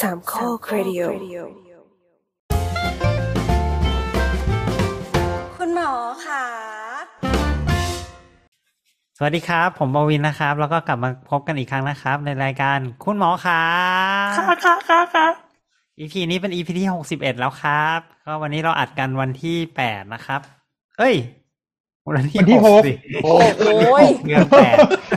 [0.00, 1.02] สามข้อครดิโอ
[5.56, 5.92] คุณหมอ
[6.26, 6.44] ค่ะ
[9.16, 13.62] สวัสดีครับ ผมบวินนะครับ แล้วก็กลับมาพบกันอีกครั้งนะครับ ในรายการคุณหมอขา
[14.36, 15.26] ค่ะค่ะค่ะค่ะ
[15.98, 20.40] EP นี้เป็น EP ที่หกสิบเอ็ดแล้วครับ ก็วันนี้เราอัดกันวันที่แปดนะครับ
[20.98, 21.14] เอ้ย
[22.06, 22.92] วันที่วันที่หหกกสิ
[23.24, 23.34] โอ้
[24.04, 24.76] ยเดือนแปด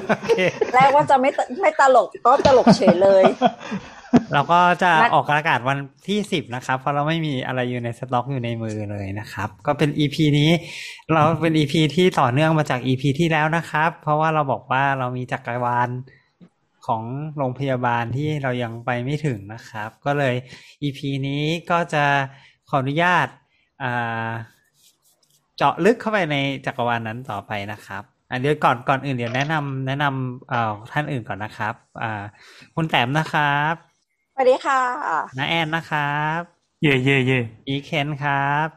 [0.09, 0.39] โอเค
[0.73, 3.23] แรกว่าจะไม่ตไม่ตลกก็ตลกเฉยเลย
[4.33, 10.52] เราก็จะนัดออกอากาศวันที่สิบนะครับ เพราะเราไม่มีอะไรอยู่ในสต็อกอยู่ในมือเลยนะครับ ก็เป็น EP นี้
[11.13, 15.89] เราเป็น EP ที่ต่อเนื่องมาจาก EP ที่แล้วนะครับ เพราะว่าเราบอกว่าเรามีจักรวาล
[16.85, 17.03] ของ
[17.38, 20.35] โรงพยาบาลที่เรายังไปไม่ถึงนะครับ ก็เลย
[20.83, 22.03] EP นี้ก็จะ
[22.69, 23.27] ขออนุญาต
[23.83, 24.30] อ่า
[25.57, 32.23] เจาะลึกเข้าไปในจักรวาลนั้นต่อไปนะครับอันเดี๋ยวก่อนก่อนอื่นเดี๋ยวแนะนำแนะนำเอ่อท่านอื่นก่อนนะครับ อ่า
[32.75, 33.91] คุณแต้มนะครับส
[34.42, 34.81] วัสดีค่ะ
[35.38, 36.39] น้าแอนนะครับ
[36.81, 38.67] เย่เย่เย่อีเคนครับ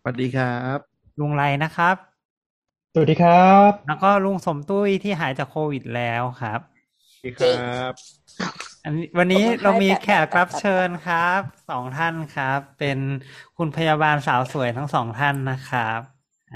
[0.00, 0.78] สวัสดีครับ
[1.20, 1.96] ลุงไรนะครับ
[2.94, 6.60] สวัสดีครับ แล้วก็ลุงสมตุ้ยที่หายจากโควิดแล้วครับ
[7.14, 7.92] สวัสดีครับ
[8.84, 12.98] อันนี้วันนี้ขอบคุณค่ะเรามีแขกแบบรับเชิญครับสองท่านครับ เป็น
[13.56, 16.00] คุณพยาบาลสาวสวยทั้งสองท่านนะครับ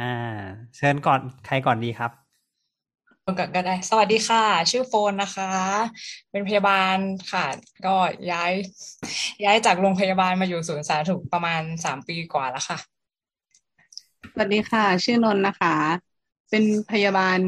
[0.00, 0.12] อ่า
[0.76, 2.23] เชิญก่อนใครก่อนดีครับ
[3.26, 5.50] ก่อนก็ได้สวัสดีค่ะ ชื่อโฟนนะคะ
[6.30, 6.96] เป็นพยาบาล
[7.32, 7.46] ค่ะ
[7.86, 7.94] ก็
[8.30, 8.52] ย้าย
[9.44, 12.78] ย้ายจากโรงพยาบาลมาอยู่ศูนย์สาธารณสุขประมาณสามปีกว่าแล้วค่ะ
[14.32, 15.74] สวัสดีค่ะ ชื่อนนท์นะคะ
[16.50, 17.38] เป็นพยาบาล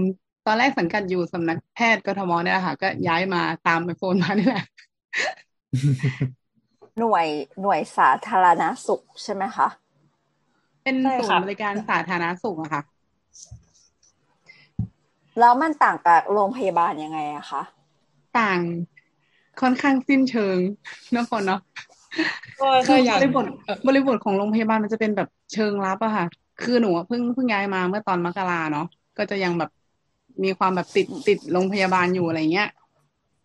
[0.47, 4.65] ตอนแรกสังกัดอยู่สำนักแพทย์กทมเนี่ยแหละค่ะ ก็ย้ายมาตามไปโฟนมานี่แหละ
[6.99, 7.27] หน่วย
[7.61, 9.69] หน่วยสาธารณสุขใช่ไหมคะ
[10.83, 12.83] เป็นใช่ศูนค่ะย์บริการสาธารณสุขอะค่ะ
[15.41, 17.63] แล้วมันต่างกับโรงพยาบาลยังไงอะคะ
[18.39, 18.61] ต่าง
[19.61, 20.59] ค่อนข้างสิ้นเชิง
[21.13, 21.61] เนอะคนเนาะ
[22.61, 26.27] ก็คืก็ออย่างบริบทเอ่อบริบทของโรงพยาบาลมันจะเป็นแบบเชิงลับอะค่ะ
[26.63, 28.87] คือหนูอะเพิ่งเพิ่งย้ายมาเมื่อตอนมกราเนาะ
[29.19, 29.71] ก็จะยังแบบ
[30.45, 32.69] มีความแบบติดติดโรงพยาบาลอยู่อะไรเงี้ย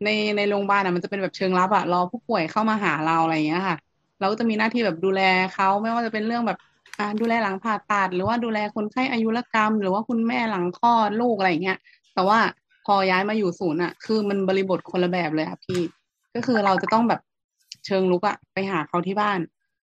[0.04, 3.78] ในในโรงพยาบาลอะมันจะเป็นแบบเชิงลับอะรอผู้ป่วยเข้ามาหาเราอะไรเงี้ยค่ะ
[4.20, 5.22] เราก็จะมีหน้าที่แบบดูแล
[5.54, 6.71] เขาไม่ว่าจะเป็นเรื่องแบบอ่า
[7.20, 11.78] ดูแลหลังผ่าตัดหรือว่าดูแลคนไข้อายุรกรรม หรือว่าคุณแม่หลังคลอดลูกอะไรเงี้ย
[12.14, 12.40] แต่ว่า
[12.86, 15.80] พอย้ายมาอยู่ศูนย์อะคือมันบริบทคนละแบบเลยค่ะพี่
[16.36, 17.22] ก็คือเราจะต้องแบบ
[17.86, 19.40] เชิงลุกอะไปหาเขาที่บ้าน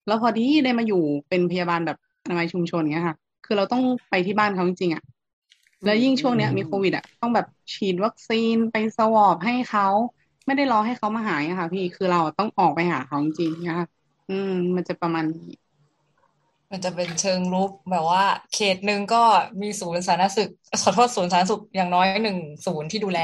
[0.06, 3.16] แล้วพอที่ได้มาอยู่เป็นพยาบาลแบบอนามัยชุมชนเงี้ยค่ะ
[3.47, 5.03] คือเราต้องไปที่บ้านเขาจริงๆอะ
[5.84, 9.87] แล้วยิ่งช่วงเนี้ยมีโควิดอะต้องแบบฉีดวัคซีนไปสวอปให้เขา
[10.47, 13.87] ไม่ได้รอให้เขามาหาอะค่ะ พี่คือเราต้องออกไปหาเขาจริงๆนะคะ
[14.28, 15.50] อืม มันจะประมาณนี้
[16.72, 19.22] มันจะเป็นเชิงรุกแบบว่า เขตหนึ่งก็
[19.62, 20.50] มีศูนย์สาธารณสุข
[20.82, 23.20] ขอโทษศูนย์สาธารณสุขอย่างน้อยหนึ่งศูนย์ที่ดูแล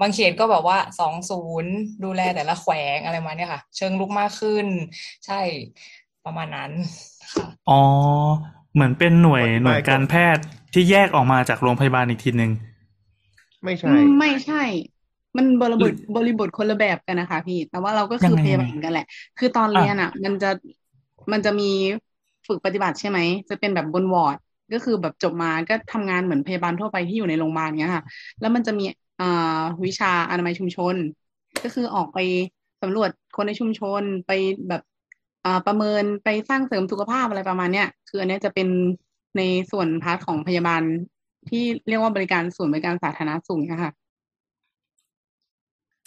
[0.00, 1.72] บางเขตก็แบบว่าสองศูนย์
[2.04, 4.66] ดูแลแต่ละแขวงอะไรมาเนี่ยค่ะ เชิงลุกมากขึ้น
[5.26, 5.34] ใช่
[6.24, 6.70] ประมาณนั้น
[7.34, 7.82] ค่ะอ๋อ
[8.74, 12.50] เหมือนเป็นหน่วยอธิบายหน่วยการแพทย์ที่แยกออกมาจากโรงพยาบาลอีกทีหนึ่ง
[13.64, 14.56] ไม่อืใช่มไม่ใช่
[15.36, 19.02] มันบริบทหรือบริบทคนละแบบกันนะคะ พี่ แต่ว่าเราก็คือยังไงพยาบาลกันแหละ
[19.36, 20.48] คือตอนเรียนอะ มันจะ
[21.32, 21.64] มันจะมี
[22.48, 23.18] ฝึกปฏิบัติใช่ไหม
[23.48, 24.36] จะเป็นแบบบนวอร์ด
[24.72, 28.04] ก็คือแบบจบมาก็ทำงานเหมือนพยาบาลทั่วไปที่อยู่ในโรงพยาบาลเงี้ยค่ะ
[28.40, 28.84] แล้วมันจะมี
[29.20, 30.94] อ่าวิชาอนามัยชุมชน
[31.64, 32.18] ก็คือออกไป
[32.82, 34.32] สำรวจคนในชุมชนไป
[34.68, 34.82] แบบ
[35.44, 38.68] อ่าประเมินไปสร้างเสริมสุขภาพอะไรประมาณเนี้ยคืออันเนี้ยจะเป็น
[39.36, 39.42] ใน
[39.72, 40.82] ส่วนพาร์ทของพยาบาล
[41.50, 43.92] ที่เรียกว่าบริการส่วนย์บริการสาธารณสุขเนี่ยค่ะ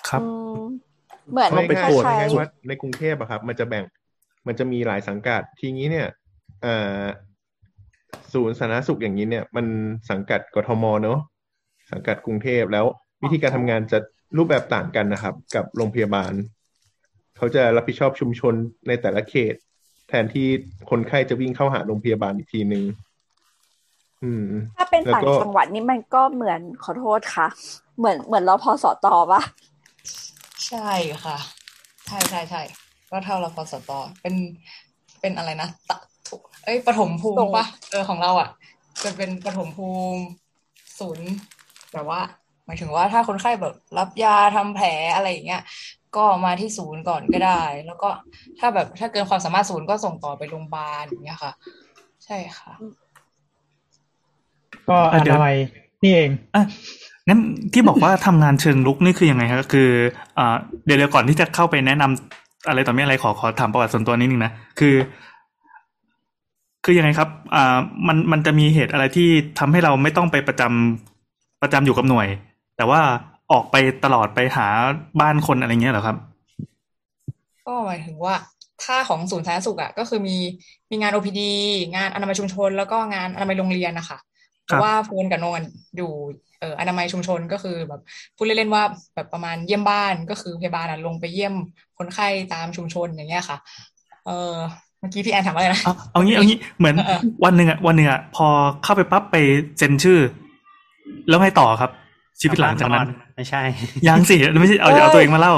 [0.10, 0.28] ครับอื
[0.60, 0.64] ม
[1.32, 3.84] เหมือนไม่คไปตรวจล้ายง่ายๆว่าในกรุงเทพอะครับ มันจะแบ่ง
[4.48, 6.19] มันจะมีหลายสังกัดทีนี้เนี่ยเอ่อ
[8.34, 9.66] ศูนย์สาธารณสุขอย่างนี้เนี่ย มัน
[10.10, 11.20] สังกัดกทมเนอะ
[11.92, 12.86] สังกัดกรุงเทพแล้ว
[13.24, 14.00] วิธีการทำงานจะ
[14.38, 16.34] รูปแบบต่างกันนะครับ กับโรงพยาบาล
[17.38, 18.54] เขาจะรับผิดชอบชุมชน
[18.88, 19.56] ในแต่ละเขต
[20.10, 20.48] แทนที่
[20.90, 22.84] คนไข้จะวิ่งเข้าหาโรงพยาบาลอีกทีนึง
[24.24, 27.48] อืมๆถ้าเป็นแล้วต่างก็จังหวัดนี่มันก็เหมือนขอโทษค่ะ
[27.98, 29.42] เหมือนเหมือนรพสตปะ
[30.68, 30.92] ใช่
[31.24, 31.38] ค่ะ
[32.08, 32.62] ใช่ใช่ใช่
[33.12, 33.92] ก็เท่าเราพอสต
[34.22, 34.36] เป็น
[35.22, 36.19] เป็นอะไรนะตะถูก
[36.64, 38.50] เอ้ยปฐมภูมิปะเออของเราอะ
[39.04, 40.22] จะเป็นปฐมภูมิ
[41.00, 41.30] ศูนย์
[41.94, 42.22] แบบว่า
[42.66, 45.62] หมายถึงว่าถ้าคนไข้แบบรับยาทำแผลอะไรอย่างเงี้ย
[46.16, 48.10] ก็มาที่ศูนย์ก่อนก็ได้ แล้วก็
[48.60, 51.52] ถ้าแบบถ้าเกินความสามารถศูนย์ก็ส่งต่อไปโรงพยาบาลอย่างเงี้ยค่ะ
[52.26, 52.72] ใช่ค่ะ
[54.90, 55.58] ก็อะอเดี๋ยวนามัย
[56.04, 56.64] นี่เองอะ
[57.28, 57.40] งั้น
[57.74, 59.90] ที่บอกว่าทำงานเชิงลุกนี่คือยังไงครับคือ
[60.38, 64.96] อ่าเดี๋ยวเดี๋ยวก่อนที่จะเข้าไปแนะนำอะไรต่อมีอะไรขอขอถามประวัติส่วนตัวนิดนึงนะคือ
[66.90, 67.78] คือยังไงครับ อ่า
[68.08, 72.28] มันมันจะมีเหตุอะไรที่ทำให้เราไม่ต้องไปประจำประจำอยู่กับหน่วย
[72.78, 73.02] แต่ว่า
[73.52, 74.68] ออกไปตลอดไปหา
[75.22, 76.18] บ้านคนอะไรเงี้ยเหรอครับ
[77.66, 78.36] ก็หมายถึงว่า
[78.84, 80.38] ถ้าของศูนย์สาธารณสุขอะก็คือมี
[80.92, 81.40] มีงาน OPD
[81.96, 84.18] งานอนามัยชุมชน แล้วก็งานอนามัยโรงเรียนนะคะ
[84.66, 85.62] เพราะว่าโฟนกับโนน
[85.96, 86.12] อยู่
[86.60, 88.02] เอ่ออนามัยชุมชนก็คือแบบ
[88.36, 88.84] พูดเล่นๆว่า
[89.16, 91.54] แบบประมาณเยี่ยมบ้านก็คือพยาบาลอะลงไปเยี่ยม
[91.98, 93.58] คนไข้ตามชุมชนอย่างเงี้ยค่ะ
[94.26, 94.32] เออ
[95.00, 98.48] เมื่อกี้พี่แอนถามว่าอะไรนะเอาเอางี้เอางี้เหมือนเออวันหนึ่งอะวันหนึ่งอะพอ
[98.84, 99.36] เข้าไปปั๊บไป
[99.78, 100.20] เซ็นชื่อ
[101.28, 101.92] แล้วไงต่อครับ
[102.42, 103.62] ชีวิตหลังจากนั้น ไม่ใช่
[104.08, 105.54] ยังสิไม่ใช่เอาเอาตัวเองมาเล่า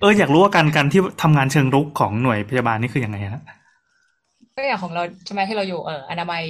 [0.00, 3.42] เอออยากรู้ว่าการการที่ทำงานเชิงรุกของหน่วยพยาบาลนี่คือยังไงฮะ
[4.56, 6.42] ก็อย่างของเราใช่ไหมที่เราอยู่เอ่ออนามัย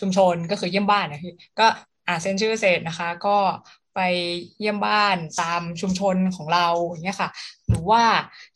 [0.00, 1.66] ชุมชนก็คือเยี่ยมบ้านนะคือก็
[2.08, 3.36] อ่าเซ็นชื่อเสร็จนะคะ ก็
[3.94, 4.00] ไป
[4.60, 7.28] เยี่ยมบ้านตามชุมชนของเราอย่างเงี้ยค่ะ
[7.68, 8.02] หรือว่า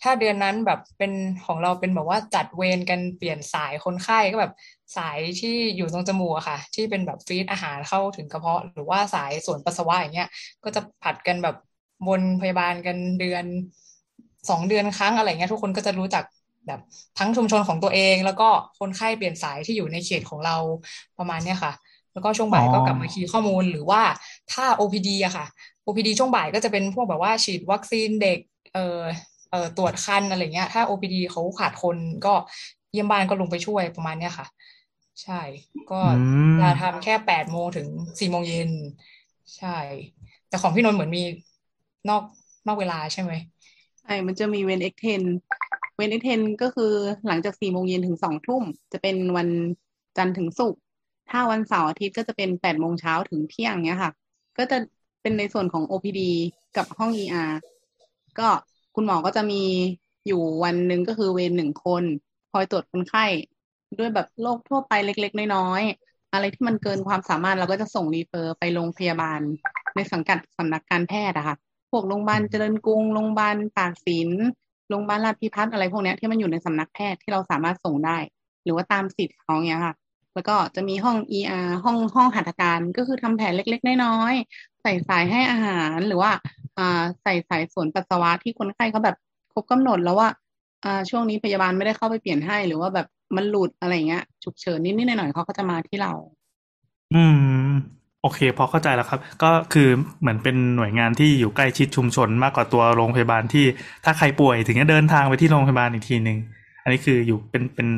[0.03, 1.13] ถ้าเดือนนั้นแบบเป็น
[1.47, 4.53] ของเราเป็นแบบว่าจัดเวรกันเปลี่ยนสายคนไข้ก็แบบ
[4.97, 10.29] สายที่อยู่ตรงจมูกอะค่ะ ที่เป็นแบบฟีดอาหารเข้าถึงกระเพาะ หรือว่าสายส่วนปัสสาวะอย่างเงี้ย
[10.65, 11.57] ก็จะผัดกันแบบ
[12.07, 13.45] บนพยาบาลกันเดือน
[14.51, 16.25] สองเดือนครั้งอะไรเงี้ยทุกคนก็จะรู้จัก
[16.67, 16.81] แบบ
[17.19, 18.49] ทั้งชุมชนของตัวเอง แล้วก็
[18.79, 20.57] คนไข้เปลี่ยนสายที่อยู่ในเขตของเรา
[21.19, 21.73] ประมาณเนี้ยค่ะ
[22.13, 24.03] แล้วก็ช่วงบ่ายก็กลับมาคีย์ข้อมูลหรือว่า
[24.53, 25.47] ถ้า OPD อะค่ะ
[25.87, 28.39] OPD ช่วงบ่ายก็จะเป็นพวกแบบว่าฉีดวัคซีนเด็ก
[28.73, 28.81] เอ่อ
[29.51, 32.35] เอ่อตรวจคันอะไรเงี้ย ถ้า OPD เขาขาดคนก็
[32.91, 34.47] เยี่ยมบ้านก็ลงไปช่วยประมาณเนี้ยค่ะ
[35.23, 35.41] ใช่
[35.91, 36.09] ก็อื
[36.55, 37.89] มจะทำแค่แปดโมงถึง
[38.19, 38.71] สี่โมงเย็น
[39.57, 39.69] ใช่
[40.49, 41.21] แต่ของพี่นนท์เหมือนมี
[42.09, 42.23] นอก
[42.67, 43.33] นอกเวลาใช่ไหม
[44.01, 45.23] ใช่ มันจะมีเวร extend
[45.97, 46.93] เวร extend ก็คือ
[47.27, 48.63] หลังจากสี่โมงเย็นถึงสองทุ่ม
[48.93, 49.49] จะเป็นวัน
[50.17, 50.81] จันทร์ถึงศุกร์
[51.31, 54.13] ถ้าวันเสาร์อาทิตย์ก็จะเป็นแปดโมงเช้าถึงเที่ยงเนี้ยค่ะ
[54.59, 54.77] ก็จะ
[55.23, 56.21] เป็นในส่วนของ OPD
[56.77, 57.53] กับห้อง ER
[58.41, 58.49] ก็
[58.95, 59.63] คุณหมอก็จะมี
[60.27, 62.05] อยู่วันหนึ่งก็คือเวรหนึ่งคน
[62.53, 63.25] คอยตรวจคนไข้
[63.99, 69.41] ด้วยแบบโรคทั่วไปเล็ก ๆ น้อยๆอะไรที่มันเกินความสามารถเราก็จะส่ง refer ไปโรงพยาบาล
[69.97, 71.57] ในสังกัดสำนักการแพทย์อะค่ะ
[71.91, 74.31] พวกโรงพยาบาลเจริญกรุงโรงพยาบาลตากสิน
[74.91, 78.19] โรงพยาบาลราชพิพัฒน์อะไรพวกนี้ที่มันอยู่ในสำนักแพทย์ที่เราสามารถส่งได้
[78.65, 79.95] หรือว่าตามสิทธิ์เขาเนี้ยค่ะ
[80.35, 86.31] แล้วก็จะมีห้อง ER ห้องห้องหัตถการก็คือทำแผลเล็กๆน้อยๆใส่สายให้อาหารหรือว่า
[87.23, 89.17] ใส่สายส่วนปัสสาวะที่คนไข้เขาแบบ
[89.53, 90.29] ครบกำหนดแล้วว่า
[90.85, 93.07] อ่าช่วงนี้พยาบาลไม่ได้เข้าไปเปลี่ยนให้ หรือว่าแบบ
[93.37, 96.13] มันหลุดอะไรเงี้ยฉุกเฉินนิดๆหน่อยๆเขาก็จะมาที่เรา
[97.15, 97.25] อื
[97.69, 97.71] ม
[98.23, 99.89] โอเค พอเข้าใจแล้วครับ ก็คือ
[100.21, 103.65] เหมือนเป็นหน่วยงานที่อยู่ใกล้ชิดชุมชนมากกว่าตัวโรงพยาบาลที่
[104.05, 106.39] ถ้าใครป่วยถึงจะเดินทางไปที่โรงพยาบาลอีกทีหนึ่ง
[106.83, 107.89] อันนี้คืออยู่เป็นเป็น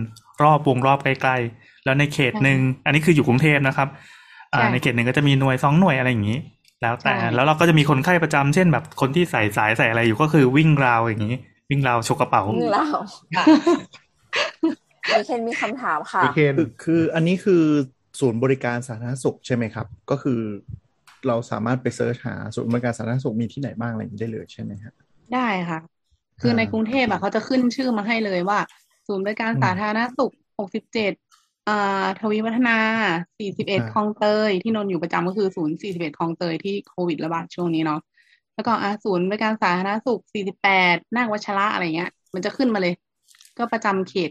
[0.42, 3.88] รอบวงรอบใกล้ๆแล้วในเขตหนึ่งอันนี้คืออยู่กรุงเทพนะครับ
[4.54, 6.38] อ่าใช่ในเขตหนึ่งก็จะมีหน่วยสองหน่วยอะไรอย่างนี้
[6.82, 11.36] แล้วแต่ใช่แล้วเราก็จะมีคนไข้ประจำเช่นแบบคนที่ใส่สายใส่อะไรอยู่ก็คือวิ่งราวอย่างนี้
[11.70, 12.86] วิ่งราวชกกระเป๋านี่เรา
[13.36, 13.44] ค่ะ
[15.10, 17.62] มีเคนมีคำถามค่ะโอเคคือคืออันนี้คือ
[18.20, 20.40] ศูนย์บริการสาธารณสุขใช่ไหมครับ ก็คือ
[21.26, 24.92] เราสามารถไปเซิร์ชหาศูนย์บริการสาธารณสุขมีที่ไหนบ้างอะไรอย่างนี้ได้เลยใช่ไหมครับ
[25.34, 25.78] ได้ค่ะ
[26.40, 28.58] คืออ่าในกรุงเทพอะเขาจะขึ้นชื่อมาให้เลยว่า
[29.08, 30.32] ศูนย์บริการอืมสาธารณสุข
[30.88, 31.31] 67
[31.68, 32.76] อ่าทวีวัฒนา
[33.76, 38.00] อ่า41 คลองเตย ที่นนท์อยู่ประจำก็คือศูนย์ 41 คลองเตยที่โควิดระบาดช่วงนี้เนาะ
[38.54, 40.20] แล้วก็อ่าศูนย์บริการสาธารณสุข
[40.68, 42.94] 48นาควัชระอะไรเงี้ย มันจะขึ้นมาเลย
[43.58, 44.30] ก็ประจำเขต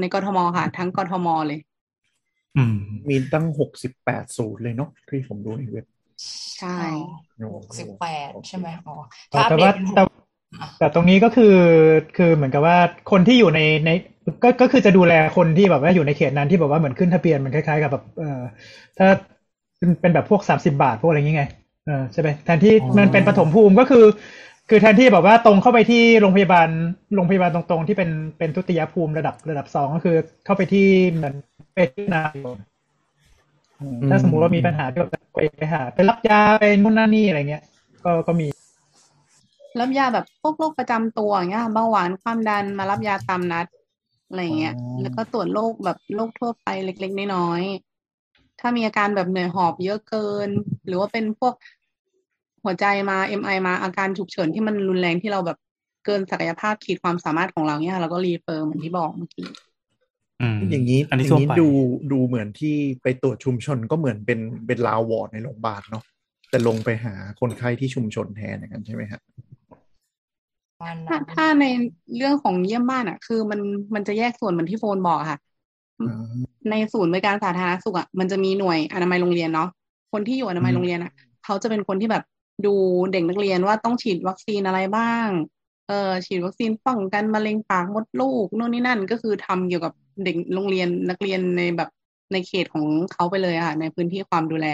[0.00, 1.60] ในกทมค่ะ ทั้งกทมเลย
[2.56, 2.74] อืม
[3.08, 5.86] มีตั้งหกสิบแปดศูนย์เลยเนาะที่ผมดูในเว็บ
[6.56, 6.78] ใช่
[7.54, 8.94] หกสิบแปดใช่ไหมอ๋อ
[9.30, 10.04] แต่ถ้าอัปเดว่าตเป็นหแต่ก
[10.78, 11.54] แต่ตรงนี้ก็คือ
[12.16, 12.76] คือเหมือนกับว่า
[13.10, 13.90] คนที่อยู่ในใน
[14.42, 18.40] ก็ก็คือจะดูแลคนที่แบบว่าอยู่ในเขตนั้นที่แบบว่าเหมือนขึ้นทะเบียนมันคล้ายๆ กับแบบเออ
[18.98, 19.06] ถ้า
[19.78, 21.50] เป็นเป็นแบบพวกสามสิบาทพวกอะไรอย่างเงี้ย
[21.86, 24.04] เออใช่ไหมแทนที่อ๋อมันเป็นปฐมภูมิก็คือ
[24.68, 26.68] คือแทนที่แบบว่าตรงเข้าไปที่โรงพยาบาล
[27.14, 31.34] โรงพยาบาลตรงๆ ที่เป็นเป็นทุติยภูมิระดับระดับสองก็คือเข้าไปที่เหมือน
[31.74, 32.22] เป็นที่นา
[33.80, 37.62] อืมถ้าสมมุติว่ามีปัญหาก็ไปไปหา ไปรับยาไปนู่นนั่นนี่อะไรเงี้ย
[38.04, 38.46] ก็ก็มี
[39.78, 43.66] รับยาแบบพวกโรคประจำตัวอย่างเงี้ยค่ะเบาหวานความดันมารับยาตามนัด
[44.28, 50.48] อะไรเงี้ยอ๋อแล้วก็ตรวจโรคแบบโรคทั่วไปเล็กๆน้อยๆถ้ามีอาการแบบเหนื่อยหอบเยอะเกิน
[50.86, 51.54] หรือว่าเป็นพวก
[52.64, 55.58] หัวใจมาเอ็มไอมาอาการฉุกเฉินที่มันรุนแรงที่เราแบบ
[56.04, 59.48] เกินศักยภาพขีดความสามารถของเราเนี่ยค่ะเราก็รีเฟอร์เหมือนที่บอกเมื่อกี้
[60.42, 61.68] อืมอย่างนี้อันนี้อทั่วย่างนี้ไปดู
[62.12, 66.04] ดูเหมือนที่ไปตรวจชุมชนก็เหมือนเป็นเป็นลาววอร์ดในโรงพยาบาลเนาะ
[66.50, 69.49] แต่ลงไปหาคนไข้ที่ชุมชนแทนอย่างนั้นใช่ไหมฮะประมาณ
[71.06, 71.64] ถ้านั้นถ้าใน
[72.16, 73.60] เรื่องของเยี่ยมบ้านอะ คือมัน
[73.94, 75.38] มันจะแยกส่วนเหมือนที่โฟนบอกอะค่ะ
[76.06, 79.68] อ่าในศูนย์บริการสาธารณสุขอะมันจะมีหน่วยอนามัยโรงเรียนเนาะ
[80.12, 81.12] คนที่อยู่อนามัยอืมโรงเรียนอะ
[81.44, 82.22] เขาจะเป็นคนที่แบบ
[82.66, 82.74] ดู
[83.12, 85.28] เด็กนักเรียนว่าต้องฉีดวัคซีนอะไรบ้าง
[85.88, 89.92] เออฉีดวัคซีนป้องกันมะเร็งปากมดลูกนู่นนี่นั่นก็คือทำเกี่ยวกับ
[90.24, 91.88] เด็กโรงเรียนนักเรียนในแบบ
[92.32, 94.66] ในเขตของเขาไปเลยอะค่ะในพื้นที่ความดูแล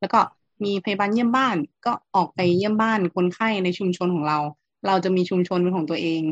[0.00, 0.18] แล้วก็
[0.64, 4.38] มีพยาบาลเยี่ยมบ้านก็ออกไปเยี่ยมบ้านคนไข้ในชุมชนของเรา
[4.86, 6.22] เราจะมีชุมชนเป็นของตัวเอง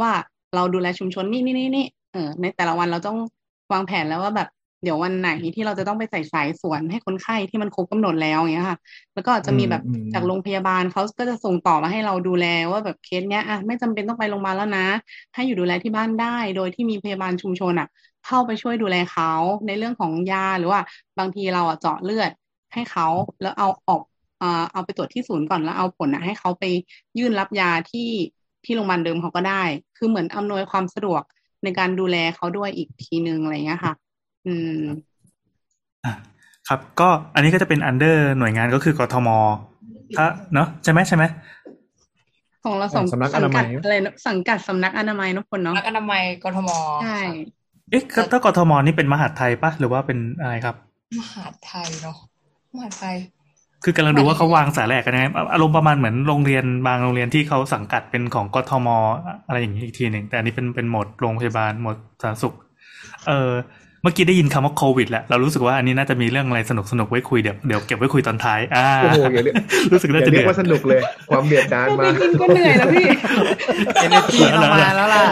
[0.00, 0.12] ว่า
[0.54, 3.18] เราดูแลชุมชนนี่นี่นี่นี่เออในแต่ละวันเราต้อง
[3.72, 4.48] วางแผนแล้วว่าแบบ
[4.82, 8.78] เดี๋ยววันไหนที่เราจะต้องไปใส่สายสวนให้คนไข้ที่มันครบกำหนดแล้วอย่างเงี้ยค่ะ
[9.14, 14.86] แล้วก็จะมีแบบอืมอืมจากโรงพยาบาลเขาก็จะส่งต่อมาให้เราดูแลว่าแบบเคสเนี้ยอะไม่จำเป็นต้องไปโรงพยาบาลแล้วนะ
[15.34, 17.86] ให้อยู่ดูแลที่บ้านได้ โดยที่มีพยาบาลชุมชนอะ
[18.24, 19.30] เข้าไปช่วยดูแลเขา
[19.66, 20.80] ในเรื่องของยาหรือว่า
[21.18, 22.30] บางทีเราอะเจาะเลือด
[22.72, 23.06] ให้เขา
[23.40, 24.17] แล้วเอาออกอ่า
[24.72, 26.64] เอาไปตรวจที่ศูนย์ก่อนแล้วเอาผลอะให้เขาไป
[27.18, 28.08] ยื่นรับยาที่
[28.64, 29.62] ที่โรงพยาบาลเดิมเขาก็ได้
[29.96, 31.22] คือเหมือนอำนวยความสะดวก
[31.64, 33.94] ในการดูแลเขาด้วยอีกทีนึงอะไรเงี้ยค่ะ
[34.46, 34.82] อืม
[36.04, 36.12] อะ
[36.68, 39.28] ครับก็อันนี้ก็จะเป็นอันเดอร์หน่วยงานก็คือกทม
[40.16, 41.24] ถ้าเนอะใช่ไหมใช่ไหม
[42.64, 46.70] ของเราสังสำนักอนามัยสังกัดอะไรนะสังกัดสำนักอนามัยนุกคนเนาะนักอนามัยกทม
[47.02, 47.20] ใช่
[47.90, 48.02] เอ๊ะ
[48.32, 50.76] ถ้ากทมนี่เป็นมหาดไทยปะหรือว่าเป็นอะไรครับ
[51.18, 52.16] มหาดไทยเนาะ
[52.74, 53.16] มหาดไทย
[53.84, 58.88] คือกำลังดูว่าเขาวางสายแหลกกันยังไงอารมณ์ประมาณเหมือนโรงเรียนบางโรงเรียนที่เขาสังกัดเป็นของกทม
[59.46, 62.54] อะไรอย่างนี้อีกทีหนึ่งแต่อันนี้เป็นเป็นโหมดโรงพยาบาลโหมดสาธารณสุข
[63.28, 63.52] เออ
[64.02, 69.54] เมื่อกี้ได้ยินคำว่าโควิดแล้วเรารู้สึกว่าอันนี้น่าจะมีเรื่องอะไรสนุกสนุกๆไว้คุยเดี๋ยวเดี๋ยวเก็บไว้คุยตอนท้ายอ่าโอ้โหอย่าเรียก
[69.92, 73.06] รู้สึกอน่าย่าจะเรีเดืยอกดว่าสนุกเลย ความเบียดดานแค่มาได้ยินก็เหนื่อยแล้วพี่
[73.94, 75.22] เอเนจีเรามาแล้วล่ะ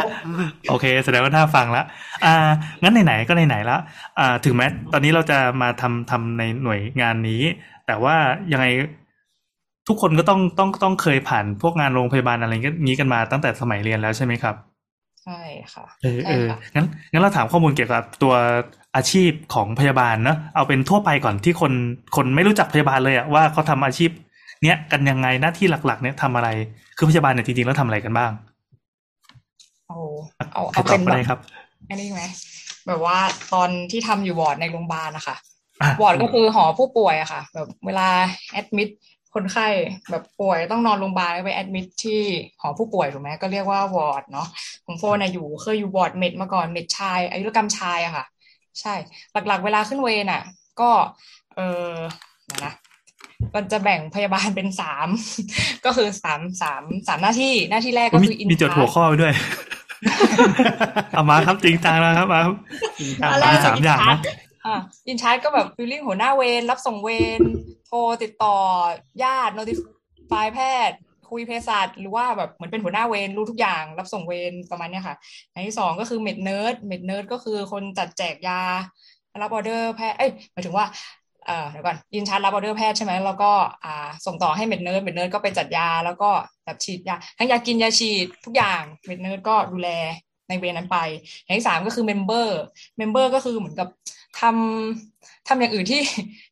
[0.71, 1.83] โอเค แสดงว่าน่าฟังละ
[2.25, 2.35] อ่า
[2.83, 3.77] งั้นไหนๆก็ไหนๆละ
[4.19, 7.43] อ่า ถึงแม้ตอนนี้เราจะมาทำทำในหน่วยงานนี้
[7.87, 8.17] แต่ว่า
[8.53, 8.67] ยังไง
[9.89, 12.53] ทุกคนก็ต้องต้องต้องเคยผ่านพวกงานโรงพยาบาลอะไร
[12.85, 14.55] งี้กันมาตั้งแต่สมัยเรียนแล้วใช่ไหมครับ
[15.25, 15.41] ใช่
[15.75, 18.35] ค่ะเออใช่เออค่ะงั้นงั้นเราถามข้อมูลเกี่ยวกับตัว
[18.97, 21.73] อาชีพของพยาบาลเนอะเอาเป็นทั่วไปก่อนที่คน
[22.17, 24.11] คนไม่รู้จักพยาบาลเลยอะว่าเขาทำอาชีพ
[24.63, 26.49] เนี้ยกันยังไงหน้าที่หลัก ๆ เนี่ยทำอะไร
[26.97, 28.33] คือพยาบาลเนี่ยจริงๆแล้วทำอะไรกันบ้าง
[29.89, 29.99] เอา
[30.53, 31.39] เอาใครเอาตอเป็บนก็แบได้บครับ
[31.89, 32.23] อันนี้ไหม
[32.87, 33.19] แบบว่า
[33.55, 35.37] ตอนที่ทำอยู่วอร์ดในโรงพยาบาลนะคะอะ
[36.03, 38.09] วอร์ดก็คือหอผู้ป่วยอะค่ะ แบบเวลา
[38.53, 38.89] แอดมิด
[39.35, 39.69] คนไข้
[40.11, 42.23] แบบป่วยต้องนอนโรงพยาบาลแล้วไปแอดมิดที่
[42.61, 44.49] หอผู้ป่วยถูกไหมก็เรียกว่าวอร์ดเนาะ
[44.87, 48.25] ของโฟนอะอยู่เคยอยู่วอร์ดเมดมาก่อนเมดชายอายุรกรรมชายอะค่ะ
[48.81, 48.95] ใช่
[49.33, 50.43] หลักๆ เวลาขึ้นเวรอะ
[50.81, 50.91] ก็
[51.57, 51.93] เออ
[52.47, 52.75] เดี๋ยวนะ
[53.55, 55.09] มันจะแบ่งพยาบาลเป็นสาม
[55.85, 59.33] ก็คือสามสามสามหน้าที่หน้าที่แรกก็มีคืออินมีจดหัวข้อไว้ด้วย
[61.13, 62.55] เอามาครับจริงจังแล้วครับมาครับ
[63.33, 64.19] อะไรมีสามอย่างนะ
[64.67, 64.77] อ่า
[65.09, 67.41] in charge ก็แบบ feeling หัวหน้าเวรรับส่งเวร
[67.87, 68.57] โทรติดต่อ
[69.23, 70.59] ญาติ notify แพ
[70.89, 70.97] ทย์
[71.31, 75.17] คุยเภสัชหรือว่าแบบเหมือนเป็นหัวหน้าเวรรู้ทุกอย่าง รับส่งเวรประมาณนี้ค่ะ
[75.53, 78.61] อันที่สองก็คือ med nurse med nurse ก็คือคนจัดแจกยา
[79.43, 80.87] รับออเดอร์แพทย์เอ้ยหมายถึงว่า
[81.47, 83.53] เอ่อเดี๋ยวก่อน in charge รับออเดอร์แพทย์ใช่ไหมแล้วก็
[83.85, 86.31] อ่าส่งต่อให้ med nurse med nurse ก็ไปจัดยา แล้วก็
[86.65, 89.91] แบบฉีดยาทั้งยากินยาฉีดทุกอย่าง med nurse ก็ดูแล
[90.49, 90.99] ในเวรนั้นไป
[91.43, 93.89] อย่างที่สามก็คือ member member ก็คือเหมือนกับ
[94.41, 96.01] ทำทำอย่างอื่นที่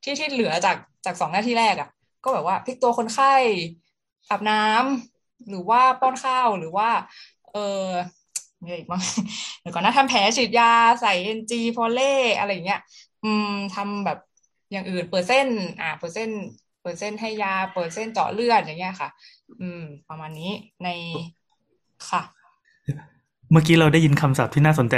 [0.04, 1.88] ที่ที่เหลือจากจากสองหน้าที่แรกอะ
[2.24, 3.34] ก็แบบว่าพลิกตัวคนไข้
[4.30, 6.88] อาบน้ำหรือว่าป้อนข้าวหรือว่า
[7.52, 7.86] เออ
[8.62, 9.02] มีอะไรอีกบ้าง
[9.60, 12.80] เดี๋ยวก่อนนะทำแผลฉีดยาใส่เอ็นจีพอเล่อะไรอย่างเงี้ย
[13.24, 14.18] อืมทำแบบ
[14.72, 15.48] อย่างอื่น เปิดเส้น
[15.80, 16.30] อ่าเปิดเส้น
[16.82, 19.08] เปิดเส้นให้ยา เปิดเส้นเจาะเลือดอย่างเงี้ยค่ะ
[19.60, 20.50] อืม ประมาณนี้
[20.84, 20.88] ใน
[22.10, 22.22] ค่ะ
[23.54, 24.96] เมื่อกี้เราได้ยินคำศัพท์ที่น่าสนใจ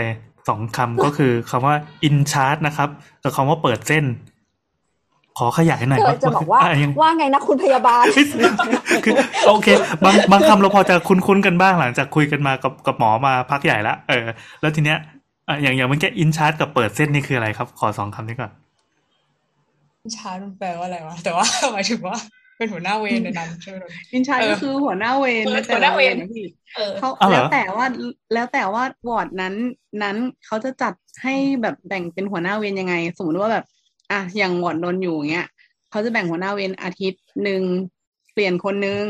[0.49, 1.75] สองคำก็คือคำว่า
[2.09, 2.89] in charge นะครับ
[3.23, 4.05] กับคำว่าเปิดเส้น
[5.39, 8.05] ขอขยายหน่อยเธครัอบจะบอกว่าะยังว่าไงนะคุณพยาบาล
[9.05, 9.15] คือ
[9.49, 9.69] โอเค
[10.05, 14.25] บางบางคำเราพอจะคุ้นๆกันบ้างหลังจากคุยกันมากับกับหมอมาพักใหญ่ละเออ
[14.61, 14.99] แล้วทีเนี้ย
[15.49, 18.53] อะอย่างอย่างเมื่อกี้ in charge กับเปิดเส้นนี่คืออะไรครับ ขอสองคำนี้ก่อน
[20.17, 22.17] ชาร์จมันแปลว่าอะไรวะแต่ว่าหมายถึงว่า
[22.57, 23.77] เป็นหัวหน้าเวรในนั้นใช่ไหม
[24.13, 27.87] in charge เออก็คือหัวหน้าเวรเออในแต่ละเวรนะพี่หัวหน้าเวรเออเขาเอาเหรอแล้วแต่ว่า
[28.33, 29.55] แล้วแต่ว่าวอร์ดนั้น
[30.03, 33.65] นั้นเขาจะจัดให้แบบแบ่งเป็นหัวหน้าเวรยังไง สมมติว่าแบบ
[34.13, 35.47] อะอย่างวอร์ดนนท์อยู่อย่างเงี้ย
[35.91, 37.63] เขาจะแบ่งหัวหน้าเวรอาทิตย์หนึ่ง
[38.33, 39.05] เปลี่ยนคนนึง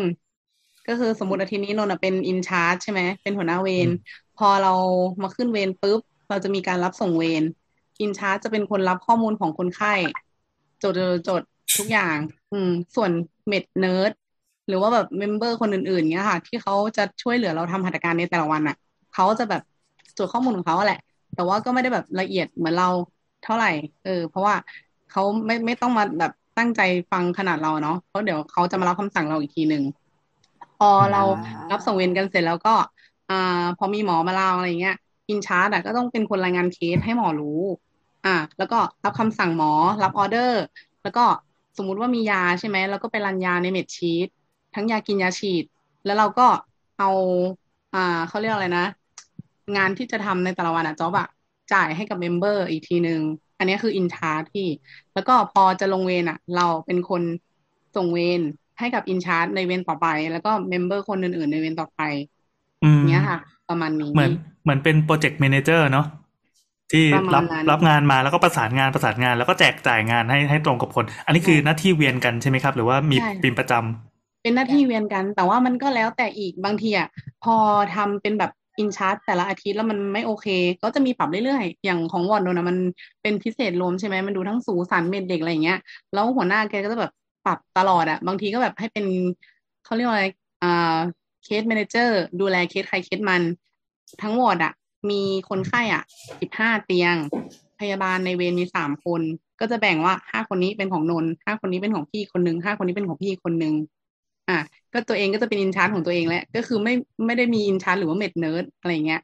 [0.88, 3.88] ก็คือสมมติอาทิตย์นี้นนท์อะเป็น in charge ใช่ไหมเป็นหัวหน้าเวร
[4.38, 4.74] พอเรา
[5.22, 7.42] มาขึ้นเวรปุ๊บ เราจะมีการรับส่งเวร
[8.00, 9.94] in charge จะเป็นคนรับข้อมูลของคนไข้
[10.82, 11.42] จดจดจด
[11.76, 12.16] ทุกอย่าง
[12.56, 13.12] อืม ส่วน
[13.48, 14.12] med nurse
[14.68, 18.76] หรือว่าแบบ member คนอื่นๆเงี้ยค่ะ ที่เขาจะช่วยเหลือเราทำหัตถการในแต่ละวันอะ
[19.12, 19.62] เขาจะแบบ
[20.18, 20.98] จดข้อมูลของเขาแหละ
[21.34, 22.88] แต่ว่าก็ไม่ได้แบบละเอียดเหมือนเรา
[23.42, 23.68] เท่าไหร่
[24.04, 24.54] เออ เพราะว่า
[25.10, 29.82] เขาไม่ไม่ต้องมาแบบตั้งใจฟังขนาดเราเนาะเพราะเดี๋ยวเขาจะมารับคำสั่งเราอีกทีหนึ่ง
[30.78, 31.22] พอเรา
[31.70, 32.74] รับส่งเวรกันเสร็จแล้วก็
[33.30, 34.96] อ่า พอมีหมอมาเล่าอะไรเงี้ย
[35.28, 37.60] อินชาร์ดก็ต้องเป็นคนรายงานเคสให้หมอรู้
[38.24, 39.72] อ่า แล้วก็รับคำสั่งหมอ
[40.02, 40.62] รับออเดอร์
[41.02, 41.24] แล้วก็
[41.76, 44.28] สมมุติว่ามียาใช่ไหมแล้วก็ไปรันยาในเม็ดชีต
[44.74, 45.64] ทั้งยากินยาฉีด
[46.04, 46.42] แล้วเราก็
[46.98, 47.06] เอา
[47.94, 48.82] อ่าเขาเรียกอะไรนะ
[49.76, 51.26] งานที่จะทำในแต่ละวันอะจ๊อบอะ
[51.72, 53.20] จ่ายให้กับ member อีกทีหนึ่ง
[53.58, 54.66] อันนี้คือ in charge ที่
[55.14, 57.22] แล้วก็พอจะลงเวรอะเราเป็นคน
[57.96, 58.40] ส่งเวร
[58.78, 62.00] ให้กับ in charge ในเวรต่อไป แล้วก็ member คนอื่นๆในเวรต่อไป
[62.84, 66.06] อืมเนี้ยค่ะ ประมาณนี้เหมือนเหมือนเป็นโปรเจกต์ a ม a เจอร์เนาะ
[66.92, 77.08] ที่ประมาณรับนั้นรับงานมาแล้วก็ประสานงานประสานงาน แล้วก็แจกจ่ายงานให้ให้ตรงกับคน อันนี้คือหน้าที่เวียนกันใช่ไหมครับ หรือว่ามีใช่เป็นประจำเป็นหน้าที่เวียนกัน แต่ว่ามันก็แล้วแต่อีกบางทีอะ
[77.44, 77.56] พอ
[77.94, 80.46] ทำเป็นแบบ in charge แต่ละอาทิตย์แล้วมันไม่โอเค
[80.82, 82.78] ก็จะมีปรับเรื่อยๆ อย่างของวอะมัน
[83.22, 85.78] เป็นพิเศษรวมใช่ไหมมันดูทั้งสู ศัลย์ med เด็กอะไรอย่างเงี้ย
[86.12, 87.12] แล้วหัวหน้าแกก็จะแบบ
[87.44, 89.06] ปรับตลอดอะบางทีก็แบบให้เป็น
[89.84, 90.26] เขาเรียกว่าอะไร
[90.62, 90.98] อ่า
[91.44, 93.42] case manager ดูแลเคสใครเคสมัน
[94.22, 94.72] ทั้งวอร์ดอะ
[95.10, 96.02] มีคนไข้อะ
[96.40, 97.16] สิบห้าเตียง
[97.80, 99.22] พยาบาลในเวรมีสามคน
[99.60, 103.74] ก็จะแบ่งว่าห้าคนนี้เป็นของนนท์ห้าคนนี้เป็นของพี่คนหนึ่งห้าคนนี้เป็นของพี่คนหนึ่ง
[104.48, 104.58] อะ
[104.92, 106.94] ก็ตัวเองก็จะเป็น in charge ของตัวเองแหละก็คือไม่
[107.26, 109.20] ไม่ได้มี in charge หรือว่า med nurse อะไรเงี้ย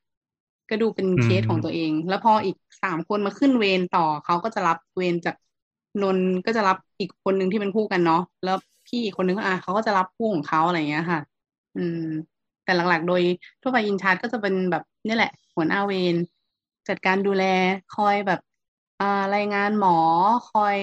[0.70, 5.36] ก็ดูเป็นเคสของตัวเอง แล้วพออีกสามคนมาขึ้นเวรต่อเขาก็จะรับเวรจาก
[6.02, 11.20] นนท์ก็จะรับอีกคนหนึ่งที่เป็นคู่กันเนาะแล้วพี่อีกคนนึงอะเขาก็จะรับคู่ของเขาอะไรเงี้ยค่ะ
[11.76, 11.98] อืม
[12.64, 13.22] แต่หลักๆ โดย
[13.62, 16.16] ทั่วไป in charge ก็จะเป็นแบบนี่แหละ หัวหน้าเวร
[16.88, 17.44] จัดการดูแล
[17.94, 18.40] คอยแบบ
[19.00, 19.96] อ่ารายงานหมอ
[20.50, 20.76] คอย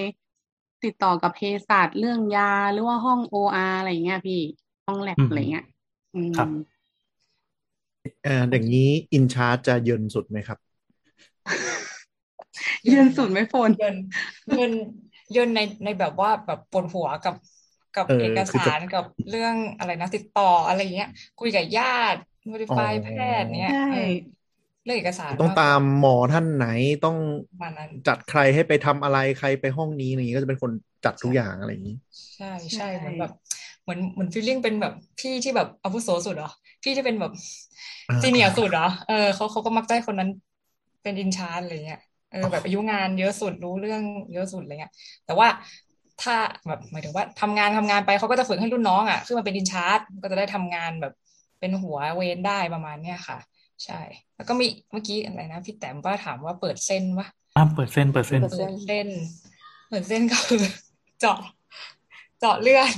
[0.82, 4.40] ติดต่อกับเภสัชเรื่องยาหรือว่าห้องโออาร์อะไรเงี้ยพี่
[4.86, 5.64] ห้องแลบอืมอะไรเงี้ย
[6.14, 6.48] อืมครับ
[8.22, 10.58] เอ่ออย่างนี้อินชาร์จจะเยินสุดไหมครับ
[12.86, 13.96] เยืนสุดไม่โฟนเยิน
[14.48, 14.72] เยิน
[15.32, 17.34] เยินในในแบบว่าแบบปวดหัวกับ
[17.94, 21.08] กับเออเอกคือจะสารกับเรื่องอะไรนะติดต่ออะไรเงี้ย
[21.38, 21.84] คุยกับญา
[22.14, 22.20] ติ
[22.68, 23.08] อ๋ notify อแพ
[23.38, 23.98] ทย์เนี้ยใช่
[24.84, 26.64] เออเรื่องเอกสารต้องมากกตาว่ามหมอท่านไหน
[27.02, 27.16] ต้อง
[27.48, 30.72] ประมาณนั้นจัดใครให้ไปทำอะไรใครไปห้องนี้อะไรอย่างนี้ก็จะเป็นคน
[31.04, 31.94] จัดทุกอย่างอะไรอย่างนี้
[32.36, 33.30] ใช่ใช่ใช่เหมือนแบบ
[33.82, 36.48] เหมือนเหมือน feeling เป็นแบบพี่ที่แบบอาวุโสสุดเหรอ
[36.82, 37.32] พี่ที่เป็นแบบ
[38.08, 40.28] อ่า senior สุดเหรอเออเขาเขาก็มักจะให้คนนั้น
[41.02, 41.98] เป็น in charge อะไรเงี้ย
[42.30, 44.92] เออแบบอายุงานเยอะสุดรู้เรื่องเยอะสุดอะไรเงี้ย
[45.24, 45.48] แต่ว่า
[46.18, 46.34] ถ้า
[46.68, 51.12] แบบหมายถึงว่าทำงานทำงานไปเขาก็จะฝึกให้รุ่นน้องอะขึ้นมาเป็น in charge ก็จะได้ทำงานแบบ
[51.60, 53.38] เป็นหัวเวรได้ประมาณเนี้ยค่ะ
[53.84, 54.00] ใช่
[54.36, 59.08] แล้วก็มีเมื่อกี้อะไรนะพี่แต้มว่าถามว่าเปิดเส้นวะอะเปิดเส้นเปิดเส้นเปิดเปิดเส้น
[59.88, 60.62] เปิดเส้นก็คือ
[61.20, 61.38] เจาะ
[62.40, 62.90] เจาะเลือด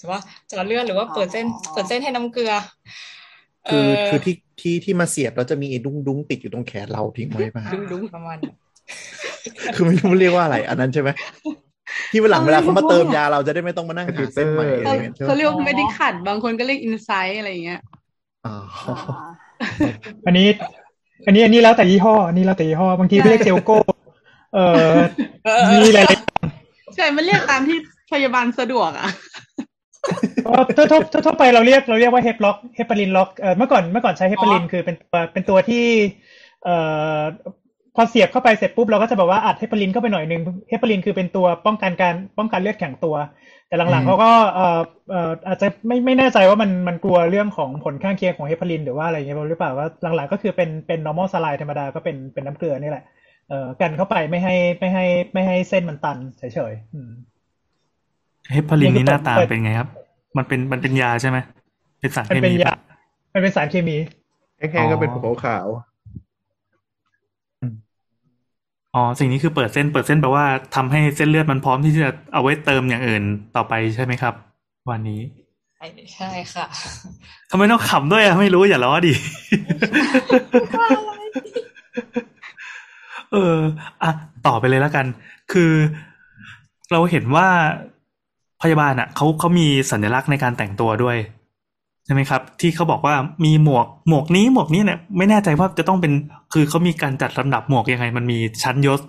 [0.00, 2.52] ถือว่าเจาะเลือดหรือว่าเปิดเส้นอ๋อเปิดเส้นให้น้ำเกลือ
[3.66, 7.72] เอคืออคือที่ที่ที่มาเสียบแล้วจะมีไอ้ดุ้งดุ้งติดอยู่ตรงแขนเราทิ้งไว้ป่ะอ่า
[8.14, 8.56] ประมาณนั้น
[9.74, 11.10] คือไม่รู้เรียกว่าอะไร อันนั้นใช่ไหม
[12.10, 17.80] ที่เวลาเวลาเขามาเติมยาเราจะได้ไม่ต้องมานั่งหาเส้นใหม่อะไรเขาอย่างเงี้ยใช่ไหมเขาเรียกว่าไม่ได้ขัดบางคนก็เรียก in site อะไรอย่างเงี้ย
[19.60, 19.92] อ๋ออ่า
[20.26, 20.46] อันนี้
[21.26, 23.76] อันนี้อันนี้แล้วแต่ยี่ห้ออันนี้แล้วแต่ยี่ห้อบางทีก็เรียก Jelco
[24.54, 24.98] เอ่อ
[25.44, 26.06] เออเออมีหลาย
[26.94, 27.78] ใช่ มันเรียกตามที่
[28.12, 35.84] พยาบาลสะดวกอะๆเพราะทั่วทั่วทั่วทั่วไปเราเรียกเราเรียกว่า hep lock heparin lock เอ่อเมื่อก่อนเมื่อก่อนใช้เฮปารินอ๋อคือเป็นตัวเป็นตัวที่
[36.64, 36.76] เอ่
[37.16, 37.18] อ
[37.96, 43.14] พอเสียบเข้าไปเสร็จปุ๊บเราก็จะแบบว่าอัดเฮปารินเข้าไปหน่อยนึงเฮปารินคือเป็นตัวป้องกันการป้องกันเลือดแข็งตัว
[43.68, 53.04] แต่หลังๆเขาก็เอ่อเอ่ออาจจะไม่ไม่แน่ใจว่ามันมันกลัวเรื่องของผลข้างเคียงของเฮปารินหรือว่าอะไรอย่างเงี้ยหรือเปล่าว่าหลังๆก็คือเป็นเป็น normal saline ธรรมดาก็เป็นเป็นน้ำเกลือนี่แหละ
[53.48, 57.10] เอ่อกันเข้าไปไม่ให้ไม่ให้ไม่ให้เส้นมันตันเฉยๆอืม
[58.52, 59.88] เฮปารินนี่หน้าตาเปิดเป็นไงครับ
[60.36, 61.38] มันเป็นมันเป็นยาใช่ไหม
[62.00, 62.76] เป็นสารมันเคเป็นมียาปะ
[63.34, 63.96] มันเป็นสารเคมี
[64.58, 65.10] แห้งๆก็เป็น
[65.44, 65.66] ขาว
[68.98, 70.44] อ๋อ สิ่งนี้คือเปิดเส้น เปิดเส้นแปลว่า
[70.76, 73.22] ทำให้เส้นเลือดมันพร้อมที่จะเอาไว้เติมอย่างอื่น
[73.56, 74.34] ต่อไปใช่ไหมครับ
[74.90, 75.20] วันนี้
[75.76, 76.66] ใช่ใช่ค่ะ
[77.50, 79.12] ทำไมต้องขำด้วยอะไม่รู้อย่าล้อดิ
[83.32, 83.56] เออ
[84.02, 84.10] อะ
[84.46, 85.06] ต่อไปเลยแล้วกัน
[85.52, 85.72] คือ
[86.92, 87.48] เราเห็นว่า
[88.62, 96.12] พยาบาลอะเขาเขามีสัญลักษณ์ในการแต่งตัวด้วยใช่ไหมครับ ที่เขาบอกว่ามีหมวกหมวกนี้หมวกนี้เนี่ยไม่แน่ใจว่าจะต้องเป็น
[96.52, 99.00] คือเขามีการจัดลำดับหมวกยังไง มันมีชั้นยศ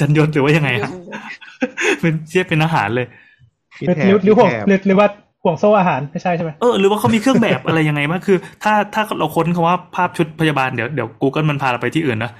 [0.00, 0.92] ชั้นยศหรือว่ายังไงครับ
[2.00, 5.08] เป็นเทียบเป็นอาหารเลยๆมีหรือแถหรืบอหรือมีห่วงแถบหรือหรือว่า
[5.42, 12.30] ห่วงโซ่อาหารไม่ใช่ใช่ไหมเออหรือว่าเขามีเครื่องแบบอะไรยังไงบ้างคือ ถ้าถ้าเราค้นคำว่าภาพชุดพยาบาลเดี๋ยวเดี๋ยว Google มันพาเราไปที่อื่นนะ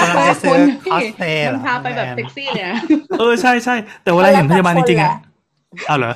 [0.00, 0.60] กำลังจะซื้อคุณ
[0.92, 2.76] คอสเพลย์เหรมันพาไปแบบเซ็กซี่เลยอะ
[3.18, 5.14] เออใช่ใช่แต่เวลาเห็นพยาบาลจริงๆอะแล้วแต่คนแหละ
[5.88, 6.14] อ้าวเหรอ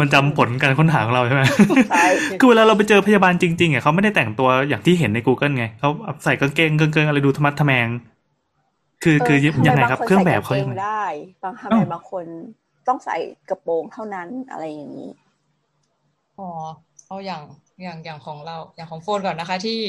[0.00, 1.42] มันจำผลการค้นหาของเราใช่ไหม
[1.88, 2.04] ใช่
[2.40, 5.90] คือเวลาเราไปเจอพยาบาลจริงๆอะเขาไม่ได้แต่งตัวอย่างที่เห็นใน Google ไงเขา
[6.24, 7.88] ใส่กางเกงกางเกงอะไรดูธรรมะทะแมง
[9.02, 11.02] คือคือเทำยังไงบาครับนเครื่องแบบใส่เขากยังงไงได้
[11.42, 12.24] บางทำไมอ้าวบางคน
[12.88, 13.16] ต้องใส่
[13.48, 15.10] กระโปรงเท่านั้นอะไรอย่างนี้
[16.38, 16.48] อ๋อ
[17.06, 17.42] เอาอย่าง
[17.82, 19.80] อย่างอย่างของเราอย่างของโฟนก่อนนะคะ ที่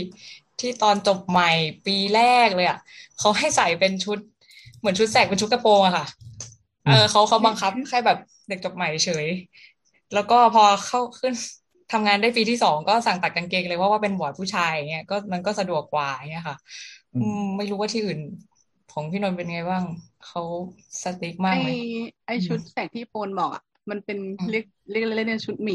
[0.60, 1.52] ที่ตอนจบใหม่
[1.86, 2.78] ปีแรกเลยอะ
[3.20, 4.18] เขาให้ใส่เป็นชุด
[4.80, 6.06] เหมือนชุดแสกเป็นชุดกระโปรงอะค่ะ
[6.86, 8.18] เออเขาเขาบังคับแค่แบบ
[8.50, 9.26] เด็กจบใหม่เฉย
[10.14, 11.34] แล้วก็พอเข้าขึ้น
[11.92, 16.58] ทำงานได้ปีที่สองก็สั่งตัดกางเกงเลยว่าว่าเป็นวอร์ดผู้ชายอย่างเงี้ยก็มันก็สะดวกกว่าอย่างเงี้ยค่ะ
[17.14, 18.20] อืมอืมไม่รู้ว่าที่อื่น
[18.90, 19.84] ของพี่นนท์เป็นไงบ้าง
[20.22, 20.42] เขา
[21.04, 21.70] สติ๊กไอมากไหม
[22.26, 25.74] ไอชุดแสกที่โปนบอกอะมันเป็นอืมเรียกเรียกเล่นๆชุดหมี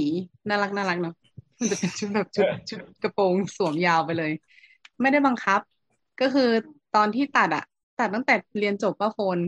[0.48, 1.14] น่ารักน่ารักเนาะ
[1.60, 4.32] มันจะเป็นชุดแบบชุดชุดกระโปรงสวมยาวไปเลย
[5.00, 5.60] ไม่ได้บังคับ
[6.20, 6.48] ก็คือ
[6.92, 7.64] ตอนที่ตัดอะ
[7.98, 9.38] ตัดตั้งแต่เรียนจบป้าโฟน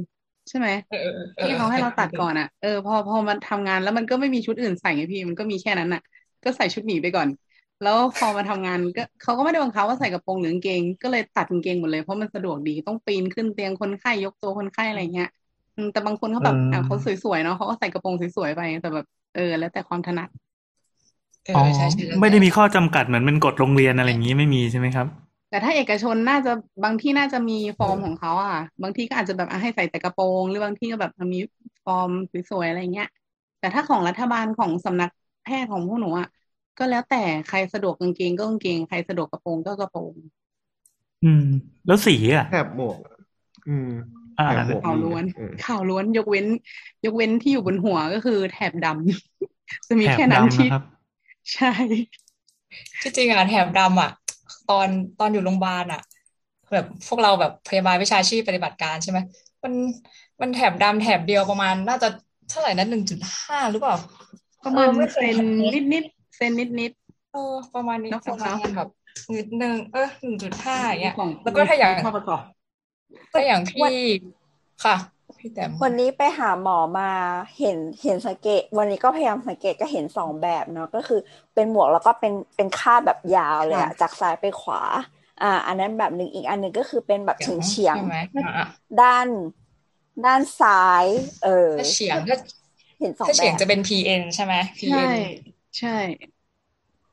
[0.51, 6.01] ใช่ไหมเออเออออที่เขาให้เราตัดก่อนอะเออพอพอมันทำงานแล้วมันก็ไม่มีชุดอื่นใส่ไงพี่มันก็มีแค่นั้นอะ
[6.45, 7.29] ก็ใส่ชุดหมีไปก่อน
[7.81, 15.29] แล้วพอมาทำงานก็เขาก็ไม่ได้บังคับว่าใส่กระโปรงหรือกางเกง ก็เลยตัดกางเกงหมดเลยเพราะมันสะดวกดีต้องปีนขึ้นเตียงคนไข้ยกตัวคนไข้อะไรเงี้ย
[15.77, 20.29] อืมแต่บางคนเขาแบบอืมอะเขาสวยๆเนาะเขาก็ใส่กระโปรงสวยๆไปแต่แบบเออ แล้วแต่ความถนัด
[21.47, 25.07] เออ๋ออใช่ใช่แล้วไม่ได้แต่มีข้อจำกัดเหมือนเป็นกฎโรงเรียนอะไรอย่างนี้ไม่มีใช่ไหมครับ
[25.51, 26.53] แต่ถ้าเอกชนน่าจะ
[26.85, 31.39] บางที่น่าจะมีฟอร์มของเขาอะ บางที่ก็อาจจะแบบอะให้ใส่แต่กระโปรง หรือบางที่ก็แบบมี
[31.85, 32.11] ฟอร์ม
[32.51, 33.09] สวยๆอะไรเงี้ย
[33.59, 35.11] แต่ถ้าของรัฐบาลของสำนัก
[35.43, 36.27] แพทย์ของพวกหนูอะ
[36.79, 40.15] ก็แล้วแต่ใครสะดวกกางเกงก็กางเกงใครสะดวกกระโปรงก็กระโปรง
[41.23, 41.43] อืม
[41.87, 42.99] แล้วสีอะแถบหมวก
[43.67, 43.87] อืม
[44.39, 46.47] อ่าแถบหมวกขาวล้วนอืมขาวล้วนยกเว้น
[47.05, 50.83] ยกเว้นที่อยู่บนหัวก็คือแถบดำจะมีแถบแค่นั้นดำที่นะครับ
[51.55, 51.69] ใช่
[53.03, 54.11] ที่จริงอะแถบดำอะ
[54.71, 54.89] ตอน
[55.21, 56.01] ตอนอยู่โรงพยาบาลอะ
[56.73, 59.19] แบบพวกเราแบบพยาบาลวิชาชีพปฏิบัติการใช่ไหม
[59.65, 59.73] มัน
[60.41, 62.09] มันแถบดำแถบเดียวประมาณน่าจะ
[62.51, 63.97] เท่าไหร่นะหนึ่งจุดห้าหรือเปล่า
[64.65, 65.49] ประมาณเออไม่เคเซยนเห็น
[65.93, 66.93] นิดๆเซนนิด
[67.33, 68.89] เออประมาณนี้เนอะประมาณเนอะแบบ
[69.37, 72.43] นิดนึงเออหนึ่งจุดห้าอย่างเงี้ยของแล้วก็ถ้าอย่างข้อประกอบ
[73.33, 73.91] ถ้าอย่างพี่
[74.85, 74.97] ค่ะ
[75.40, 77.11] พี่แต้มวันนี้ไปหาหมอมา
[77.59, 81.20] เห็นเห็นสังเกต วันนี้ก็พยายามสังเกตก็เห็นสองแบบเนาะก็คือ
[81.55, 84.81] เป็นหมวกแล้วก็เป็นเป็นคาดแบบยาวเลยอะจากซ้ายไปขวา
[85.40, 89.26] อ่า อันนั้นแบบหนึ่งอีกอันหนึ่งก็คือเป็นแบบเฉียงเฉียงใช่ไหมอะอะๆด้าน
[90.24, 90.72] ด้านซ้า
[91.05, 91.07] ย
[91.42, 92.37] เออถ้าเฉียงถ้า
[92.98, 94.55] เห็นสองถ้าแบเฉียงบจะเป็น PN ใช่ไหม
[94.87, 95.12] ใช่ PN
[95.79, 95.90] ใช่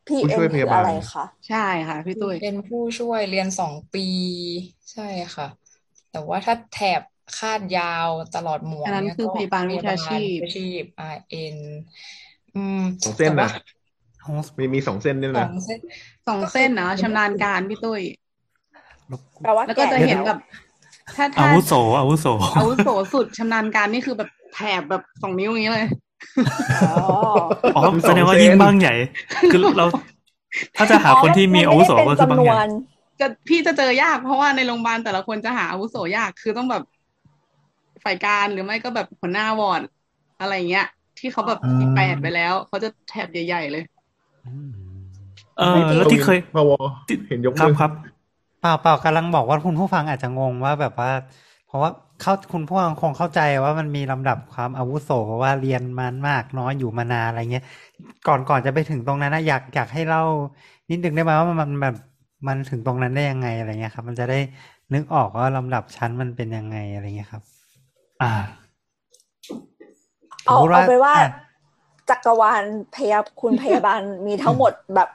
[0.07, 4.01] พี่ผู้เอ็ช่วยนพคืยาอบาลอะไรคะใช่ค่ะพี่ตุ้ยเป็นผู้ช่วยเรียนสองปี
[4.91, 5.01] ใช่
[5.35, 5.45] ค่ะ
[6.09, 7.01] แต่ว่าถ้าแถบ
[7.39, 10.83] คาดยาวตลอดหมวกอันนั้นเนี่ยคือก็พยาบาลวิชาชีพพยาบาลวิชาชีพ
[11.15, 11.55] RN
[12.55, 13.49] อืมสองเส้นแต่นะ
[14.35, 15.79] ว่ามีมีสองเส้นด้วยสอนะงเส้น
[16.27, 18.01] สองก็คือเส้นนะชำนาญการพี่ตุ้ย
[19.43, 20.39] แปลว่าแล้วก็จะแก่เห็นแล้วแบบ
[21.15, 25.87] ถ้าอาถ้าวุโสอาวุโส อาวุโสสุดชำนาญการนี่คือแบบแถบแบบสองนิ้วอย่างนี้เลย
[26.81, 26.91] อ๋อ
[27.75, 28.93] อ๋อมีสแสองดงว่าเส้นยิ่งบ้างใหญ่
[29.51, 29.85] คือเรา
[30.77, 32.69] ถ้าจะหาคนที่มีอาวุโสก็คือบางจำนใหวญ่น
[33.19, 36.83] จะพี่จะเจอยากเพราะว่าในโรงพยาบาลแต่ละคนจะหาอาวุโสยากคือต้องแบบ
[38.03, 39.81] ฝ่ายการหรือไม่ก็แบบหัวหน้าวอร์ด
[40.39, 40.87] อะไรเงี้ย
[41.19, 43.83] ที่เขาแบบมีแปดไปแล้ว เขาจะแถบใหญ่ ๆ เลย
[45.57, 46.71] เออแล้วที่เคยพว
[47.27, 47.91] เห็นยกครับมือครับ
[48.61, 51.11] เปล่าเปล่ากำลังบอกว่าคุณผู้ฟังอาจจะงงว่าแบบว่า
[51.67, 51.89] เพราะว่า
[52.21, 57.63] เข้าคุณผู้ฟังคงเข้าใจว่ามันมีลำดับความอาวุโสเพราะว่าเรียนมามากน้อยอยู่มานานอะไรเงี้ย
[58.27, 60.23] ก่อนก่อนจะไปถึงตรงนั้นนะอยากอยากให้เล่า
[60.89, 61.95] นิดนึงได้ไหมว่ามันแบบ
[62.47, 64.39] มันถึงตรงนั้นได้ยังไงอะไรเงี้ยครับ มันจะได้
[64.93, 67.43] นึกออกว่าลำดับชั้นมันเป็นยังไงอะไรเงี้ยครับ
[68.21, 68.33] อ่า
[70.45, 71.27] เอาสมมุติว่าเอาไปนว่าอะ
[72.09, 72.63] จักรวาล
[72.95, 75.09] พยาคุณพยาบาลมีทั้งหมดแบบ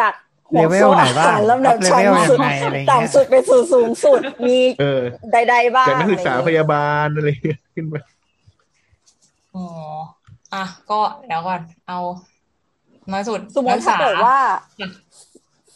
[0.00, 0.14] จาก
[0.50, 7.94] หัเลวเวโซ่ลไหนบ้างอาหารลำดับเลชั้นเวลยัสุดงไงอะไรเงี้ยต่ำสุดไปสู่สูงสุดมีเออใดๆบ้างจากนักศึกษาอะไรพอย่างเงี้ยยาบาลอะไรเงี้ยขึ้นไป
[9.54, 9.66] อ๋อ
[10.54, 11.98] อะก็เดี๋ยวก่อน เอา
[13.12, 14.36] น้อยสุดสมมนักติศึกถ้าษาเกิดว่า
[14.78, 14.90] อืม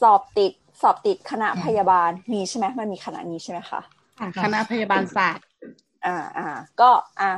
[0.01, 3.81] สอบติดสอบติดคณะอืมพยาบาลมีใช่ไหมมันมีคณะนี้ใช่ไหมคะ
[4.21, 5.45] อะคณะพยาบาลศาสตร์
[6.05, 6.43] อ่าอ่า
[6.81, 6.91] ก็
[7.21, 7.31] อ่า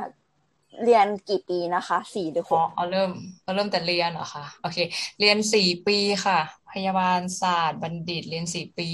[0.83, 3.09] เรียนกี่ปีนะคะสี่หรือหขอกเอาเริ่ม
[3.43, 4.77] เอาเริ่มแต่เรียนเหรอคะโอเค
[5.19, 5.93] เรียนสี่ปี
[6.25, 6.35] ค่ะ
[6.69, 8.85] พยาบาลศาสตร์บัณฑิตเรียนสี่ปี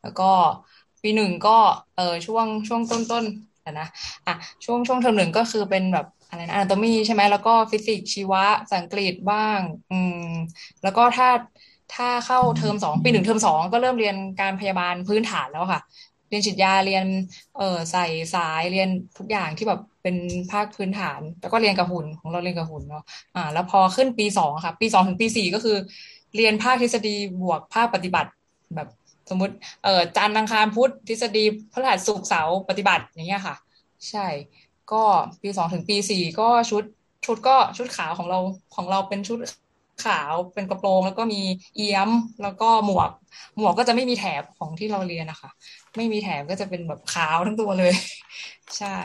[0.00, 0.24] แล้วก็
[1.02, 1.50] ปีหนึ่งก็
[1.94, 3.24] เออช่วงช่วงต้นต้น
[3.78, 3.86] นะ
[4.26, 4.32] อะ
[4.64, 10.14] ช่วงช่วงเทอมหนึ่งก็คือเป็นแบบอะไรนะ anatomy ใช่ไหมแล้วก็ฟิสิกส์ชีวะภาษาอังกฤษบ้าง อืม
[10.82, 11.28] แล้วก็ถ้า
[11.90, 15.80] ถ้าเข้าเทอมสองปีหนึ่งเทอมสองก็เริ่มเรียนการพยาบาลพื้นฐานแล้วค่ะ
[16.28, 17.06] เรียนฉีดยาเรียน
[17.56, 18.88] เออใส่สายเรียน
[19.18, 20.16] ทุกอย่างที่แบบเป็น
[20.50, 25.76] ภาคพื้นฐาน แล้วก็เรียนกับหุ่นของเราเรียนกับหุ่นเนาะอ่า แล้วพอขึ้นปีสองค่ะ ปีสองถึงปีสี่ก็คือ
[26.36, 28.30] เรียนภาคทฤษฎีบวกภาคปฏิบัติ
[28.74, 28.88] แบบ
[29.30, 33.56] สมมติเออจันทร์อังคารพุธทฤษฎีพฤหัสศุกร์เสาร์ปฏิบัติอย่างเงี้ยค่ะ
[34.10, 34.26] ใช่
[34.92, 35.02] ก็
[35.42, 36.84] ปีสองถึงปีสี่ก็ชุด
[37.26, 38.38] ชุดก็ชุดขาวของเรา
[38.74, 39.38] ของเราเป็นชุด
[40.04, 41.40] ขาวเป็นกระโปรง แล้วก็มี
[41.76, 42.10] เอี้ยม
[42.42, 43.10] แล้วก็หมวก
[43.58, 45.50] หมวกก็จะไม่มีแถบของที่เราเรียนนะคะ
[45.96, 47.92] ไม่มีแถบก็จะเป็นแบบขาวทั้งตัวเลย
[48.78, 48.98] ใช่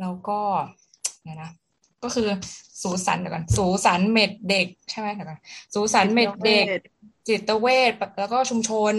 [0.00, 0.40] แล้วก็
[1.24, 1.50] ไงนะ
[2.02, 2.28] ก็คือ
[2.82, 5.40] สูสันเดี๋ยวก่อนสูสันเม็ดเด็กใช่ไหมเดี๋ยวก่อน
[5.74, 6.64] สูสันเม็ดเด็ก
[7.28, 8.94] จิตเวชแล้วก็ชุมชน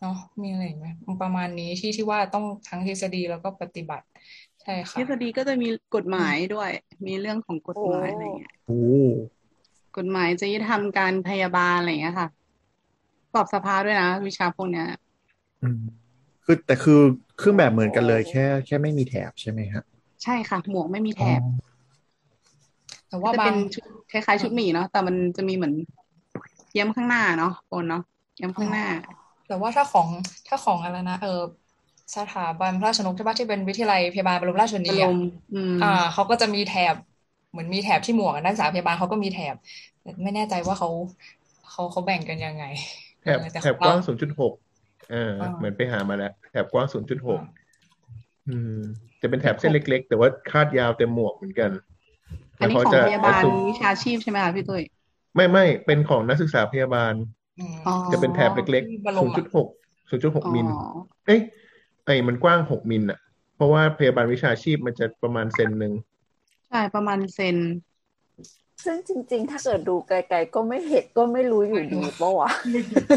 [0.00, 0.86] เนาะมีอะไรอีกไหม
[1.22, 4.06] ประมาณนี้ที่ที่ว่าต้องทั้งทฤษฎีแล้วก็ปฏิบัติ
[4.62, 6.70] ใช่ค่ะทฤษฎีก็จะมีกฎหมายด้วย
[7.06, 8.80] มีเรื่องของกฎหมายอะไรเงี้ยโอ้
[9.96, 12.28] กฎหมายจริยธรรมการพยาบาลอะไรเงี้ยค่ะ
[13.32, 14.86] สอบสภาด้วยนะ วิชาพวกเนี้ย
[15.62, 15.80] อืม
[16.46, 17.00] คือแต่คือ
[17.38, 19.84] เครื่องแบบเหมือนกันเลยแค่แค่ไม่มีแถบใช่ไหมครับ
[20.22, 21.66] ใช่ค่ะ หมวกไม่มีแถบอ๋อ
[23.08, 25.74] แต่แต่ว่าจะบาเป็งนชุดคล้ายๆชุดหมี่เนาะแต่มันจะมีเหมือน
[26.72, 28.00] เย้มข้างหน้าเนาะปนเนาะ
[28.36, 28.84] เย้มข้างหน้า
[29.46, 30.08] แต่ว่าถ้าของ
[30.46, 31.28] ถ้าของอะไรนะเออ
[32.16, 36.96] สถาบันพระราชนกใช่ปะที่เป็นวิทยาลัยพยาบาลบรมราชชนอารนีอะมณ์อืมอ่าเขาก็จะมีแถบ
[37.50, 39.56] เหมือนมีแถบที่หมวกอะนักศึกษาพยาบาลเขาก็มีแถบ
[40.00, 40.88] แต่ไม่แน่ใจว่าเขา
[41.70, 42.62] เขาเขาแบ่งกันยังไง
[43.20, 44.52] แถบเออแต่แถขอบงกว้างเราศูนย์จุดหก
[45.10, 47.40] เอออ่าเหมือนไปหามาแล้ว แถบกว้างศูนย์จุดหก
[48.48, 48.80] อืม
[49.22, 51.70] จะเป็นแถบเส้นเล็ก ๆ แต่ว่าคาดยาวเต็มหมวกเหมือนกัน
[52.60, 54.82] อันนี้แล้วของจะพยาบาลสุ่มวิชาชีพใช่ไหมคะพี่ตุ้ย
[55.34, 57.14] ไม่ไม่เป็นของนักศึกษาพยาบาล
[57.58, 59.68] อืมอ๋อจะเป็นแถบเล็กที่ๆบรศูมนย์จุอะดหก
[60.10, 60.68] ศูนย์จุดหกอ๋อมิล
[61.26, 61.40] เอ้ย
[62.04, 63.18] ไอ้มันกว้างหกมิลอะ
[63.56, 65.92] เพราะว่าพยาบาลวิชาชีพมันจะประมาณเซนหนึ่ง
[66.68, 67.56] ใช่ประมาณเซน
[68.84, 72.50] ซึ่งจริง ๆ ถ้าเกิดดูไกลๆก็ไม่เห็นก็ไม่รู้อยู่ดีปะวะ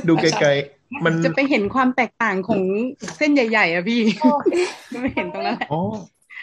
[0.08, 2.62] ดูไกลๆมันจะไปเห็นความแตกต่างของ
[3.18, 4.02] เส้นใหญ่ ๆอะพี่
[5.02, 5.80] ไม่เห็นตรงนั้นแหละอ๋อ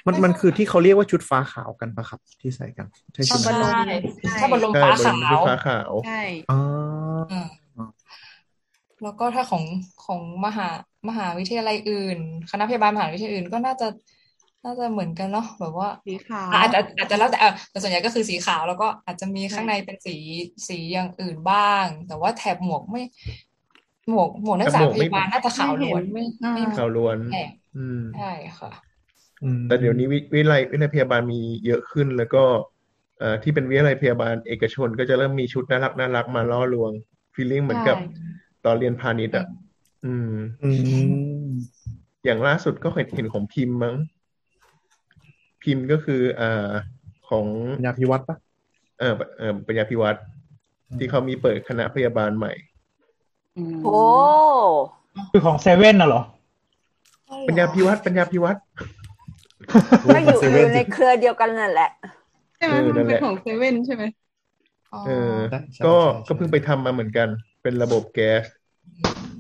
[0.07, 3.77] มันมันคือที่เขาเรียกว่าชุดฟ้าขาวกันปะครับ ที่ใส่กันใช่เอาใช่ไหมบอลลใช่ม
[4.23, 6.57] ใช่ถ้าบรมใช่ฟ้าบนขาชุดวฟ้าขาวใช่อ๋อ
[7.31, 7.47] อืม
[9.03, 9.65] แล้วก็ถ้าของ
[10.05, 10.69] ของมหา
[11.09, 12.19] มหาวิทยาลัยอื่น
[12.51, 13.87] คณะพยาบาลมหาวิทยาลัยอื่น ก็น่าจะ
[14.67, 20.17] น่าจะเหมือนกันเนาะแบบว่าสีขาวอาจจะอาจจะแล้วแต่เออแต่ส่วนใหญ่ก็คือสีขาวแล้วก็อาจจะมีข้างในเป็นสี
[20.69, 23.03] สีอย่างอื่นบ้าง แต่ว่าแถบหมวกไม่
[24.11, 28.71] หมวกหมวกนักศึกษาแต่หมวกพไม่ยาบาลน่าจะขาวล้วนไม่ไม่ขาวล้วนแถบอืมใช่ค่ะ
[29.45, 32.43] อืมแต่เดี๋ยวนี้วิวิทยาลัยวิทยาลัยพยาบาลมีเยอะขึ้นแล้วก็
[33.19, 36.93] เอ่อที่เป็นวิทยาลัยพยาบาลเอกชนก็จะเริ่มมีชุดน่ารักน่ารักมาล่อลวง
[37.35, 38.05] ฟีลลิ่งเหมือนกับใช่
[38.65, 39.47] ตอนเรียนพาณิชย์อะ
[40.07, 40.71] อืมอื
[41.09, 41.51] ม
[42.25, 43.95] อย่างล่าสุดก็เห็นเห็นของพิมพ์มั้ง
[45.67, 46.71] พิมพ์ก็คืออ่า
[47.29, 48.37] ของปัญญาพิวัตรปะ
[48.99, 50.19] เออเออปัญญาพิวัตร
[50.99, 52.53] ที่เขามีเปิดคณะพยาบาลใหม่
[53.57, 53.99] อืมโอ้
[55.33, 56.23] คือของเซเว่นน่ะเหรอ
[57.49, 58.61] ปัญญาพิวัตรปัญญาพิวัตร
[60.15, 61.91] ก็อยู่อยู่ในเครือเดียวกันนั่นแหละ
[62.57, 64.05] ใช่ไหมเออนั่มันนแหเป็นละของเซเว่นใช่ไหม
[65.07, 67.29] เออใช่ใช่ก็ใช่ก็เพิ่งไปทำมาเหมือนกัน
[67.63, 68.45] เป็นระบบแก๊ส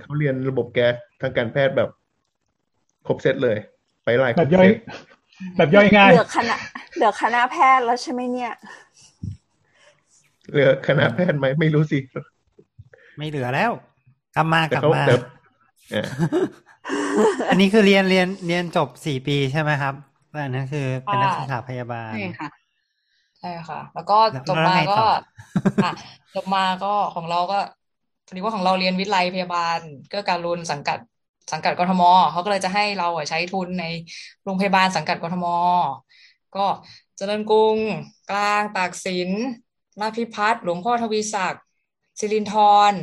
[0.00, 1.90] เขาเรียนระบบแก๊สทางการแพทย์แบบ
[3.06, 3.56] ครบเซตเลย
[4.04, 4.76] ไปไล่คแบรบบย่อยเซต
[5.56, 6.56] แบบย่อยง่ายเหลือคณะ
[6.96, 8.52] เหลือคณะแพทย์แล้วใช่ไหมเนี่ย
[10.52, 11.98] เหลือคณะแพทย์ไหมไม่รู้สิ
[13.18, 13.70] ไม่เหลือแล้ว
[14.36, 15.14] กลับมากแต่ลับเขามาแต่
[15.92, 16.06] เออ
[17.50, 19.94] อันนี้คือเรียนเรียนเรียนจบสี่ปีใช่ไหมครับ
[20.30, 22.48] แล้วอันนั้นคือเป็นนักศึกษาพยาบาลใช่ค่ะ
[23.38, 25.08] ใช่ค่ะ แล้วก็แล้วจบแล้วมาไงก็ต่อ
[25.84, 25.92] อะ
[26.34, 27.58] จบมาก็ของเราก็
[28.26, 30.98] พอดีว่าของเราเรียนวิทยาลัยพยาบาลเกื้อการุณสังกัด
[31.52, 33.84] สังกัดกทมเขาก็เลยจะให้เราอะใช้ทุนใน
[34.44, 35.46] โรงพยาบาลสังกัดกทม
[36.56, 36.66] ก็
[37.16, 37.78] เจริญกรุง
[38.30, 39.30] กลางตากสิน
[40.00, 41.62] ราชพิพัฒน์หลวงพ่อทวีศักดิ์
[42.20, 42.54] สิรินธ
[42.92, 42.94] ร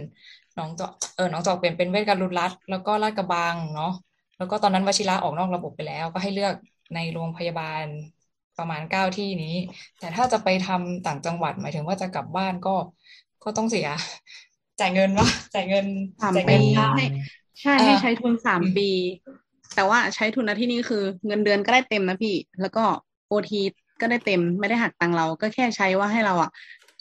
[0.55, 3.91] หนองจอกเออหนองจอกเปลี่ยนเป็นเวชการุณรัฐแล้วก็ลาดกระบังเนาะ
[4.37, 6.53] แล้วก็ตอนนั้นวชิระออกนอกระบบไปแล้ว ก็ให้เลือก
[6.95, 7.85] ในโรงพยาบาล
[8.57, 9.55] ประมาณเก้าที่นี้
[9.99, 12.75] แต่ถ้าจะไปทำต่างจังหวัดหมายถึงว่าจะกลับบ้านก็
[13.43, 13.87] ก็ต้องเสีย
[14.79, 15.85] จ่ายเงินวะจ่ายเงิน
[16.21, 16.87] สามจ่ายปีเงินค่า
[17.61, 18.89] ให้ใช่อ่าให้ใช้ทุนสามอืมปี
[19.73, 22.83] แต่ว่าใช้ทุนนะที่นี่คือเงินเดือนก็ได้เต็มนะพี่ แล้วก็
[23.27, 23.61] โอที
[24.01, 26.49] ก็ได้เต็มไม่ได้หักตังค์เรา ก็แค่ใช้ว่าให้เราอะ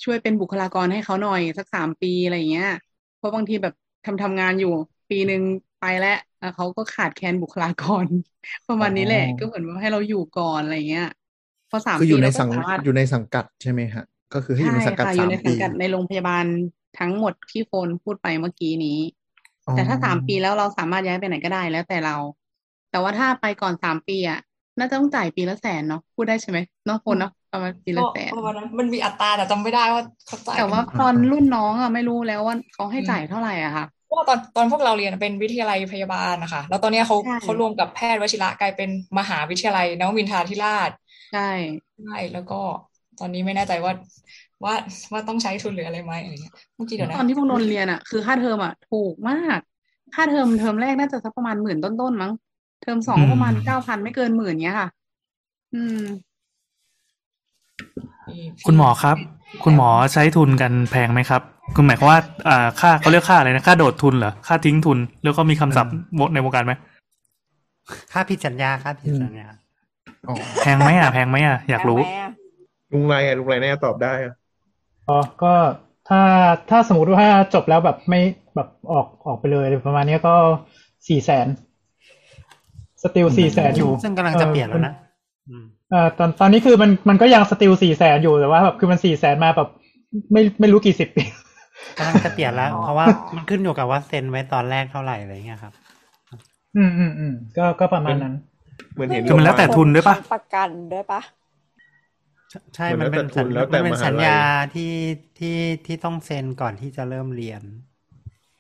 [0.05, 2.69] ช่วยเป็นบุคลากรให้เขาหน่อยสักสามปีอะไรอย่างเงี้ย
[3.17, 4.69] เพราะบางทีแบบทำทำงานอยู่
[5.11, 5.43] ปีหนึ่ง
[5.79, 8.07] ไปแล้วแล้วเขาก็ขาดแคลนบุคลากร
[8.67, 11.05] ประมาณนี้แหละอ๋อก็เหมือนว่าให้เราอยู่ก่อนอะไรเงี้ย
[11.69, 16.45] พอสามคืออปียู่ในเราก็สังสามารถอยู่ในสังกัดใช่ไหมฮะ ก็คือให้อยู่ในสังกัดใช่ค่ะอสายู่มในสัปีงกัดในโรงพยาบาล
[16.99, 19.22] ทั้งหมดที่โฟนพูดไปเมื่อกี้นี้อ๋อ
[19.75, 22.17] แต่ถ้าสามปีแล้วเราสามารถย้ายไปไหนก็ได้แล้วแต่เรา
[22.91, 24.39] แต่ว่าถ้าไปก่อนสามปีอะ
[24.79, 40.91] น่าจะต้องจ่ายปีละแสนเนาะพูดได้ใช่ไหมเนาะคนเนาะประมาณปีละก็แสนประมาณนั้นมันมีอัตราแต่จำไม่ได้ว่าเขาจ่ายแต่ว่ากันตอนรุ่นน้องอะไม่รู้แล้วว่าเขาให้จ่ายเท่าไหร่อะค่ะเพราะว่าตอนตอนพวกเราเรียนเป็นวิทยาลัยพยาบาลนะคะ แล้วตอนเนี้ยเขาใช่เขารวมกับแพทย์วชิระกลายเป็นมหาวิทยาลัยนวมินทราธิราช
[41.33, 41.41] ใช่
[42.05, 42.55] ใช่ แล้วก็
[43.19, 43.93] ตอนนี้ไม่แน่ใจว่า
[44.65, 44.75] ว่า
[45.13, 49.61] ว่าต้องใช้ทุนหรืออะไรไหมอะไรเงี้ยเมื่อกี้เดี๋ยวนะตอนที่พวกนนท์เรียนอะคือค่าเทอมอะถูกมาก
[50.15, 52.33] ค่าเทอมเทอมแรกน่าจะสักประมาณหมื่นต้นๆมั้ง
[52.83, 54.89] เทอมสองอืมประมาณเก้าพันไม่เกินหมื่นเนี้ยค่ะ
[55.75, 56.03] อืม
[58.67, 59.17] คุณหมอครับ
[59.65, 61.43] คุณหมอใช้ทุนกันแพงไหมครับ
[61.77, 65.93] คุณหมายความว่าอ่าค่าเขาเรียกค่าอะไรนะค่าโดดทุนเหรอค่าทิ้งทุนแล้วก็มีคำศัพท์
[66.35, 66.73] ในวงการไหม
[68.13, 69.47] ค่าผิดสัญญาค่าผิดสัญญา
[70.29, 72.25] อ๋อแพงไหมอะแพงไหมอะอยากรู้แม่
[72.93, 74.33] ลุงไรอะลุงไรน่าจะตอบได้อะ
[75.09, 75.55] อ๋อก็
[76.09, 76.21] ถ้า
[76.71, 78.21] ถ้าสมมติว่าจบแล้วแบบไม่
[78.55, 80.35] แบบออกออกไปเลยประมาณเนี้ยก็
[81.09, 81.47] สี่แสน
[83.03, 84.95] สติลสี่แสนอยู่ ซึ่งกำลังจะเปลี่ยนแล้วนะ
[85.49, 89.69] อืมเอ่อตอนตอนนี้คือมันมันก็ยังสติลสี่แสนอยู่แต่ว่าแบบคือมันสี่แสนมาแบบ
[90.33, 91.25] ไม่ไม่รู้กี่สิบปี
[91.99, 95.73] กำลังจะเปลี่ยนแล้ว เพราะว่ามันขึ้นอยู่กับว่าเซ็นไว้ตอนแรกเท่าไหร่อะไรเงี้ยครับ
[96.77, 98.35] อืมอืมอืมก็ก็ประมาณนั้น
[98.93, 101.21] เหมือนเห็นคือมันแล้วแต่ทุนด้วยปะประกันด้วยปะ
[102.75, 104.31] ใช่เหมืมัอนนเป็นแล้วแต่ทุนแล้วแต่มันเป็นมหาลัยสัญญา
[104.75, 104.85] ที่
[105.39, 105.49] ที่
[105.87, 107.63] ที่ต้องเซ็นก่อนที่จะเริ่มเรียน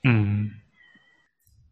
[0.04, 0.28] อืม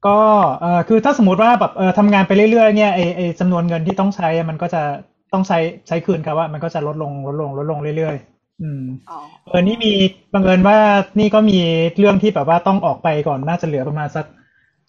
[0.07, 0.19] ก็
[0.61, 4.83] เอ่อคือถ้าสมมติว่าแบบเออทำงานไปเรื่อยๆเนี่ยไอไอจำนวนเงินที่ต้องใช้อะมันก็จะ
[5.33, 9.93] ต้องใช้ใช้คืนครับว่า มันก็จะลดลงลดลงลดลงเรื่อยๆ อืมอ๋อเออนี่มี
[10.35, 10.77] บังเอิญว่า
[11.19, 11.59] นี่ก็มี
[11.99, 14.25] เรื่องที่แบบว่าต้องออกไปก่อนน่าจะเหลือประมาณสัก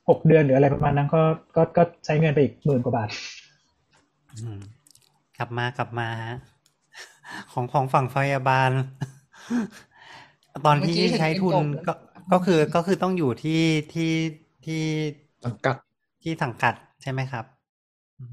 [0.09, 1.21] หกเดือนหรืออะไรประมาณนั้นก็
[1.55, 3.09] ก็ก็ใช้เงินไปอีกหมื่นกว่าบาท
[4.33, 4.61] อืม
[5.37, 6.35] กลับมากลับมาฮะ
[7.51, 8.71] ของของฝั่งพยาบาล
[10.65, 11.93] ตอนที่เมื่อกี้เห็นใช้ทุนเป็นจบก็
[12.31, 13.61] ก็คือก็คือต้องอยู่ที่
[13.93, 14.11] ที่
[14.65, 14.83] ที่
[15.45, 15.75] สังกัด
[16.23, 17.45] ที่สังกัดใช่ไหมครับ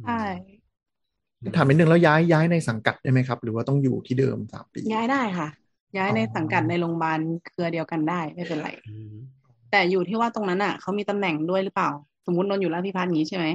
[0.03, 0.13] ใช่
[1.57, 5.49] ถามนิดนึงแล้วย้ายย้ายในสังกัดได้ไหมครับ หรือว่าต้องอยู่ที่เดิมสามปี ย้ายได้ค่ะ
[5.97, 9.15] ย้ายในอ๋อสังกัดในโรงพยาบาลเครือเดียวกันได้ไม่เป็นไรอืม
[9.71, 11.91] แต่อยู่ที่ว่าตรงนั้นอะเขามีตำแหน่งด้วยหรือเปล่า
[12.27, 13.47] สมมตินนท์อยู่ราชพิพัฒน์นี้ใช่ไหม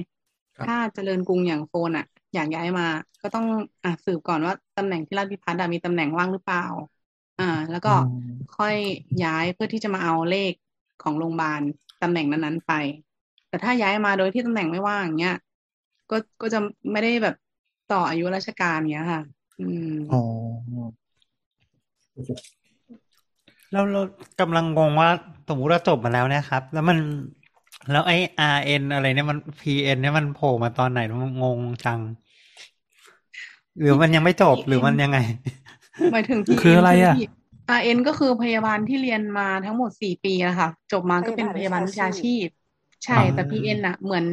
[0.57, 2.87] ครับถ้าเจริญกรุงอย่างโฟนอะ อยากย้ายมา
[3.21, 3.45] ก็ต้อง
[3.83, 6.65] อะสืบก่อนว่าตำแหน่งที่ราชพิพัฒน์อะมีตำแหน่งว่างหรือเปล่า
[7.39, 7.93] อ่า แล้วก็
[8.57, 8.75] ค่อย
[9.23, 10.53] ย้ายเพื่อที่จะมาเอาเลข
[11.03, 11.61] ของโรงพยาบาล
[12.01, 12.73] ตำแหน่งนั้นๆไป
[13.49, 15.37] แต่ถ้าย้ายมาโดยที่ตำแหน่งไม่ว่างอย่างเงี้ย
[16.11, 16.59] ก็ก็จะ
[16.91, 17.35] ไม่ได้แบบ
[17.91, 19.21] ต่ออายุราชการเงี้ยค่ะ
[19.59, 20.21] อืมอ๋อ
[23.71, 24.01] แล้วเรา
[24.41, 25.09] กำลังงงว่า
[25.47, 26.97] สมมติเราจบมาแล้วเนี่ยครับ แล้วมัน
[27.91, 28.17] แล้วไอ้
[28.57, 31.99] RN อะไรเนี่ยมัน PN เนี่ยมันโผล่มาตอนไหนมันงงจัง
[33.79, 35.17] หรือมันยังไม่จบหรือมันยังไง
[36.13, 37.27] หมายถึง PN คืออะไรอะใช่หมพี่
[37.79, 42.47] RN ก็คือพยาบาลที่เรียนมาทั้งหมดสี่ปีนะคะจบมาก็เป็นพยาบาลวิชาชีพ
[43.05, 44.25] ใช่แต่ PN อะเหมือน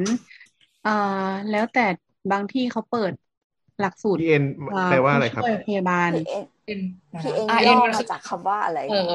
[0.84, 0.94] เอ่
[1.26, 1.86] อแล้วแต่
[2.32, 3.12] บางที่เขาเปิด
[3.80, 4.44] หลักสูตรพีเอ็น
[4.76, 6.78] อ่แปลว่าอะไรครับผู้ช่วยพยาบาล PN เป็น
[7.22, 9.12] PN อ่าย่อมันมาคือจากคำว่าอะไรเออ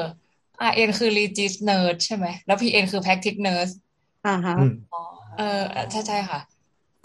[0.70, 3.72] RN คือ Regis Nurse ใช่ไหมแล้ว PN คือ Practice Nurse
[4.26, 4.72] อ่าฮะอืม
[5.38, 6.40] เออใช่ใช่ค่ะ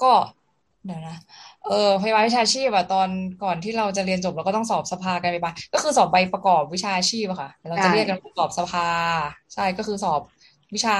[0.02, 0.12] ก็
[0.86, 1.18] เดี๋ยวนะ
[1.63, 3.10] เออพยาบาลวิชาชีพอะตอน
[3.43, 8.88] ก่อนที่เราจะเรียนจบเราก็ต้องสอบสภาการพยาบาลก็คือสอบใบประกอบวิชาชีพอะค่ะ เราจะเรียกกันว่าสอบสภา
[9.54, 10.21] ใช่ก็คือสอบ
[10.76, 10.97] วิชา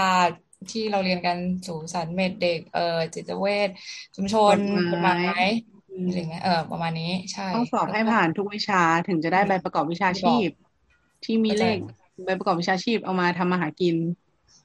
[0.71, 3.69] ที่เราเรียนกันสู่สารเมดเด็กเออจิตเวช
[4.15, 4.58] ชุมชน
[4.91, 5.45] กฎหมายกฎหมาย
[6.06, 10.47] อะไรอย่างเงี้ยเออประมาณนี้ใช่ต้องสอบให้ผ่านทุกวิชาถึงจะได้ใบประกอบวิชาชีพ
[11.26, 11.78] ที่มีเลข
[12.26, 13.95] ใบประกอบวิชาชีพเอามาทำมาหากิน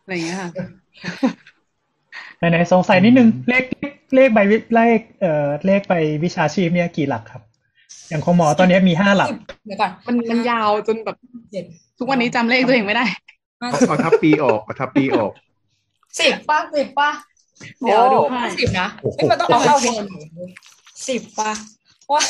[0.00, 0.50] อะไรอย่างเงี้ยค่ะ
[2.38, 3.64] ไหนๆสงสัยนิดนึงเลข
[4.14, 5.94] เลขใบวิเลขเอ่อเลขใบ
[6.25, 7.42] วิชาชีพเนี่ยกี่หลักครับ
[8.09, 9.29] อย่างของหมอตอนนี้มีห้าหลัก
[9.66, 11.16] เดี๋ยวก่อนมันมันยาวจนแบบ
[11.53, 11.64] เจ็ด
[11.99, 13.05] ทุกวันนี้จำเลขตัวเองไม่ได้
[13.61, 15.33] ห้าเอาเอาทับปีออกเอาทับปีออก
[16.20, 17.11] สิบป่ะสิบป่ะ
[17.83, 19.90] เดี๋ยวดูให้สิบนะโอ้โหเฮ้ยมันต้องเอาเข้าสิ
[21.09, 21.53] สิบป่ะ
[22.12, 22.22] ว่า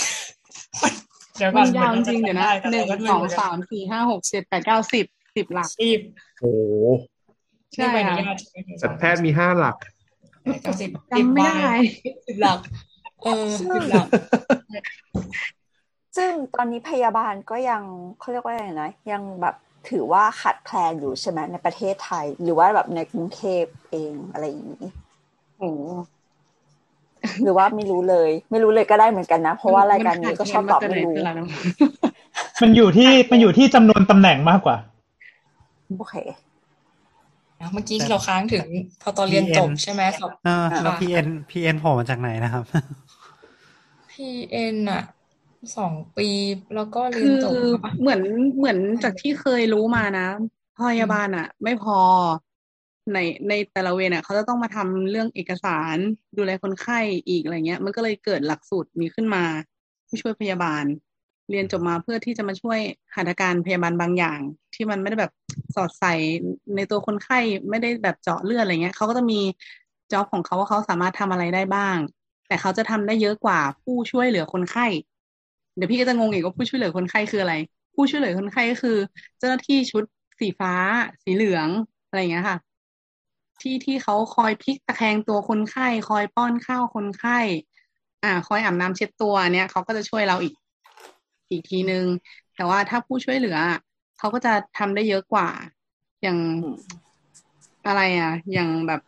[1.37, 5.05] เดี๋ยวก่มัอนนยาวจริงๆเดี๋ยวนะหนึ่งสองสามสี่ห้าหกเจ็ดแปดเก้าสิบ
[5.37, 6.01] สิบหลักสิบ
[6.41, 6.61] โอ้โห
[7.75, 9.77] ใช่นี่ใบอค่ะนุญาตใช่ไหมแต่แพทย์มีห้าหลัก
[10.63, 11.73] เก้าสิบจำไม่ได้
[12.27, 12.59] สิบหลัก
[13.23, 14.07] เออสิบหลัก
[16.17, 17.83] ซึ่งตอนนี้พยาบาลก็ยัง
[18.21, 19.55] เขาเรียกว่าอะไรนะ ยังแบบ
[19.91, 24.87] ถือว่าขาดแคลนอยู่ใช่ไหมในประเทศไทย หรือว่าแบบในกรุงเทพเองอะไรอย่างนี้
[25.59, 25.81] โอ้โห
[27.43, 31.47] หรือว่าไม่รู้เลย ไม่รู้เลยก็ได้เหมือนกันนะ เพราะว่ารายการนี้ก็ชอบตอบไม่รู้นขาดแคลนมาแต่ไหนแต่ไรแล้ว
[32.63, 34.77] มันอยู่ที่มันอยู่ที่จำนวนตำแหน่งมากกว่า
[35.99, 36.46] โอเคนะ
[37.73, 38.67] เมื่อกี้ที่เราค้างถึง
[39.03, 42.65] พอตอนเรียนจบใช่ไหมสอบเออแล้ว PN PN โผล่มาจากไหนนะครับ
[44.13, 45.03] PN อะ
[45.77, 46.29] สองปี
[46.75, 47.53] แล้วก็เรียคืนอจบ
[47.85, 48.21] ปะเหมือน
[48.57, 50.27] เหมือนจากที่เคยรู้มานะ
[50.79, 51.99] พยาบาลอะ ไม่พอ
[53.13, 55.97] ในในแต่ละเวรอะเขาจะต้องมาทำเรื่องเอกสาร
[56.39, 59.45] ดูแลคนไข้อีกอะไรเงี้ย มันก็เลยเกิดหลักสูตรนี้ขึ้นมา
[60.09, 60.85] ผู้ช่วยพยาบาล
[61.51, 62.79] เรียนจบมาเพื่อที่จะมาช่วย
[63.15, 64.39] หัตถการพยาบาลบางอย่าง
[64.75, 65.33] ที่มันไม่ได้แบบ
[65.75, 66.15] สอดใส่
[66.77, 67.39] ในตัวคนไข้
[67.71, 69.41] ไม่ได้แบบเจาะเลือดอะไรเงี้ยเขาก็จะมี
[70.13, 71.97] จ็อบของเขาว่าเขาสามารถทำอะไรได้บ้าง
[72.49, 74.87] แต่เขาจะทำได้เยอะกว่าผู้ช่วยเหลือคนไข้
[75.77, 77.55] เดี๋ยวพี่ก็จะงงอีกว่าผู้ช่วยเหลือคนไข้คืออะไร
[77.95, 78.97] ผู้ช่วยเหลือคนไข้ก็คือ
[79.39, 80.05] เจ้าหน้าที่ชุด
[80.41, 80.73] สีฟ้า
[81.23, 81.69] สีเหลือง
[82.09, 82.57] อะไรเงี้ยค่ะ
[83.61, 87.39] ที่ที่เขาคอยพลิกตะแคงตัวคนไข้ คอยป้อนข้าวคนไข้
[88.25, 90.55] อ่า คอยอาบน้ำเช็ดตัวเนี่ยเขาก็จะช่วยเราอีก
[91.51, 92.05] อีกทีนึง
[92.55, 93.79] แต่ว่าถ้าผู้ช่วยเหลืออะ
[94.19, 95.49] เขาก็จะทำได้เยอะกว่า
[96.23, 96.39] อย่าง
[97.87, 99.01] อะไรอะ อย่างแบบ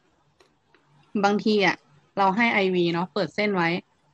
[1.24, 1.76] บางทีอะ
[2.18, 3.68] เราให้ไอวีเนาะเปิดเส้นไว้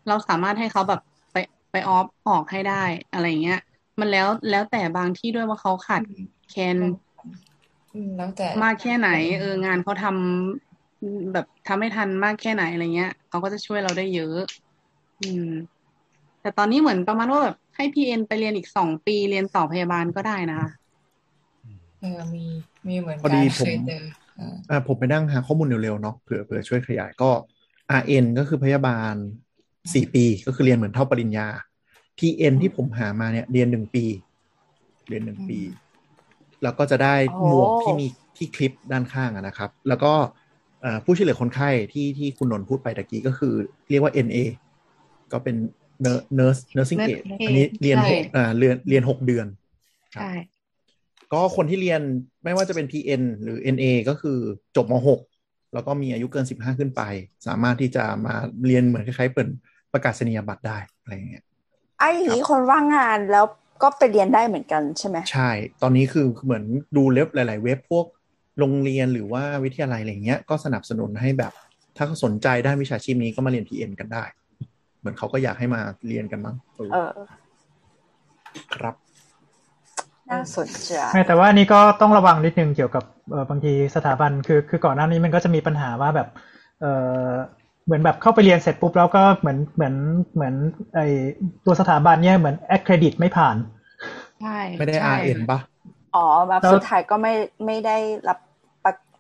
[0.09, 1.01] เราสามารถให้เขาแบบ
[1.33, 1.37] ไป
[1.73, 3.61] ไปออฟออกให้ได้อะไรเงี้ย
[4.01, 6.03] มันแล้วแล้วแต่บางที่ด้วยว่าเขาขาด
[6.51, 6.77] แคลน
[7.95, 9.09] อืมแล้วแต่มากแค่ไหน
[9.41, 14.39] เอองานเขาทำแบบทำให้ทันมากแค่ไหนอะไรเงี้ยเขาก็จะช่วยเราได้เยอะ
[15.21, 15.51] อืม
[16.41, 20.71] แต่ตอนนี้เหมือนประมาณว่าแบบ ให้พีเอ็นไปเรียนอีกสองปีเรียนต่อพยาบาลก็ได้นะคะ
[22.01, 22.45] เออมี
[22.89, 24.03] มีเหมือนพอกัดีนผมเคยเจอ
[24.37, 27.31] เอออ่าผมไปนั่งหาข้อมูลเร็วๆเนาะเผื่อเผื่อช่วยขยายก็
[28.01, 29.15] RN ก็คือพยาบาล
[29.95, 31.47] สี่ปีก็คือเรียนเหมือนเท่าปริญญา
[32.19, 34.05] PN ที่ผมหามาเนี่ยเรียนหนึ่งปี
[35.09, 35.61] เรียนหนึ่งปี
[36.63, 38.07] แล้วก็จะได้โอ้หมวกที่มี
[38.37, 40.13] ที่คลิปด้านข้างอะนะครับ แล้วก็
[40.81, 43.55] เอ่อผู้ช่วยเหลือคนไข้ที่ที่คุณนนท์พูดไปตะกี้ก็คือ
[43.91, 44.39] เรียกว่า NA
[45.33, 45.57] ก็เป็น
[46.39, 49.47] nurse nursing aid อันนี้เรียนหกอ่าเรียนเรียนหกเดือน
[50.15, 50.31] ใช่
[51.33, 52.01] ก็คนที่เรียน
[52.45, 54.39] ไม่ว่าจะเป็น PN หรือ NA ก็คือ
[54.77, 54.95] จบม
[55.37, 57.03] .6 แล้วก็มีอายุเกิน 15 ขึ้นไป
[57.47, 58.35] สามารถที่จะมา
[58.67, 59.49] เรียนเหมือนคล้ายๆเปิด
[59.93, 61.45] ประกาศนียบัตรได้อะไรอย่างเงี้ย
[62.01, 63.45] ไอ้อย่างนี้คนว่างงานแล้ว
[63.83, 65.51] ก็ไปเรียนได้เหมือนกันใช่ไหมใช่
[65.83, 66.65] ตอนนี้คือเหมือน
[66.97, 68.07] ดูเว็บหลาย ๆ เว็บพวก
[68.59, 71.53] โรงเรียนหรือว่าวิทยาลัยอะไรเงี้ยก็สนับสนุนให้แบบ
[71.97, 74.25] ถ้าเขาสนใจด้านวิชาชีพนี้ก็มาเรียน PN กันได้
[75.05, 77.29] เหมือนเขาก็อยากให้มาเรียนกันมั้งเออเออ
[78.75, 78.95] ครับ
[80.31, 86.29] น่าสนใจไม่แต่ว่านี่ก็ต้องระวังนิดนึงเกี่ยวกับเออบางทีสถาบันคือคือก่อนหน้านี้มันก็จะมีปัญหาว่าแบบ
[86.81, 86.87] เอ
[87.29, 87.31] อ
[87.85, 89.95] เหมือนแบบเข้าไปเรียนเสร็จปุ๊บแล้วก็เหมือนเหมือน
[90.35, 90.55] เหมือน
[90.95, 91.01] ไอ
[91.65, 93.57] ตัวสถาบันเนี่ยเหมือนแอคเครดิตไม่ผ่าน
[94.41, 95.59] ใช่ไม่ได้ใช่ RN ปะ
[96.17, 97.33] อ๋อแบบแล้วสุดท้ายก็ไม่
[97.67, 97.97] ไม่ได้
[98.29, 98.44] รับปะ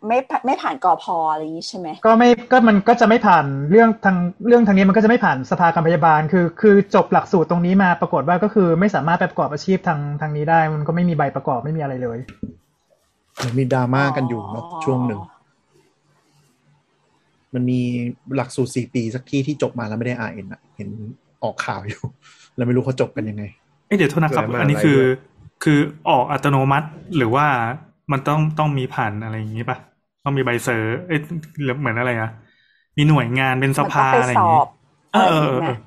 [0.09, 12.19] ไม่ไม่ผ่านกอพออะไรอย่างนี้ใช่ไหมก็ไม่ก็มันก็จะไม่ผ่านเรื่องทางเรื่องทางนี้มันก็จะไม่ผ่านสภาการพยาบาล คือ คือจบหลักสูตรตรงนี้มาปรากฏว่าก็คือไม่สามารถไปประกอบอาชีพทางทางนี้ได้ มันก็ไม่มีใบประกอบไม่มีอะไรเลย
[13.59, 15.21] มีดราม่ากันอยู่เนาะช่วงหนึ่ง
[17.55, 17.81] มันมี
[18.37, 20.89] หลักสูตรสี่ปีสักที่ที่จบมาแล้วไม่ได้ RN อะเห็น
[21.43, 22.03] ออกข่าวอยู่
[22.57, 23.45] แล้วไม่รู้เขาจบกันยังไง
[23.87, 25.09] เอ้ยเดี๋ยวโทษนะครับเกิดมาอันนี้อะไรคือด้วย
[25.65, 25.79] คือ
[26.09, 27.47] ออกอัตโนมัติหรือว่า
[28.13, 29.79] มันต้องต้องมีผ่านอะไรอย่างนี้ปะ
[30.25, 31.21] ต้องมีใบเซอร์เอ้ย
[31.63, 32.31] หรือเหมือนอะไรอะ
[32.97, 34.69] มีหน่วยงานเป็นสมันต้อภางไปอะไรอสย่างอนี้บ
[35.13, 35.79] เออเอออะไรเออย่างอเงี้ย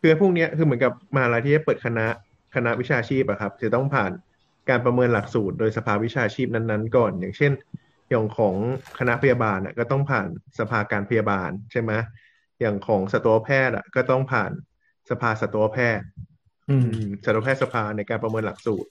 [0.00, 2.06] คือพวกเนี้ยคือเหมือนกับมหาลัยที่จะเปิดคณะ
[2.54, 4.12] คณะวิชาชีพอะครับ จะต้องผ่าน
[4.68, 7.52] การประเมินหลักสูตร โดยสภาวิชาชีพนั้นๆ ก่อน อย่างเช่น
[8.10, 8.54] อย่างของ
[8.98, 11.92] คณะพยาบาลอะก็ต้องผ่านสภาการพยาบาลใช่ไหม
[12.60, 14.50] อย่างของสัตวแพทย์อะก็ต้องผ่าน
[15.10, 16.06] สภาสัตวแพทย์
[16.70, 18.88] อืมอืมสัตวแพทย์สภาในการประเมินหลักสูตร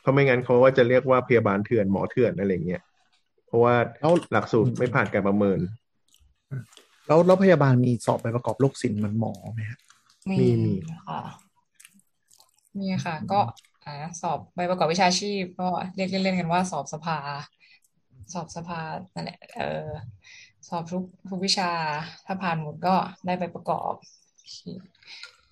[0.00, 2.93] เพราะไม่งั้นเขาว่าจะเรียกว่าพยาบาลเถื่อนหมอเถื่อนอะไรเงี้ยเพ
[3.54, 5.58] ราะว่าแล้วหลักสูตรไม่ผ่านการประเมิน
[7.06, 9.78] แล้วแล้วพยาบาลมีสอบใบประกอบโรคศิลป์เหมือนหมอไหมฮะ
[10.30, 10.74] มีมีมี
[11.08, 11.20] ค่ะ
[12.78, 13.40] มีค่ะ ก็
[13.84, 17.18] อ่าสอบใบประกอบวิชาชีพ ก็เรียกเล่นๆกันว่าสอบสภา
[18.32, 18.80] สอบสภา
[19.14, 19.88] นั่นแหละเออ
[20.68, 21.70] สอบทุกทุกวิชา
[22.26, 22.94] ถ้าผ่านหมดก็
[23.26, 23.92] ได้ใบประกอบ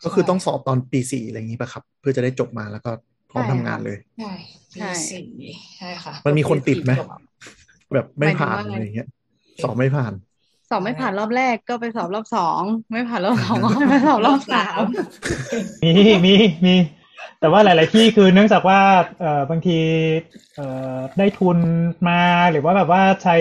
[0.04, 2.90] ก็คือต้องสอบตอนปีสี่อะไรอย่างนี้ป่ะครับ เพื่อจะได้จบมาแล้วก็
[3.30, 4.32] พร้อมใช่ทำงานค่ะเลยใช่
[4.72, 5.26] ใช่ปีสี่
[5.78, 7.10] ใช่ค่ะ มันมีคนติดไหมจบ
[7.94, 9.08] แบบไม่ผ่านหมายถึงว่าอะไรอย่างเงี้ย
[9.62, 10.12] สอบไม่ผ่าน
[10.70, 12.62] สอบไม่ผ่านรอบแรกก็ไปสอบรอบสอง
[12.92, 14.82] ไม่ผ่านรอบสองก็ไปสอบรอบสาม
[15.84, 15.92] มี
[16.26, 16.34] มี
[16.66, 16.74] มี
[17.40, 18.80] แต่ว่าหลาย ๆ ที่คือเนื่องจากว่า
[19.20, 19.78] เอ่อบางที
[20.56, 21.58] เอ่อได้ทุน
[22.08, 22.20] มา
[22.50, 23.36] หรือว่าแบบว่าใช้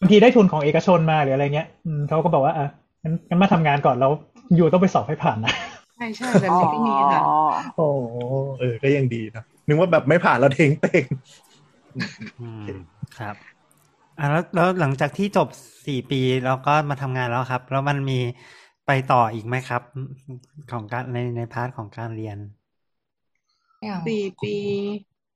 [0.00, 2.66] บางทีได้ทุนของเอกชนมาหรืออะไรเงี้ยอืมเขาก็บอกว่าอะ
[3.02, 4.12] งั้นงั้นมาทำงานก่อนแล้ว
[4.56, 5.52] อยู่ต้องไปสอบให้ผ่านนะ
[5.96, 7.38] ใช่ใช่แบบนี้ก็มีค่ะอ๋อ
[7.76, 7.86] โอ้
[8.58, 11.04] เออก็ยังดีนะนึกว่าแบบไม่ผ่านแล้วเทงเต็ง
[12.40, 12.66] อืม
[13.18, 13.34] ครับ
[14.18, 15.48] อะแล้วแล้วหลังจากที่จบ
[15.86, 18.18] สี่ปีแล้วก็มาทำงานแล้วครับ แล้วมันมี
[18.86, 19.82] ไปต่ออีกไหมครับ
[20.72, 22.38] ของการในใน part ของการเรียน
[23.82, 24.54] อย่างสี่ปี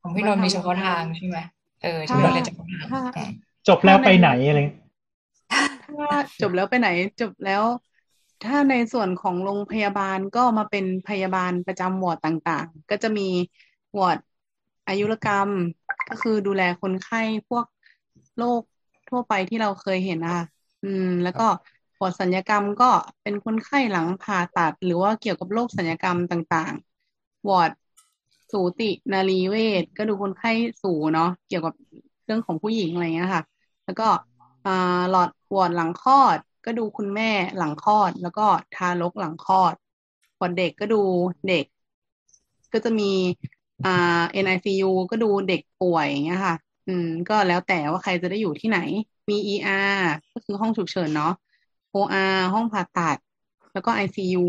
[0.00, 1.38] ของพี่นนท์มีเฉพาะทางใช่ไหม
[1.82, 3.32] เออที่พี่นนท์เรียนเฉพาะทางถ้าอืม
[3.68, 4.60] จบแล้วไปไหนอะไร
[5.84, 6.88] ถ้าจบแล้วไปไหน
[7.20, 7.62] จบแล้ว
[8.44, 13.28] ถ้าในส่วนของโรงพยาบาลก็มาเป็นพยาบาลประจำวอร์ดต่างๆ ก็จะมี
[13.98, 14.18] วอร์ด
[14.88, 15.48] อายุรกรรม
[16.08, 17.64] ก็คือดูแลคนไข้พวก
[18.38, 18.62] โรค
[19.08, 20.44] ทั่วไปที่เราเคยเห็นนะคะ
[20.82, 21.44] อืม แล้วก็
[22.00, 22.90] วอร์ดศัลยกรรมก็
[23.22, 27.70] เป็นคนไข้หลังผ่าตัด หรือว่าเกี่ยวกับโรคศัลยกรรมต่างๆ วอร์ด
[28.52, 30.50] สูตินารีเวชก็ดูคนไข้
[30.82, 31.74] สูฯ เนาะเกี่ยวกับ
[32.24, 33.44] เรื่องของผู้หญิงอะไรเงี้ยค่ะ
[33.84, 34.08] แล้วก็
[34.64, 34.70] อ่า
[35.10, 39.74] หลอดวอร์ดหลังคลอด ก็ดูคุณแม่หลังคลอด แล้วก็ทารกหลังคลอด
[40.40, 40.96] วอร์ดเด็กก็ดู
[41.46, 41.64] เด็ก
[42.72, 43.04] ก็จะมี
[43.84, 43.90] อ่า
[44.32, 46.56] NICU ก็ดูเด็กป่วยอย่างเงี้ยค่ะ
[46.88, 48.78] อืม ก็แล้วแต่ว่าใครจะได้อยู่ที่ไหน
[49.30, 49.98] มี ER
[50.32, 51.32] ก็คือห้องฉุกเฉินเนาะ
[51.94, 53.16] OR ห้องผ่าตัด
[53.72, 54.44] แล้วก็ ICU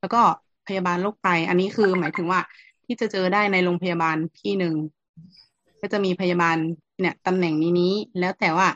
[0.00, 0.20] แล้วก็
[0.66, 2.40] พยาบาลโรคไต อันนี้คือหมายถึงว่า
[2.84, 4.74] ที่จะเจอได้ในโรงพยาบาลที่หนึ่ง
[5.80, 6.56] ก็จะมีพยาบาล
[7.00, 8.68] เนี่ยตำแหน่งนี้นี้ แล้วแต่ว่า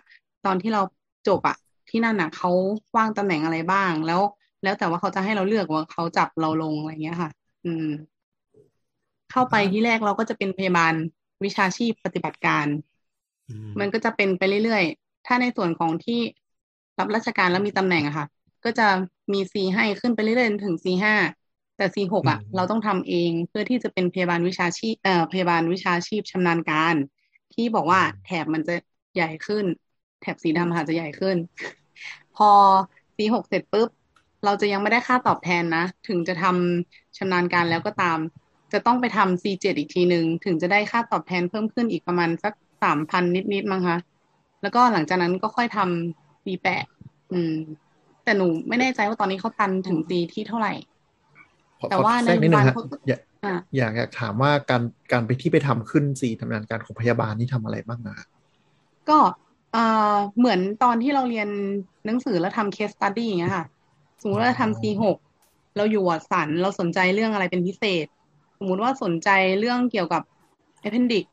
[0.46, 0.82] ตอนที่เรา
[1.28, 1.57] จบอะ
[1.90, 2.50] ที่นั่นอะเขา
[2.96, 4.20] ว่างตำแหน่งอะไรบ้าง แล้ว
[4.62, 7.30] แล้วแต่ว่าเขาจะให้เราเลือกว่าเขาจับเราลงอะไรเงี้ยค่ะ
[7.64, 7.86] อืม
[9.30, 10.94] เข้าไปที่แรกเราก็จะเป็นพยาบาล
[11.44, 12.66] วิชาชีพปฏิบัติการ
[13.49, 16.20] มมันก็จะเป็นไปเรื่อยๆ ถ้าในส่วนของที่
[16.99, 18.26] รับราชการแล้วมีตำแหน่งอะค่ะ
[18.64, 18.88] ก็จะ
[19.32, 21.14] มี C ให้ขึ้นไปเรื่อยๆถึง C ห้า
[21.76, 26.97] แต่ C หกอะอืมเราต้องทำเองเพื่อที่จะเป็นพยาบาลวิชาชีพเอ่อพยาบาลวิชาชีพชำนาญการ
[27.55, 28.74] ที่บอกว่าแถบมันจะ
[29.14, 29.64] ใหญ่ขึ้น
[30.20, 31.36] แถบสีดำค่ะจะใหญ่ขึ้น
[32.36, 32.51] พอ
[33.16, 33.88] C หกเสร็จปุ๊บ
[34.45, 38.18] เราจะยังไม่ได้ค่าตอบแทนนะ ถึงจะทำชำนาญการแล้วก็ตาม
[38.72, 42.53] จะต้องไปทำ C7 อีกทีหนึ่งถึงจะได้ค่าตอบแทนเพิ่มขึ้นอีกประมาณสัก
[42.83, 43.24] สามพัน
[43.55, 43.99] นิดๆมั้งคะ
[44.62, 46.87] แล้วก็หลังจากนั้นก็ค่อยทำ C8
[47.33, 47.55] อืม
[48.24, 50.72] แต่หนูไม่แน่ใจว่าตอนนี้เขาตันถึง C ที่เท่าไหร่
[51.80, 58.16] ขอแต่ขอว่าในแทรกนิดนึงฮะโรงพยาบาลเขาก็อยากอ่าอยากอยากถามว่าการการไปที่ไปทำขึ้นซีทำงานการของพยาบาลนี่ทำอะไรบ้างอะ
[59.09, 59.18] ก็
[59.72, 61.49] เอ่อเหมือนตอนที่เราเรียน
[62.07, 63.64] หนังสือแล้วทำ case study อย่างเงี้ยค่ะ
[64.22, 65.03] สมมติว่าเราทำ C6
[65.76, 68.07] เราอยู่วอร์ดสัน เราสนใจเรื่องอะไรเป็นพิเศษ
[68.59, 69.28] สมมุติว่าสนใจ
[69.59, 70.22] เรื่องเกี่ยวกับ
[70.87, 71.24] appendix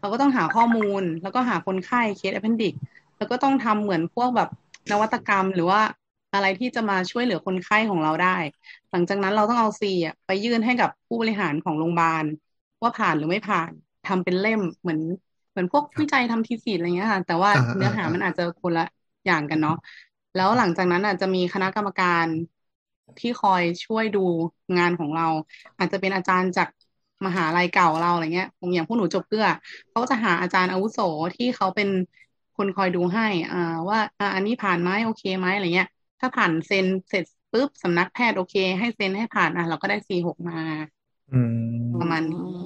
[0.00, 2.74] เราก็ต้องหาข้อมูล แล้วก็หาคนไข้เคส appendix
[3.18, 4.48] แล้วก็ต้องทำเหมือนพวกแบบ
[4.90, 5.80] นวัตกรรมหรือว่า
[6.34, 8.36] อะไรที่จะมาช่วยเหลือคนไข้ของเราได้
[8.90, 12.24] หลังจากนั้นเราต้องเอา C อะไปยื่นให้กับผู้บริหารของโรงพยาบาล
[12.82, 13.70] ว่าผ่านหรือไม่ผ่าน
[14.04, 15.00] ทำเป็นเล่มเหมือน
[15.50, 18.84] เหมือนพวกวิจัยทำทีสีอะไรเงี้ยค่ะ แต่ว่าเนื้อหาอ่ามันอาจจะคนละ
[19.26, 19.74] อย่างกันเนาะ
[20.34, 22.26] แล้วหลังจากนั้นอาจจะมีคณะกรรมการ
[23.18, 24.18] ที่คอยช่วยดู
[24.78, 25.28] งานของเรา
[25.78, 26.68] อาจจะเป็นอาจารย์จาก
[27.26, 29.46] มหาลัยเก่าเราอะไรเงี้ยอย่างพวกหนูจบเกลือ
[29.88, 30.98] เขาก็จะหาอาจารย์อาวุโส
[31.36, 31.88] ที่เขาเป็น
[32.56, 33.58] คนคอยดูให้ อ่า
[33.88, 35.88] ว่าอ่าอันนี้ผ่านไหมโอเคไหมอะไรเงี้ย
[36.20, 40.56] ถ้าผ่านเซ็นเสร็จปุ๊บสำนักแพทย์โอเค ให้เซ็นให้ผ่านอะเราก็ได้ซีหกมา
[41.32, 41.40] อื
[41.92, 42.60] มประมาณนี้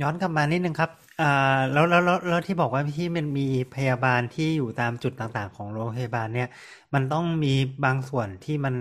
[0.00, 1.26] ย้อนกลับมานิดนึงครับอ่า
[1.72, 6.46] แล้วแล้วแล้วแล้วที่บอกว่าที่มันมีพยาบาลที่อยู่ตามจุดต่างๆ ของโรงพยาบาลเนี่ย
[6.94, 7.48] มันต้องมี
[7.84, 8.74] บางส่วนที่มัน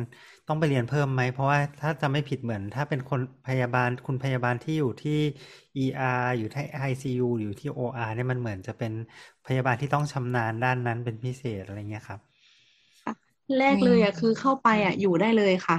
[0.50, 5.20] ต้องไปเรียนเพิ่มไหม เพราะว่าถ้าจะไม่ผิดเหมือน ถ้าเป็นคนพยาบาลคุณพยาบาลที่อยู่ที่
[5.78, 8.94] ER อยู่ที่ ICU อยู่ที่ OR เนี่ยมันเหมือนจะเป็น
[9.46, 12.20] พยาบาลที่ต้องชำนาญด้านนั้นเป็นพิเศษอะไรเงี้ยครับ
[13.58, 15.76] แรกเลยอะคือเข้าไปอะอยู่ได้เลยค่ะ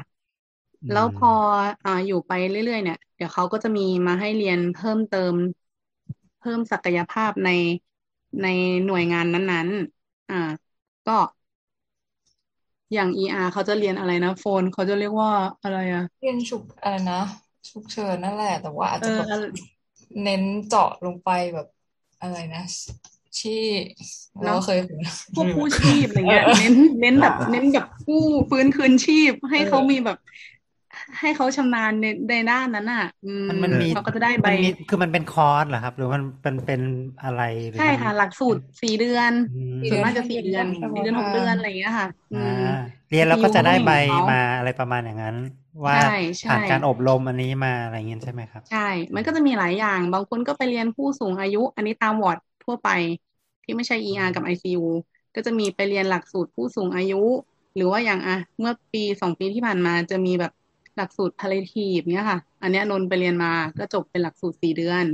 [0.83, 1.29] อืมแล้วพอ
[1.85, 5.35] อ่าอยู่ไปเรื่อยๆเนี่ย เดี๋ยวเขาก็จะมีมาให้เรียนเพิ่มเติม
[6.39, 7.49] เพิ่มศักยภาพใน
[8.41, 8.47] ใน
[8.85, 10.35] หน่วยงานนั้นๆ อ่า
[11.05, 11.13] ก็
[12.95, 15.31] อย่าง ER เขาจะเรียนอะไรนะโฟนเขาจะเรียกว่า
[15.63, 17.23] อะไรอะเรียนฉุกอะไรนะ
[17.71, 19.45] ฉุกเฉินนั่นแหละ แต่ว่าอาจเอจะอแบบอะไร
[20.23, 21.67] เน้นเจาะลงไปแบบ
[22.21, 22.65] อะไรนะ
[23.41, 23.63] ที่
[24.45, 24.99] เราเคยเห็น
[25.35, 30.19] พวกกู้ชีพอะไรเงี้ยเออเน้นเน้นแบบเน้นแบบกู้ฟื้นคืนชีพให้เขามีแบบ
[31.21, 36.81] ให้เขาชำนาญในในด้านนั้นอะอืมมันมันมีเขาก็จะได้ใบมันมีคือมันเป็นคอร์สเหรอครับ หรือมันเป็นเป็น
[37.23, 42.57] อะไรหรือใช่มันค่ะ หลักสูตรสี่เดือนอืมส่วนมากจะสี่เดือนใช่ไหมสี่เดือนหกเดือนอะไรอย่างเงี้ยค่ะอือ่าม
[43.09, 43.91] เรียนแล้วก็จะได้ใบ
[44.31, 45.37] มาอะไรประมาณอย่างนั้น
[45.87, 45.99] ว่าใช่
[46.41, 48.79] ใช่ผ่านการอบรมอันนี้มาอะไรเงี้ยใช่ไหมครับ ใช่
[49.15, 52.89] มันก็จะมีหลายอย่าง บางคนก็ไปเรียนผู้สูงอายุ อันนี้ตามวอร์ดทั่วไป
[53.65, 54.81] ที่ไม่ใช่ ER กับ ICU
[55.35, 57.15] ก็จะมีไปเรียนหลักสูตรผู้สูงอายุ
[57.75, 60.53] หรือว่าอย่างอะเมื่อปีสองปีที่ผ่านมาจะมีแบบ
[60.97, 65.05] หลักสูตร palliative เนี้ยค่ะ อันเนี้ยนนท์ไปเรียนมาก็จบเป็นหลักสูตรสี่เดือน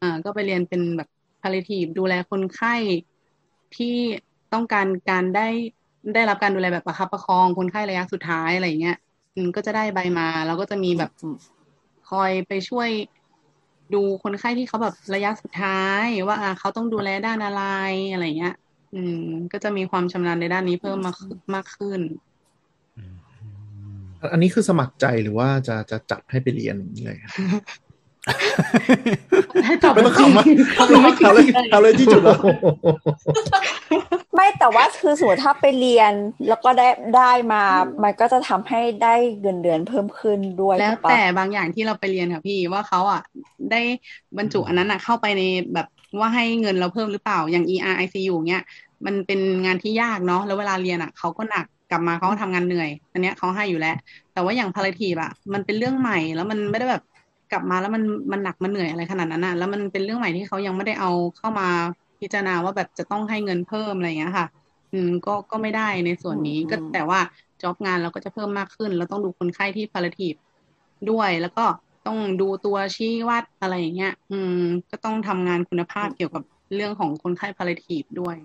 [0.00, 1.08] อ่าก็ไปเรียนเป็นแบบ
[1.40, 2.74] palliative ดูแลคนไข้
[3.76, 3.96] ที่
[4.52, 5.48] ต้องการการได้
[6.14, 8.96] ได้รับการดูแลแบบประคับประคองคนไข้ระยะสุดท้ายอะไรเงี้ย
[9.34, 11.10] อืมก็จะได้ใบมาแล้วก็จะมีแบบ
[12.10, 12.88] คอยไปช่วย
[13.94, 17.62] ดูคนไข้ที่เขาแบบระยะสุดท้าย ว่าอ่าเขาต้องดูแลด้านอะไร
[18.12, 18.54] อะไรเงี้ย
[18.94, 19.20] อืม
[19.52, 21.16] ก็จะมีความชำนาญในด้านนี้เพิ่มมาก
[21.54, 22.00] มากขึ้น
[24.32, 27.32] อันนี้คือสมัครใจหรือว่าจะจะจัดให้ไปเรียนอย่างนี้เลยครับ
[29.66, 30.42] ให้ตอบไม่ต้องขำมา
[30.76, 32.40] เอาเลยเอาเลยที่จุดแล้ว
[34.34, 36.12] ไม่แต่ว่าคือสมมติถ้าไปเรียน
[36.48, 37.62] แล้วก็ได้ได้มา
[38.02, 43.22] มันก็จะทำให้ได้เงินเดือนเพิ่มขึ้นด้วยแล้วถูกปะแต่บางอย่างที่เราไปเรียนค่ะพี่ว่าเขาอะ
[43.70, 43.80] ได้
[44.38, 45.42] บรรจุอันนั้นอะเข้าไปใน
[45.74, 45.86] แบบ
[46.18, 48.62] ว่าให้เงินเราเพิ่มหรือเปล่าอย่าง ER ICU เนี้ย
[49.06, 53.96] มันเป็นงานที่ยากเนาะแล้วเวลาเรียนอะเขาก็หนัก กลับมาเขาก็ทำงานเหนื่อย อันเนี้ยเขาให้อยู่แล้ว
[54.32, 57.02] แต่ว่าอย่าง palliative อะมันเป็นเรื่องใหม่แล้วมันไม่ได้แบบ
[57.52, 61.68] กลับมาแล้วมันมันหนักมันเหนื่อยอะไรขนาดนั้นอะแล้วมันเป็นเรื่องใหม่ที่เขายังไม่ได้เอาเข้ามา
[62.20, 64.46] พิจารณาว่าแบบจะต้องให้เงินเพิ่มอะไรอย่างเงี้ยค่ะ
[64.92, 67.20] อืมก็ก็ไม่ได้ในส่วนนี้ก็แต่ว่า
[67.62, 70.38] จ็อบงานเราก็จะเพิ่มมากขึ้นแล้วต้องดูคนไข้ที่ palliative
[71.10, 71.64] ด้วยแล้วก็
[72.06, 76.42] ต้องดูตัวชี้วัดอะไรอย่างเงี้ย อืม ก็ต้องทำงานคุณภาพเกี่ยวกับ
[76.74, 78.36] เรื่องของคนไข้ palliative ด้วย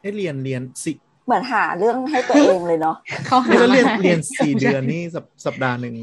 [0.00, 0.92] ให้เรียนเรียนสิ
[1.26, 2.96] เหมือนหาเรื่องให้ตัวเองเลยเนาะ
[3.26, 5.94] เขาหาแล้วเรียนมาให้เรียนสี่ใช่เดือนนี่สัปสัปดาห์หนึ่ง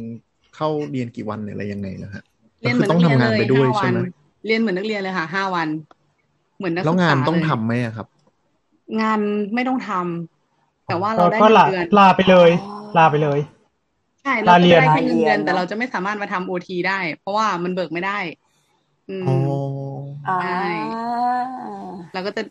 [0.55, 2.23] เข้าเรียนกี่วันเนี่ยอะไรยังไงนะฮะ
[2.61, 3.99] เรียนเหมือนต้นัอกงเรียนทำงานเลยไปด้วยห้าใช่วันไหม
[4.45, 5.67] เรียนเหมือนนักเรียนเลยค่ะห้าวัน
[6.57, 8.07] เหมือนนักแล้วศึกงานษาต้องเลยทำไหมอะครับ
[9.01, 9.19] งาน
[9.55, 12.49] ไม่ต้องทำแต่ว่าเราได้ก็เงิลานเดือนลาไปเลย
[12.97, 13.39] ลาไปเลย
[14.21, 18.19] ใช่เราลาก็เรียจะนได้แค่เงินเดือนลาเรียนแต่เราจะไม่สามารถมาทำโอทีได้ เพราะว่ามันเบิกไม่ได้
[19.09, 19.35] อืมอ๋อ
[20.27, 20.63] อ่าใช่
[22.13, 22.41] เราก็จะ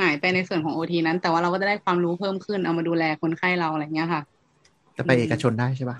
[0.00, 4.22] หายไปในส่วนของโอทีนั้น แต่ว่าเราก็จะได้ความรู้เพิ่มขึ้นเอามาดูแลคนไข้เราอะไรเงี้ยค่ะ
[4.94, 5.96] แต่ไปเอกชนได้ใช่ปะ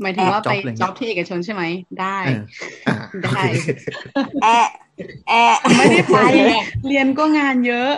[0.00, 1.62] หมายถึงว่าไปจ็อบอะไรเงี้ยจ็อบที่เอกชนใช่ไหม
[2.00, 2.42] ได้เออ
[2.88, 3.68] อ่าได้โอเค
[4.42, 4.68] แอะ
[5.28, 6.18] แอะไม่ได้ไป
[6.86, 7.90] เรียนก็งานเยอะ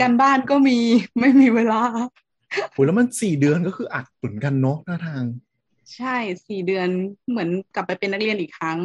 [0.00, 0.78] การบ้านก็มี
[1.20, 1.82] ไม่มีเวลา
[2.72, 5.24] โอ้ยแล้วมันสี่เดือนก็คืออัดเหมือนกันเนาะหน้าทาง
[5.96, 6.16] ใช่
[6.46, 6.88] สี่เดือน
[7.30, 8.78] เหมือนกลับไปเป็นนักเรียนอีกครั้ง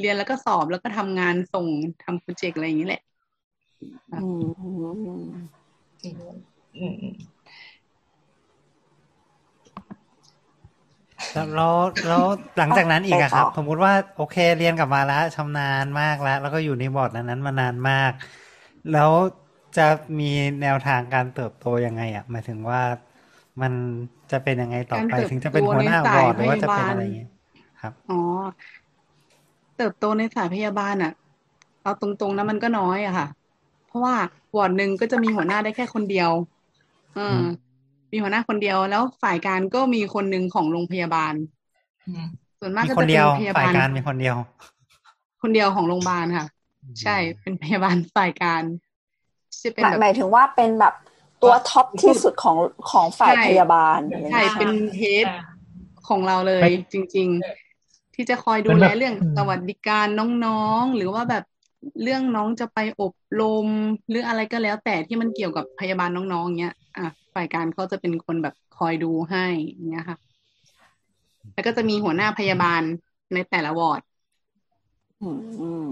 [0.00, 1.66] เรียนแล้วก็สอบแล้วก็ทำงานส่ง
[2.04, 3.02] ทำโปรเจกต์อะไรอย่างนี้แหละ
[4.12, 4.42] อืม
[6.00, 6.36] สี่เดือน
[6.76, 7.14] อืมอืม
[11.32, 11.74] แล้วแล้ว
[12.06, 12.24] แล้ว
[12.58, 18.12] หลังจากนั้นอีกอะครับไปต่อสมมุติว่าโอเคเรียนกลับมาแล้วชำนาญมากแล้ว แล้วก็อยู่ในบอร์ดนั้นๆมานานมาก
[18.92, 19.10] แล้ว
[19.76, 19.86] จะ
[20.18, 20.30] มี
[20.62, 22.82] แนวทางการเติบโตยังไงอะหมายถึงว่า
[23.62, 23.72] มัน
[24.30, 27.30] จะเป็นยังไงต่อไปการเติบโตถึงจะเป็นหัวหน้าในบสายอร์ดหรือว่าจะเป็นพยาบาลอะไรอย่างเงี้ย
[27.80, 28.14] ครับอ๋อ
[29.76, 31.10] เติบโตในสายพยาบาลอะ
[31.82, 33.26] เอาตรงๆนะมันก็น้อยอะค่ะ
[33.92, 34.16] เพราะว่า
[34.56, 36.30] วอร์ดหนึ่งก็จะมีหัวหน้าได้แค่คนเดียว
[37.14, 37.44] เอออ
[38.10, 41.34] มีหัวหน้าคนเดียวแล้วฝ่ายการก็มีคนหนึ่งของโรงพยาบาล
[42.06, 42.26] อืม
[42.60, 44.36] ส่วนมากมีก็คนจะเป็เดีนยวพยาฝ่ายบาลการมีคนเดียว
[45.42, 46.46] คนเดียวของโรงพยาบาลค่ะ
[47.02, 48.62] ใช่เป็นพยาบาลฝ่ายการ
[49.62, 50.94] จะเป็นหมายแบบหมายถึงว่าเป็นแบบ
[51.42, 52.58] ตัวท็อปที่สุดของ
[52.90, 55.26] ของฝ่ายใช่พยาบาลอย่างใช่เงี้ยเป็นเฮด
[56.08, 57.28] ของเราเลยไปจริง
[57.72, 60.06] ๆ ที่จะคอยดูเป็นแลแบบเรื่องอืมสวัสดิการ
[60.44, 61.44] น้องๆ หรือว่าแบบ
[62.02, 63.68] เรื่องน้องจะไปอบรม
[64.08, 70.18] หรืออะไรก็แล้ว แต่ที่มันเกี่ยวกับพยาบาลน้องๆเงี้ยอะฝ่ายการเขาจะเป็นคนแบบคอยดูให้อย่างเงี้ยค่ะ
[71.54, 72.82] แล้วก็จะมีหัวหน้าพยาบาล
[73.34, 74.00] ในแต่ละวอร์ด
[75.20, 75.28] อื
[75.84, 75.86] ม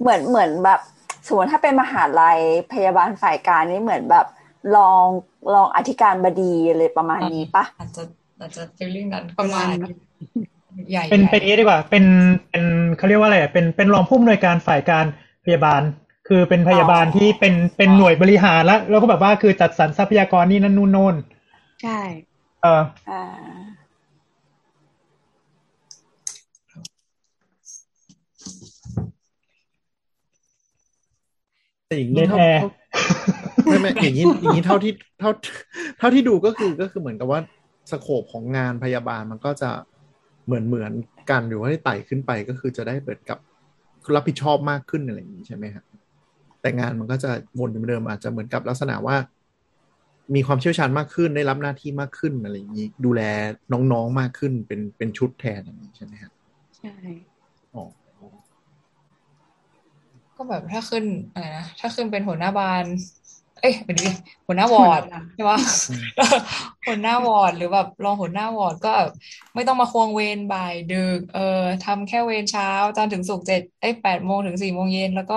[0.00, 0.80] เหมือนเหมือนแบบ
[1.26, 2.38] สมมติถ้าเป็นมหาลัย
[2.72, 4.26] พยาบาลฝ่ายการนี่เหมือนแบบ
[4.76, 5.06] รอง
[5.54, 8.02] รองอธิการบดีเลยประมาณนี้ปะอาจจะ
[8.40, 9.96] อาจจะฟีลลิ่งนั้นประมาณก็ได้
[10.90, 12.04] ใหญ่เป็นใหญ่เป็นอย่างนี้ดีกว่า เป็น
[12.50, 12.64] เป็น
[12.96, 15.06] เขาเรียกว่าอะไรอะเป็นเป็นรองผู้อำนวยการฝ่ายการ
[15.44, 15.82] พยาบาล
[16.28, 21.14] คือเป็นพยาบาลที่เป็นเป็นหน่วยบริหารแล้วแล้วก็แบบว่าคือจัดสรรทรัพยากรนี่นั่นนู่นโน่น
[21.82, 22.00] ใช่
[22.62, 23.24] เอออ่า
[31.88, 32.60] แต่อย่างเล่นี้นเท่าแอร์
[33.64, 35.30] ไม่ไม่อย่างนี้อย่างนี้เท่าที่เท่า
[35.98, 37.40] เท่าที่ดูก็คือก็คือเหมือนกับว่า
[37.90, 39.70] สโคปของงานพยาบาลมันก็จะ
[40.48, 40.92] เหมือนเหมือน
[41.30, 43.38] กันอยู่ว่าที่ไต่ขึ้นไปก็คือจะได้เปิดกับ
[44.14, 45.84] รับผิดชอบมากขึ้นอะไรอย่างนี้ใช่ไหมครับ
[46.60, 49.16] แต่งานมันก็จะวนอยู่เหมือนเดิมอาจจะเหมือนกับลักษณะว่า
[50.34, 53.22] มีความเชี่ยวชาญมากขึ้นได้รับหน้าที่มากขึ้นอะไรอย่างนี้ดูแล
[53.72, 56.32] น้องๆมากขึ้นเป็นเป็นชุดแทนอย่างนี้ใช่ไหมครับ
[56.78, 56.94] ใช่
[57.74, 57.84] อ๋อ
[60.36, 62.84] ก็แบบถ้าขึ้นอะไรนะถ้าขึ้นเป็นหัวหน้าบาน
[63.60, 64.06] เอ้ยเป็นดิ
[64.46, 65.02] หัวหน้าวอร์ด
[65.34, 65.58] ใช่ปะ
[66.86, 69.10] หัวหน้าวอร์ดหรือแบบรองหัวหน้าวอร์ดก็แบบ
[69.54, 71.40] ไม่ต้องมาควงเวรบ่ายดึก เออ
[71.82, 75.34] ทำแค่เวรเช้าจันทร์ถึงศุกร์เจ็ดเอ้ยแปดโมงถึงสี่โมงเย็นแล้วก็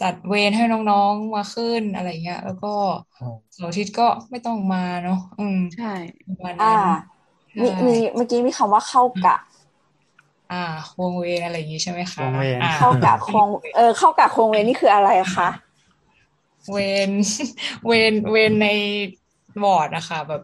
[0.00, 2.68] จัดเวรให้น้องๆมาขึ้นอะไรเงี้ย แล้วก็
[3.20, 5.84] อ๋อเสาร์อาทิตย์ก็ไม่ต้องมาเนาะอืมใช่
[6.26, 6.80] ประมาณอ่านั้น
[7.62, 9.36] มีใช่มีเมื่อกี้มีคำว่าเข้ากะ
[10.48, 10.56] อ่า
[10.90, 15.48] ควงเวรอะไรอย่างงี้ใช่ไหมคะควงเวรอ่าเข้ากะควงเออเข้ากะควงเวรนี่คืออะไรคะ
[16.70, 16.76] เว
[17.08, 17.10] ร
[17.86, 18.68] เวรเวรใน
[19.64, 20.42] วอร์ดนะคะแบบ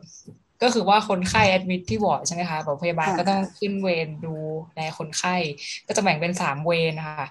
[0.62, 4.34] ก็คือว่าคนไข้ admit ที่วอร์ดใช่ไหมคะแบบพยาบาลอ่าก็ต้องขึ้นเวรดู
[4.74, 5.36] แลคนไข้
[5.86, 7.26] ก็จะแบ่งเป็นสามเวรนะคะ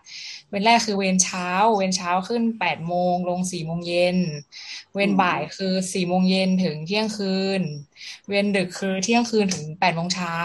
[0.49, 4.17] เวรแรกคือเวรเช้า เวรเช้าขึ้นแปดโมงลงสี่โมงเย็น
[4.93, 7.61] เวรบ่ายคือสี่โมงเย็นถึงเที่ยงคืน
[8.27, 10.37] เวรดึกคือเที่ยงคืนถึงแปดโมงเช้า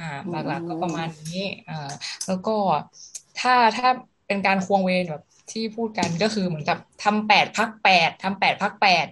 [0.00, 1.90] อ่าหลักๆก็ประมาณนี้อ่า
[2.26, 2.56] แล้วก็
[3.40, 3.88] ถ้าถ้า
[4.26, 9.06] เป็นการควงเวรแบบ ที่พูดกันก็คือเหมือนกับทำแปดพักแปดทำแปดพักแปด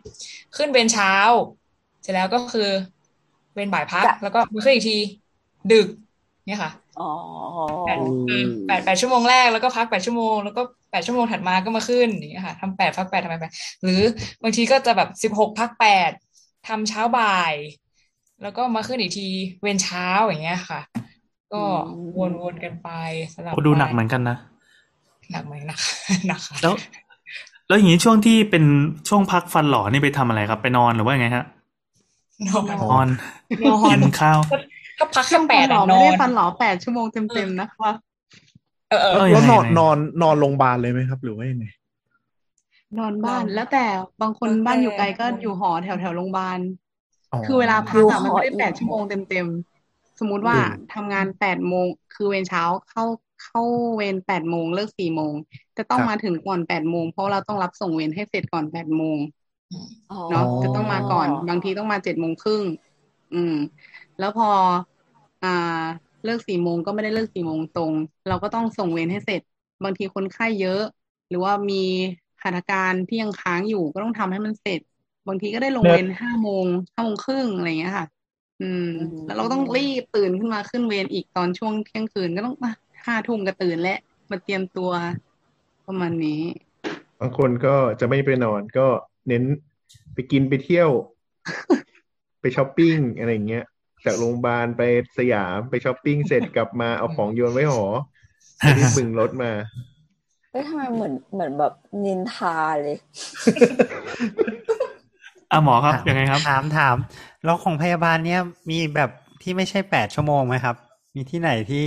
[0.57, 1.13] ขึ้นเวรเช้า
[2.03, 2.69] เสร็จแล้วก็คือ
[3.55, 4.99] เวรบ่ายพักจะแล้วก็มาขึ้นอีกที
[5.73, 5.89] ดึก
[6.47, 7.11] เนี่ยค่ะอ๋อ
[7.87, 7.99] แปด
[8.67, 14.01] แปดแปดชั่วโมงแรกแล้วก็พักแปดชั่วโมงแล้วก็แปดชั่วโมงถัดมาก็มาขึ้นอย่างเงี้ยค่ะทำแปดพักแปดทำแปดแปดหรือ
[14.43, 16.11] บางทีก็จะแบบสิบหกพักแปด
[16.69, 17.55] ทำเช้าบ่าย
[18.43, 19.29] แล้วก็มาขึ้นอีกที
[19.61, 20.81] เวรเช้าอย่างเงี้ยค่ะ
[21.53, 21.63] ก็
[22.19, 22.89] วนๆกันไป
[23.35, 24.37] สลับโอ้ดูหนักไปเหมือนกันนะ
[25.33, 25.79] หนักไหมหนัก
[26.29, 26.75] หนักค่ะแล้ว
[27.69, 28.65] แล้วอย่างนี้ช่วงที่เป็น
[29.09, 31.45] ช่วงพักฟันหล่อนี่ไปทำอะไรครับ ไปนอนหรือว่าไงฮะ
[32.49, 33.09] นอนนอน
[33.67, 34.39] นอนกินข้าว
[34.99, 37.91] ถ้าพักแค่แปดหลอะอนไม่อได้นฟันหลอแปดชั่วโมงเต็มๆนะคะ
[38.89, 41.67] เออเออเออแล้วนอนยังไงนอนนอนโรงพยาบาลเลยไหมครับ หรือว่ายังไง
[42.99, 43.85] นอนบ้านนอนแล้วแต่
[44.23, 46.59] บางคนแล้วแต่บ้านอยู่ไกลก็อยู่หอแถวแถวๆโรงพยาบาล
[47.33, 53.05] อ๋อคือเวลาพัอกยู่อะมันหอไม่ได้อีกแปดชั่วโมงเต็มๆสมมุติว่าอืมทำงานแปดโมงคือเวรเช้าเข้า
[53.45, 53.63] เข้า
[53.97, 55.35] เวรแปดโมงเลิกสี่โมง
[55.77, 59.19] จะต้องมาถึงก่อนแปดโมงเพราะเราต้องรับส่งเวรให้เสร็จก่อนแปดโมง
[60.09, 62.65] อ๋อเนาะจะต้องมาก่อนบางทีต้องมาเจ็ดโมงครึ่ง
[63.33, 63.53] อืม
[64.19, 64.47] แล้วพอ
[65.43, 65.49] อ่า
[66.25, 67.95] เลิกสี่โมงก็ไม่ได้เลิกสี่โมงตรง
[68.27, 69.41] เราก็ต้องส่งเวรให้เสร็จ
[69.85, 70.81] บางทีคนไข้เยอะ
[71.29, 71.75] หรือว่ามี
[72.43, 74.81] หัตถการที่ยังค้างอยู่ก็ต้องทำให้มันเสร็จ
[75.27, 78.07] บางทีก็ได้ลงเลิเวกรห้าโมงห้าโมงครึ่งอะไรอย่างเงี้ยค่ะ
[78.61, 78.83] อืม
[79.25, 82.57] แล้วเราก็ต้องรีบตื่นขึ้นมาขึ้นเวรอีกตอนช่วงเที่ยงคืนก็ต้อง
[83.07, 83.99] ห้าทุ่มก็ตื่นแล้ว
[84.31, 84.91] มาเตรียมตัว
[85.87, 86.43] ประมาณนี้
[87.21, 88.87] บางคนก็จะไม่ไปนอนก็
[89.29, 89.43] เน้น
[90.15, 90.91] ไปกินไปเที่ยว
[92.41, 93.65] ไปช้อปปิ้งอะไรอย่างเงี้ย
[94.05, 94.83] จากโรงพยาบาลไป
[95.19, 97.85] สยามไปช้อปปิ้งเสร็จกลับมาเอาของโยนไว้หอ
[98.77, 99.53] รีบบึงรถมา
[100.51, 101.73] เฮ้ยทำไมเหมือนเหมือนแบบ
[102.05, 102.97] นินทาเลย
[105.53, 106.97] อะหมอครับยังไงครับ ถามถาม
[107.45, 108.41] แล้วของพยาบาลเนี้ย
[108.71, 109.11] มีแบบ
[109.43, 110.77] ที่ไม่ใช่แปดชั่วโมงไหมครับ
[111.15, 111.87] มีที่ไหนที่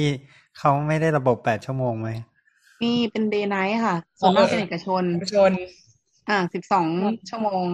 [0.57, 2.07] เขาไม่ได้ระบบแปดชั่วโมงไหม
[2.81, 5.51] มีเป็น day night ค่ะ ส่วนมากเป็นเอกชนเอกชน
[6.27, 6.89] อ่าสิบสอง
[7.29, 7.67] ชั่วโมง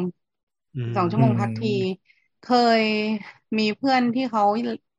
[0.75, 1.67] อืมสองชั่วโมงพักที
[2.41, 2.45] เค
[2.81, 2.83] ย
[3.57, 4.43] มีเพื่อนที่เขา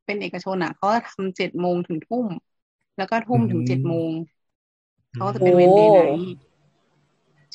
[0.05, 2.26] เป็นเอกชนอะเขาจะทำเจ็ดโมงถึงทุ่ม
[2.97, 4.12] แล้วก็ทุ่มถึงเจ็ดโมง
[5.12, 6.21] เขาก็จะเป็นเวร day night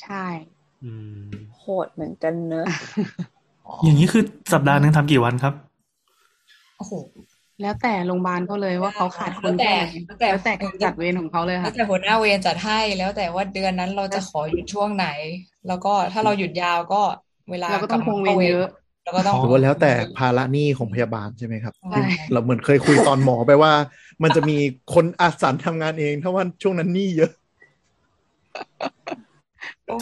[0.00, 0.14] ใช่
[0.82, 0.92] อื
[1.34, 2.66] มโหดเหมือนกันเนอะ
[3.82, 4.22] อย่างนี้คือ
[4.52, 5.54] สัปดาห์หนึ่งทำกี่วันครับ
[6.76, 6.92] โอ้โห
[7.60, 15.08] แล้วแต่โรงพยาบาลเขาเลยว่าเขาขาดคนแล้วแต่แค่ไหนแล้วแต่แล้วแต่การจัดเวรของเขาเลยแล้ค่ะวแต่หัวหน้าเวรจัดให้แล้วแต่ว่าเดือนนั้นเราจะขอหยุดช่วงไหน
[15.68, 17.02] แล้วก็ถ้าเราหยุดยาวก็
[17.50, 18.68] เวลาเราก็ต้องบมาคงเวรเยอะ
[19.04, 22.02] เราก็ต้องหรือว่าแล้วแต่ภาระหนี้ของพยาบาลใช่ไหมครับใช่
[22.32, 23.72] เราเหมือนเคยคุยตอนหมอไปว่า
[24.22, 24.56] มันจะมี
[24.94, 27.30] คนอาสันทำงานเอง ถ้าว่าช่วงนั้นหนี้เยอะ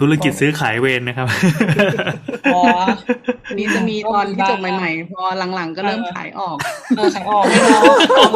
[0.01, 1.28] ธุรกิจซื้อขายเวรนะครับ
[2.55, 2.62] อ๋อ
[3.49, 5.22] อันนี้จะมีตอนที่จบใหม่ๆ พอ
[5.55, 6.57] หลังๆ ก็เริ่มขายออก
[6.97, 7.82] เออขายออกให้น้อง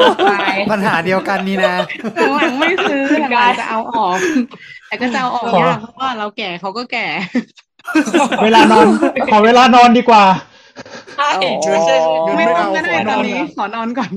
[0.00, 0.34] ออกไป
[0.72, 1.76] ปัญหาเดียวกันนี่นะ
[2.36, 4.18] หลังๆไม่ซื้อหลังๆจะเอาออก
[4.88, 7.06] แต่ก็จะเอาออกขอยากเพราะว่าเราแก่เขาก็แก่
[8.44, 8.86] เวลานอน
[9.32, 10.24] ขอเวลานอนดีกว่า
[11.16, 11.94] ใช่อ๋อใช่ใช่
[12.26, 14.10] ยุนไม่ไม่ต้องเอาก็ได้ขอนตออนนนี้ขอนอนก่อน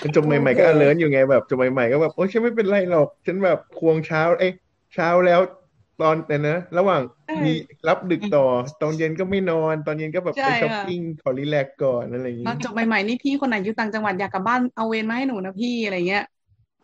[0.00, 4.52] เป็นจบใหม่ๆก็อเลิร์อยู่ไงแบบจบใหม่ๆก็แบบโอ้ยฉันไม่เป็นไรหรอก ฉันแบบควงเช้า เอ้ย
[4.94, 5.40] เช้าแล้ว
[6.00, 7.52] ตอนแต่นะ ระหว่างใช่มี
[7.88, 8.44] รับดึกต่อ
[8.82, 16.24] ตอนเย็นก็ไม่นอน ตอนเย็นก็แบบใช่ไปช้อปค่ะปิ้งขอรีแลกซ์ก่อนอะไรอย่างตอนงี้จบใหม่ๆนี่พี่คนไหนอยู่ต่างจังหวัดอยากกลับบ้านเอาเวรมาให้หนูนะพี่อะไรเงี้ย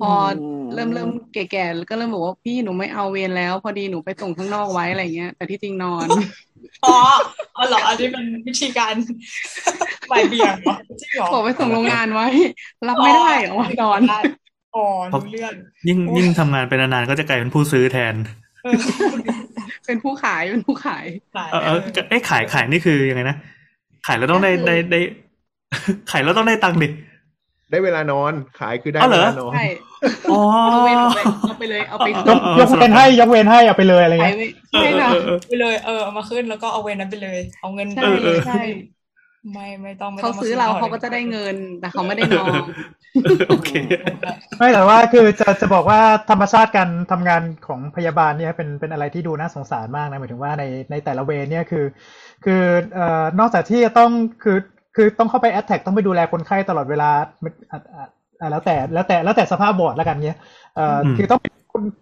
[0.01, 0.29] พออม
[0.75, 6.07] เริ่มเริ่มแก่ๆก็เริ่มบอกว่าพี่หนูไม่เอาเวรแล้ว พอดีหนูไปส่งข้างนอกไว้อะไรเงี้ย แต่ที่จริงนอน
[6.85, 6.97] อ๋อ
[7.57, 8.95] อ๋อเหรออันนี้เป็นวิธีการ
[10.11, 12.27] บ่ายเบี่ยงเหรอจริงเหรอบอกไปส่งโรงงานไว้
[12.89, 14.01] รับไม่ได้เหรอวะนอน
[14.77, 15.55] อ๋อรู้เรื่อง
[15.89, 18.15] ยิ่งยิ่งทำงานไปนานๆก็จะกลายเป็นผู้ซื้อแทน
[18.63, 18.77] เออ
[19.87, 21.05] เป็นผู้ขายเป็นผู้ขาย
[21.35, 21.79] ขายเออเออ
[22.09, 23.37] เอ้ยขายขายนี่คือยังไงนะ
[24.07, 25.01] ขายแล้วต้องได้ก็คือได้ได้
[26.11, 26.89] ขายแล้วต้องได้ตังค์ดิ
[27.71, 29.63] ได้เวลานอนขายคือได้อ๋อเหรเวอลานอนใช่
[30.31, 30.39] อ๋อ
[30.69, 38.55] เอาเวรออกไปเอาไปเลยเอาไปยขึ้นกยกเว้นให้ยกเว้นให้เอาไปเลยอะไรขายเงี้ยเวรใช่ค่ะเออเออไปเลยเออเอามาขึ้นแล้วก็เอาเวรนั้นไปเลย เอาเงินใช่เออเออใช่
[39.53, 42.61] ไม่ไม่ต้องไม่เขาต้องมซื้อเราคืนเขาก็จะได้เงินแต่เขาไม่ได้นอน
[43.49, 43.70] โอเค
[44.59, 51.84] ไม่แต่ว่าคือจะจะบอกว่าธรรมชาติการทำงานของพยาบาลเนี่ยเป็นเป็นอะไรที่ดูน่าสงสารมากนะหมายถึงว่าในในแต่ละเวรเนี่ยคือ
[52.45, 52.62] คือ
[52.95, 54.11] เอ่อนอกจากที่จะต้อง
[54.43, 54.59] คือ
[54.97, 57.11] คือต้องเข้าไป attack ต้องไปดูแลคนไข้ตลอดเวลา
[57.45, 58.07] มันอะอะ
[58.41, 60.36] อะแล้วแต่แล้วแต่แล้วแต่สภาพวอร์ดแล้วกันเนี่ย
[60.76, 61.41] เอ่ออมคือต้อง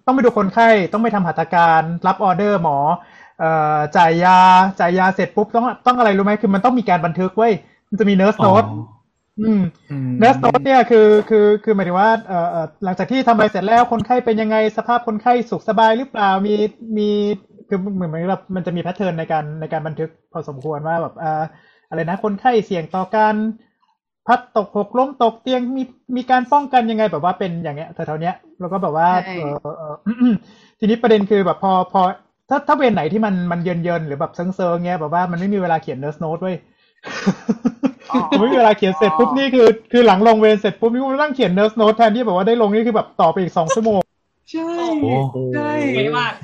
[0.06, 3.15] ต้องไปดูคนไข้ต้องไปทำหัตถการ รับออเดอร์หมอเอ่อ
[3.96, 4.38] จ่ายยา
[4.80, 7.52] จ่ายยาเสร็จปุ๊บต้องต้องอะไรรู้ไหมคือมันต้องมีการบันทึกเว้ย
[7.90, 8.64] มันจะมี nurse note
[9.40, 9.60] อืม
[10.20, 16.54] nurse note เนี่ยคือคือคือหมายถึงว่าเอ่อเอ่อหลังจากที่ทำอะไรเสร็จแล้วคนไข้เป็นยังไงสภาพคนไข้สุขสบายหรือเปล่ามี
[16.96, 17.08] มี
[17.68, 21.42] คือเหมือนเหมือนแบบมันจะมี pattern ในการในการบันทึกพอสมควรว่าแบบอ่า
[21.88, 23.34] อะไรนะคนไข้เสี่ยงต่อการ
[24.26, 25.82] พัดตกหกล้มตกเตียงมี
[26.16, 30.34] มีการป้องกันยังไงแบบว่าเป็นอย่างเงี้ยแต่เท่าเนี้ยแล้วก็แบบว่าใช่เออเออเอออืม
[30.78, 32.02] ทีนี้ประเด็นคือแบบพอพอ
[32.48, 36.56] ถ้าถ้าเวรไหนที่มันมันเยินเยินๆหรือแบบเซิงเซิงเงี้ยแบบว่ามันไม่มีเวลาเขียน nurse note เว้ย
[38.10, 44.00] อ๋อไม่มีเวลาเขียนเสร็จปุ๊บนี่คือคือหลังลงเวรเสร็จปุ๊บนี่กูนั่งเขียน nurse note แทนที่แบบว่าได้ลงนี่คือแบบต่อไปอีกสองชั่วโมง
[44.52, 44.70] ใช่
[45.00, 46.34] โอ้โหใช่ไม่มาก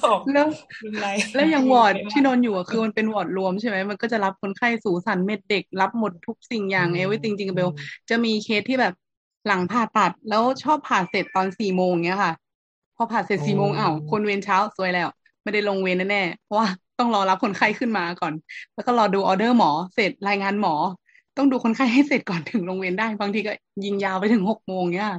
[0.00, 0.46] โอ้แล้ว
[0.84, 7.70] รุนแรงแล้วอย่างวอร์ดที่นอนอยู่อะคือมันเป็นวอร์ดรวมใช่ไหมมันก็จะรับคนไข้สูศัลย์ med เด็ก รับหมดทุกสิ่งอย่าง everything jingle bell
[8.10, 8.94] จะมีเคสที่แบบ
[9.46, 12.32] หลังผ่าตัดแล้วชอบผ่าเสร็จตอนสี่โมงเงี้ยค่ะ
[12.96, 15.08] พอผ่าเสร็จสี่โมงอ้าวคนเวรเช้าซวยแล้ว
[15.48, 16.68] ไม่ได้ลงเวรแน่ๆเพราะว่า
[16.98, 18.32] ต้องรอรับคนไข้ขึ้นมาก่อน
[18.74, 20.74] แล้วก็รอดูออเดอร์หมอเสร็จรายงานหมอ
[21.36, 23.52] ต้องดูคนไข้ให้เสร็จก่อนถึงลงเวรได้บางทีก็
[23.84, 25.10] ยิงยาวไปถึงหกโมงเงี้ย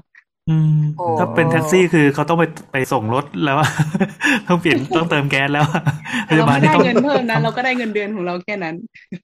[0.49, 3.69] อืมโอ้ถ้าเป็นแท็กซี่คือเขาต้องไปไปส่งรถแล้วอะ
[4.47, 5.82] ต้องเปลี่ยนต้องเติมแก๊สแล้วอะ
[6.27, 8.75] พแต่เรายาบาลไม่นี่ได้ต้องเงินเพิ่มนะเราก็ได้เงินเดือนของเราแค่นั้น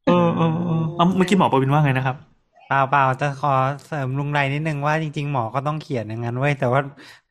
[0.06, 2.35] เออเออเออเอ้าเมื่อกี้หมอประวินว่าไงนะครับ
[2.68, 3.54] เปล่าเปล่าจะขอ
[3.86, 6.82] เสริมลุงไรนิดนึงว่าจริง ๆ หมอก็ต้องเขียนอย่างนั้นเว้ยแต่ว่า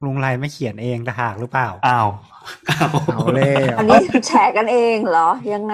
[0.05, 2.09] ลุงไรไม่เขียนเองต่างหากหรือเปล่าอ้าว
[2.71, 5.73] อ้าวเอาแล้วอันนี้แชร์กันเองเหรอยังไง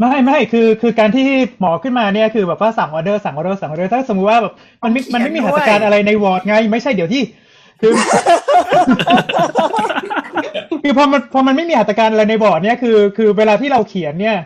[0.00, 1.26] ไม่ไม่คือคือการที่
[1.60, 4.54] หมอขึ้นมาเนี่ยคือแบบว่าสั่งออเดอร์สั่งออเดอร์สั่งออเดอร์ถ้าสมมติว่าแบบ
[4.84, 7.22] มันไม่มันไม่มีหัตถการอะไรในวอร์ดไง ไม่ใช่เดี๋ยวที่
[7.80, 7.92] คือ
[10.82, 14.36] คือพอมันพอมันไม่มีหัตถการอะไรในวอร์ดเนี่ยคือ คือเวลาที่เราเขียนเนี่ย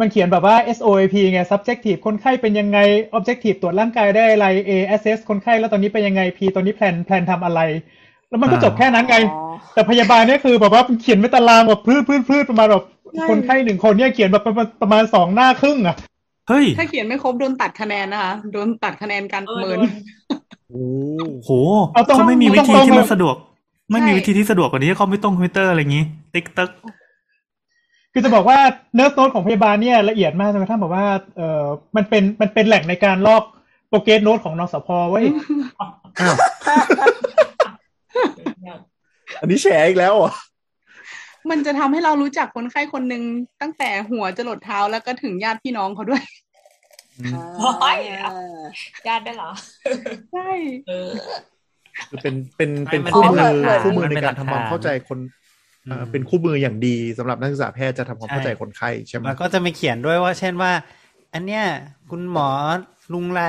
[0.00, 2.78] มันเขียนแบบว่า SOAP ไง subjective คนไข้เป็นยังไง
[3.16, 7.60] objective ตรวจร่างกายได้อะไร A assess คนไข้แล้วตอนนี้เป็นยังไง P ตอนนี้ plan plan ทำอะไร
[8.28, 12.84] แล้วมันก็อ่าจบแค่นั้นไงอ๋อแต่พยาบาลเนี่ยคือแบบว่าเขียนเป็นตารางแบบพืดพืดพืดประมาณแบบ
[13.14, 15.96] ใช่คนไข้หนึ่งคนเนี่ยเขียนแบบประมาณประมาณสองหน้าครึ่งอะ
[16.48, 19.78] เฮ้ยถ้าเขียนไม่ครบโดนตัดคะแนนนะคะโดนตัดคะแนนการประเมิน
[20.70, 20.86] โอ้
[21.44, 21.50] โห
[21.94, 23.36] เอาตรงเขาไม่มีวิธีตรงๆที่มันเลยสะดวก
[23.92, 26.70] ไม่มีวิธีที่สะดวกกว่านี้คอมพิวตงคอมพิวเตอร์อะไรอย่างงี้ ติ๊กตึก
[28.12, 28.58] คือจะบอกว่า
[28.94, 31.06] nurse note ของพยาบาลเนี่ยละเอียดมากจนกระทั่งแบบว่า
[31.36, 31.62] เออ
[31.96, 33.42] มันเป็นมันเป็นแหล่งในการลอก
[33.88, 35.24] โปรเกรสโน้ตของนสพไว้ย
[35.80, 36.34] อ้าว
[39.40, 40.32] อันนี้แชร์อีกแล้วเหรอ
[41.50, 43.22] มันจะทำให้เรารู้จักคนไข้คนหนึ่ง
[43.60, 46.22] ตั้งแต่หัวจรดเท้าแล้วก็ถึงญาติพี่น้องเขาด้วย
[47.58, 47.98] โอ้ย
[49.08, 49.50] ญาติได้เหรอ
[50.32, 50.48] ใช่
[50.88, 51.10] เออ
[52.08, 55.18] คือเป็นเป็นเป็นมันคู่เป็นมือหลักฐานคู่มือมันในเป็นการหลักทำความฐานเข้าใจคน
[55.88, 60.72] เอ่อเป็นคู่มืออย่างดีสำหรับนักศึกษาแพทย์จะทำความเข้าใจคนไข้ใช่ไหมแล้วก็จะมีเขียนด้วยว่า เช่นว่า
[61.34, 61.64] อันเนี้ย
[62.10, 62.48] คุณหมอ
[63.14, 63.42] ลุงไร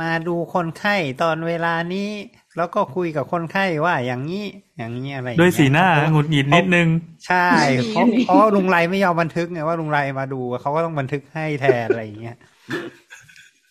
[0.00, 2.10] มาดูคนไข้ตอนเวลานี้
[2.56, 4.46] แล้วก็คุยกับคนไข้ว่าอย่างนี้
[4.78, 6.88] อย่างนี้อะไรอย่างเงี้ย สีหน้าเพราะหงุดหงิดนิดนึง
[7.26, 7.46] ใช่
[7.88, 12.36] เพราะเพราะว่าลุงไรไม่ยอมบันทึกไงว่าลุงไรมาดูเขาก็ต้องบันทึกให้แทนอะไรอย่างเงี้ย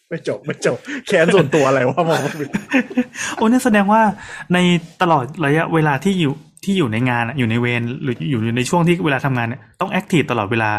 [0.10, 0.78] ไม่จบไม่จบ
[1.08, 2.22] แค้นส่วนตัวอะไรวะมอง
[3.36, 4.02] โอ้เนี่ยแสดงว่า
[4.54, 4.58] ใน
[5.02, 6.34] ตลอดระยะเวลาที่อยู่
[6.66, 10.72] ที่อยู่ในงานอะอยู่ในเวรหรืออยู่ในช่วงที่เวลาทำงานเนี่ยต้อง active ตลอดเวลา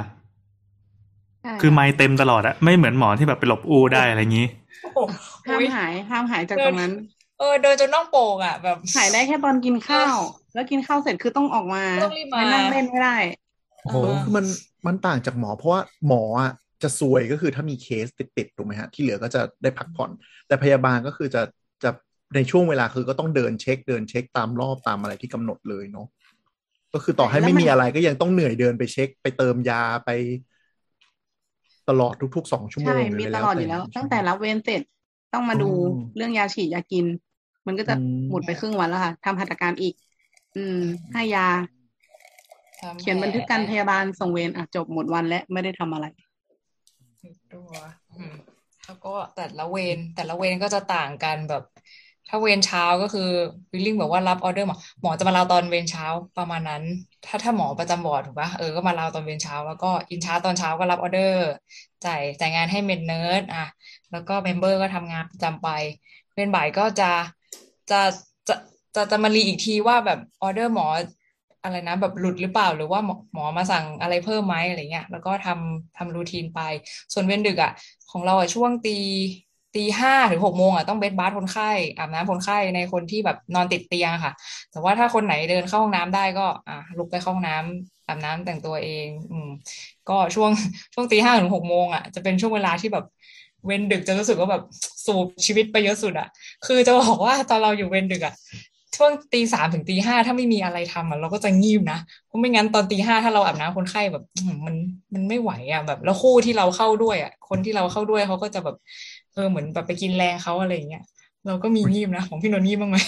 [1.43, 4.47] ใช่คือไมค์เต็มตลอดอะไม่เหมือนหมอที่แบบไปหลบอูได้อะไรอย่างนี้
[4.83, 4.99] โอ้โห
[5.47, 6.93] ห้ามหายห้ามหายจากตรงนั้น
[7.39, 10.17] เออเดินจนน่องโป่งอะแบบหายได้แค่ตอนกินข้าว
[10.55, 13.17] แล้วกินข้าวเสร็จคือต้องออกมาต้องรีบมานั่งเล่นไม่ได้
[13.83, 14.45] โอ้โหคือมัน
[14.87, 20.11] มันต่างจากหมอเพราะว่าหมออะจะซวยก็คือถ้ามีเคสติดๆถูกไหมฮะที่เหลือก็จะได้พักผ่อน
[20.47, 21.43] แต่พยาบาลก็คือจะ
[21.85, 21.91] จะ
[22.35, 26.07] ในช่วงเวลาคือก็ต้องเดินเช็คเดินเช็คตามรอบตามอะไรที่กำหนดเลยเนาะ
[26.93, 30.11] ก็คือต่อให้ไม่มีอะไรก็ยังต้องเหนื่อยเดินไปเช็ค ไปเติมยาไป
[31.89, 34.83] ตลอดทุกๆสองชั่วโมใช่งหรืมีะไรตลอดอยู่แล้ว ตั้งแต่รับเวรเสร็จ
[35.33, 37.07] ต้องมาดูอืมเรื่องยาฉีดยากิน
[37.67, 37.97] มันก็จะอื
[38.27, 39.95] มหมดไปครึ่งวันแล้วค่ะทำหัตถการอีก
[40.57, 40.79] อืม
[41.13, 41.47] ให้ยา
[42.81, 46.07] ทำเขียนบันทึกการพยาบาลส่งเวรอะจบหมดวันและไม่ได้ทำอะไร
[47.53, 47.71] ตัว
[48.19, 48.35] อืม
[48.87, 51.63] แล้วก็แต่ละเวรแต่ละเวรก็จะต่างกันแบบ
[52.29, 53.23] ถ้าเวรเช้าก็คือ
[53.73, 56.05] วิลลิ่งบอกว่ารับออเดอร์หมอหมอจะมาลาตอนเวรเช้า
[56.37, 56.83] ประมาณนั้น
[57.25, 61.39] ถ้าถ้าหมอประจำวอร์ดถูกปะเออก็มาลาตอนเวรเช้า แล้วก็อินเช้าตอนเช้าก็รับออเดอร์
[62.05, 63.65] จ่ายจ่ายงานให้เมดเนิร์ดอะ
[64.11, 65.69] แล้วก็เมมเบอร์ก็ทำงานประจำไป
[66.35, 67.05] เวรบ่ายก็จะ
[67.91, 68.01] จะ
[68.49, 68.55] จะ
[68.95, 70.87] จะจะมารีอีกทีว่าแบบออเดอร์หมอ
[71.63, 76.61] อะไรนะ แบบหลุดหรือเปล่าหรือว่าหมอหมอมาสั่งอะไรเพิ่มไหมอะไรเงี้ยแล้วก็ทำทำรูทีนไป
[77.13, 77.71] ส่วนเวรดึกอะ
[78.11, 78.91] ของเราอะช่วงตี
[79.77, 84.33] ตีห้าถึงหกโมงอะต้องเบดบาร์คนไข้อาบน้ำคนไข้ในคนที่แบบนอนติดเตียงค่ะ
[84.71, 89.49] แต่ว่าถ้าคนไหนเดินเข้าห้องน้ำได้ก็ อะลุกไปเข้าห้องน้ำอาบน้ำแต่งตัวเอง อืม
[90.09, 90.51] ก็ช่วง
[90.95, 93.05] ช่วงตีห้าถึงหกโมงอะจะเป็นช่วงเวลาที่แบบ
[93.67, 94.63] เว้นดึกจะรู้สึกว่าแบบ
[95.07, 96.29] สูบชีวิตไปเยอะสุดอะ
[96.67, 98.35] คือจะบอกว่าตอนเราอยู่เว้นดึกอะ
[98.97, 104.23] ช่วงตีสามถึงตีห้าถ้าไม่มีอะไรทำอะเราก็จะงีบนะเพราะไม่งั้นตอนตีห้าถ้าเราอาบน้ำคนไข้แบบ
[104.67, 104.75] มัน
[105.15, 108.77] มันไม่ไหวอะแบบ แล้วคู่ที่เราเข้าด้วยอะคนที่เราเข้าด้วยเขาก็จะแบบ
[109.37, 111.05] เออเหมือนแบบไปกินแรงเขาอะไรอย่างเงี้ย
[111.47, 112.99] เราก็มีงีบนะของพี่นนท์งีบบ้างไหม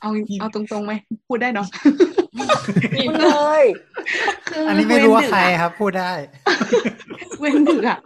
[0.00, 0.10] เอา
[0.40, 0.92] เอาตรงๆไหม
[1.28, 1.68] พูดได้เนาะ
[2.96, 3.28] งีบเล
[3.62, 3.64] ย
[4.48, 6.12] คืออัอันนี้ไม่รู้ว่าใครครับ พูดได้
[7.40, 7.98] เว้นดึกอะ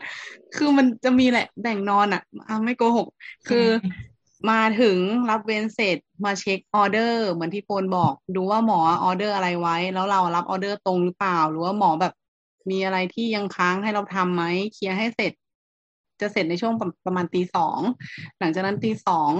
[0.56, 3.06] คือมันจะมีแหละแบ่งนอนอะอะไม่โกหก
[3.48, 3.66] คือ
[4.50, 4.96] มาถึง
[5.30, 12.12] รับเวรเสร็จมาเช็คออเดอร์ เหมือนที่โฟนบอก ดูว่าหมอออเดอร์อะไรไว้ แล้วเรารับออเดอร์ตรงหรือเปล่า หรือว่าหมอแบบ
[12.70, 14.42] มีอะไรที่ยังค้างให้เราทำไหม
[14.74, 15.32] เคลียร์ให้เสร็จ
[16.20, 17.78] จะเสร็จในช่วงประประมาณตีสอง
[18.38, 19.32] หลังจากนั้นตีสอง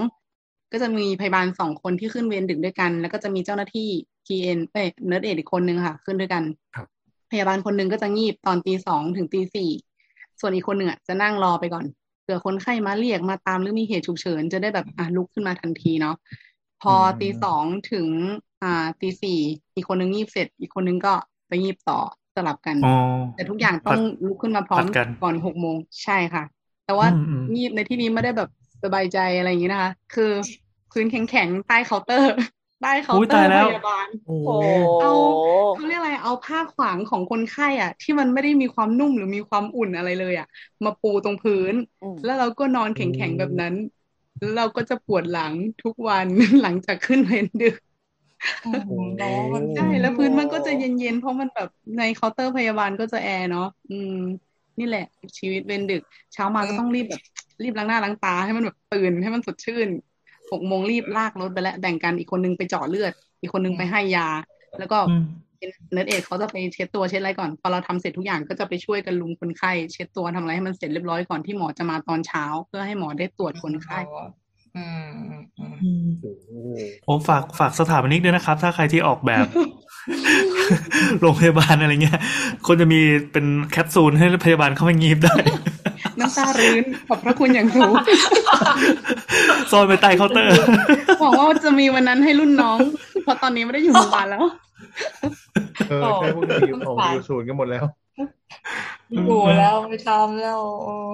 [0.71, 3.89] ก็จะมีพยาบาลสองคนที่ขึ้นเวรดึกด้วยกัน แล้วก็จะมีเจ้าหน้าที่
[4.25, 6.43] PN เอ้ย nurse aide อีกคนนึงค่ะ ขึ้นด้วยกัน
[6.75, 6.87] ครับ
[7.31, 9.69] พยาบาลคนหนึ่งก็จะงีบตอนตีสองถึงตีสี่
[10.39, 11.85] ส่วนอีกคนหนึ่งอะจะนั่งรอไปก่อน
[12.21, 16.15] เผื่อคนไข้มาเรียกมาตามหรือมีเหตุฉุกเฉิน จะได้แบบอะลุกขึ้นมาทันทีเนาะ
[16.81, 18.07] พอตีสองถึง
[18.63, 19.39] อ่าตีสี่
[19.75, 21.13] อีกคนนึงงีบเสร็จ อีกคนนึงก็
[21.47, 21.99] ไปงีบต่อ
[22.35, 22.95] สลับกันอ๋อ
[23.35, 26.43] แต่ทุกอย่างต้องลุกขึ้นมาพร้อมผัดกันก่อนหกโมงใช่ค่ะ
[26.91, 28.49] แต่ว่าอืมอืมงีบในที่นี้ไม่ได้แบบ
[28.83, 30.23] สบายใจอะไรอย่างนี้นะคะ คือ
[30.91, 32.29] พื้นแข็งๆใต้เคาน์เตอร์
[32.81, 34.49] ใต้เคาอุ๊น์ยเตอตายร์แล้วพยาบาลโอ้โอ้
[34.99, 35.07] เอา
[35.73, 40.47] เขาเรียกอะไรเอาผ้าขวางของคนไข้อะ ที่มันไม่ได้มีความนุ่มหรือมีความอุ่นอะไรเลยอะ
[40.83, 43.73] มาปูตรงพื้นอืมแล้วเราก็นอนแข็งๆแบบนั้น
[44.39, 46.27] แล้วเราก็จะปวดหลังทุกวัน
[46.61, 47.75] หลังจากขึ้นเวรดึก
[48.63, 48.85] อืม
[49.17, 54.11] เนาะมันใช่แล้วพื้นมันก็จะเย็นๆเพราะมันแบบในเคาน์เตอร์พยาบาลก็จะแอร์เนาะอืม
[54.79, 55.05] นี่แหละ
[55.37, 56.03] ชีวิตเวรดึก
[56.33, 57.21] เช้ามาก็ต้องรีบแบบ
[57.63, 59.87] รีบล้างหน้าล้างตาให้มันแบบตื่นให้มันสดชื่น
[60.51, 64.27] หกโมงรีบลากรถไปแล้วแบ่งกันอีกคนนึงไปเจาะเลือด อีกคนนึงไปให้ยา
[64.79, 65.25] แล้วก็อืม
[65.91, 73.99] nurse aide เขาจะไปเช็ดตัวเช็ดอะไรก่อนพอเราทำเสร็จทุกอย่างก็จะไปช่วยกันรุมคนไข้เช็ดตัวทำอะไรให้มันเสร็จเรียบร้อยก่อนที่หมอจะมาตอนเช้า เพื่อให้หมอได้ตรวจคนไข้
[74.75, 75.11] อืม
[75.59, 75.65] อื
[76.05, 76.49] มโอ้โห
[77.07, 79.45] ผมฝากฝากสถาปนิกด้วยนะครับ ถ้าใครที่ออกแบบ
[81.21, 82.19] โรงพยาบาลอะไรเงี้ย
[82.67, 82.99] คนจะมี
[83.31, 85.35] เป็นแคปซูลให้พยาบาลเข้าไปงีบได้
[86.19, 87.93] น้ำตารื้น ขอบพระคุณอย่างสูง
[89.71, 90.53] ซ่อนไปใต้เคาน์เตอร์
[91.19, 92.79] หวังว่าจะมีวันนั้นให้รุ่นน้อง
[93.23, 94.43] เพราะตอนนี้ไม่ได้อยู่โรงพยาบาลแล้ว
[95.89, 97.85] เออใช่พวกนี้อยู่ของอยู่ศูนย์กันหมดแล้ว
[99.11, 101.09] อยู่แล้วไม่ทำแล้วเออ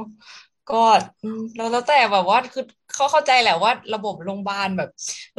[0.68, 0.76] ก็
[1.24, 2.64] อืมแล้วแล้วแต่แบบว่าคือ
[2.94, 4.90] เขาเข้าใจแหละว่าระบบโรงพยาบาลแบบ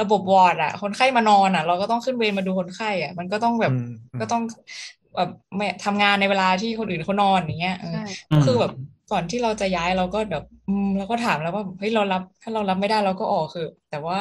[0.00, 3.82] ระบบวอร์ดอะ คนไข้มานอนอะ เราก็ต้องขึ้นเวรมาดูคนไข้อะ มันก็ต้องแบบอืม
[4.20, 4.42] ก็ต้อง
[5.14, 7.98] แบบไม่ทำงานในเวลาที่คนอื่นเขานอนอย่างเงี้ยเออใช่
[8.34, 8.70] ก็คือแบบ
[9.08, 14.18] ก่อนที่เราจะย้ายเราก็แบบอืมเราก็ถามแล้วว่าเฮ้ยเรารับ ถ้าเรารับไม่ได้เราก็ออกคือ แต่ว่า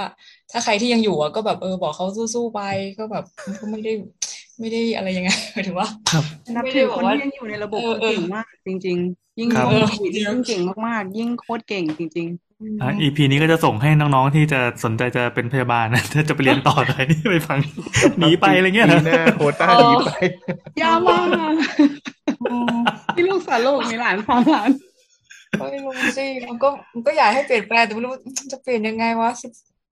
[0.52, 2.60] ถ้าใครที่ยังอยู่อะก็แบบเออบอกเขาสู้ๆไป
[2.98, 3.24] ก็แบบ
[3.60, 3.92] ก็ไม่ได้
[4.60, 12.28] ไม่ได้อะไรยังไงหมายถึงว่าครับนับไม่ถืได้อบอคกนว่าที่ยังอยู่ในระบบเออเออเก่งมากจริง ๆ ยิ่งครับโควิดยิ่งเก่งมากๆ ยิ่งโคตรเก่งจริง
[12.82, 17.60] อะ EP นี้ก็จะส่งให้น้องๆที่จะสนใจจะเป็นพยาบาลนะถ้าจะไปเรียนต่ออะไรนี่ไปฟัง
[18.20, 21.28] หนีไปอะไรเงี้ยปีนะ หน้าโควต้าหนีไปๆยาวมาก
[23.16, 24.70] ที่ลูกสาวโลกมีหลานสามหลาน
[25.72, 28.22] ไม่รู้สิมันก็มันก็อยากให้เปลี่ยนแปลงแต่ไม่รู้ว่า
[28.52, 29.32] จะเปลี่ยนยังไงวะ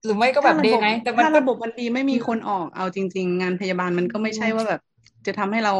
[0.03, 4.81] หรือไม่ก็แบบเดย์ไนท์แต่มันถ้าก็ระบบมันดีไม่มีคนออกเอาจริง ๆ งานพยาบาลมันก็ไม่ใช่ว่าแบบ
[5.27, 5.73] จะทำให้เรา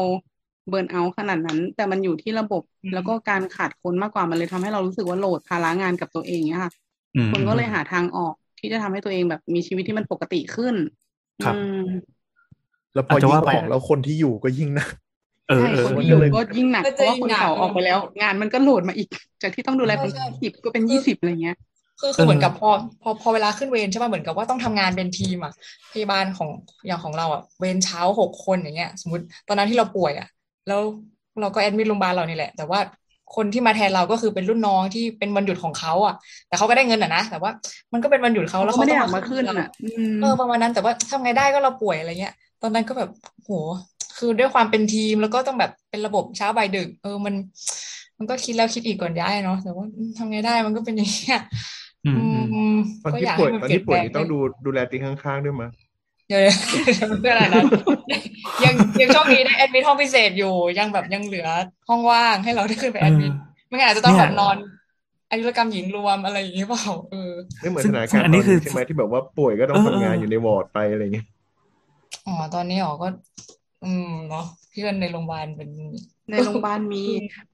[0.68, 6.72] เบิร์นเอาท์ขนาดนั้น แต่มันอยู่ที่ระบบอืมแล้วก็การขาดคนมากกว่ามันเลยทำให้เรารู้สึกว่าโหลดภาระงานกับตัวเองเนี่ยค่ะ
[7.16, 10.74] อืมคนก็เลยหาทางออกที่จะทำให้ตัวเองแบบมีชีวิตที่มันปกติขึ้น
[11.44, 12.16] ครับอืม
[12.94, 14.86] แล้วพออาจจะยิ่ว่างไปออกแล้วคนที่อยู่ก็ยิ่งหนะ
[15.48, 19.08] เออใช่เออคนมันที่ก็อยู่เลยก็ยิ่งหนักก็เพจะราะว่ายิ่คงนหนักเก่าออกไปแล้ว งานมันก็โหลดมาอีก
[19.42, 21.56] จากที่ต้องดูแลคนใช่ใช่สิบก็เป็นยี่สิบอะไรเงี้ย
[22.00, 22.70] คือคือเหมือนกับพอ
[23.02, 25.52] พอพอเวลาขึ้นเวรใช่ป่ะเหมือนกับว่าต้องทำงานเป็นทีมอะ
[25.92, 26.50] พยาบาลของ
[26.86, 30.26] อย่างของเราอะเวรเช้าหกคนอย่างเงี้ย สมมติตอนนั้นที่เราป่วยอะ
[30.68, 30.82] แล้ว
[31.40, 32.80] เราก็แอดมิดโรงพยาบาลเรานี่แหละ แต่ว่า
[33.36, 36.14] คนที่มาแทนเราก็คือเป็นรุ่นน้องที่เป็นวันหยุดของเขาอะ
[36.48, 37.50] แต่เขาก็ได้เงินอะนะ แต่ว่า
[37.92, 43.10] มันก็เป็นวันหยุดเขาแล้วเขาเขาไม่ได้ต้องอยากมาขึ้นเราอะอืมเออประมาณนั้น แต่ว่าทำไงได้ก็เราป่วยอะไรเงี้ย ตอนนั้นก็แบบ
[43.44, 43.50] โห
[44.16, 47.34] คือด้วยความเป็นทีมแล้วก็ต้องแบบเป็นระบบเช้าบ่ายดึก เออมัน
[48.18, 51.38] มันก็คิดแล้วคิดอีกก่อนย้ายเนาะ แต่ว่าอืมทำไงได้มันก็เป็นอย่างเงี้ย
[52.04, 55.70] อืมอือืมมตอนก็ที่อยากป่วให้ยมันตอนเปลี่ยที่นป่วยแปลงนี่ต้องดูดูแลตีข้างๆด้วยมั้ย
[56.26, 57.62] เดี๋ยวเดี๋ยวมันเพื่ออะไรนะ
[58.64, 61.48] ยังยังโชคดีได้แอดมิทห้องพิเศษอยู่ยังแบบยังเหลือ
[61.88, 63.32] ห้องว่างให้เราได้ขึ้นไปแอดมิท
[63.68, 64.56] ไม่งั้นอาจจะต้องแบบนอน
[65.30, 71.26] อายุรกรรมหญิงรวมอะไรอย่างเงี้ยเปล่าเออไม่เหมือนซึ่สงถานซึ่การงณ์อันนี้ตคือใช่ไหมที่แบบว่าป่วยก็ต้องเออทำงานเอออยู่ในวอร์ดไปอะไรเงี้ย
[72.26, 73.06] อ๋อตอนนี้อ๋อก็
[73.82, 75.70] อืมเนาะเพื่อนในโรงพยาบาลเป็น
[76.30, 76.98] ในโรงพยาบาลมี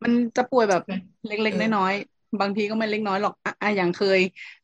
[0.03, 0.83] มันจะป่วยแบบ
[1.27, 4.21] เล็กเออๆน้อยๆบางทีก็ไม่เล็กน้อยหรอกอะอะอย่างเคย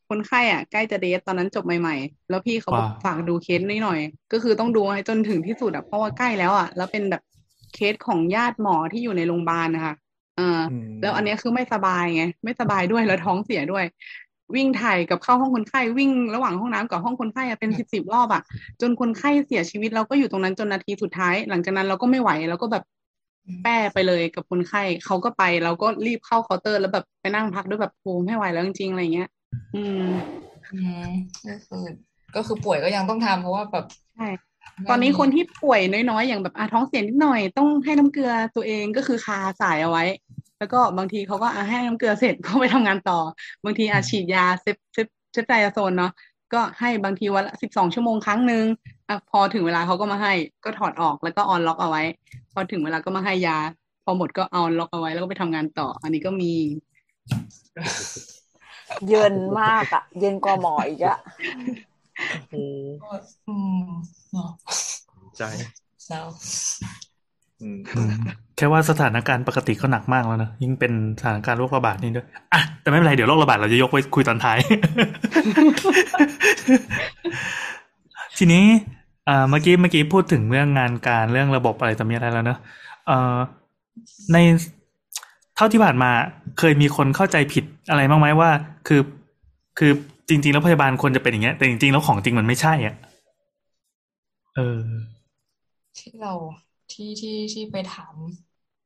[0.09, 3.99] คนไข้อะใกล้จะเดทตอนนั้นจบใหม่ๆ แล้วพี่เขาบอกว้าวฝากดูเคสนิดหน่อย
[4.31, 7.21] ก็คือต้องดูให้จนถึงที่สุดอะเพราะว่าใกล้แล้วอะแล้วเป็นแบบ
[7.73, 9.93] เคสของญาติหมอที่อยู่ในโรงพยาบาลนะคะ
[10.37, 13.85] เอออืมแล้วอันเนี้ยคือไม่สบายไงไม่สบายด้วยแล้วท้องเสียด้วย
[14.55, 18.41] วิ่งถ่ายกับเข้าห้องคนไข้วิ่งระหว่างห้องน้ำกับห้องคนไข้อะเป็นสิบสิบรอบอะ
[18.81, 22.83] จนคนไข้เสียชีวิตเราก็อยู่ตรงนั้นจนนาทีสุดท้าย หลังจากนั้นเราก็ไม่ไหวเราก็แบบ
[23.63, 29.27] แป้ไปเลยกับคนไข้เขาก็ไปเราก็รีบเข้าเคาน์เตอร์แล้วแบบไปนั่งพักด้วยแบบโหไม่ไหวแล้วจริงๆอะไรเงี้ย
[29.75, 30.07] อืม
[30.73, 31.09] อืม
[31.47, 31.83] ก็คือ
[32.35, 33.85] ก็คือป่วยก็ยังต้องทำเพราะว่าแบบ
[34.15, 34.27] ใช่
[34.89, 40.05] ตอนนี้คนที่ป่วยน้อยๆ อย่างแบบอะท้องเสียนิดหน่อย ต้องให้น้ำเกลือตัวเองก็คือคาสายเอาไว้
[40.59, 43.19] แล้วก็บางทีเขาก็อะให้น้ำเกลือเสร็จก็ไปทำงานต่อ
[43.65, 46.11] บางทีอาฉีดยา Cef Cef Ceftriaxone เนาะ
[46.53, 48.65] ก็ให้บางทีวันละสิบสองชั่วโมงครั้งหนึ่ง
[49.07, 50.33] อะพอถึงเวลาเขาก็มาให้
[50.65, 52.03] ก็ถอดออกแล้วก็ออนล็อกเอาไว้
[52.53, 53.57] พอถึงเวลาก็มาให้ยา
[54.03, 56.53] พอหมดก็เอาล็อกเอาไว้แล้วก็ไปทำงานต่อ อันนี้ก็มี
[59.07, 61.17] เย็นมากอะเย็นกว่าหมออีกอะ
[62.49, 62.63] โอ้
[63.03, 63.11] ก็
[63.47, 63.55] อื
[63.87, 63.89] ม
[64.33, 64.49] เนาะ
[65.37, 65.43] ใจ
[66.05, 66.21] เศร้า
[67.61, 68.11] อืมอืม
[68.57, 74.57] แค่ว่าสถานการณ์ปกติก็หนักมากแล้วนะยิ่งเป็นสถานการณ์โรคระบาดนี่ด้วยอะแต่ไม่เป็นไรเดี๋ยวโรคระบาดเราจะยกไว้คุยตอนท้าย
[78.37, 78.65] ทีนี้
[79.27, 82.59] อ่าเมื่อกี้เมื่อกี้พูดถึงเรื่องงานการเรื่องระบบอะไรต่อมีอะไรแล้วเนอะ
[83.07, 83.37] เอ่อ
[84.33, 86.11] ในเท่าที่ผ่านมา
[86.59, 88.49] เคยมีคนเข้าใจผิดอะไรบ้างไหมว่า
[88.87, 89.01] คือ
[89.77, 89.91] คือ
[90.29, 92.95] จริง ๆ แล้วพยาบาลควรจะเป็นอย่างเงี้ย แต่จริง ๆ แล้วของจริงมันไม่ใช่อะ
[94.55, 94.79] เออ
[95.97, 96.33] ที่เรา
[96.91, 98.15] ที่ที่ที่ไปถาม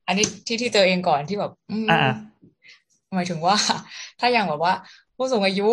[0.07, 2.33] อันนี้ที่ที่เจอเองก่อนที่แบบ อืมอ่า
[3.13, 3.55] หมายถึงว่า
[4.19, 4.73] ถ้าอย่างแบบว่า
[5.17, 5.63] ผู้สูงอายุ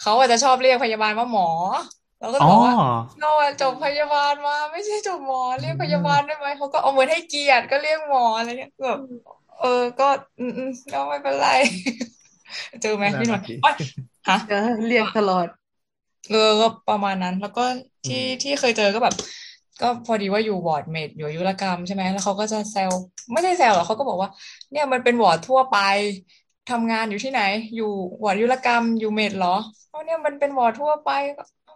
[0.00, 1.44] ขาอาจจะชอบเรียกพยาบาลว่าหมอ
[2.18, 2.72] เราก็จะอ๋อบอกว่า
[3.18, 8.98] เราอะจบพยาบาลมา ไม่ใช่จบหมอ เรียกพยาบาลได้ไหมเขาก็เอาเหมือนให้เกียรติก็เรียกหมออะไรเงี้ยแบบ
[9.60, 11.48] เออ ก็อืมอืมก็ไม่เป็นไร
[12.82, 13.74] เจอไหมพี่หน่อยน่ารักดีอ๊ย
[14.28, 15.46] ฮะเออเรียกตลอด
[16.30, 17.64] เออก็ประมาณนั้น แล้วก็
[18.06, 19.14] ที่ที่เคยเจอก็แบบ
[19.80, 22.90] ก็พอดีว่าอยู่ ward med อยู่อายุรกรรมใช่ไหมแล้วเขาก็จะแซว
[23.32, 24.28] ไม่ได้แซวหรอกเขาก็บอกว่า
[24.70, 25.76] เนี่ยมันเป็นวอร์ดทั่วไป
[26.70, 27.42] ทำงานอยู่ที่ไหน
[27.76, 27.92] อยู่
[28.24, 29.56] วอายุรกรรมอยู่ med เหรอ
[29.88, 31.10] เพราะเนี่ยมันเป็นวอร์ดทั่วไป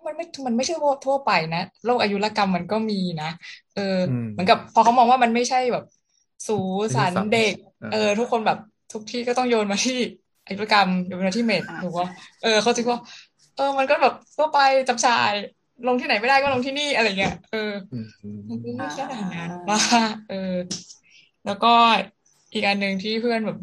[0.06, 3.30] มันไม่มันไม่ใช่วอร์ดทั่วไปนะโรคอายุรกรรมมันก็มีนะ
[3.74, 5.84] เอออมเหมือนกับ พอเขามองว่ามันไม่ใช่แบบ
[6.46, 6.58] สู
[6.96, 8.58] ศัลย์ไม่ใช่สัลย์เด็กอ่าเออ ทุกคนแบบ
[8.92, 9.98] ทุกที่ก็ต้องโยนมาที่
[10.46, 12.08] อายุรกรรมโยนมาที่ med ถูกปะ
[12.42, 12.98] เออเขาคิดว่า
[13.56, 15.30] เออ มันก็แบบทั่วไปจับชาย
[15.86, 19.80] ลงที่ไหนไม่ได้ก็ลงที่นี่อะไรเงี้ยเอออืมอืมมันไม่ใช่ขนาดนั้นว่า
[20.30, 20.54] เออ
[21.46, 21.72] แล้วก็
[22.52, 23.58] อีกอันหนึ่งที่เพื่อนแบบ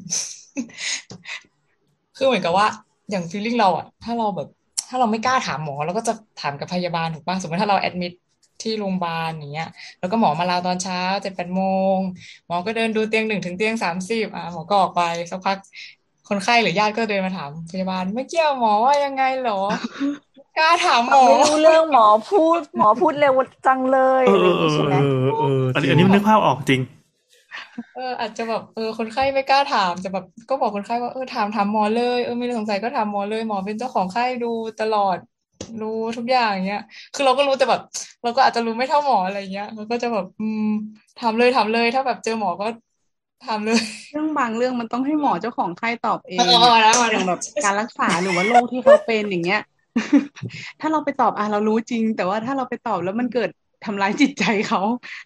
[2.18, 2.68] คือเหมือนกับว่า
[3.12, 4.48] อย่างฟีลลิ่งเราอะถ้าเราแบบ
[4.90, 8.14] ถ้าเราไม่กล้าถามหมอเราก็จะถามกับพยาบาลถูกป่ะสมมติถ้าเราแอดมิด
[8.64, 11.64] ที่โรงพยาบาลอย่างเงี้ย แล้วก็หมอมาลาตอนเช้าเจ็ดแปดโม
[11.96, 11.98] ง
[12.48, 15.02] หมอก็เดินดูเตียงหนึ่งถึงเตียงสามสิบอะหมอก็ออกไป
[15.32, 15.58] สักพัก
[16.30, 19.62] คนไข้หรือญาติก็เดินมาถามพยาบาลเมื่อกี้หมอว่ายังไงเหรอ
[20.58, 23.34] กล้าถามหมอไม่รู้เรื่องหมอพูด หมอพูดเร็ว
[23.68, 26.82] จังเลยเออะไรออย่างเองี้อใช่ไหมเออเอออันนี้อันนี้มันนึกภาพออกจริง
[27.96, 34.48] เอออาจจะแบบเออคนไข้ไม่กล้าถามจะแบบก็บอกคนไข้ว่าเออถามถามหมอเลยเออมีอะไรสงสัยก็ถามหมอเลยหมอเป็นเจ้าของไข้ดู
[34.80, 35.18] ตลอด
[35.82, 36.80] รู้ทุกอย่างเงี้ย
[37.14, 37.82] คือเราก็รู้แต่แบบ
[38.24, 40.62] เราก็อาจจะรู้ไม่เท่าหมออะไรเงี้ยเราก็จะแบบอืม
[41.18, 42.66] ถามเลยถามเลย ถ้าแบบเจอหมอก็
[43.42, 43.78] ถามเลย
[44.12, 49.60] เรื่องบางเรื่องมันต้องให้หมอเจ้าของไข้ตอบเองเออมาแล้วมาอแล้ย่าวงแบบการรักษาหรือว่าโรคที่เขาเป็นอย่างเงี้ย
[50.80, 53.50] ถ้าเราไปตอบอะเรารู้จริง แต่ว่าถ้าเราไปตอบแล้วมันเกิด
[53.84, 54.82] ทำร้ายจิตใจเขา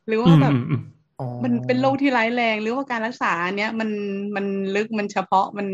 [0.08, 0.82] หรืออืว่ามแบบอืมอืม
[1.20, 3.90] อ๋อมันเป็นโรคที่ร้ายแรง หรือว่าการรักษาอันเนี้ยมัน
[4.36, 5.68] มันลึกมันเฉพาะมัน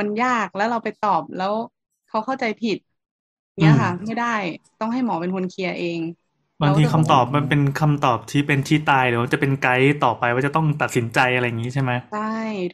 [0.00, 1.52] มันยากแล้วเราไปตอบแล้ว
[2.08, 2.78] เขาเข้าใจผิด
[3.60, 4.26] เนี้ยค่ะไม่ได้
[4.80, 6.00] ต้องให้หมอเป็นคนเคลียร์เอง
[6.62, 12.18] บางทีแล้วคำตอบมันเป็นคำตอบที่เป็นที่ตายหรือว่าจะเป็นไกด์ต่อไปว่าจะต้องตัดสินใจอะไรอย่างนี้ใช่ไหมใช่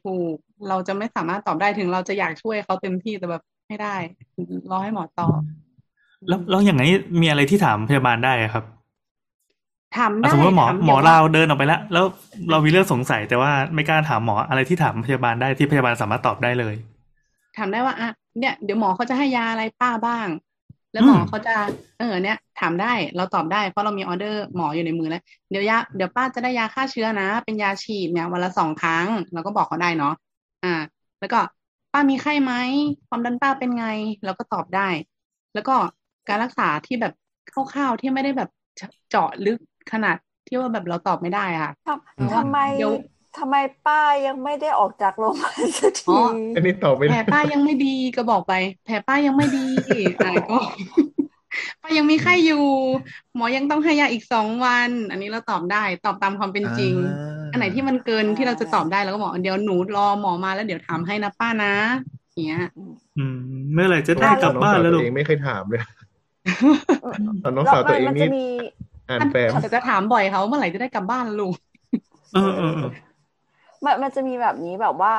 [0.00, 0.34] ถูก
[0.66, 3.88] เราจะไม่สามารถตอบได้ถึงเราจะอยากช่วยเขาเต็มที่แต่แบบไม่ได้
[4.70, 5.40] รอให้หมอตอบ
[6.28, 8.64] แล้วแล้วอย่างนี้มีอะไรที่ถามพยาบาลได้อะครับ
[9.96, 12.04] ถามอะได้สมมติว่าหมอถามหมอเดี๋ยวเราเดินออกไปแล้ว แล้ว
[12.50, 16.74] เรามีเรื่องสงสัยแต่ว่าไม่กล้าถามหมออะไรที่ถามพยาบาลได้ที่พยาบาลสามารถตอบได้เลย
[17.56, 20.28] ถามได้ว่าอะเนี่ยเดี๋ยวหมอเขาจะให้ยาอะไรป้าบ้าง
[20.92, 21.54] แล้วหมออมเขาจะ
[21.98, 30.12] เออเนี่ย ถามได้เราตอบได้เพราะเรามีออเดอร์หมออยู่ในมือแล้วเดี๋ยวยาเดี๋ยวป้าจะได้ยาฆ่าเชื้อนะ เป็นยาฉีดเนี่ยวันละสองครั้งเราก็บอกเขาได้เนาะ
[30.62, 30.68] อ่า
[31.20, 31.38] แล้วก็
[31.92, 32.52] ป้ามีไข้ไหม
[33.08, 33.86] ความดันป้าเป็นไง
[34.24, 34.88] เราก็ตอบได้
[35.54, 35.74] แล้วก็
[36.28, 37.12] การรักษาที่แบบ
[37.52, 38.48] คร่าวๆที่ไม่ได้แบบ
[39.10, 39.58] เจาะลึก
[39.92, 40.16] ขนาด
[40.46, 42.92] ที่ว่าแบบเราตอบไม่ได้อะค่ะทำทำไมเดี๋ยว
[43.38, 43.56] ทำไม
[43.86, 46.18] ป้ายังไม่ได้ออกจากโรงพยาบาลสักอ๋ทีอ
[46.54, 48.52] อันนี้ตอบไม่แผลได้ป้ายังไม่ดีก็บอกไป
[48.84, 49.66] แผลป้ายังไม่ดี
[50.20, 50.58] อะก็
[51.82, 52.64] ป้ายังมีไข้อยู่
[53.34, 61.72] หมอยังต้องให้ยาอีกสองวัน อันนี้เราตอบได้ ตอบตามความเป็นจริงาอันไหนที่มันเกินที่เราจะตอบได้เราก็บอกเดี๋ยวหนูรอหมอมาแล้วเดี๋ยวถามให้นะป้านะ
[62.32, 62.62] อย่างเงี้ย
[63.18, 63.36] อืม
[63.72, 65.82] เมื่อไหร่จะได้กลับน้องบ้านสาวแล้วตัลูวกเองไม่เคยถามเลย
[67.42, 68.44] ตอนน้องแล้วสาวมัตัวนเองมันนี่จะมี
[69.10, 71.54] อ่านแฟ้มแต่จะถามบ่อยเขาเมื่อไหร่จะได้กลับบ้านล่ะลูก
[72.32, 72.88] เออเออเออ
[73.84, 75.12] มันมันจะมีแบบนี้แบบว่า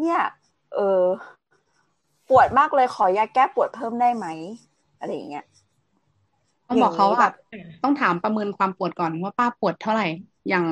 [0.00, 0.20] เนี่ย
[0.74, 1.04] เออ
[2.28, 4.26] ปวดมากเลยขอยาแก้ปวดเพิ่มได้ไหม
[4.98, 5.44] อะไรอย่างเงี้ย
[6.68, 7.34] ต้องบอกเขาอย่างนี้ว่าแบบ
[7.82, 10.06] ต้องถามประเมินความปวดก่อนว่าป้าปวดเท่าไหร่
[10.48, 10.64] อย่าง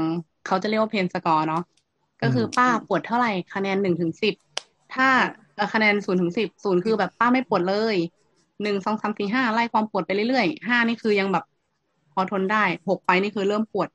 [0.46, 1.62] เขาจะเรียกว่าเพนสกอร์เนาะ
[2.22, 4.34] ก็คือป้าปวดเท่าไหร่ คะแนนหนึ่งถึงสิบ
[4.94, 5.08] ถ้า
[5.54, 7.96] เอ่อคะแนนศูนย์ถึงสิบศูนย์คือแบบป้าไม่ปวดเลย
[8.62, 11.44] หนึ่งสองสามสี่ห้าไล่ความปวดไปเรื่อยๆห้านี่คือยังแบบ
[12.12, 13.88] พอทนได้หกไปนี่คือเริ่มปวด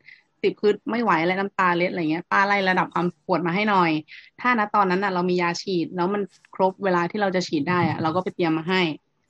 [0.44, 3.91] สิบคือไม่ไหวและน้ำตาเล็ดอะไรเงี้ยป้าไล่ระดับความปวดมาให้หน่อย
[4.39, 6.22] ถ้าณตอนนั้นน่ะ เรามียาฉีดแล้วมัน
[6.54, 8.82] ครบเวลาที่เราจะฉีดได้อะเราก็ไปเตรียมมาให้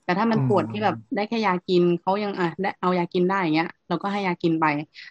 [0.03, 4.65] แต่ถ้ามันปวดที่แบบได้แค่ยากินเขายังอะได้เอายากินได้อย่างเงี้ย เราก็ให้ยากินไป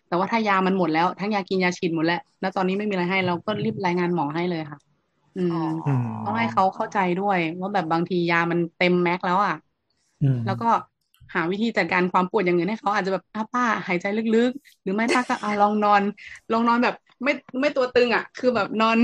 [0.07, 4.79] แต่ว่าถ้ายามันหมดแล้ว ทั้งยากินยาฉีดหมดแล้วแล้วตอนนี้ไม่มีอะไรให้เราก็รีบรายงานหมอให้เลยค่ะ
[5.37, 5.57] อืม
[5.87, 9.55] อืมต้องให้เขาเข้าใจด้วยว่าแบบบางทียามันเต็มแม็กซ์แล้วอะ
[10.20, 10.66] อืมแล้วก็
[11.35, 14.07] หาวิธีจัดการความปวดอย่างอื่นให้เขาอาจจะแบบอะป้าหายใจ
[14.37, 16.03] ลึกๆ หรือไม่ป้าก็อะลองนอน
[16.53, 16.95] ลองนอนแบบ
[17.25, 18.99] ไม่ไม่ตัวตึงอะ คือแบบนอน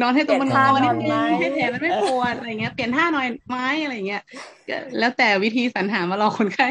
[0.00, 4.20] นอนให้ตัวมันเปลี่ยนท่างอนิดนอนนึไหมงให้แผลมันไม่ปวดอะไรเงี้ยเปลี่ยนท่าหน่อยไหมอะไรเงี้ย
[4.68, 6.66] ก็แล้วแต่วิธีสรรหามารอคนไข้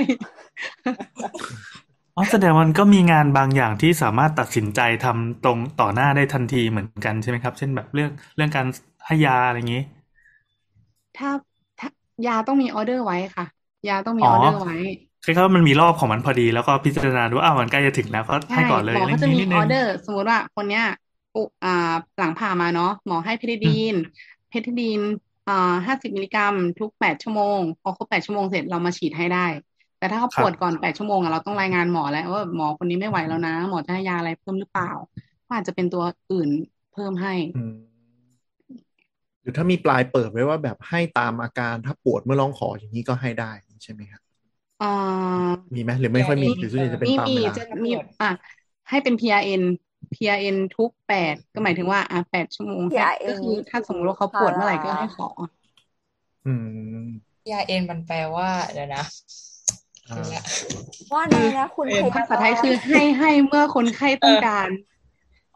[2.16, 8.68] อ๋อแสดงมันก็มีงานบางอย่างที่สามารถตัดสินใจทำตรงต่อหน้าได้ทันทีเหมือนกันใช่ไหมครับ เช่นแบบเรื่องเรื่องการ
[9.06, 9.82] ให้ยาอะไรอย่างนี้
[11.16, 11.30] ถ้า
[11.80, 11.90] ถ้า
[12.26, 13.46] ยาต้องมีออเดอร์ไว้ค่ะ
[13.88, 14.76] ยาต้องมีอ๋อออเดอร์ไว้
[15.24, 20.84] คล้ายๆว่ามันมีรอบของมันพอดีแล้วก็พิจารณาดูว่าอ้าวมันใกล้จะถึงแล้วก็ให้ใช่ก่อนเลยหมออะไรอเขาย่างจะนี้มีนิดอนึองเดอร์ สมมติว่าคนเนี้ย
[21.36, 21.70] อุอ่า
[22.18, 23.96] หลังผ่ามาเนาะหมอให้ Pethidine
[24.48, 25.02] Pethidine
[25.48, 25.54] อ่า
[25.88, 29.40] ห้าสิบมิลลิกรัม ทุกแปดชั่วโมงพอครบแปดชั่วโมงเสร็จเรามาฉีดให้ได้
[29.98, 34.88] แต่ถ้าเขาครัปบวดก่อนแปดชั่วโมงอะเราต้องรายงานหมอแล้วว่าหมอคนนี้ไม่ไหวแล้วนะ หมอจะให้ยาอะไรเพิ่มหรือเปล่า
[35.46, 36.50] ก็อาจจะเป็นตัวอื่น
[36.92, 37.74] เพิ่มให้อืม
[39.42, 43.52] หรือถ้ามีปลายเปิดไว้ว่าแบบให้ตามอาการถ้าปวดเมื่อร้องขออย่างนี้ก็ให้ได้
[43.84, 44.22] ใช่ไหมครับ
[44.80, 47.92] อ่ามีไหมหรือไม่ค่อยมีหรือส่วนใหญ่จะเป็นมีตามมีเวลาจะมี
[48.22, 48.30] อะ
[48.90, 49.62] ให้เป็น PRN
[50.14, 55.28] PRN ทุกแปดก็หมายถึงว่าอะแปดชั่วโมง PRN ก็คือถ้าสมมติว่าเขาปวดเมื่อไหร่ก็ให้ขอ
[56.46, 56.50] อื
[57.08, 59.04] มยาเอ็นมันแปลว่าเดี๋ยวนะ
[60.10, 60.44] อ่าดูละ
[61.14, 64.70] ว่าไงนะคุณเออเพชรภาษาไทยคือให้ให้เมื่อคนไข้ต้องการ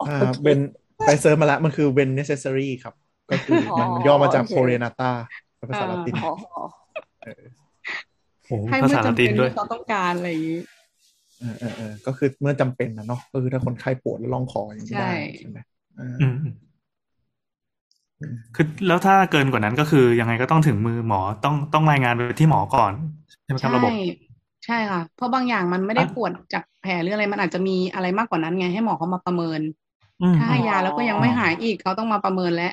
[0.06, 0.12] อ่า
[0.44, 0.58] เป็น
[1.04, 2.94] ไปเซิร์ชมาแล้วมันคือ when necessary ครับ
[3.30, 5.06] ก็คือมันย่อมาจาก p o r e n a t a
[5.58, 7.63] เป็นภาษาละตินอ๋อโอ้โห
[8.70, 10.60] ให้ภาเมื่อษาละจำติเป็นนด้วยที่เขาต้องการอะไรอย่างนี้
[11.40, 15.58] เออเออเออก็คือเมื่อจำเป็นนะเนาะก็คือถ้าคนไข้ปวดแล้วลองคออย่างนี้ได้ใช่ใช่ไหม
[15.98, 16.36] อ่าอืม
[18.56, 22.94] คือแล้วถ้าเกินกว่านั้นก็คือยังไงก็ต้องถึงมือหมอต้องต้องรายงานไปที่หมอก่อน
[23.44, 23.94] ใช่ไหมครับใช่ระบบ
[24.66, 29.62] ใช่ค่ะ เพราะบางอย่างมันไม่ได้อะปวดจากแผลหรืออะไรมันอาจจะมีอะไรมากกว่านั้นไงให้หมอเขามาประเมิน
[30.22, 32.66] อืมถ้าให้ยาแล้วก็ยังไม่หายอีกเขาต้องมาประเมินแล้ว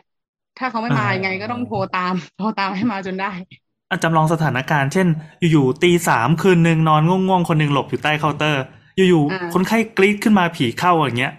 [0.57, 3.70] ถ้าเขาไม่มาอ่ายังไงก็ต้องโทรตามโทรตามให้มาจนได้อะ
[4.03, 5.07] จำลองสถานการณ์ เช่น
[5.51, 8.63] อยู่ๆตีสามคืนหนึ่งนอนง่วงๆ คนหนึ่งหลบอยู่ใต้เคาน์เตอร์
[8.97, 11.33] อยู่อ่าๆคนไข้กรี๊ดขึ้นมาผีเข้าอย่างเงี้ย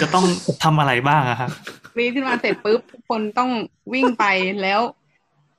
[0.00, 0.24] จะต้อง
[0.64, 1.50] ทำอะไรบ้างอะครับ
[1.94, 3.50] กรีดขึ้นมาเสร็จปุ๊บทุกคนต้อง
[3.92, 4.24] วิ่งไป
[4.62, 4.80] แล้ว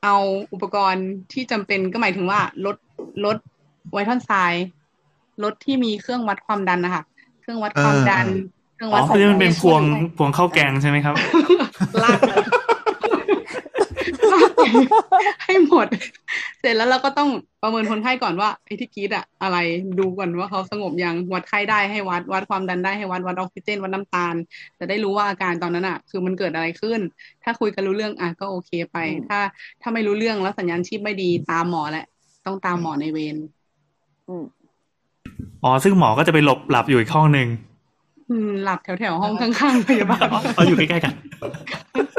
[0.04, 0.16] เอา
[0.54, 2.78] อุปกรณ์ที่จำเป็นก็หมายถึงว่าลด
[3.26, 3.38] ลด
[3.92, 4.68] ไวท์ทอนไซด์
[5.44, 7.04] ลดที่มีเครื่องวัดความดันนะคะ
[7.42, 8.26] เครื่องวัดความดัน
[8.76, 9.82] เครื่องอ๋วัอดคือมันเป็นพวง
[10.18, 11.16] พวงข้าวแกงใช่ไหมครับ
[12.04, 12.57] ลากไปลากไป
[15.44, 15.88] ให้หมด
[16.60, 17.30] เสร็จแล้วเราก็ต้อง
[17.64, 19.58] ประเมินคนไข้ก่อนว่าไอ้ที่กรีดอะอะไร
[20.00, 24.36] ดูก่อนว่าเขาสงบยังวัดไข้ได้ให้วัดวัดความดันได้ให้วัดวัดออกซิเจนวัดน้ำตาล
[24.80, 27.00] จะได้รู้ว่าอาการตอนนั้นอะคือมันเกิดอะไรขึ้น
[27.44, 28.98] ถ้าคุยกันรู้เรื่องอะก็โอเคไป
[29.28, 29.40] ถ้า
[29.82, 32.06] ถ้าไม่รู้เรื่องแล้วสัญญาณชีพไม่ดีตามหมอแหละ
[32.46, 33.38] ต้องตามหมอในเวร
[34.28, 34.46] อืม
[35.64, 37.48] อ๋อซึ่งหมอก็จะไปหลบหลับอยู่อีกห้องหนึ่ง
[38.30, 42.17] อืมหลับแถวแถวๆห้องข้างๆพยาบาลเอาอยู่ใกล้ๆกันอะ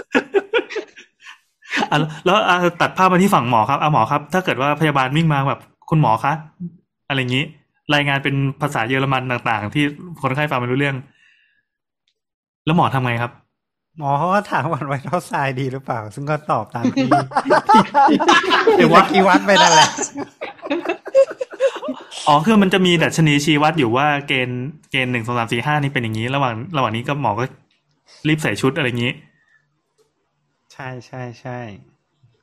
[2.25, 5.61] แล้วอะตัดภาพมาที่ฝั่งหมอครับอะหมอครับ ถ้าเกิดว่าพยาบาลวิ่งมาแบบ
[5.91, 6.33] คุณหมอคะ
[7.09, 7.45] อะไรอย่างนี้
[7.95, 9.85] รายงานเป็นภาษาเยอรมันต่าง ๆ ที่
[10.23, 10.97] คนไข้ฟังไม่รู้เรื่อง
[12.65, 13.33] แล้วหมอทำไงครับ
[13.99, 17.09] หมอเขาก็ถามว่าไวท์เท่าทรายดีหรือเปล่า ซึ่งก็ตอบตามที่
[18.77, 19.89] เดี๋ยววัดที่วัดไปนั่นแหละ
[22.29, 27.45] อ๋อคือมันจะมีดัชนีชี้วัดอยู่ว่าเกณฑ์เกณฑ์หนึ่งสองสามสี่ห้านี่เป็นอย่างนี้ ระหว่างระหว่างนี้ก็หมอก็
[28.29, 31.59] รีบใส่ชุดอะไรอย่างนี้ใช่ใช่ใช่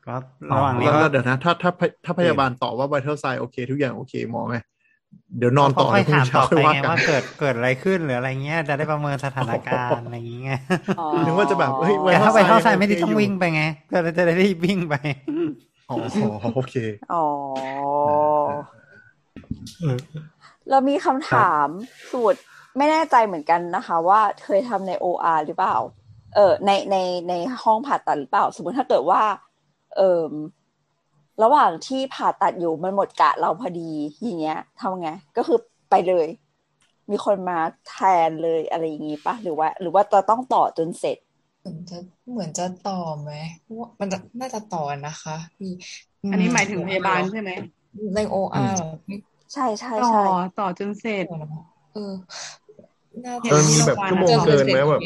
[0.08, 0.16] ก็
[0.52, 1.72] อ๋อระหว่างนี้แล้วก็ก็เดี๋ยวนะ ถ้าถ้า
[2.06, 4.58] ถ้าพยาบาลตอบว่า vital sign โอเคทุกอย่างโอเคหมอไง
[5.38, 10.60] เดี๋ยวนอนต่อค่อยพรุ่งถามนี้เช้าต่อค่อยไปว่าไงกันว่าเกิดเกิดอะไรขึ้นหรืออะไรเงี้ยจะได้ประเมินสถานการณ์อะไรอย่างเงี้ย
[11.00, 14.96] อ๋อนึกว่าจะแบบเฮ้ยแต่ถ้าไวท์เท่าทรายโอเคไม่ได้ต้องอยู่วิ่งไปไงก็จะได้รีบวิ่งไป
[15.90, 15.96] อ๋อ
[16.56, 16.76] โอเค
[17.14, 17.26] อ๋อ
[19.82, 19.98] เออ
[20.70, 21.68] เรามีคำถาม
[22.12, 22.40] สูตร
[22.78, 25.78] ไม่แน่ใจเหมือนกันนะคะ ว่าเคยทำใน OR หรือเปล่า
[26.36, 26.96] เออในใน
[27.30, 27.34] ใน
[27.64, 29.22] ห้องผ่าตัดหรือเปล่า สมมติถ้าเกิดว่า
[29.98, 30.22] เออ
[31.44, 33.92] ระหว่างที่ผ่าตัดอยู่มันหมดกะเราพอดี
[34.24, 35.60] อย่างเงี้ยทำไงก็คือ
[35.90, 36.28] ไปเลย
[37.12, 37.96] มีคนมาแท
[38.28, 41.18] นเลยอะไรอย่างงี้ปะหรือว่า หรือว่าจะต้องต่อจนเสร็จ
[41.60, 41.96] เหมือนจะ
[42.32, 43.32] เหมือนจะต่อไหม
[43.80, 45.68] ว่ามันจะน่าจะต่อนะคะพี่
[46.32, 47.52] อันนี้หมายถึงพยาบาลใช่ไหม
[48.16, 49.18] ในโออาร์ไม่
[49.54, 50.20] ใช่ใช่ต่อใช่
[50.58, 51.28] ต่อจนเสร็จ
[51.92, 52.14] เออ
[53.26, 55.04] น่าเห็จะนมันมีแบบชั่วโมงจะเกินไหมสร็จแบบ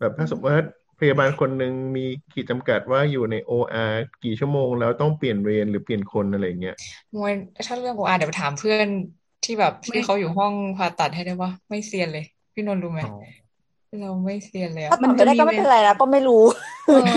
[0.00, 0.64] แบบถ้าสมมติว่า
[1.00, 3.92] พยาบาลคนหนึ่งมีขีดจำกัดว่าอยู่ใน OR
[4.24, 6.76] กี่ชั่วโมงแล้วต้องเปลี่ยนเวรหรือเปลี่ยนคนอะไรอย่างเงี้ย
[7.14, 7.32] มวย
[7.66, 8.86] ถ้าเรื่องโออาร์เดี๋ยวไปถามเพื่อน
[9.44, 12.24] ที่แบบไม่ที่เขาอยู่ห้องผ่าตัดให้ได้ว่าไม่เซียนเลย
[12.54, 13.14] พี่นนท์รู้ไหมอ๋อ
[14.00, 16.42] เราไม่เซียนเลยถ้าอะตอบไม่ได้ก็ไม่เป็นไรนะก็ไม่รู้
[16.86, 17.14] เออ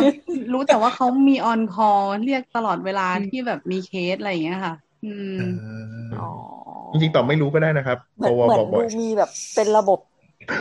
[0.53, 1.89] รู้แต่ว่าเขามีออนคอ
[2.23, 6.29] เรียกตลอดเวลาที่แบบมีเคสอะไรอย่างเงี้ยค่ะ อืมเอออ๋อ
[6.91, 9.99] จริงๆตอบไม่รู้ก็ได้นะครับเหมือนพอเหมือนบอกบ่ดูอยมีแบบเป็นระบบ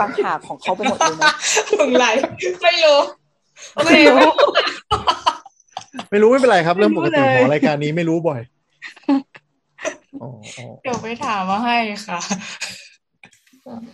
[0.01, 1.35] ต่างหาของเขาไปหมดเลยนะ
[1.79, 2.07] มึงไร
[2.63, 2.99] ไม่รู้
[3.75, 3.93] โอเค
[6.11, 8.41] ไม่รู้ไม่เป็นไรครับ เรื่องปกติไม่รู้เลยหมอรายการนี้ไม่รู้บ่อย
[10.83, 11.77] เดี๋ยวไปถามมาให้
[12.07, 12.21] ค่ะ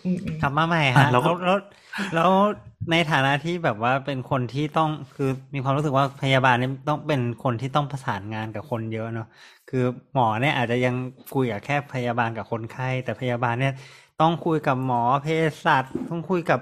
[0.05, 0.19] อืม
[0.59, 1.59] มาใหม่ฮะแล้วแล้ว
[2.15, 2.31] แล้ว
[2.91, 9.29] ในฐานะที่แบบว่าเป็นคนที่ต้องคือมีความรู้สึกว่าพยาบาลเนี่ยต้องเป็นคนที่ต้องประสานงานกับคนเยอะเนาะ
[9.71, 9.85] คือ
[10.15, 10.95] หมอเนี่ยอาจจะยัง
[11.35, 13.75] คุยกับแค่พยาบาลกับคนไข้แต่พยาบาลเนี่ย
[14.21, 15.27] ต้องคุยกับหมอเภ
[15.65, 16.61] สัชต้องคุยกับ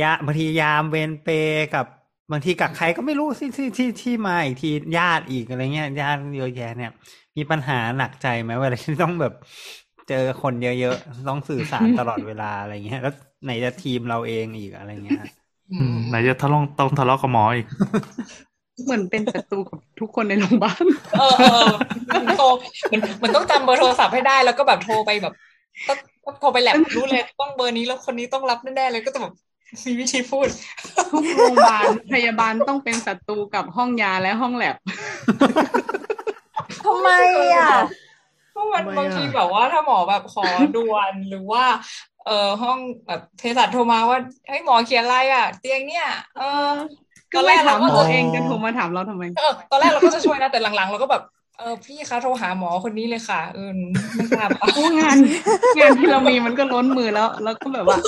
[0.00, 1.86] ยาบางทียามเวรเปรย์กับ
[2.32, 6.92] บางทีกับใครก็ไม่รู้ที่ที่ที่ที่มาอีกทีญาติอีกอะไรเงี้ยญาติเยอะแยะเนี่ย
[7.36, 9.34] มีปัญหาหนักใจไหมเวลาที่ต้องแบบ
[10.08, 13.14] เจอคนเยอะๆต้องสื่อสารตลอดเวลาอะไรเงี้ย แล้ว
[13.44, 15.22] ไหนจะทีมเราเองอีกอะไรเงี้ย
[15.72, 17.66] อืมไหนจะทะเลาะต้องทะเลาะกับหมออีก
[18.84, 20.84] เหมือนเป็นศัตรูกับทุกคนในโรงพยาบาล
[21.18, 21.72] เออเออ
[22.10, 22.44] มันโทร
[22.92, 25.34] มันมันต้องจำเบอร์โทรศัพท์ให้ได้แล้วก็แบบโทรไปแบบ
[25.88, 29.34] ต้องต้อง โทรไปแลบรู้เลยต้องเบอร์นี้แล้วคนนี้ต้องรับแน่ๆเลยก็ต้องแบบ
[29.86, 30.48] มีวิธีพูด
[31.12, 34.76] ทุกโรงพยาบาลพยาบาลต้องเป็นศัตรูกับห้องยาและห้องแลบ
[36.84, 37.10] ทำไม
[37.56, 37.72] อะ
[38.52, 41.64] เพราะมันทำไมอะบางทีแบบว่าถ้าหมอแบบขอด่วนหรือว่า
[42.26, 44.18] เออห้องแบบเภสัชโทรมาว่า
[44.50, 46.72] ให้หมอเขียนอะไรอะ เตียงเนี่ย เออ
[47.34, 51.22] ตอนแรไม่กเราถามก็หมอจะเองจะโทรมาถามเราทำไมเออตอนแรกเราก็จะช่วยนะแต่หลังๆ เราก็แบบ
[51.58, 53.70] เออพี่คะโทรหาหมอคนนี้เลยค่ะเออ
[54.14, 55.16] ไม่ทราบค่ะเพราะงาน
[55.78, 57.98] งานที่เรามีมันก็ล้นมือแล้ว แล้วก็แบบว่า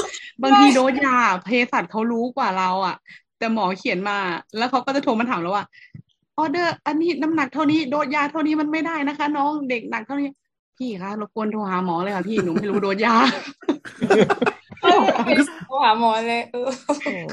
[0.43, 2.97] บางทีโดสยาเภสัชเขารู้กว่าเรา อะ
[3.39, 4.19] แต่หมอเขียนมา
[4.59, 5.65] แล้วเขาก็จะโทรมาถามเราว่า
[6.39, 10.29] ออเดอร์ อันนี้น้ำหนักเท่านี้โดสยาเท่านี้มันไม่ได้นะคะ น้องเด็กหนักเท่านี้
[10.79, 13.15] พี่คะรบกวนโทรหาหมอเลยค่ะพี่หนูไม่รู้โดสยา
[15.67, 16.69] โทรหาหมอเลยเออ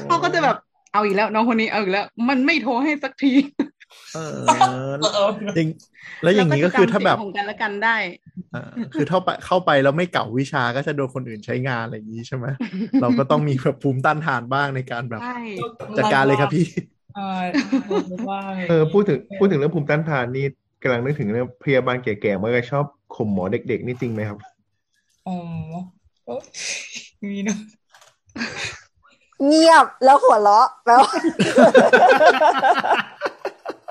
[0.08, 0.56] เขาก็จะแบบ
[0.92, 3.32] เอาอีกแล้ว น้องคนนี้เอาอีกแล้ว มันไม่โทรให้สักที
[4.14, 4.18] เอ
[4.88, 4.90] อ
[5.56, 5.68] จริง
[6.22, 7.96] แล้วอย่างนี้ก็คือถ้าแบบเรก็จะจำเสียงของกันและกันได้
[8.54, 8.62] อ่า
[8.94, 12.46] คือเข้าไปเข้าไปแล้วไม่เก่าวิชาก็จะโดนคนอื่นใช้งานอะไรอย่างนี้ใช่ไหม
[13.02, 15.38] เราก็ต้องมีแบบภูมิต้านทานบ้างในการแบบใช่
[15.98, 16.66] จัดการเลยครับพี่
[17.16, 17.44] เออ
[18.30, 20.46] ว่าไงเออพูดถึงพูดถึงเรื่องภูมิต้านทานนี่
[20.82, 22.84] กำลังนึกถึงเรื่องพยาบาลแก่ๆมันก็ชอบ
[23.16, 24.38] ข่มหมอเด็กๆนี่จริงไหมครับ
[25.26, 25.36] อ๋อ
[26.26, 26.42] เอ้ย
[27.30, 27.58] มีเนอะ
[29.46, 31.12] เงียบแล้วหัวเราะแปลว่า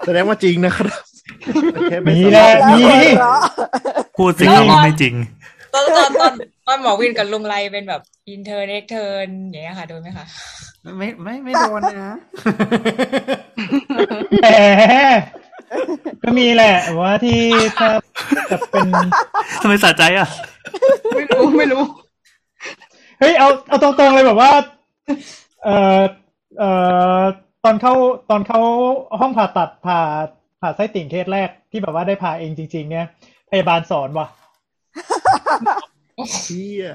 [0.06, 0.88] แสดงว่าจริงนะครับ
[1.90, 3.40] แค่ไมีแหละแล้วมีหัวเราะ
[4.18, 5.14] พูดสิครับว่าไม่จริง
[5.74, 6.34] ตอนตอนตอน
[6.68, 10.26] ตอนหมอวินกับลุงไรเป็นแบบอินเทอร์เน็กเทิร์นอย่างเงี้ยค่ะโดนไหมคะ
[10.98, 12.14] ไม่ไม่ไม่โดนนะ
[14.42, 14.48] แหม
[16.24, 17.40] ก็มีแหละว่าที่
[17.80, 17.90] ถ้า
[18.52, 18.88] จะเป็น
[19.62, 20.28] ทำไมสะใจอะ
[21.16, 21.84] ไม่รู้ไม่รู้
[23.20, 24.52] เฮ้ยเอาเอาตรงๆเลยแบบว่า
[25.64, 26.02] เอ่อ
[26.60, 26.70] เอ่
[27.20, 27.22] อ
[27.66, 27.94] ตอนเข้า
[28.30, 28.62] ตอนเข้า
[29.22, 30.00] ห้องผ่าตัดผ่า
[30.62, 33.06] ผ่าไส้ติ่งเคสแรกที่แบบว่าได้ผ่าเองจริง ๆ เนี่ย
[33.52, 34.28] พยาบาลสอนว่ะ
[36.34, 36.86] เชี่ย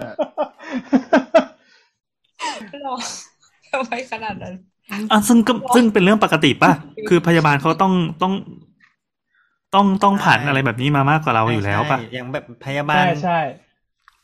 [2.85, 2.97] หรอ
[3.73, 4.55] ทำไมขนาดนั้น
[5.13, 6.73] อะซึ่งก็ซึ่งเป็นเรื่องปกติป่ะ
[7.09, 8.33] คือพยาบาลเขาต้องต้อง
[9.75, 13.41] ต้องต้องผ่านอะไรแบบนี้มามากกว่าเราอยู่แล้วป่ะใช่อย่างแบบพยาบาลใช่ใช่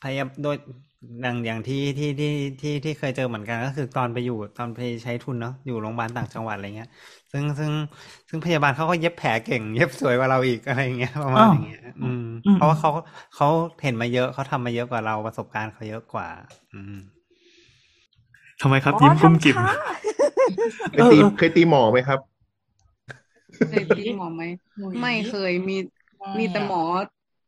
[0.03, 0.57] พยาโดย
[1.23, 6.91] อย่างอย่างที่ที่ที่ที่ที่เคยเจอเหมือนกันก็คือตอนไปอยู่ตอนไปใช้ทุนเนาะอยู่โรงพยาบาลต่างจังหวัดอะไรเงี้ย
[7.33, 7.71] ซึ่งซึ่ง
[8.29, 12.91] ซึ่งพยาบาลเขาก็เย็บแผลเก่ง เย็บสวยกว่าเราอีกอะไรอย่างเงี้ยประมาณอ้าวอย่างเงี้ยอืมอืม เพราะว่าเขา
[13.37, 13.49] เขา
[13.83, 16.29] เห็นมาเยอะเขาทำมาเยอะกว่าเราประสบการณ์เขาเยอะกว่า
[16.75, 16.97] อืม
[18.61, 19.67] ทำไมครับอ๋อยิ้มกุ้มกิ่มทำค่ะ
[20.93, 22.21] เคยตีเคยตีหมอไหมครับ
[23.69, 24.43] เคยตีหมอไหม
[25.01, 25.77] ไม่เคยมี
[26.39, 26.83] มีแต่หมอ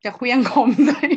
[0.05, 1.09] จะเคลี้ยงคมด้วย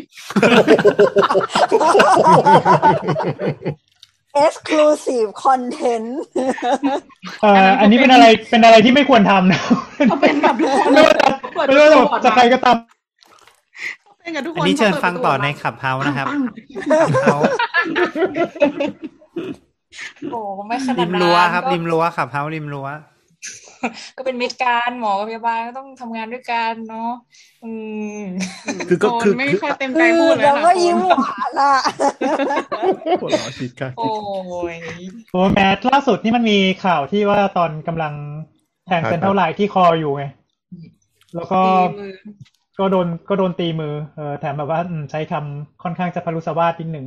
[4.46, 6.08] exclusive content
[7.42, 9.62] เอ่ออันนี้เป็นอะไรเป็นอะไรที่ไม่ควรทำนะ
[10.10, 11.28] เขาเป็นแบบทุกคนไม่ว่าจะ
[11.68, 12.78] ไม่ว่าจะจะใครก็ตาม
[14.04, 16.42] เขาเป็นกับทุกคนอันนี้เชิญขาปิดฟังต่อประในมาขับเฮานะครับปัง
[17.22, 17.38] เขา
[20.32, 22.88] โอ้ไม่ขนาริดมนั้นรั้วครับก็ริมรั้วขับเฮาริมรั้ว
[24.18, 27.12] ก็เป็นมิตรการหมอกับพยาบาลก็ต้องทำงานด้วยกันเนาะ
[27.64, 27.72] อื
[28.18, 28.22] ม
[28.90, 31.76] คือก็โฟนคือไม่คือค่อยเต็มคืใจอพูดเลยเรานะก็โฟนยิ้มหวานอะ
[33.22, 34.08] หัวเราะชิดกันโอ้
[34.74, 34.76] ย
[35.32, 38.14] โอ้แมทล่าสุดนี่มันมีข่าวที่ว่าตอนกำลัง
[38.88, 40.24] แทงเซนเท่าไลน์ที่คออยู่ไง
[41.36, 42.14] แล้วก็ตีมือ
[42.80, 47.06] ก็โดนก็โดนตีมือเออแถมแบบว่าอืมใช้คำค่อนข้างจะพลุสวาสนิดหนึ่ง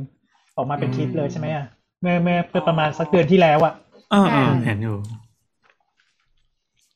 [0.55, 1.65] ออกมาเป็นคลิปเลยใช่ไหมอะ
[2.01, 3.73] เมื่อเมื่อเมื่อประมาณสักเดือนที่แล้วอะ
[4.11, 4.95] เออเออเห็นอยู่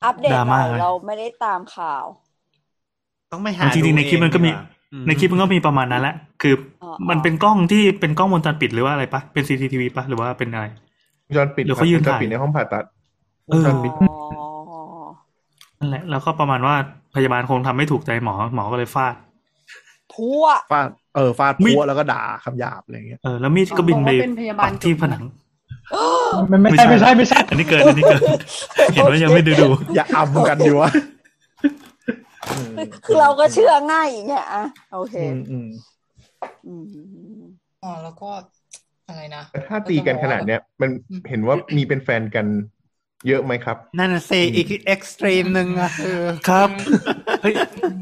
[0.06, 2.06] อัปเดตดราหม่าน่อยเราไม่ได้ตามข่าว
[3.32, 10.66] ต้องไม่หาจริงๆในคลิปมันก็มีดูเองดีกว่าในคลิปมันก็มีประมาณนั้นแหละ คือออ มันเป็นกล้องที่เป็นกล้องวงจรปิดหรือว่าอะไรปะ เป็น CCTV ปะ หรือว่าเป็นอะไร
[11.36, 12.84] จอนปิดหรือเขายืนจอนถ่าย ปิดในห้องผ่าตัด
[13.48, 14.16] เออจอนปิดอ๋อ
[15.80, 16.76] นั่นแหละ แล้วก็ประมาณว่า
[17.16, 19.16] พยาบาลคงทำไม่ถูกใจหมอ หมอก็เลยฟาด
[20.14, 25.24] พัวฟาด เออ ฟาดมีด พัวแล้วก็ด่าคำหยาบอะไรอย่างเงี้ย เออ แล้วมีดก็บินไปบอกว่าเป็นพยาบาลปักที่ผนัง
[26.52, 28.22] มันไม่ใช่ไม่ใช่ไม่ใช่ อันนี้เกินอันนี้เกิน
[28.94, 30.90] เห็นว่ายังไม่ได้ดู อย่าอำกันดีวะ
[32.48, 32.74] เออ
[33.06, 34.64] คือเราก็เชื่อง่ายอย่างเงี้ยอะ
[34.94, 35.70] โอเคอืมอืม
[36.68, 37.44] อืม
[37.84, 38.30] อ๋อแล้วก็
[39.08, 40.90] อะไรนะแต่ถ้าตีกันขนาดเนี้ย มัน
[41.30, 42.46] เห็นว่ามีเป็นแฟนกัน
[43.28, 46.70] เยอะไหมครับ นั่นน่ะสิอีกเอ็กซ์ตรีมหนึ่งอะคือครับ
[47.42, 47.54] เฮ้ย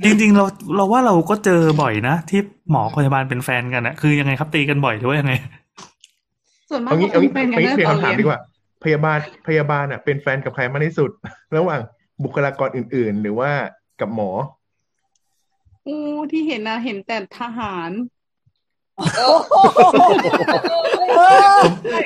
[0.04, 0.46] จริงๆเรา
[0.76, 2.40] เราว่าเราก็เจอบ่อยนะ ที่
[2.72, 5.34] หมอพยาบาลเป็นแฟนกันอะคือยังไงครับตีกันบ่อยหรือว่ายังไง
[6.70, 8.40] ส่วนมากเอางี้ก็เอางี้เป็นเอากันงี้ตั้งเปลี่ยนแต่ตอนคำถามเรียนดีกว่า
[8.84, 9.18] พยาบาล
[9.48, 11.10] พยาบาลอะเป็นแฟนกับใครมากที่สุด
[11.58, 11.82] ระหว่าง
[12.24, 13.52] บุคลากรอื่น ๆ หรือว่า
[14.00, 14.30] กับหมอ
[15.88, 16.00] อู้
[16.32, 17.92] ที่เห็นนะเห็นแต่ทหาร
[19.18, 19.38] เออ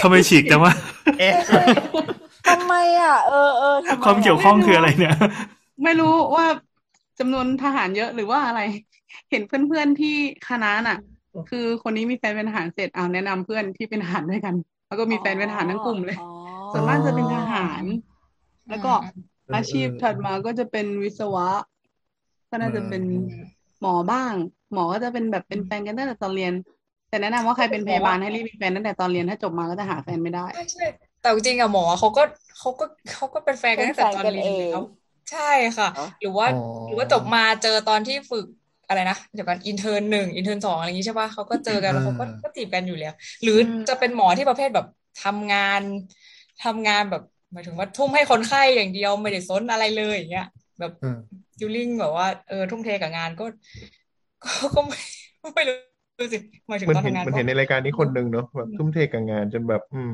[0.01, 0.73] ทำไมฉีกจังวะ
[1.19, 1.33] เอ๊ะ
[2.49, 5.15] ทำไมอะ เออเออทำไมความเกี่ยวข้องคืออะไรเนี่ย
[5.83, 6.45] ไม่รู้ว่า
[7.19, 8.61] จำนวนทหารเยอะหรือว่าอะไร
[9.31, 10.15] เห็นเพื่อนๆที่
[10.49, 10.97] คณะน่ะ
[11.49, 14.55] คือคนนี้มีแฟนเป็นทหารเสร็จเอาแนะนำเพื่อนที่เป็นทหารด้วยกัน
[14.87, 16.29] แล้วก็มีแฟนเป็นทหารทั้งกลุ่มเลยอ๋อ
[16.71, 17.83] ส่วนมากจะเป็นทหาร
[18.69, 19.05] แล้วก็อ
[19.49, 21.47] ออาชีพถัดมาก็จะเป็นวิศวะ
[22.49, 23.03] ก็น่าจะเป็น
[23.81, 24.33] หมอบ้าง
[24.73, 26.53] หมอก็จะเป็นแบบเป็นแฟนกันตั้งแต่ตอนเรียน
[27.09, 30.85] แต่แนะนำว่าใครเป็นพยาบาลให้รีบมีแฟนตั้งแต่ตอนเรียนถ้าจบมาก็จะหาแฟนไม่ได้ใช่ใช่
[31.21, 32.23] แต่จริงๆอะหมอเขาก็
[32.59, 34.83] เขาก็เขาก็เป็นแฟนกันตั้งแต่ตอนเป็นแฟนกันเรียนเองแล้ว
[35.31, 38.45] ใช่ค่ะอ๋อหรือว่าอ๋อหรือว่าจบมาเจอตอนที่ฝึก
[38.87, 43.57] อะไรนะเดี๋ยวกัน intern หนึ่ง intern สองอะไรอย่างงี้ใช่ป่ะเขาก็เจอกันแล้วเขาก็อ่าก็จีบกันอยู่แล้ว หรือ
[43.89, 44.85] จะเป็นหมอที่ประเภทแบบ
[45.23, 45.81] ทำงาน
[46.63, 47.23] ทำงานแบบ
[47.53, 50.47] หมายถึงว่าทุ่มให้คนไข้อย่างเดียวไม่ได้สนอะไรเลยอย่างเงี้ย
[50.79, 51.17] แบบอืม
[51.59, 53.45] ดิวลิ่งแบบว่าเออทุ่มเทกับงานก็
[54.43, 54.99] ก็ก็ไม่
[55.55, 56.37] ไม่รู้สิ
[56.67, 60.11] หมายถึงมันตอนเห็นทำงานมันก็เห็นในรายการนี้คนหนึ่งเนาะแบบทุ่มเทกับงานจนแบบ อืม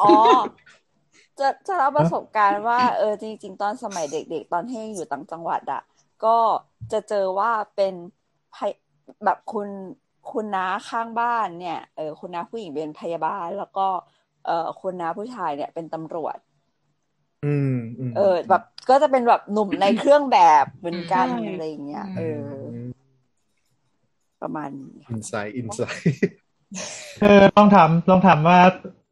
[0.00, 0.12] อ๋อ
[1.40, 5.82] จะจะเล่าประสบการณ์ว่าเออจริง ๆ ตอนสมัยเด็ก ๆ ตอนที่ยังอยู่ต่างจังหวัดอะ
[6.24, 6.36] ก็
[6.92, 7.94] จะเจอว่าเป็น
[8.54, 8.72] พย
[9.24, 9.68] แบบคุณ
[10.30, 13.86] คุณน้าข้างบ้านเนี่ยเออคุณน้าผู้หญิงเป็นพยาบาล แล้วก็
[14.46, 16.36] เออคุณน้าผู้ชายเนี่ยเป็นตำรวจ
[17.46, 22.42] อืมอืมเออ แบบก็จะเป็นแบบหนุ่มในเครื่องแบบเหมือนกันใช่อะไรอย่างเงี้ยเออ
[24.42, 26.02] ประมาณนี้อินไซด์อินไซด์
[27.20, 28.58] เออลองถามลองถามว่า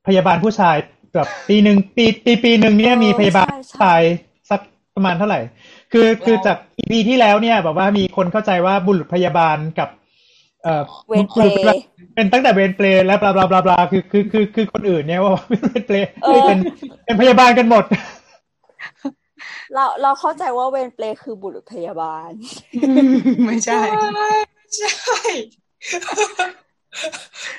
[0.06, 0.76] พยาบาลผู้ชาย
[1.14, 4.02] แบบปีหนึ่งปีปีปีหนึ่งเนี่ยเออมีพยาบาลใช่ผู้ใช่ชาย
[4.50, 4.60] สัก
[4.94, 5.40] ประมาณเท่าไหร่
[5.92, 9.88] คือคือจากอีพีที่แล้วเนี่ยแบบว่ามีคนเข้าใจว่าบุรุษพยาบาลกับ
[10.62, 11.84] เอ่อเวรเปรบุรุษพยาบาลย์
[12.14, 16.58] เป็นตั้งแต่เวรเปรย์และบลาบลาบลาบลาคือคือคือคือคนอื่นเนี่ยว่าเป็นเวรเปรย์เออเป็น
[17.04, 17.84] เป็นพยาบาลกันหมด
[19.74, 22.30] เราเราเข้าใจว่าเวรเปรย์คือบุรุษพยาบาล
[23.46, 23.80] ไม่ใช่
[24.76, 25.20] ใช่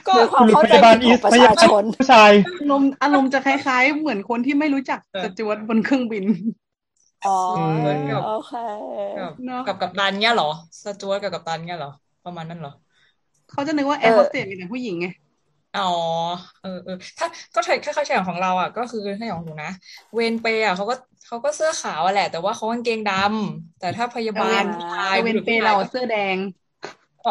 [0.07, 6.25] ก็ด้วยความบุรุษเข้าพใจยาบาลผิดอีของประพยาชาบาลชนผู้ชายอารมณ์อารมณ์จะคล้าย ๆ เหมือนคนที่ไม่รู้จักเออสจวตบนเครื่องบิน
[7.23, 7.79] อ๋ออืม
[8.23, 8.51] โอเค
[9.15, 10.47] กับเนอะกับกัปตันเงี้ยเหรอ
[10.83, 11.91] สจวตกับกัปตันเงี้ยเหรอ
[12.23, 12.71] ประมาณนั้นเหรอ
[13.49, 15.07] เขาจะนึกว่าแอเอร์อโฮสเตสมีแต่ผู้หญิงไง
[15.73, 15.81] อ๋อ
[16.61, 19.69] เออเออถ้าก็ใช่คล้ายๆอย่างของเราอะ ก็คือถ้าอย่างของหนูนะ
[20.13, 20.95] เวรเปรย์อะเขาก็
[21.25, 26.37] เขาก็เสื้อขาวอะแหละ แต่ว่าเขากางเกงดำแต่ถ้าพยาบาลอ่าผู้ชายแต่เวบุนรุษเปผู้ย์ชาเรายเสื้อแดง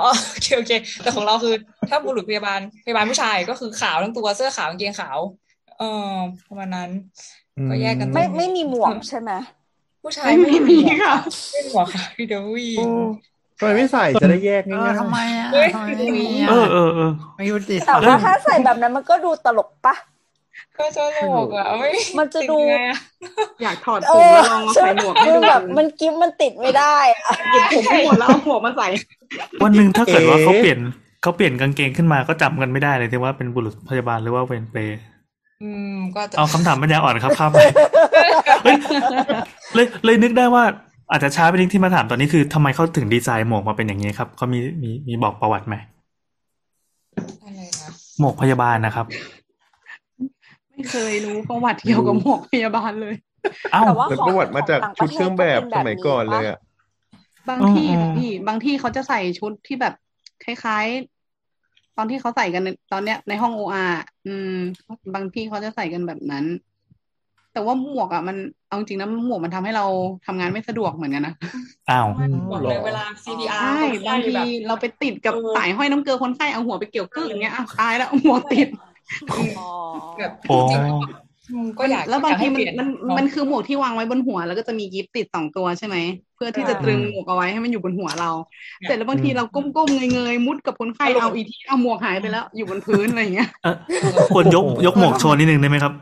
[0.04, 1.54] อ๋อโอเคโอเค แต่ของเราคือ
[1.90, 5.18] ถ้าบุรุษพยาบาลพยาบาลผู้ชายก็คือขาวทั้งตัวเสื้อขาวกางเกงขาว
[5.78, 6.14] เออ
[6.48, 6.90] ประมาณนั้น
[7.70, 9.32] ก็แยกกันไม่ไม่มีหมวกใช่ไหม
[10.02, 11.16] ผู้ชายไม่มีหวกค่ะ
[11.52, 12.86] ไม่มีหมวกค่ะพี่เดวี่โอ้
[13.58, 19.94] ทำไมไม่ใส่จะได้แยกเอง่าอยทำไมอะเฮ้ยทำไมไม่มีเออะอเออเออไม่ยุติธรแต่รมว่าถ้าใส่แบบนั้นมันก็ดูตลกปะ
[20.78, 21.88] ก็จะหลอกอะไม่
[22.18, 22.98] มันจะดูติไงอะ
[23.62, 27.20] อยากถอดเอผมอแล้วลองมาใส่หมวกให้คือดูแบบมันกิ๊บมันติดไม่ได้อะ
[27.52, 28.88] หยิบผมให้หมดแล้วเอาหมวกมาใส่
[29.62, 30.78] วันหนึ่งถ้าเกิดว่าเขาเปลี่ยน
[31.22, 34.98] เขาเปลี่ยนกางเกงขึ้นมาก็จำกันไม่ได้เลยที่ว่าเป็นบุรุษพยาบาลหรือว่าเวรเปรย์
[35.62, 37.50] อืมก็จะเอาคำถามปัญญาอ่อนครับครับ
[38.64, 38.76] เฮ้ย
[39.74, 40.64] เลยเลยนึกได้ว่า
[41.10, 45.74] อาจจะช้าไปนิดที่มาถามตอนนี้คือทำไมเขาถึงดีไซน์หมวกมาเป็นอย่างนี้ครับเขามีมีมีบอกประวัติไหม
[47.44, 49.06] อะไรนะหมวกพยาบาลนะครับ
[50.76, 53.14] ไม่เคยรู้ประวัติเกี่ยวกับหมวกพยาบาลเลย
[53.72, 56.58] เอ้าแต่ว่าเป็นของประวัติมาจากของต่างปชุระดเทเครื่ศองก็แบบเป็นสแบบมัยนี้ก่อนเลยปะอะ
[57.48, 59.94] บางที่อืมนะพี่บางที่เขาจะใส่ชุดที่แบบ
[60.44, 63.86] คล้ายๆ ตอนที่เขาใส่กันในตอนเนี้ยในห้องโออา
[64.26, 64.56] อืม
[65.14, 66.44] บางที่เขาจะใส่กันแบบนั้น
[67.52, 68.36] แต่ว่าหมวกอะมัน
[68.68, 69.84] เอาจริงนะหมวกมันทำให้เรา
[70.26, 71.34] ทำงานไม่สะดวกเหมือนกันนะ
[71.90, 72.06] อ้าว
[72.52, 78.85] บอกเลยเวลา CPR ใช่คนไข้บางทีแบบเราไปติดกับเออสายห้อยน้ำเกลือคนไข้เอาหัวไปเกี่ยวกึ่งอย่างเงี้ยอ้าวตายแล้วหมวกติดอ๋อ
[80.18, 80.96] แบบโอ้จริงๆแบบ
[81.50, 85.96] อืมก็อยากแล้วบางอยกทีให้มันเปลี่ยมันเอะมันคือหมวกที่วางไว้บนหัว แล้วก็จะมีกิฟต์ติดสองตัวใช่ไหม
[86.34, 88.30] เพื่อที่จะอ่าตรึงหมวกเอาไว้ให้มันอยู่บนหัวเรา
[88.84, 93.76] เสร็จแล้วบางทีอืมเราก้มๆเงยๆมุดกับคนไข้อารมณ์เอาอีทีเอาหมวกหายไปแล้ว อยู่บนพื้นอะไรอย่างเงี้ยเออ
[94.32, 95.92] ควรยกยกหมวกโชว์นิดนึงได้ไหมครับ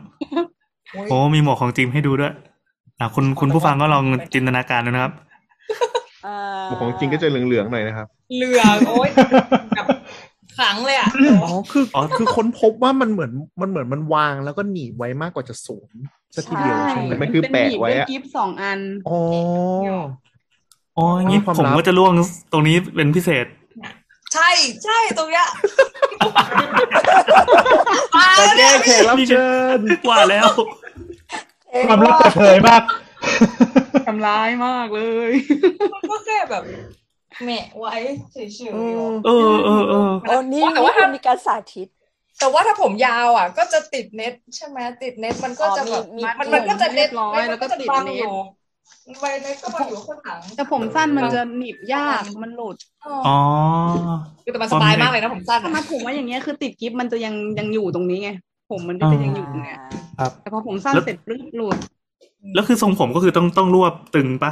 [0.91, 2.33] โอ้ยโอ้มีหมวกของจริงให้ดูด้วย
[2.99, 5.13] อะคุณคุณผู้ฟังก็ลองจินตนาการดูนะครับ
[6.23, 6.29] อ่า
[6.65, 9.09] หมวกของจริงก็จะเหลืองๆหน่อยนะครับ เหลืองโอ๊ย
[9.73, 9.87] แบบ
[10.57, 11.09] ขลังเลยอะ
[11.43, 15.91] อ๋อคืออ๋อคือค้นพบว่ามันเหมือนมันเหมือนมันวางแล้วก็หนีบไว้มากกว่าจะสวม
[16.35, 18.79] สักทีเดียวใช่ไหมมันคือแปะไว้อะเป็นหนีบด้วยกิฟต์สองอัน
[19.09, 19.21] อ๋อ
[20.97, 22.11] อ๋ออย่างนี้ความผมลับก็จะล่วง
[22.51, 23.45] ตรงนี้เป็นพิเศษ
[24.33, 24.49] ใช่
[24.83, 25.47] ใช่ตรงเนี้ย
[28.39, 29.79] จะแก้แขกรับเชิญ
[30.09, 30.49] ว่าแล้ว
[31.71, 32.81] เอ๊ะความลับเปิดเผยมาก
[34.07, 35.31] ทำร้ายมากเลย
[35.93, 36.63] มันก็แค่แบบ
[37.43, 37.93] แหมะไว้
[38.31, 41.87] เฉยๆเออเออเออเออโอ้นี่แต่ว่านี่คือมีการสาธิต
[42.39, 48.33] แต่ว่าถ้าผมยาวอะ ก็จะติดเน็ตใช่ไหมติดเน็ตมันก็จะแบบอ๋อมีมันมันก็จะเน็ตเรียบร้อยแล้วก็ติดบังเน็ตอยู่
[49.19, 52.77] ไวเน็ตก็มาอยู่ข้างหลังแต่ผมสั้นมันจะหนีบยากมันหลุด
[53.27, 53.39] อ๋อ
[54.43, 58.29] คือแต่มันสบายมากเลยนะผมสั้นถ้าอะมาผมว่าอย่างเงี้ยคือติดกิฟต์มันจะยังยังอยู่ตรงนี้ไง
[58.71, 59.79] ผมมันก็จะยังอยู่เนี่ย
[60.19, 61.77] ครับแต่พอผมสั้นแล้วเสร็จปึ๊บหลุด
[62.53, 64.51] แล้วคือทรงผมก็คือต้องต้องรวบตึงปะ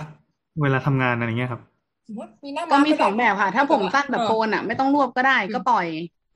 [0.62, 1.62] เวลาทำงานอะไรเงี้ยครับ
[2.06, 5.88] สมมติมีหน้าก็ม้ามีสองแบบค่ะ ถ้าผมสั้นแบบเออโคนอะ ไม่ต้องรวบก็ได้ก็ปล่อย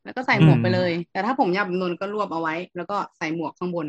[0.04, 3.88] แล้วก็ใส่หมวกไปเลย แต่ถ้าผมยาวแบบนวลก็รวบเอาไว้ แล้วก็ใส่หมวกข้างบน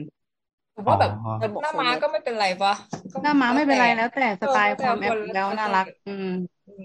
[0.75, 1.31] ผมว่าแบบอ๋อ
[1.61, 2.73] หน้าม้าก็ไม่เป็นไรปะ
[3.13, 6.27] ก็หน้าม้าไม่เป็นไรแต่แล้วแต่สไตล์ความแอปแล้วน่ารักอืม
[6.67, 6.85] อืม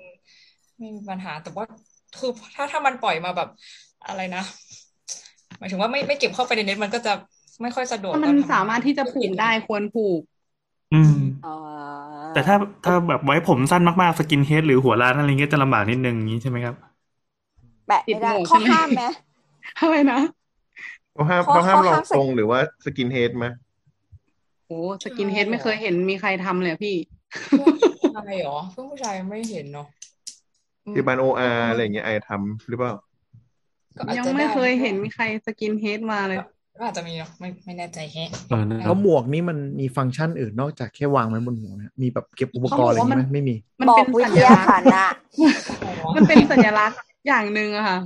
[0.77, 1.65] ไม่มีปัญหาแต่ว่า
[2.15, 3.47] คือถ้าถ้ามันปล่อยมาแบบ
[4.05, 4.41] อะไรนะ
[5.59, 7.11] มายถึงว่าไม่ไม่เก็บเข้าไปในเน็ตมันก็จะ
[7.61, 10.21] ไม่ค่อยสะดวกถ้าตมัอนนทำงสามารถที่จะผูกได้ควรผูก
[10.93, 11.13] อืม
[11.45, 11.53] อ่า
[12.33, 12.55] แต่ถ้า
[12.85, 16.75] ถ้าแบบไว้ผมสั้นมากๆสกินเฮดหรือหัวล้านอะไรเงี้ยจะลำบากนิดนึงอย่างนี้ใช่ไหมครับ
[17.87, 19.03] แปะไม่ได้ติดหมวกข้อใช่ไหมห้ามไหม
[19.79, 20.19] ทำไมนะ
[21.13, 23.45] เขาห้ามเขาเขาห้ามเขาลองห้ามทรงหรือว่าสกินเฮดไหม
[24.67, 26.95] โอ้สกินเฮดไม่เคยเห็นมีใครทำเลยอะพี่
[27.57, 27.67] ผู้
[28.15, 29.87] ชายเหรอเพื่อนผู้ชายไม่เห็นเนาะ
[30.85, 32.93] อืมที่บ้านโออาอะไรอย่างเงี้ยไอทำหรือเปล่า
[33.97, 36.43] ก็อาจยังจะไม่ด้เคยเห็นมีใคร skinhead มาเลยก็
[36.81, 45.05] อาจจะมีเนาะไม่ไม่แน่ใจแฮะเออนะแล้วหมวกนี่มันมีฟังก์ชันอื่นนอกจากแค่วางไว้บนหัวนะมีแบบเก็บอุปกรณ์อะไรอย่างงี้ไหมไม่มี มันบอกเป็นวิสัทญยาลักษฐาณ์นะ
[46.15, 47.97] มันเป็นสัญลักษณ์อย่างหนึ่งอะค่ะ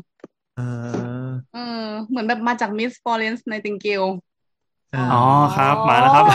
[0.60, 4.03] อ่าเออเหมือนแบบมาจาก Miss ฟลอเรนซ์ไนติงเกล
[4.95, 5.23] อ่าอ๋อ
[5.57, 6.26] ครับ มาแล้วครับ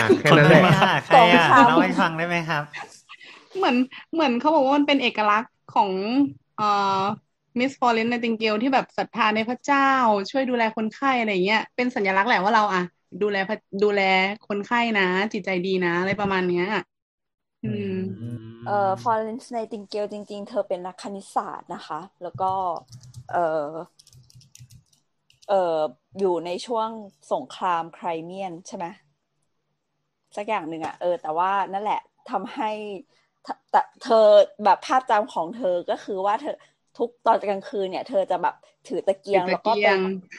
[0.00, 0.62] อะแค่นั้นแหละ
[1.06, 2.62] ใครอะใครอะเล่าให้ฟังได้ไหมครับ
[3.56, 3.76] เหมือน
[4.12, 5.90] เหมือนเขาบอกว่ามันเป็นเอกลักษณ์ของ
[6.56, 6.68] เอ่
[6.98, 7.00] อ
[7.58, 9.88] Miss ฟลอเรนซ์ไนติงเกลที่แบบศรัทธาในพระเจ้า
[10.30, 12.82] ช่วยดูแลคนไข้อะไรเงี้ยเป็นสัญลักษณ์แหละว่าเราอะ
[13.22, 14.00] ดูแลพระดูแล
[14.48, 16.64] คนไข้นะ จิตใจดีนะ อะไรประมาณเนี้ย
[17.64, 17.94] อืม
[18.66, 22.52] เอ่อฟลอเรนซ์ไนติงเกลจริง ๆ เธอเป็นนักคณิตศาสตร์นะคะ แล้วก็
[23.32, 23.70] เอ่อ
[25.48, 25.80] เอ่อ
[26.18, 26.88] อยู่ในช่วง
[27.32, 28.84] สงคราม Crimean ใช่ไหม
[30.36, 32.00] สักอย่างหนึ่งอะเออ แต่ว่านั่นแหละ
[32.30, 32.70] ทำให้
[33.70, 34.26] แต่เธอ
[34.64, 36.56] แบบภาพจำของเธอก็คือว่าเธอ
[37.00, 38.54] ทุกตอนกลางคืนเนี่ย เธอจะแบบ
[38.88, 39.98] ถือตะเกียงถือแล้วตะก็เกีไปยง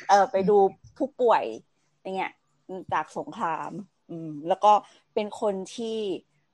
[0.09, 0.57] เออไปดู
[0.97, 1.43] ผู้ป่วย
[2.01, 2.31] อย่างเงี้ย
[2.93, 3.71] จากสงคราม
[4.09, 4.73] อืม แล้วก็
[5.13, 5.97] เป็นคนที่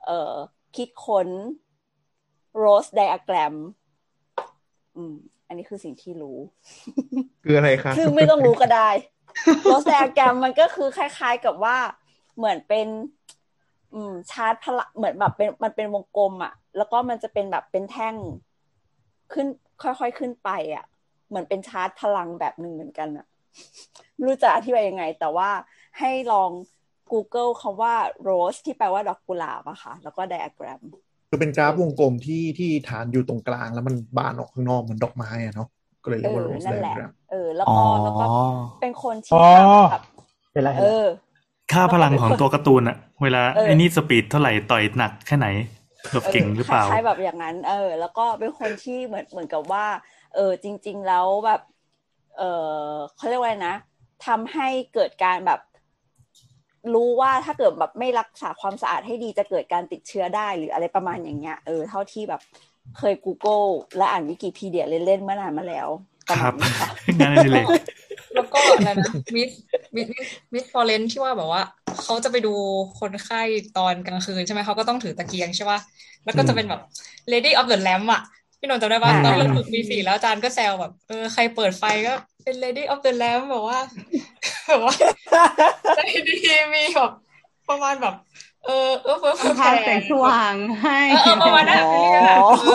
[0.06, 0.36] เอ่อ
[0.76, 1.28] คิดค้น
[2.64, 3.56] rose diagram
[4.96, 5.16] อืม
[5.48, 6.38] อันนี้คือสิ่งที่รู้
[7.44, 8.90] คืออะไรครับคือไม่ต้องรู้ก็ได้
[9.70, 11.78] rose diagram มันก็คือคล้าย ๆ กับว่า
[12.38, 12.88] เหมือนเป็น
[13.94, 18.16] อืม ชาร์ตพละเหมือนแบบเป็นมันเป็นวงกลมอะแล้วก็มันจะเป็นแบบเป็นแท่ง
[19.34, 19.48] ขึ้น
[19.84, 20.86] ค่อยๆขึ้นไปอะ
[21.30, 23.26] เหมือนเป็นชาร์ตพลังแบบหนึ่งเหมือนกันอะ
[24.16, 25.50] ไม่รู้จะอธิบายยังไง แต่ว่า
[26.00, 26.50] ให้ลอง
[27.12, 27.94] Google คำว่า
[28.28, 30.82] rose ที่แปลว่าดอกกุหลาบอะค่ะ แล้วก็ diagram
[31.30, 35.68] คือเป็นกราฟวงกลมที่ที่ฐานอยู่ตรงกลาง แล้วมันบานออกข้างนอกเหมือนดอกไม้อะเนาะ
[36.04, 38.26] ก็เลยเรียกว่า rose diagram เออนั่นแหละเออแล้วอ๋อก็แล้วก็
[38.82, 40.04] เป็นคนที่อ๋อทำแบบ
[40.54, 41.06] เป็นไรเออ
[41.72, 45.48] ค่าพลังของตัวการ์ตูนอะเวลาเออไอ้นี่ speed เท่าไหร่ต่อยหนักแค่ไหน
[46.12, 49.86] แบบเก่งหรือเปล่าคล้ายๆแบบอย่างนั้น เออ แล้วก็เป็นคนที่เหมือนเหมือนกับว่า
[50.36, 51.62] เออจริง ๆ แล้วแบบ
[52.38, 52.44] เอ
[52.90, 53.76] อเขาเรียกว่าไงนะ
[54.28, 55.60] ทำให้เกิดการแบบ
[56.94, 62.42] รู้ว่าถ้าเกิดแบบไม่รักษาความสะอาดให้ดีจะเกิดการติดเชื้อได้หรืออะไรประมาณอย่างเงี้ยเออเท่าที่แบบ
[62.98, 63.68] เคย Google
[63.98, 65.88] และอ่านวิกิพีเดียเล่นๆเมื่อนานมาแล้ว
[66.30, 66.90] ประมาณนี้ครับค่ะ
[67.20, 67.68] งานอดิเรก
[68.38, 69.52] แล้วก็อะไรนะ Miss
[69.96, 70.08] Miss
[70.54, 71.62] Miss ฟลอเรนซ์ที่ว่าแบบว่า
[72.04, 72.54] เขาจะไปดู
[73.00, 73.42] คนไข้
[73.78, 75.80] ตอนกลางคืนใช่ไหมเขาก็ต้องถือตะเกียงใช่ป่ะ
[76.26, 76.82] แล้วก็จะเป็นแบบ
[77.32, 78.22] Lady of the Lamp อะ
[78.60, 83.80] พี่นนท์จำได้ป่ะอ่าตอนเราฝึกปีสี่แล้วอาจารย์ก็แซวแบบเออใครเปิดไฟก็เป็น Lady of the Lamp แบบว่า
[84.68, 84.94] แบบว่า
[85.98, 86.36] ใจดี
[86.74, 87.12] มีแบบ
[87.70, 88.16] ประมาณแบบ
[88.66, 91.92] เออเออเออเออทางแสงสว่างให้เออเออประมาณนั้นอ๋อ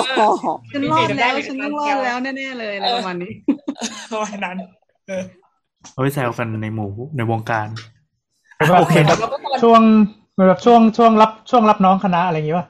[0.09, 0.29] เออ
[0.73, 3.33] ฉันรอดแล้วฉันต้องรอดแล้วแน่ๆเลยอะไรประมาณนี้
[4.13, 4.57] ประมาณนั้น
[5.83, 7.69] เออเอาไว้แซวกันในหมู่ในวงการ
[8.57, 9.23] เป็นแบบโอเคเหมือนครัแบบบ
[9.61, 9.83] ช่วง
[10.33, 12.67] เหมือนแบบช่วงช่วงรับช่วงรับน้องคณะอะไรอย่างงี้ป่ะ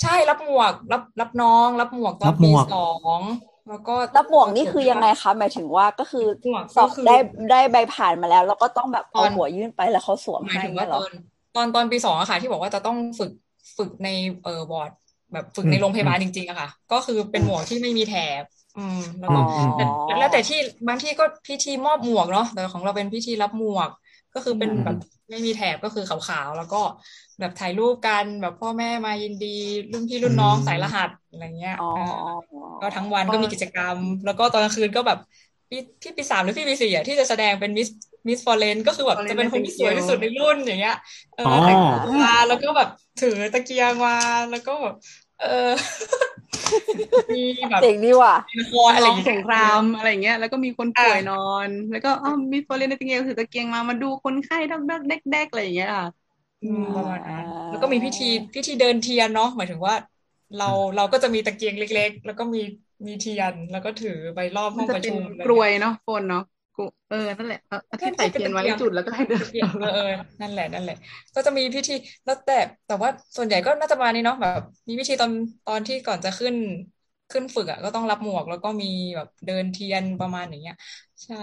[0.00, 2.78] ใช่รับหมวก รับรับน้อง รับหมวกตอรันบหมปีวกสอ
[3.20, 3.22] ง
[3.68, 7.12] แล้วก็รับหมวกนี่คือยังไงคะหมายถึงว่าก็คือหมวกสอก็บคือได้
[7.50, 11.10] ได้ใบผ่านมาแล้ว แล้วก็ต้องแบบตเอาอนหัวยื่นไปแล้วเขาสวมหมายให้ถึงเนี่ว่ายเหรตออน
[11.54, 13.30] ตอนตอนปีสองอะค่ะ ที่บอกว่าจะต้องฝึก
[13.78, 14.08] ฝึกใน
[14.42, 14.90] เออวอร์ด
[15.32, 18.44] แบบฝึกในโรงพยาบาลจริงๆอะค่ะ ก็คือเป็นหมวกที่ไม่มีแถบ
[18.76, 19.42] อืมแล้วก็อ๋อ
[19.74, 19.82] แต่
[20.18, 20.56] แล้วแต่ที่
[20.88, 23.90] บางที่ก็พิธีมอบหมวกเนาะแต่ของเราเป็นพิธีรับหมวก
[24.32, 24.96] ก็คือเป็นแบบ
[25.30, 26.76] ไม่มีแถบก็คือขาวๆแล้วก็
[27.38, 29.46] แบบถ่ายรูปกันแบบพ่อแม่มายินดี
[29.92, 32.00] รุ่นพี่รุ่นน้องสายรหัสอะไรเงี้ยอ๋อเออ
[32.80, 35.18] ก็ทั้งวันก็มีกิจกรรม แล้วก็ตอนกลางคืนก็แบบ
[35.70, 37.88] พี่พี่ปีสามหรือพี่ปีสี่อะที่จะแสดงเป็น Miss
[38.28, 40.94] Miss ฟลอเรนซ์ก็คือแบบ ฟลอเรนซ์ จะเป็นคนที่สวยที่สุดในรุ่นอย่างเงี้ย
[41.34, 42.88] เอออ๋อแต่งตัวมาแล้วก็แบบ
[43.18, 44.12] ถือตะเกียงมา
[44.50, 44.94] แล้วก็แบบ
[45.38, 45.46] เออ
[47.32, 47.38] มี
[47.70, 51.34] แบบเจ๋งดีว่ะละครอะไรอองย่างเงี้ยละสงครามอะไรอย่างเงี้ย แล้วก็มีคนป่วยนอ
[51.68, 56.08] น แล้วก็อ้าวมีฟลอเรนซ์ในตะเกียงถือตะเกียงมามาดูคนไข้ดักดักแดกแดกอะไรอย่างเงี้ยค่ะ
[56.62, 59.94] อืมประมาณนั้นอ่าแล้วก็มีพิธีพิธีเดินเทียนเนาะหมายถึงว่า
[60.54, 60.64] เรา
[60.94, 62.58] เราก็จะมีตะเกียงเล็ก ๆ แล้วก็มี
[63.06, 66.42] มีเทียนแล้วก็ถือไปรอบห้มัอนงจะประเป็นชุมอะไรกลวยเนาะโฟนเนาะ
[66.76, 69.46] กลวยเออนั่นแหละเอาเอาที่ใส่เทียนไว้จุดแล้วก็ให้เดิน
[69.78, 70.02] เออเออ
[70.40, 70.94] นั่นแหละนั่นแหละ
[71.34, 71.92] ก็จะมีพิธี
[72.24, 72.52] แล้วแต่
[72.86, 75.32] แต่ว่าส่วนใหญ่ก็น่าจะมานี่เนาะแบบ มีพิธีตอน
[75.66, 76.54] ตอนที่ก่อนจะขึ้น
[77.30, 78.86] ขึ้นฝึกอะก็ต้องรับหมวกแล้วก็มี
[79.16, 80.74] แบบเดินเทียนประมาณอย่างเงี้ย
[81.24, 81.36] ใช่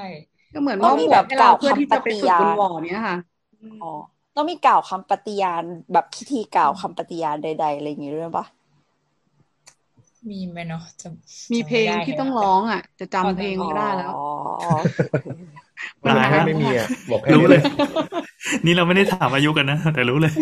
[0.53, 3.18] ก็เหมือนก็ว่ามีหมแบวกบให้เรากล่าวเพื่อที่จะไปฝึกคำปฏิญาณบนวอร์ดเนี้ยค่ะ
[3.81, 3.91] อ๋อ
[4.35, 8.45] ต้องมีกล่าวคำปฏิญาณแบบพิธีกล่าวคำปฏิญาณใดๆอะไรอย่างงี้ด้วยปะ
[10.30, 11.07] มีไหมเนาะจะ
[11.51, 14.32] มีจำเพลงไได้ที่แฮะต้องร้องอะ จะจำเพลงไม่ได้แล้วอ๋อ
[16.03, 17.64] มันตายแค่แล้วไม่มีอะบอกแค่รู้นี้เลเลยย
[18.65, 20.34] นี่เราไม่ได้ถามอายุกันนะ แต่รู้เลย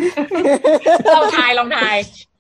[1.16, 1.96] ลองทายลองทาย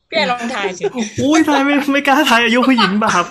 [0.09, 0.83] พี่แอนลองทายสิ
[1.21, 3.25] อุ้ยทายไม่ไม่กล้าทายอายุผู้หญิงบาป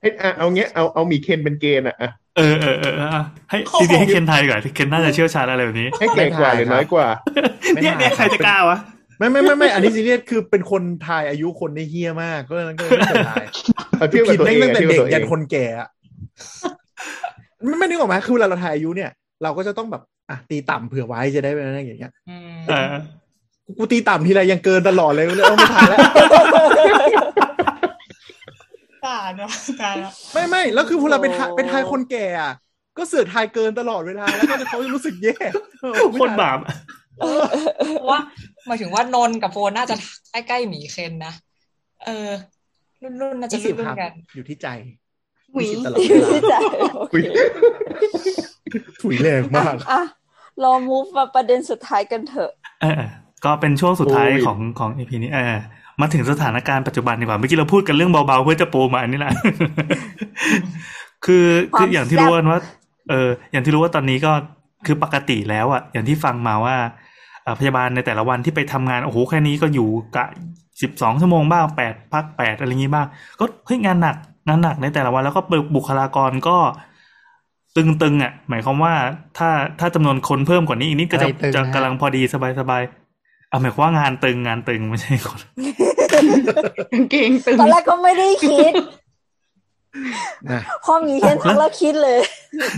[0.00, 7.06] เอ้ยอะเอาเงี้ยเอาเอาหมีเคนเป็นเกณฑ์อะอะเออเออเออเออให้จริงๆให้เคนทายก่อนเคนน่าจะเชี่ยวชาญอะไรแบบนี้ ให้แก่กว่าหรือน้อยกว่า
[7.82, 8.78] เนี่ยเนี่ยใครจะกล้าวะ
[9.18, 13.44] ไม่ไม่ไม่ไม่อันนี้ซีเรียสคือเป็นคนทายอายุคนได้เฮี้ยมากก็เลยก็เลยไม่เคยทาย
[14.00, 15.88] เอาเทียบกับผิดตัวแม่เองงตั้งอะแต่เทียบเด็กับตัวเองกยันคนแก่อะ
[17.64, 19.10] ไม่ไม่นึกออกไหมคือเวลาเราทายอายุเนี่ย
[19.42, 22.94] เราก็จะต้องแบบอะตีต่ำเผื่อไว้จะได้เป็นอะไรอย่างเงี้ยอืมเออ
[23.78, 25.98] กูตีต่ำทีไรยังเกินตลอดเลยเลยเอาไม่ทายแล้ว
[29.06, 29.50] ตายเนาะ
[29.82, 32.52] ตายแล้วไม่ไม่แล้วคือพอเราไปทายไปทายคนแก่อะ
[32.98, 35.36] ก็เสือกทายเกินตลอดเวลาแล้วก็เขาจะรู้สึกแย่
[35.80, 36.58] เออไม่โคนทายบาป
[37.16, 38.20] เพราะว่า
[38.66, 39.94] หมายถึงว่านนท์กับโฟนน่าจะ
[40.32, 41.34] ใกล้ๆหมีเคนนะ
[42.06, 42.28] เออ
[43.02, 44.68] รุ่นรุ่นๆน่าจะยี่สิรุ่บนครับๆกัน อยู่ที่ใจ
[45.52, 46.54] หวียี่สิบตลอดเวลาที่ใจ
[47.12, 47.22] คุย
[49.02, 50.02] ถุยแรงมากอะ
[50.60, 52.50] เรา move มาประเด็นสุดท้ายกันเถอะ
[52.82, 53.10] เออเออ
[53.44, 55.54] ก็เป็นช่วงสุดท้ายของของอีพีนี้เออ
[56.00, 59.32] มาถึงสถานการณ์ปัจจุบันดีกว่าเมื่อกี้เราพูดกันเรื่องเบาๆ เพื่อจะปูมาอันนี้แหละ
[61.24, 61.46] คือ
[61.76, 62.58] คืออย่างที่รู้กันว่า
[63.10, 64.32] เอออย่างที่รู้ว่าตอนนี้ก็
[64.86, 66.76] คือปกติแล้วอะอย่างที่ฟังมาว่า
[67.44, 70.26] เอ่อพยาบาลในแต่ละวันที่ไปทำงานโอ้โหแค่นี้ก็อยู่กะ
[70.82, 73.06] สิบสองชั่วโมงบ้างแปดพักแปดอะไรอย่างงี้บ้าง
[73.40, 74.16] ก็เฮ้ยงานหนัก
[74.48, 75.40] งานหนักในแต่ละวันแล้วก็
[75.74, 76.56] บุคลากรก็
[77.76, 78.94] ตึงๆอะ หมายความว่า
[79.38, 79.50] ถ้า
[79.80, 82.22] ถ้าจำนวนคนเพิ่มกว่านี้อีกนิดก็จะอะไรตึงจะฮะกำลังพอดี
[82.60, 85.40] สบายๆเอาหมายความว่างานตึงงานตึงไม่ใช่คน
[86.92, 88.72] กางเกงตึงตอนแรกก็ไม่ได้คิด
[90.50, 92.18] นะพอมีเช่นทักแล้วคิดเลย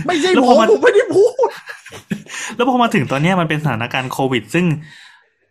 [0.05, 1.47] ไม่ใช่แล้วผพอมมันผมไม่ได้พูด
[2.55, 4.65] แล้วพอมาถึงตอนเนี้ยมันเป็นสถานการณ์โควิด ซึ่ง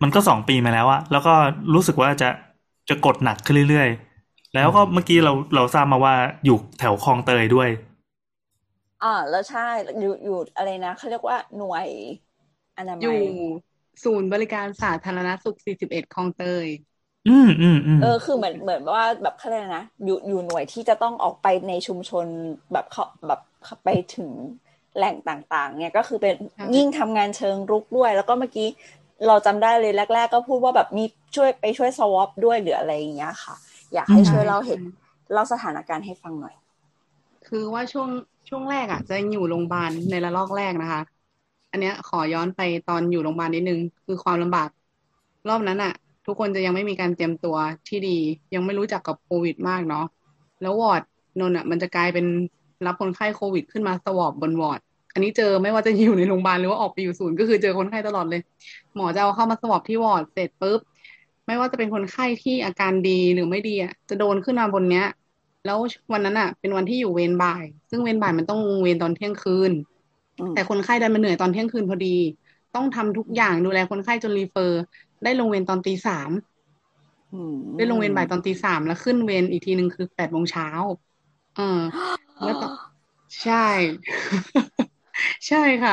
[0.02, 1.34] มันก็สองปีมาแล้วอะแล้วก็
[1.74, 2.28] รู้สึกว่าจะ
[2.88, 6.14] จะกดหนักขึ้นเรื่อยๆ แล้วก็เมื่อกี้เราเราทราบมาว่า
[6.44, 7.68] อยู่แถวคลองเตยด้วย
[9.00, 9.60] อ่าแล้วใช่
[9.98, 11.88] อยู่อยู่อะไรนะเขาเรียกว่าหน่วย
[12.76, 13.22] อนามัอยู่ย
[14.04, 16.66] ศูนย์บริการสาธารณสุข 41 คลองเตย
[17.26, 22.26] อืมอืมอืมเออคือเหมือนเหมือนว่าแบบเขาเรียกอะไรนะอยู่อยู่หน่วยที่จะต้องออกไปในชุมชน
[22.72, 23.40] แบบเขาแบบ
[23.84, 24.30] ไปถึง
[24.96, 28.68] แหล่งต่างๆ เนี่ยก็คือเป็นใช่ยิ่งทำงานเชิงรุกด้วย แล้วก็เมื่อกี้
[29.26, 31.04] เราจำได้เลยแรก ๆ ก็พูดว่าแบบมี
[31.36, 33.54] ช่วยไปช่วยสวอปด้วยหรืออะไรอย่างเงี้ยค่ะ
[33.94, 34.84] อยากให้ช่วยเล่าเหตุ
[35.32, 36.54] เล่าสถานการณ์ให้ฟังหน่อย
[37.44, 38.08] คือว่าช่วง
[38.48, 41.02] ช่วงแรกอะ จะยังอยู่โรงพยาบาลในระลอกแรกนะคะ
[41.70, 44.68] อันเนี้ยขอย้อนไปตอนอยู่โรงพยาบาลนิดนึง คือความลำบาก
[45.48, 45.92] รอบนั้นอะ
[46.26, 47.56] ทุกคนจะยังไม่มีการเตรียมตัว
[47.88, 48.18] ที่ดี
[48.54, 50.04] ยังไม่รู้จักกับโควิดมากเนาะ
[50.60, 51.02] แล้ววอร์ด
[51.40, 52.26] นนท์อะ มันจะกลายเป็น
[52.86, 54.80] รับคนไข้โควิด ขึ้นมา swab บนวอร์ด
[55.12, 58.40] อันนี้เจอไม่ว่าจะอยู่ในโรงพยาบาลหรือว่าออกไปอยู่ศูนย์ก็คือเจอคนไข้ตลอดเลย
[58.94, 60.80] หมอจะเอาเข้ามา swab ที่วอร์ดเสร็จปุ๊บ
[61.46, 65.04] ไม่ว่าจะเป็นคนไข้ที่อาการดีหรือไม่ดีอะจะโดนขึ้นมาบนเนี้ย
[65.64, 65.78] แล้ว
[66.12, 69.72] วันนั้นอะ เป็นวันที่อยู่เวรบ่าย ซึ่งเวรบ่ายมันต้องเวรตอนเที่ยงคืน
[70.38, 72.06] อืมแต่คนไข้ดันมาเหนื่อยตอนเที่ยงคืนพอดี
[72.72, 74.76] ต้องทำทุกอย่างดูแลคนไข้จนรีเฟอร์
[75.22, 76.30] ได้ลงเวรตอนตีสาม
[77.32, 80.66] อืมได้ลงเวรบ่ายตอนตีสามแล้วขึ้นเวรอีกทีหนึ่งคือแปดโมงเช้า
[81.54, 81.62] เออ
[82.42, 82.72] แล้วตอน
[83.42, 83.54] ใช่
[85.48, 85.92] ใช่ค่ะ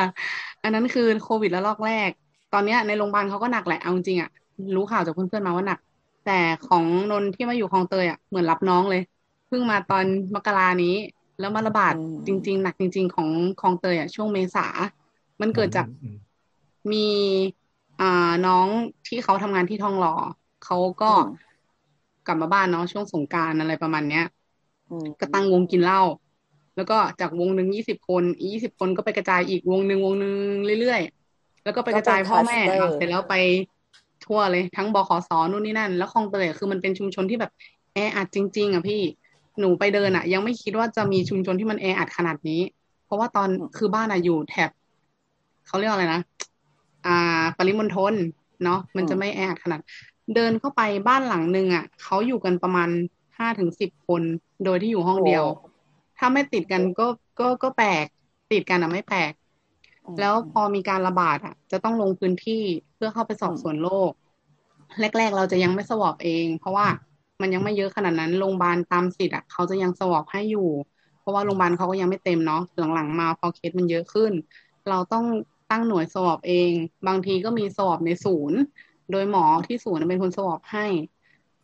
[0.62, 2.10] อันนั้นคือโควิดแล้วลอกแรก
[2.50, 4.28] ตอนเนี้ยในโรงพยาบาลเขาก็หนักแหละเอาจริงๆอะ
[4.74, 5.78] รู้ข่าวจากเพื่อนๆมาว่าหนัก
[6.22, 6.32] แต่
[6.62, 9.00] ของนนท์ที่มาอยู่คลองเตยอะเหมือนรับน้องเลย
[9.46, 10.88] เพิ่งมาตอนมกรานี้
[11.38, 11.94] แล้วมาระบาด
[12.26, 14.62] จริง ๆ หนักจริง ๆ ของคลองเตยอะช่วงเมษา
[15.40, 15.86] มันเกิดจาก
[16.92, 16.96] มี
[17.98, 18.04] อ่า
[18.44, 18.68] น้อง
[19.06, 20.10] ที่เขาทำงานที่ทองหล่อ
[20.60, 21.06] เขาก็
[22.24, 24.22] กลับมาบ้านเนาะช่วงสงกรานต์อะไรประมาณเนี้ย
[24.88, 26.00] อืมก็ตั้งวงกินเหล้า
[26.80, 30.34] แล้วก็จากวงหนึ่งยี่สิบคนอียี่สิบคนก็ไปกระจายอีกวงหนึ่งวงหนึ่ง
[30.80, 33.34] เรื่อยๆ แล้วก็ไปกระจายพ่อแม่อะเสร็จแล้วไป
[34.24, 37.52] ทั่วเลยทั้งบขสนู่นนี่นั่น แล้วคลองเตยอะคือมันเป็นชุมชนที่แบบ
[37.94, 39.02] แออัดจริง ๆ อะพี่
[39.60, 42.60] หนูไปเดินอะ ยังไม่คิดว่าจะมีชุมชนที่มันแออัดขนาดนี้
[43.04, 44.70] เพราะว่าตอนคือบ้านอะอยู่แถบ
[45.66, 46.20] เขาเรียกว่าอะไรนะ
[47.06, 48.14] อ่า ปริมณฑล
[48.64, 49.80] เนาะมันจะไม่แออัดขนาด
[50.34, 52.88] เดินเข้าไปบ้านหลังหนึ่งอะเขาอยู่กันประมาณ
[53.38, 54.22] ห้าถึงสิบคน
[54.64, 55.44] โดยที่อยู่ห้องเดียว
[56.20, 57.06] ถ้าไม่ติดกันก็
[57.40, 58.06] ก็ก็แปลก
[58.52, 59.32] ติดกันอะไม่แปลก
[60.20, 62.62] แล้วพอมีการระบาดอะ จะต้องลงพื้นที่
[62.94, 64.10] เพื่อเข้าไปสอบสวนโรค
[65.00, 66.86] แรก ๆ เราจะยังไม่สวอปเอง เพราะว่า
[67.40, 70.68] มันยังไม่เยอะขนาดนั้นโรงพยาบาลตามสิทธิ์อะเขาจะยังสวอปให้อยู่
[71.20, 72.62] เพราะว่าโรงพยาบาลเขาก็ยังไม่เต็มเนาะ
[72.94, 74.32] หลังๆมาพอเคสมันเยอะขึ้น
[74.88, 75.24] เราต้อง
[75.70, 76.72] ตั้งหน่วยสวอปเอง
[77.06, 78.58] บางทีก็มีสวอปในศูนย์
[79.10, 80.86] โดยหมอที่ศูนย์เป็นคนสวอปให้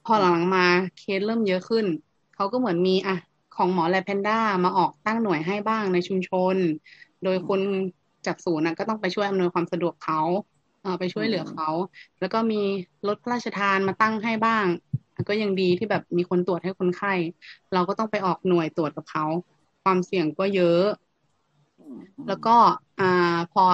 [0.05, 0.67] พอหลังๆมา
[0.99, 1.87] เคสเริ่มเยอะขึ้น
[2.35, 3.17] เขาก็เหมือนมีอะ
[3.57, 6.57] ของหมอแลแพนด้ามาออกตั้งหน่วยให้บ้างในชุมชน
[7.25, 7.61] โดยคน
[8.27, 10.21] จากศูนย์ก็ต้องไปช่วยอำนวยความสะดวกเขา
[10.99, 11.69] ไปช่วยเหลือเขา
[12.21, 12.63] แล้วก็มี
[13.09, 14.67] รถพระราชทานมาตั้งให้บ้าง
[15.29, 17.15] ก็ยังดีที่แบบมีคนตรวจให้คนไข้
[17.75, 19.25] เราก็ต้องไปออกหน่วยตรวจกับเขา
[19.85, 20.85] ความเสี่ยงก็เยอะ
[22.29, 22.57] แล้วก็
[23.01, 23.65] อ่าพอ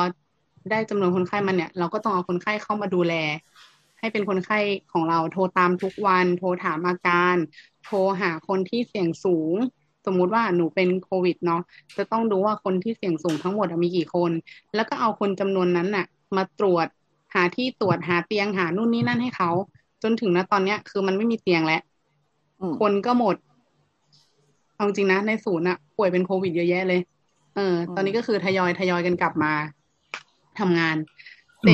[0.71, 3.15] ได้จำนวนคนไข้มันเนี่ย เราก็ต้องเอาคนไข้เข้ามาดูแล
[3.99, 4.59] ให้เป็นคนไข้
[4.93, 7.37] ของเราโทรตามทุกวัน โทรถามอาการ
[7.85, 9.57] โทรหาคนที่เสี่ยงสูง
[10.07, 11.63] สมมุติว่าหนูเป็นโควิดเนาะ
[11.97, 14.31] จะต้องดูว่าคนที่เสี่ยงสูงทั้งหมดมีกี่คน
[14.75, 16.07] แล้วก็เอาคนจำนวนนั้นน่ะ
[16.37, 16.87] มาตรวจ
[17.35, 19.51] หาที่ตรวจหาเตียงหานู่นนี่นั่นให้เขา
[20.03, 21.83] จนถึงณตอนเนี้ย คือมันไม่มีเตียงแล้ว
[22.81, 23.37] คนก็หมด
[24.77, 27.01] เอาจริงนะในศูนย์อะป่วยเป็นโควิดเยอะแยะเลย
[27.57, 29.53] เออ ตอนนี้ก็คือทยอยทยอยกันกลับมา
[30.59, 30.97] ทำงาน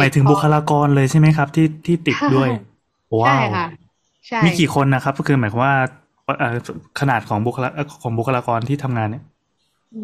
[0.01, 2.51] หมายถึงบุคลากรเลยใช่ไหมครับ ที่ที่ติดด้วย
[3.20, 3.66] ว้าใช่วค่ะ
[4.28, 5.89] ใช่มีกี่คนนะครับ ก็คือหมายความว่าเอ่อ
[7.00, 7.68] ขนาดของบุคลา
[8.02, 9.24] ของบุคลากรที่ทำงานเนี่ย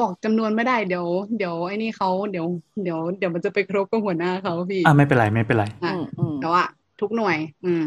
[0.01, 1.07] บอกจำนวนไม่ได้เดี๋ยว
[1.37, 2.47] เดี๋ยวไอ้นี่เขาเดี๋ยว
[2.83, 5.93] เดี๋ยวเดี๋ยวมันจะไปครบกับหัวหน้าเขาพี่อ่าไม่เป็นไรไม่เป็นไรอะ
[6.41, 6.63] แต่ว่า
[7.01, 7.85] ทุกหน่วย อืม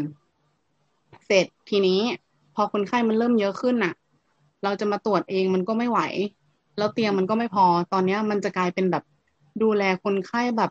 [1.26, 2.00] เสร็จทีนี้
[2.54, 3.94] พอคนไข้มันเริ่มเยอะขึ้นน่ะ
[4.64, 6.00] เราจะมาตรวจเองมันก็ไม่ไหว
[6.78, 9.04] แล้วเตียงมันก็ไม่พอ ตอนเนี้ยมันจะกลายเป็นแบบ
[9.62, 10.70] ดูแลคนไข้แบบ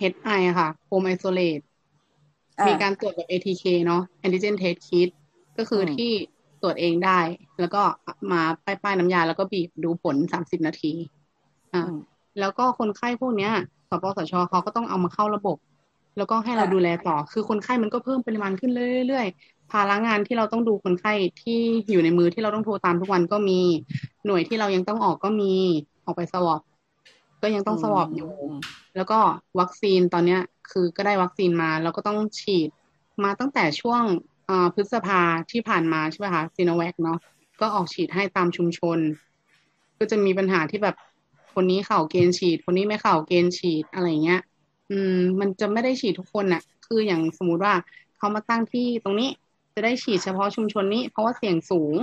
[0.00, 1.64] HI อะค่ะ Home Isolate
[2.60, 5.08] อ่ามีมีการตรวจแบบ ATK เนาะ Antigen Test Kit
[5.58, 6.12] ก็คืออมที่
[6.62, 7.18] ตรวจเองได้
[7.60, 7.82] แล้วก็
[8.32, 10.92] มาป้ายป้ายน้ำยา แล้วก็บีบดูผลสามสิบนาที
[11.72, 11.82] อ่า
[12.40, 13.52] แล้วก็คนไข้พวกเนี้ย
[13.90, 15.56] สปสชเขาก็ต้องเอามาเข้าระบบ
[16.16, 18.72] แล้วก็ให้เราอะดูแลต่อ คือคนไข้มันก็เพิ่มปริมาณขึ้น
[19.06, 21.12] เรื่อยๆ ภาระงานที่เราต้องดูคนไข้
[21.42, 21.58] ที่
[21.90, 23.60] อยู่ในมือที่เราต้องโทรตามทุกวันก็มี
[24.26, 25.52] หน่วยที่เรายังต้องออกก็มี
[26.04, 26.60] ออกไปสวอป
[27.42, 28.30] ก็ยังต้องสวอปอยู่
[28.96, 29.18] แล้วก็
[29.60, 32.68] วัคซีนตอนเนี้ย คือก็ได้วัคซีนมาแล้วก็ต้องฉีด
[33.24, 34.35] มาตั้งแต่ช่วงเอ่อ
[34.74, 35.20] พฤษภา
[35.50, 37.18] ที่ผ่านมาใช่ไหมคะซีโนแวคเนาะ
[37.60, 38.98] ก็ออกฉีดให้ตามชุมชน
[39.98, 40.96] ก็จะมีปัญหาที่แบบ
[41.54, 44.40] คนนี้เข่าเกณฑ์ฉีด คนนี้ไม่เข่าเกณฑ์ฉีดอะไรเงี้ย
[44.90, 47.74] อืม มันจะไม่ได้ฉีดทุกคนน่ะคืออย่างสมมติว่า
[48.16, 49.30] เขามาตั้งที่ตรงนี้
[49.74, 51.96] จะได้ฉีดเฉพาะชุมชนนี้ เพราะว่าเสี่ยงสูง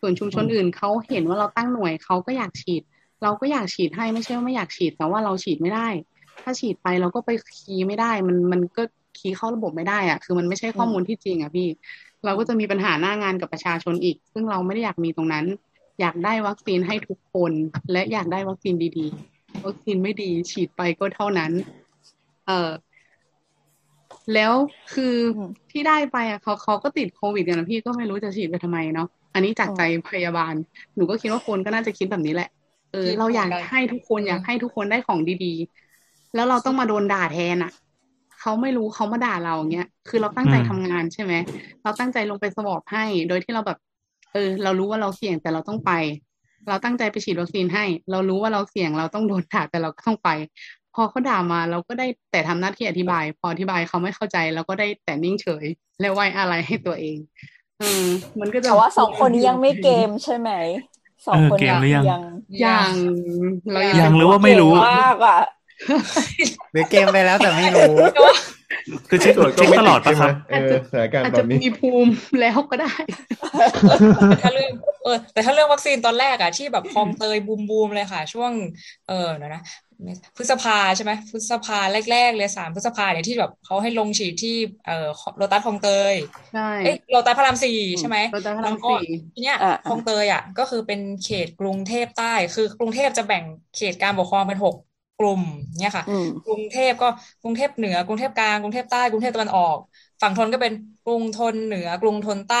[0.00, 2.82] ส่วนชุมชนอื่นเขาเห็นว่าเราตั้งหน่วยเขาก็อยากฉีด
[3.22, 5.88] เราก็อยากฉีดให้ไม่ใช่ว่าไม่อยากฉีดแต่ว่าเราฉีดไม่ได้
[6.42, 8.82] ถ้าฉีดไปเราก็ไปคีไม่ได้ มันมันก็
[9.18, 11.68] คีย์เข้าระบบไม่ได้อะคือมันไม่ใช่ข้อมูลที่จริงอะพี่
[12.24, 15.44] เราก็จะมีปัญหาหน้างานกับประชาชนอีก ซึ่งเราไม่ได้อยากมีตรงนั้น
[16.00, 17.52] อยากได้วัคซีนให้ทุกคน
[17.92, 21.52] และอยากได้วัคซีนดีๆ วัคซีนไม่ดีฉีดไปก็เท่านั้น
[22.46, 22.70] เออ
[24.34, 24.52] แล้ว
[24.94, 25.40] คืออ
[25.70, 30.54] ที่ได้ไปอะเขาเขาก็ติดโควิดกันนะพี่ก็ไม่รู้จะฉีดไปทำไมเนาะอันนี้จากใจพยาบาล
[30.96, 32.48] หนูก็คิดว่าคนก็น่าจะคิดแบบนี้แหละ
[32.92, 37.72] เออคิดเราอยากเหมือนกันให้ทุกคนอยากให้ทุกคนได้ของดีๆ แล้วเราต้องมาโดนด่าแทนอะ
[38.40, 41.32] เขาไม่รู้เขามาด่าเราอย่างเงี้ยคือเราตั้งใจอืมทำงานใช่ไหม
[41.82, 43.78] เราตั้งใจลงไปสวอปให้ โดยที่เราแบบ
[44.32, 45.92] เออ เรารู้ว่าเราเสี่ยงแต่เราต้องไป
[46.68, 50.28] เราตั้งใจไปฉีดวัคซีนให้ เรารู้ว่าเราเสี่ยงเราต้องโดนด่าแต่เราก็ต้องไป
[50.94, 55.66] พอเขาด่ามาเราก็ได้แต่ทำหน้าที่อธิบาย พออธิบายเขาไม่เข้าใจเราก็ได้แต่นิ่งเฉย
[56.00, 57.18] และไว้อะไรให้ตัวเอง
[57.80, 58.04] อืม
[58.40, 60.50] มันก็จะแต่ว่าสองคนนี้ยังไม่เกมใช่ไหม
[61.26, 62.22] สองเออคนเกมหรือยังยัง
[62.64, 62.92] ยัง
[63.72, 65.40] เรายังหรือว่าไม่รู้เก่งมากอะ
[66.72, 67.94] หรือเกมไปแล้วแต่ไม่รู้
[69.08, 72.92] คือเช็คตรวจก็เช็คไม่ติดติปะครับใช่ไหมเออตลอดสถานการณ์แบบนี้อาจจะมีภูมิแล้วก็ได้
[74.28, 74.70] แต่ถ้าเรื่อง
[75.04, 78.52] เออแต่ถ้าเรื่องวัคซีนตอนแรกอะที่แบบคลองเตยบูมบูมเลยค่ะ ช่วง
[79.08, 79.62] เออเดี๋ยวนะ
[80.36, 81.78] พฤษภาใช่ไหมพฤษภา
[82.10, 84.56] แรก ๆ เลยสามพฤษภาเนี่ยที่แบบเขาให้ลงฉีดที่
[84.86, 86.14] เอ่อโลตัสคลองเตย
[86.54, 93.44] ใช่เอ้ยโลตัสพระรามสี่ใช่ไหมโลตัสพระรามแล้วก็สี่ทีเนี้ยอ่าคลองเตยอะก็คือเป็นเขตกรุงเทพใต้ คือกรุงเทพจะแบ่ง
[93.76, 94.74] เขตการปกครองเป็นหก
[95.18, 95.42] กลุ่ม
[95.80, 97.08] เนี่ยค่ะอืมกรุงเทพก็
[97.42, 99.78] กรุงเทพเหนือกรุงเทพกลางกรุงเทพใต้กรุงเทพตะวันออก
[100.22, 100.72] ฝั่งทนก็เป็น
[101.04, 102.58] กรุงทนเหนือกรุงทนใต้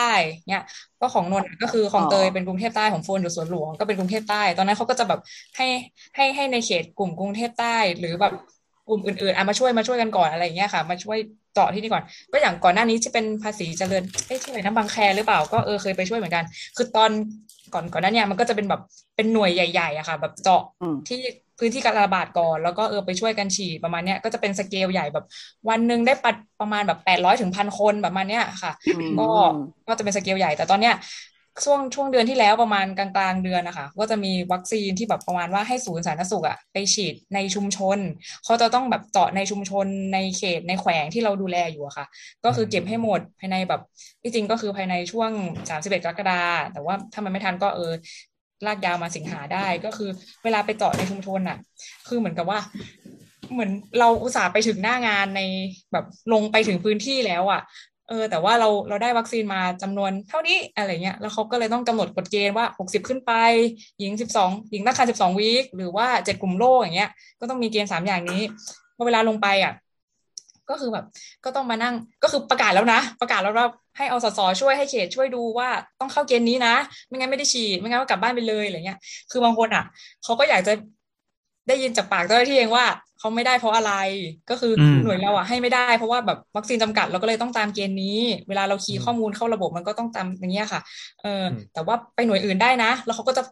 [0.48, 0.62] เนี่ย
[1.00, 5.20] ก็ของนนท์ก็คือของเตยอ๋อเป็นกรุงเทพใต้ของโฟนอยู่สวนหลวงก็เป็นกรุงเทพใต้ ตอนนั้นเขาก็จะแบบ
[5.56, 5.66] ให้
[6.16, 8.32] ให้ให้ในเขตกลุ่มกรุงเทพใต้หรือแบบ
[8.88, 11.18] กลุ่มอื่นๆอะมาช่วยมาช่วยกันก่อนอะไรอย่างเงี้ยค่ะ มาช่วย
[11.52, 16.44] เจาะที่นี่ก่อน ก็อย่างก่อนหน้านี้ที่เป็นภาษีเจริญเอ้ยที่ไหนนะบางแคหรือเปล่าก็เออเคยไปช่วยเหมือนกัน
[16.76, 17.10] คือตอน
[17.72, 18.80] ก่อนก่อนหน้าเนี้มันก็จะเป็นแบบ
[19.16, 21.16] เป็นหน่วยใหญ่ๆอะค่ะ แบบเจาะอืมที่
[21.58, 25.24] พื้นที่การระบาดก่อน แล้วก็เออไปช่วยกันฉีดประมาณเนี้ยก็จะเป็นสเกลใหญ่แบบ
[25.68, 29.28] วันหนึ่งได้ปัดประมาณแบบแปดร้อยถึงพันคนแบบมาเนี้ยค่ะอืมก็
[29.88, 30.94] ก็จะเป็นสเกลใหญ่ แต่ตอนเนี้ย
[31.64, 37.98] ช่วงช่วงเดือนที่แล้วประมาณกลางกลางๆเดือนนะคะก็จะมีวัคซีนที่แบบประมาณว่าให้ศูนย์สาธารณสุขอะไปฉีดในชุมชน
[38.44, 42.06] เขาจะต้องแบบเจาะในชุมชนในเขตในแขวงที่เราดูแลอยู่อะค่ะ
[42.44, 43.80] ก็คือเก็บให้หมดภายในแบบ
[44.22, 45.30] ที่จริงก็คือภายในช่วง
[45.70, 47.92] สามสิบเอ็ดกรกฎาแต่ว่าถ้ามันไม่ทันก็เออ
[48.66, 50.10] ลากยาวมาสิงหาได้ก็คือ
[50.44, 51.58] เวลาไปเจาะในชุมชนอะ
[52.08, 52.58] คือเหมือนกับว่า
[53.52, 55.42] เหมือนเราอุตส่าห์ไปถึงหน้างานใน
[55.92, 57.62] แบบลงไปถึงพื้นที่แล้วอะ่ะ
[58.08, 63.32] เออแต่ว่าเราเราได้วัคซีนมาจำนวนเท่านี้อะไรเงี้ยแล้วเขาก็เลยต้องกำหนดกฎเกณฑ์ว่าหกสิบขึ้นไป
[63.98, 67.10] หญิงสิบสองหญิงตั้งครรภ์สิบสองวีคหรือว่าเจ็ดกลุ่มโรคอย่างเงี้ย
[67.40, 68.42] ก็ต้องมีเกณฑ์สามอย่างนี้
[68.96, 69.72] พอเวลาลงไปอะ
[70.70, 71.04] ก็คือแบบ
[71.44, 73.68] ก็ต้องมานั่งก็คือประกาศแล้วนะ ประกาศแล้วว่า
[73.98, 75.68] ให้อสสช่วยให้เขตช่วยดูว่า
[76.00, 76.74] ต้องเข้าเกณฑ์นี้นะ
[77.08, 78.98] ไม่งั้นไม่ได้ฉีดไม่งั้นก็กลับบ้านไปเลยอะไรเงี้ย
[79.30, 79.82] คือบางคนอะ
[80.22, 80.72] เขาก็อยากจะ
[81.68, 82.86] ได้ยินจากปากเจ้าหน้าที่เองว่า
[83.18, 83.92] เขาไม่ได้เพราะอะไร
[84.50, 88.18] ก็คืออมหน่วยเราอะให้ไม่ได้เพราะว่าแบบวัคซีนจำกัดเราก็เลยต้องตามเกณฑ์นี้
[88.48, 90.80] เวลาเราคีย์ข้อมูลเข้าระบบมันก็ต้องตามอย่างเงี้ยค่ะ
[91.20, 93.42] เอออมแต่ว่าไปหน่วยอื่นได้นะ แล้วเขาก็จะ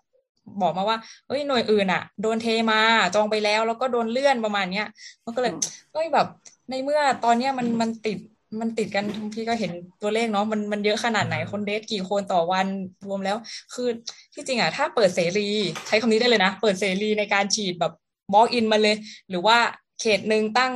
[0.61, 0.97] บอกมาว่า
[1.27, 2.77] เอ้ยหน่วยอื่นอะ โดนเทมา
[3.15, 4.85] จองไปแล้ว แล้วก็โดนเลื่อนประมาณเนี้ย
[5.25, 5.63] มันก็เลยอืม
[5.93, 6.27] เอ้ยแบบ
[6.71, 8.19] ในเมื่อตอนเนี้ยมันมันติด
[8.61, 9.05] มันติดกัน
[9.35, 12.67] พี่ก็เห็นตัวเลขเนาะมันมันเยอะขนาดไหนคน death กี่คนต่อวัน
[13.09, 13.37] รวมแล้ว
[13.75, 13.89] คือ
[14.35, 15.49] ที่จริงอะถ้าเปิดเสรี
[15.87, 17.93] ใช้คำนี้ได้เลยนะ เปิดเสรีในการฉีดแบบ
[18.33, 18.97] walk in มาเลย
[19.31, 19.59] หรือว่า
[20.01, 20.73] เขตหนึ่งตั้ง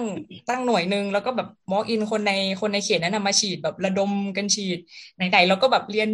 [0.48, 4.78] ตั้งหน่วยหนึ่งแล้วก็แบบ walk in คนในคนในเขตนั้นนะมาฉีดแบบระดมกันฉีด
[5.16, 6.08] ไหนๆเราก็แบบเรียน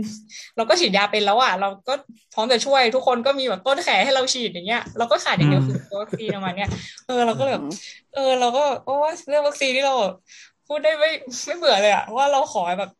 [0.57, 1.95] เราก็ฉีดยาเป็นแล้วอะเราก็
[2.35, 6.71] พร้อมจะช่วยทุกคนก็มีแบบต้นแขนให้เราฉีดอย่างเงี้ยเราก็ขาดอย่างเดียวคือตัววัคซีนประมาณเนี้ย
[7.07, 7.65] เออเราก็เลยแบบ
[8.15, 10.15] เออเราก็โอ้ยเรื่องวัคซีนที่เราแบบ
[10.67, 11.09] พูดได้ไม่
[11.47, 12.91] ไม่เบื่อเลยอะว่าเราขอแบบ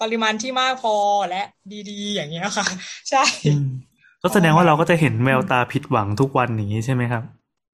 [0.00, 0.92] ปริมาณที่มากพอ
[1.28, 1.36] และ
[1.72, 2.66] ดีๆ อย่างเงี้ยค่ะ
[3.10, 3.64] ใช่อืม
[4.22, 7.22] ก็แสดงว่าเราก็จะเห็นแววตาผิดหวังทุกวันอย่างนี้ใช่ไหมครับ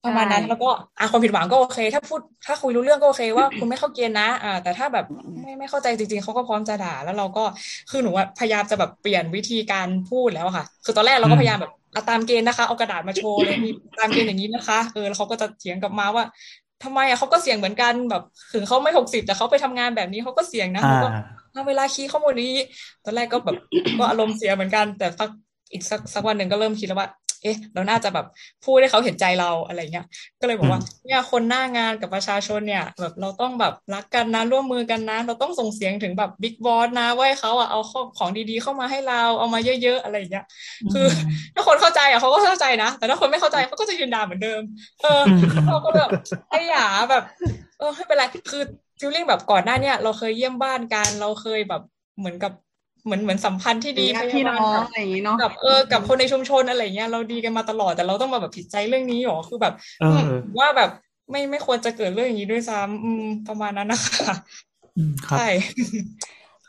[0.05, 5.05] ประมาณนั้นแล้วก็อะความผิดหวังก็โอเค ถ้าพูดถ้าคุยรู้เรื่องก็โอเคว่าคุณไม่เข้าเกณฑ์นะ อ่า แต่ถ้าแบบ
[5.41, 7.41] ไม่ไม่เข้าใจจริงๆเขาก็พร้อมจะด่า แล้วเราก็
[7.89, 16.23] คือหนูว่าพยายามจะแบบเปลี่ยนวิธีการพูดแล้วอะค่ะ คือตอนแรกเราก็พยายามแบบอะตามเกณฑ์นะคะเอากระดาษมาโชว์เลยมีตามเกณฑ์อย่างนี้นะคะเออแล้วเขาก็จะเถียงกลับมาว่า
[16.83, 18.23] ทำไมอะเขาก็เสี่ยงเหมือนกันแบบ
[18.53, 21.09] ถึงเขาไม่หกสิบแต่เขาไปทำงานแบบนี้เขาก็เสี่ยงนะอ่าเขาก็
[21.53, 22.53] เอาเวลาคีย์ข้อมูลนี้
[23.05, 23.57] ตอนแรกก็แบบ
[23.97, 25.29] ก็อารมณ์เสียเหมือนกัน แต่สัก
[25.71, 27.09] อีกสักสักวันหนึ่งก็เริ่มคิดแล้วว่า
[27.43, 28.25] เอ๊ะ เราน่าจะแบบ
[28.65, 30.05] พูดให้เขาเห็นใจเราอะไรเงี้ย
[30.39, 40.45] ก็เลยบอกว่า เนี่ยคนหน้างานกับประชาชนเนี่ย แบบเราต้องแบบรักกันนะร่วมมือกันนะ เราต้องส่งเสียงถึงแบบบิ๊กบอสนะว่าให้เขาอะเอาข้อของดีๆเข้ามาให้เราเอามาเยอะๆอะไรอย่างเงี้ย
[40.93, 41.17] คืออ
[41.55, 44.61] ถ้าคนเข้าใจอะเขาก็เข้าใจนะ แต่ถ้าคนไม่เข้าใจเขาก็จะยืนด่าเหมือนเดิม
[45.01, 45.21] เออ
[45.67, 46.09] เราก็แบบ
[46.49, 47.23] ไอ้หยาแบบ
[47.77, 48.63] เออไม่เป็นไรคือ
[48.99, 51.81] ฟิลลิ่งแบบก่อนหน้าเนี่ยเราเคยเยี่ยมบ้านกันเราเคยแบบ
[52.19, 52.51] เหมือนกับ
[53.05, 60.25] เหมือนเหมือนสัมพันธ์ที่ดีญาติพพี่ยาน้บาลองกับอะไรอย่างนี้เนาะกับเออกับคนในชุมชนอะไรเงี้ยเราดีกันมาตลอดแต่เราต้องมาแบบผิดใจเรื่องนี้หรอคือแบบเออม
[60.59, 60.89] ว่าแบบ
[61.31, 64.33] ไม่ไม่ควรจะเกิดเรื่องอย่างนี้ด้วยซ้ำอืมประมาณนั้นนะคะ
[64.97, 65.47] อืมครับใช่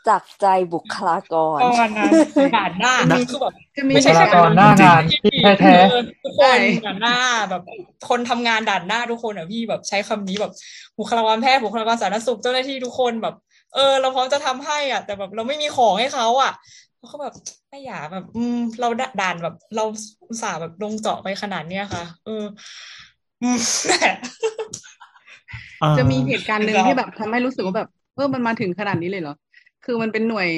[0.09, 2.11] จากใจบุคลากรประมาณนั้น
[2.57, 2.93] ด่านหน้า
[3.29, 5.19] คือแบบจะมีไม่ใช่แค่บุคลากรหน้างานที่
[5.59, 7.17] แท้เออทุกคนด่านหน้า
[7.49, 7.61] แบบ
[8.09, 10.51] คนทำงานด่านหน้าทุกคนอะพี่แบบใช้คำนี้แบบ
[10.99, 13.35] บุคลากรแพทย์บุคลากรสาธารณสุขเจ้าหน้าที่ทุกคนแบบ
[13.73, 16.51] เออ เราพร้อมจะทำให้อะ แต่แบบเราไม่มีของให้เขาอะ
[16.97, 17.33] เขาก็แบบ
[17.69, 18.87] ไม่อยากแบบ อืม เรา
[19.21, 19.83] ด่านแบบ เรา
[20.29, 22.43] อุตส่าห์แบบลงเจาะไปขนาดเนี้ยค่ะ เออ
[23.41, 23.57] อืม
[25.79, 29.35] เออจะมีเหตุการณ์หนึ่งเราที่แบบทำให้รู้สึกว่าแบบเออมันมาถึงขนาดนี้เลยเหรอ
[29.85, 30.49] คือมันเป็นหน่วย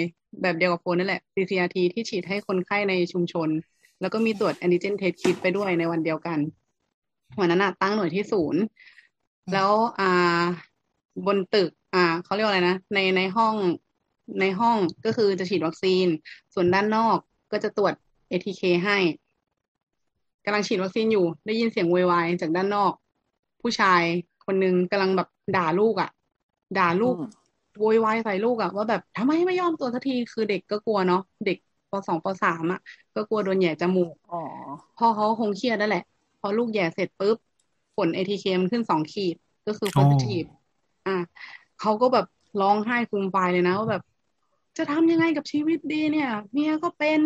[0.42, 3.50] แบบเดียวกับโฟนนั่นแหละ CCRT ที่ฉีดให้คนไข้ในชุมชน
[4.02, 6.40] แล้วก็มีตรวจแอนติเจนเทสคิดไปด้วยในวันเดียวกัน
[7.40, 8.62] วันนั้นอะตั้งหน่วยที่ศูนย์
[9.54, 9.70] แล้ว
[10.00, 10.42] อ่า
[11.26, 13.56] บนตึก อ่าเขาเรียกว่าอะไรนะในในห้อง
[14.40, 16.06] ในห้องก็คือจะฉีดวัคซีน
[16.54, 17.18] ส่วนด้านนอก
[17.52, 17.94] ก็จะตรวจ
[18.30, 18.98] ATK ให้
[20.46, 22.94] กำลังฉีดวัคซีนอยู่ ได้ยินเสียงโวยวายจากด้านนอก
[23.62, 24.02] ผู้ชาย
[24.46, 26.10] คนนึงกำลังแบบด่าลูกอะ
[26.78, 27.24] ด่าลูกอืม
[27.80, 31.58] โวยวายใส่ลูกอะ ว่าแบบทำไมไม่ยอมตรวจสักทีคือเด็กก็กลัวเนาะเด็ก
[31.90, 32.80] ปสองปสามอะ
[33.16, 34.40] ก็กลัวโดนแหย่จมูกอ๋อ
[34.96, 36.02] พ่อเขาคงเครียดนั่นแหละ
[36.40, 37.38] พอลูกแย่เสร็จปุ๊บ
[37.96, 40.48] ผล ATK มันขึ้นสองขีดก็คืออ๋อ positive
[41.06, 41.12] อะ
[41.84, 42.26] เขาก็แบบ
[42.62, 44.04] ร้องไห้ฟูมฟายเลยนะว่าแบบ
[44.78, 47.20] จะทำยังไงกับชีวิตดีเนี่ย เมียก็เป็น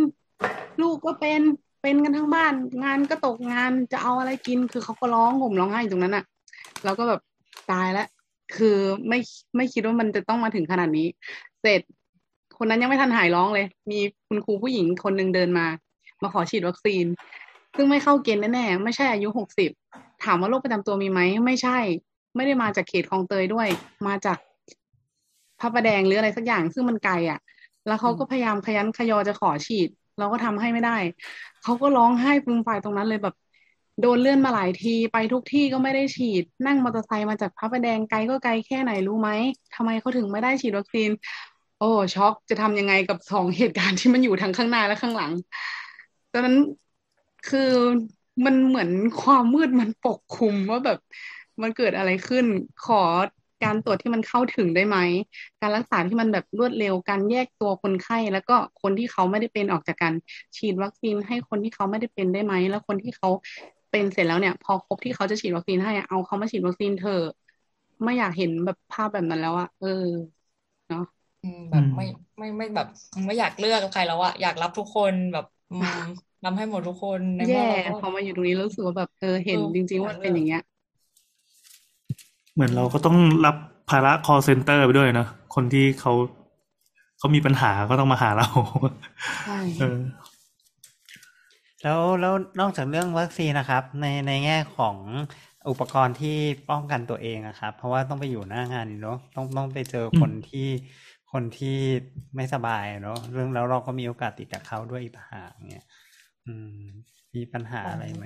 [0.82, 1.42] ลูกก็เป็น
[1.82, 2.54] เป็นกันทั้งบ้าน
[2.84, 6.24] งานก็ตกงานจะเอาอะไรกิน คือเขาก็ร้องห่มร้องไห้ตรงนั้นอะ
[6.86, 7.22] เราก็แบบ
[7.72, 8.08] ตายแล้ว
[8.56, 8.78] คือ
[9.08, 9.20] ไม่
[9.56, 11.08] ไม่คิดว่ามันจะต้องมาถึงขนาดนี้
[11.62, 11.82] เสร็จ
[12.58, 15.66] คนนั้นยังไม่ทันหายร้องเลย มีคุณครูผู้หญิงคนหนึ่งเดินมา
[16.22, 17.06] มาขอฉีดวัคซีน
[17.76, 19.72] ซึ่งไม่เข้าเกณฑ์แน่ๆไม่ใช่อายุหกสิบ
[20.24, 21.78] ถามว่าโรคประจำตัวมีไหมไม่ใช่
[22.36, 23.68] ไม่ได้มาจากเขตคลองเตยด้วย
[24.08, 24.38] มาจาก
[25.60, 27.40] พระประแดงหรืออะไรสักอย่างซึ่งมันไกลอะ
[27.88, 29.90] แล้วเขาก็พยายามขยันขยอจะขอฉีด
[30.20, 30.98] เราก็ทำให้ไม่ได้
[31.64, 33.36] เขาก็ร้องไห้ฟูมฟายตรงนั้นเลยแบบ
[34.02, 39.30] โดนเลื่อนมาหลายทีไปทุกที่ก็ไม่ได้ฉีด นั่งมอเตอร์ไซค์มาจากพระประแดงไกลก็ไกลแค่ไหนรู้ไหม
[39.76, 41.10] ทำไมเขาถึงไม่ได้ฉีดวัคซีน
[41.80, 45.32] โอ้ช็อกจะทำยังไงกับสองเหตุการณ์ที่มันอยู่ทั้งข้างหน้าและข้างหลัง
[46.32, 46.58] ตอนนั้น
[47.50, 47.72] คือ
[48.46, 48.90] มันเหมือน
[49.22, 51.00] ความมืดมันปกคลุมว่าแบบ
[51.62, 52.46] มันเกิดอะไรขึ้น
[52.86, 53.02] ขอ
[53.64, 54.98] การตรวจที่มันเข้าถึงได้ไหม
[55.62, 60.14] การรักษาที่มันแบบรวดเร็ว การแยกตัวคนไข้ แล้วก็คนที่เขาไม่ได้เป็นออกจากกัน
[60.58, 63.30] ฉีดวัคซีนให้คนที่เขาไม่ได้เป็นได้ไหม แล้วคนที่เขา
[63.92, 67.24] เป็นเสร็จแล้วเนี่ย พอครบที่เขาจะฉีดวัคซีนให้อะเอาเขามาฉีดวัคซีนเถอะ
[68.04, 69.88] ไม่อยากเห็นแบบภาพแบบนั้นแล้วอะเออ
[70.88, 71.02] เนาะ
[71.42, 72.04] อืมแบบไม่
[72.38, 72.88] ไม่ไม่แบบ
[73.26, 75.92] ไม่อยากเลือกกับใครแล้วอะอยากรับทุกคนแบบอืม
[76.44, 80.62] รับให้หมดทุกคนในเมื่อแย่เราก็พอมาอยู่ตรงนี้แล้วรู้สึกว่าแบบเออเห็นเออจริง ๆ ว่ามันเป็นอย่างเงี้ย
[82.58, 83.56] เหมือนเราก็ต้องรับ
[83.90, 86.14] ภาระ call center ไปด้วยเนอะคนที่เขา
[87.18, 88.48] เขามีปัญหาก็ต้องมาหาเรา
[89.46, 90.00] ใช่เออ
[91.84, 94.98] แล้วแล้วนอกจากเรื่องวัคซีนนะครับ ในในแง่ของ
[95.70, 96.38] อุปกรณ์ที่
[96.70, 100.68] ป้องกันตัวเองอะครับ เพราะว่าต้องไปอยู่หน้างานนี่เนาะต้องต้องไปเจอคนที่
[101.32, 101.78] คนที่
[102.36, 105.86] ไม่สบายอะเนาะเรื่องแล้วเราก็มีโอกาสติดจากเขาด้วยอีกต่างหากเนี่ย
[106.46, 106.80] อืม
[107.36, 108.26] มีปัญหาอะไรไหม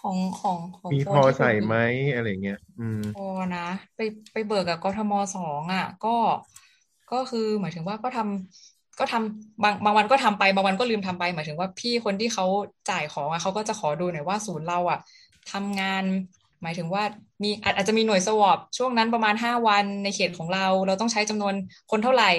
[0.00, 1.76] ของของของมีโฟพอที่ใส่ไหม
[2.14, 3.66] อะไรเงี้ย อืมพอนะ
[3.96, 4.00] ไป
[4.32, 6.16] ไปเบิกกับกทมสองอะ ก็
[7.12, 12.46] ก็คือหมายถึงว่าก็ทำก็ทำบางบางวันก็ทำไปบางวันก็ลืมทำไป หมายถึงว่าพี่คนที่เขา
[12.90, 14.98] จ่ายของอะเขาก็จะขอดูหน่อยว่าศูนย์เราอะ
[15.52, 16.04] ทำงาน
[16.62, 17.02] หมายถึงว่า
[17.42, 21.54] มีอาจอาจจะมีหน่วยสวอปช่วงนั้นประมาณห้าวันในเขตของเรา เราต้องใช้จำนวน
[21.90, 22.30] คนเท่าไหร่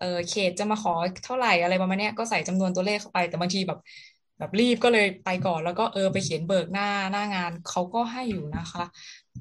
[0.00, 0.94] เออเขตจะมาขอ
[1.24, 3.78] เท่าไหร่อะไรประมาณเนี้ยก็ใส่จำนวนตัวเลขเข้าไปแต่บางทีแบบ
[4.38, 8.84] แบบรีบก็เลยไปก่อนแล้วก็เออไปเขียนเบิกหน้าหน้างานเขาก็ให้อยู่นะคะ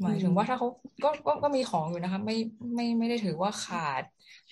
[0.01, 0.67] หมายถึงว่าถ้าเขา
[1.03, 2.35] ก็ก็ก็มีของอยู่นะคะ ไม่
[2.75, 4.03] ไม่ไม่ได้ถือว่าขาด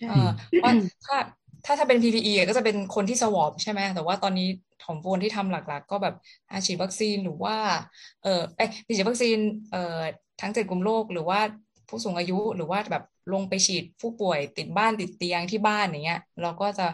[0.05, 0.29] เออ
[0.63, 0.71] ว่า
[1.05, 1.17] ถ้า
[1.65, 4.47] ถ้าถ้าเป็น PPE อะก็จะเป็นคนที่สวอปใช่ไหมแต่ว่าตอนนี้
[4.85, 6.13] ของโฟนที่ทำหลัก ๆ ก็แบบ
[6.49, 7.55] อาฉีดวัคซีนหรือว่า
[8.23, 9.37] เออเอ้ยฉีดวัคซีน
[9.71, 9.99] เอ่อ
[10.41, 11.39] ทั้งเจ็ดกลุ่มโรคหรือว่า
[11.87, 13.03] ผู้สูงอายุหรือว่าแบบ
[13.33, 16.87] ลงไปฉีดผู้ป่วยติดบ้านติดเตียงที่บ้านอย่างเงี้ย เราก็จะ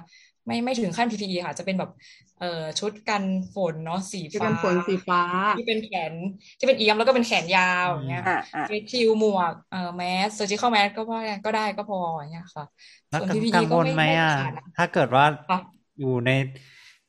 [0.47, 1.89] ไม่ไม่ถึงขั้น PPE ค่ะ จะเป็นแบบ
[2.37, 2.45] เอ่อ
[2.79, 5.19] ชุดกันฝนเนาะสีที่ฟ้าเป็นฝนสีฟ้า
[5.53, 6.13] ที่เป็นแขน
[6.57, 12.63] ที่เป็นเอี๊ยมแล้วก็เป็นแขนยาวอย่างเงี้ยอ่าอ่า face shield หมวกเอ่อ mask surgical mask ก็พอก็ได้ก็พออย่างเงี้ยค่ะ
[13.09, 16.29] แล้วส่วนกัง PPE กังก็วลไม่ไหมไม่อะขาดนะถ้าเกิดว่าค่ะอยู่ใน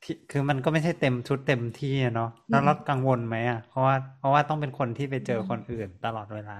[0.04, 6.58] ที่คือมันก็ไม่ใช่เต็มชุดเต็มที่อะเนาะแล้วเรากังวลไหมอะเพราะว่าเพราะว่าต้องเป็นคนที่ไปเจอคนอื่นตลอดเวลา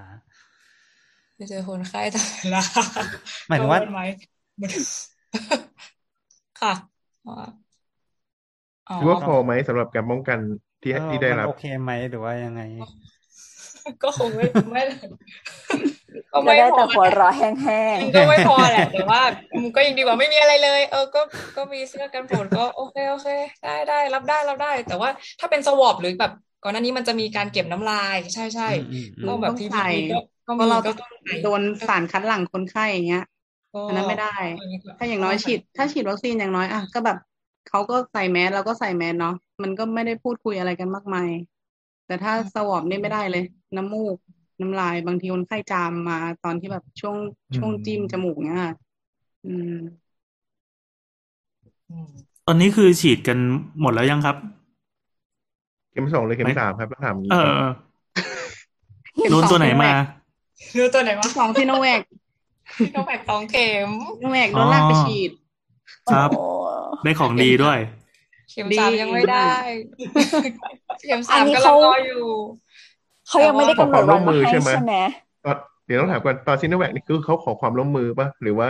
[1.35, 2.59] ไปเจอคนไข้ตลอดเวลา
[3.47, 3.99] หมายถึงว่ากังวลไหม
[6.59, 6.71] ค่ะ
[7.25, 7.31] อ๋อ
[8.87, 10.39] อ๋อคิดว่าพอไหมสำหรับการป้องกัน
[10.81, 12.61] ที่เออที่ได้มันรับโอเคไหมหรือว่ายังไง
[14.01, 14.81] ก็คงไม่ไม่
[16.33, 19.21] ก็จะไม่ได้พแต่อหัวเราะแห้งมันก็ไม่พอแหละแต่ว่า
[19.63, 21.19] มันก็ยังดีกว่าไม่มีอะไรเลย เออก็
[21.55, 23.27] ก็มีเสื้อกันฝนก็โอเคโอเค
[23.63, 25.09] ได้ได้รับได้รับได้ แต่ว่า
[25.39, 26.31] ถ้าเป็นสวอปหรือแบบ
[26.61, 30.15] ก่อนหน้านี้มันจะมีการเก็บน้ำลาย ใช่ใช่อืมอืมก็แบบต้องพีใส่พีก็
[30.47, 33.38] ก็เพมีราะเราก็ต้องใส่โดนสารคัดหลั่งคนไข้อย่างเงี้ยก็
[33.87, 34.35] อันนั้นไม่ได้
[34.97, 37.17] ถ้าอย่างน้อยฉีด ถ้าฉีดวัคซีนอย่างน้อยอะก็แบบ
[37.69, 41.29] เขาก็ใส่แมสเราก็ใส่แมสเนาะมันก็ไม่ได้พูดคุยอะไรกันมากมาย
[42.05, 43.43] แต่ถ้าสวอปนี่ไม่ได้เลย
[43.75, 44.17] น้ำมูก
[44.61, 47.15] น้ำลายบางทีคนไข้จามมาตอนที่แบบช่วง
[47.57, 48.73] ช่วงจิ้มจมูกเนี้ยค่ะ
[49.45, 49.77] อืม
[51.89, 52.07] อืม
[52.47, 53.37] ตอนนี้คือฉีดกัน
[53.81, 54.37] หมดแล้วยังครับ
[55.91, 57.55] เข็มสองหรือเข็มสามครับต้องถามอย่างนี้เออก่อน
[58.15, 59.91] เออโดนตัวไหนมา
[60.77, 62.01] รู้ตัวไหนวะสองที่โนแวก
[62.95, 63.89] ต้องแบกสองเข็ม
[64.19, 66.45] โนแวกโดนลากไปฉีดๆครับโอ้
[67.03, 67.79] ได้ของดีด้วย
[68.51, 69.51] เข็มสามดียังไม่ได้
[71.07, 72.25] เข็มอัสานมนี้กำลัเขางรออยู่
[73.27, 74.71] เขายังไม่ได้กำหนดวันมาให้ใช่ไหม
[75.45, 78.69] ตอนเดี๋ยวต้องถามก่อนตอนซินโนแวคนี่คือเขาขอความร่วมมือป่ะหรือว่า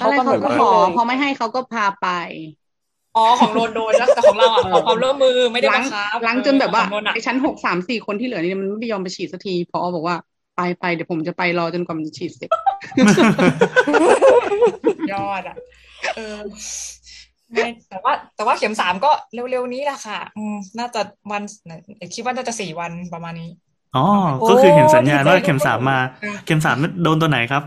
[0.00, 2.08] อะไรเขาก็ขอพอไม่ให้เขาก็พาไป
[3.16, 10.16] อ๋อของโดนโดนแล้วแต่ของเราอะขอความร่วมมือไม่ได้ล้าบังงคับล้างจนแบบว่าของโดนอะไอ้ชั้นหกสามสี่คนที่เหลือนี่มันไม่ยอมไปฉีดสักทีพอบอกว่า
[10.56, 12.48] ไปไปเดี๋ยวผมจะไปรอจนกว่ามันจะฉีดเสร็จ
[15.12, 15.56] ยอดอะ
[16.16, 16.38] เออ
[17.52, 21.00] ไม่แต่ว่า แต่ว่าเข็มสามก็เร็วๆนี้แหละค่ะอืมน่าจะ
[21.30, 21.42] วัน
[22.14, 23.50] คิดว่าน่าจะสี่วันประมาณนี้
[23.96, 24.06] อ๋อ
[24.50, 27.62] ก็คือเห็นสัญญาณว่าโอ้เข็มสามมาเออเข็มสามโดนตัวไหนครับ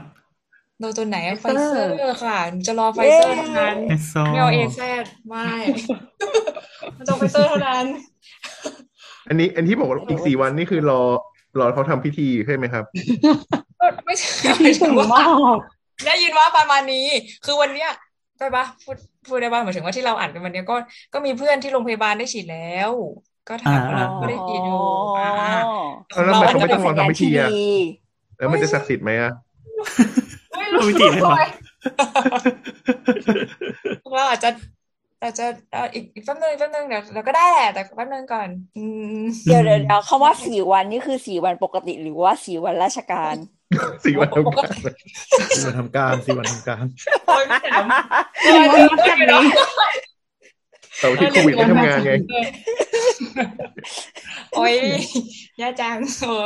[0.79, 5.47] โดนตัวไหนไฟเซเซอร์ค่ะหนูจะรอไฟเซอร์เท่านั้นเอสโซไม่เอา AZ ไม่
[6.97, 7.85] มันต้องไฟเซอร์เท่านั้น
[9.27, 11.01] อันนี้ อันที่บอกว่าอีกสี่วันนี่คือรอ
[11.59, 12.83] รอเขาทำพิธีใช่ไหมครับ
[13.79, 14.29] ก็ไม่ใช่
[14.61, 15.23] หมายถึงว่า
[16.05, 17.07] ได้ยินว่าประมาณนี้
[17.45, 17.91] คือวันเนี้ย
[18.37, 18.97] ได้ปะพูด
[19.27, 20.75] พูดได้ปะหมายถึงว่าที่เราอ่านกันวันเนี้ยก็
[21.13, 22.91] ก็มีเพื่อนที่โรงพยาบาลได้ฉีดแล้ว
[23.49, 24.81] ก็ถามว่าเราก็ได้ฉีดอยู่
[25.19, 25.31] อ่า
[26.09, 27.69] แล้วทำไมเขาไม่ต้องรอทำพิธีอะดี
[28.37, 29.31] แล้วมันจะศักดิ์สิทธิ์ไหมอะ
[30.57, 31.37] ไม่รู้รู้วิธีไหมวะ
[34.15, 34.49] เราอาจจะ
[35.21, 38.85] อาจจะเอ่ออีกอีกแป๊บนึงอีกแป๊บนึงเดี๋ยวเราก็ได้แหละแต่แป๊บนึงก่อน อื
[39.21, 43.35] มเดี๋ยวเดี๋ยวเดี๋ยวคำว่าสี่วันนี่คือสี่วันปกติหรือว่าสี่วันราชการ
[44.03, 44.91] สี่วันทำการสี่วั
[45.71, 46.85] นทำการสี่วันทำการ
[47.27, 47.85] โอ้ยไม่ถาม
[48.43, 49.17] เออวันนัดกัน
[51.01, 52.11] นี้แต่ว่าที่โควิดไม่ทำงานไง
[54.55, 54.75] โอ้ย
[55.61, 56.45] ย่าจังเออ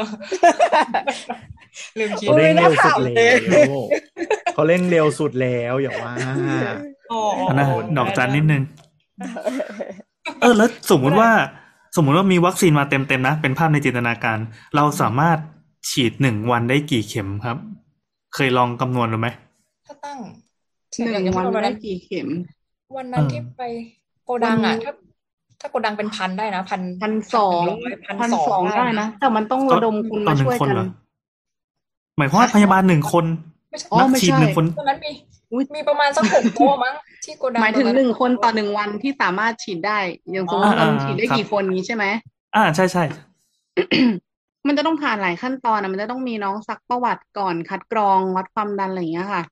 [1.99, 3.71] ลืมคิดเขาเร่งเร็วสุดโอ้ยแล้ว
[4.53, 6.13] เขาเร่งเร็วสุดแล้วอย่าว่า
[7.11, 7.65] อ๋ออันนะ
[7.97, 8.63] ดอกจันนิดนึง
[10.41, 11.29] เออแล้วสมมุติว่า
[11.95, 14.37] สมมุติว่ามีวัคซีนมาเต็มๆนะ เป็นภาพในจินตนาการ
[14.75, 15.37] เราสามารถ
[15.89, 17.57] ฉีดหนึ่งวันได้กี่เข็มครับ
[18.35, 19.27] เคยลองคำนวณดูไหม
[19.85, 20.17] ถ้าตั้ง
[21.11, 22.27] หนึ่งวันได้กี่เข็ม
[22.97, 23.61] วันนั้นเออที่ไป
[24.25, 24.93] โกดังอะวันถ้า
[25.61, 27.63] ถ้าโกดังเป็นพันได้นะพันพันสอง
[28.07, 30.87] พันพันสสอองงได้นะแต่มันต้องระดมคุณต่อมาหนึ่ช่งวยคนกันเหรอ
[32.17, 33.25] หมายความว่าพยาบาลหนึ่งคน
[33.69, 35.11] ไม่ใช่อ๋อนักไม่ฉีดใช่หนึ่งคนตอนนั้นมี
[35.53, 36.93] อุ๊ยมีประมาณสักหกโต๊ะมั้ง
[37.25, 39.99] ที่โกดังหมายถึงตรหนึ่งคนต่อหนึ่งวันที่สามารถฉีดได้
[40.31, 42.05] อย่างสมมติอ่าเราฉีดได้ครับกี่คนนี้ใช่ไหม
[42.55, 43.03] อ่าใช่ใช่
[44.67, 49.43] มันจะต้องผ่านหลายขั้นตอนนะมันจะต้องมีน้องซักประวัติก่อนคัดกรองวัดความดันอะไรอย่างเงี้ยค่ะ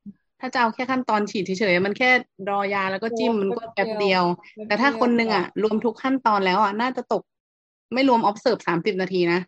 [0.46, 2.10] ถ้าจะเอาแค่ขั้นตอนฉีดเฉยๆมันแค่
[2.50, 4.24] รอยาแล้วก็จิ้มมันก็แป๊บเดียว
[4.68, 7.22] แต่ถ้าคนหนึ่งอะ รวมทุกขั้นตอนแล้วอะน่าจะตก
[7.94, 9.40] ไม่รวม observe สามสิบนาทีนะ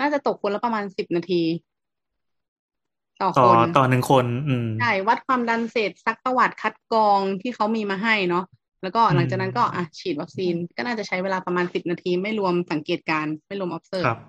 [0.00, 1.42] น่าจะตกคนละประมาณสิบนาที
[3.22, 8.44] ต่อต่อคนต่อหนึ่งคน อืมใช่วัดความดันเสร็จซักประวัติคัดกรองที่เขามีมาให้เนาะ
[8.82, 14.20] แล้วก็หลังจากนั้นก็อะฉีดวัคซีนก็น่าจะใช้เวลาประมาณสิบนาที ไม่รวมสังเกตการณ์ไม่รวม observe ครับ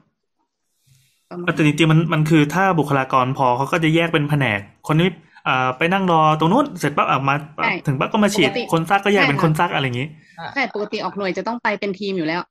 [1.30, 5.10] ประมาณแต่จริงๆมันมันคือถ้าบุคลากรพอเขาก็จะแยกเป็นแผนก คนนี้
[5.47, 10.07] อ่าไปนั่งรอตรงนู้นเสร็จปั๊บอะมาใช่ถึงปั๊บก็มาฉีดปกติคนซักก็แยกใช่เป็นค่ะคนซักอะไรอย่างนี้
[10.53, 12.41] ใช่ปกติออกหน่วยจะต้องไปเป็นทีมอยู่แล้ว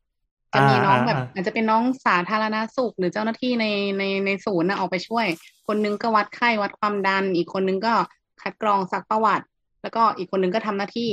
[0.54, 3.66] จะมีอ่าน้องแบบอ่าอาจจะเป็นน้องสาธารณสุขหรือเจ้าหน้าที่ใน
[3.98, 5.26] ในในศูนย์นะออกไปช่วย
[5.68, 7.94] คนนึงก็วัดไข้วัดความดัน อีกคนนึงก็
[8.42, 9.44] คัดกรองซักประวัติ
[9.82, 11.08] แล้วก็อีกคนนึงก็ทำหน้าที่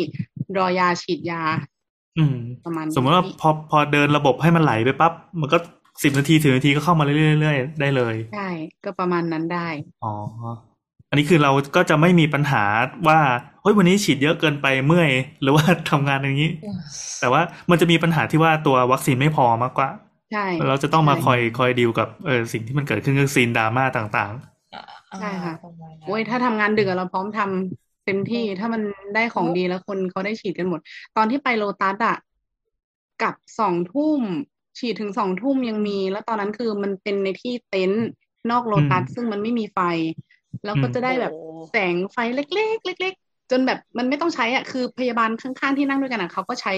[0.58, 1.42] รอยาฉีดยา
[2.18, 2.36] อืม
[2.66, 5.58] ประมาณนี้สมมติว่าพอพอเดินระบบให้มันไหลไปปั๊บมันก็
[6.04, 8.50] สิบนาทีสิบนาทีก็เข้ามาเรื่อยๆเรื่อยๆได้เลย ใช่
[8.84, 9.68] ก็ประมาณนั้นได้
[10.04, 10.14] อ๋อ
[11.10, 12.64] อันนี้คือเราก็จะไม่มีปัญหา
[13.08, 13.20] ว่า
[13.62, 15.10] เฮ้ยวันนี้ฉีดเยอะเกินไปเมื่อย
[15.42, 16.52] หรือว่าทำงานอย่างนี้
[17.20, 19.90] แต่ว่ามันจะมีปัญหาที่ว่าตัววัคซีนไม่พอมากกว่า
[20.32, 24.34] ใช่เราจะต้องมาใช่คอยคอยดีลกับเออสิ่งที่มันเกิดขึ้นคือซีนดราม่าต่าง
[25.20, 28.82] ใช่ค่ะประมาณนั้นโอ้ยถ้าทำงานดึกอะเราพร้อมทำเต็มที่ถ้ามัน
[29.16, 30.80] ได้ของดีแล้วคนเขาได้ฉีดกันหมด
[31.18, 32.18] ตอนที่ไปโลตัสอะ
[33.22, 34.22] กลับสองทุ่ม
[34.80, 38.06] ฉีดถึงสองทุ่มยังมี แล้วตอนนั้นคือมันเป็นในที่เต็นท์
[38.52, 39.80] นอกโลตัสซึ่งมันไม่มีไฟ
[40.64, 42.44] แล้วก็จะได้แบบโอ้แสงไฟเล็
[42.74, 46.72] ก ๆ เล็ก ๆ จนแบบมันไม่ต้องใช้อะคือพยาบาลข้างๆที่นั่งด้วยกันอะเขาก็ใช้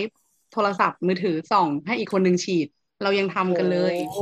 [0.52, 2.68] โทรศัพท์มือถือส่องให้อีกคนหนึ่งฉีด
[3.02, 4.20] เรายังทำกันเลยๆโห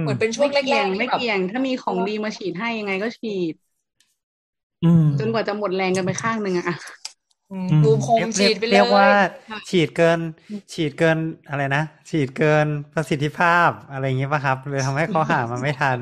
[0.00, 3.54] เหมือนเป็นช่วไม่งแรเกี่ยกงๆไม่ที่แบบเกี่ยง ถ้ามีของดีมาฉีดให้ยังไงก็ฉีด
[4.82, 6.66] อืมจนกว่าจะหมดแรงกันไปข้างหนึ่งอะ
[7.50, 9.08] อะอืมอืมปูพรมเรียกฉีดไปเลย เรียกว่า
[9.70, 10.20] ฉีดเกิน
[10.72, 11.18] ฉีดเกิน
[11.48, 15.98] อะไรนะ ฉีดเกินประสิทธิภาพอะไรอย่างงี้ป่ะครับเลยทำให้เขาหามาไม่ทัน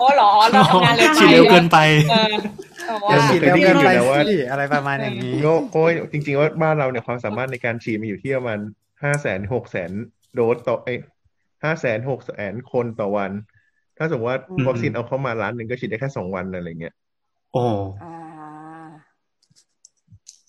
[0.00, 1.78] อ๋อเหรอเราทำงานเร็วไปฉีดเร็วเกินไป
[2.08, 2.34] เออ
[2.86, 8.58] แต่เดี๋ว่ายวฉีดฉีดเร็วเกินไปแต่ว่าสิอะไรประมาณอย่างนี้โง่โอ้ยจริง ๆ ว่าบ้านเราเนี่ยความสามารถในการฉีดมีอยู่ที่ประมาณ
[9.02, 9.90] ห้าแสนหกแสน
[10.34, 10.94] โดสต่อเอ้
[11.64, 13.32] ห้าแสนหกแสนคนต่อวัน
[13.98, 16.94] ถ้าสมมติว่าอืมวัคซีนเอาเข้ามาล้านหนึ่งก็ฉีดได้แค่สองวันอะไรเงี้ย
[17.52, 17.64] โอ้
[18.02, 18.21] อ่า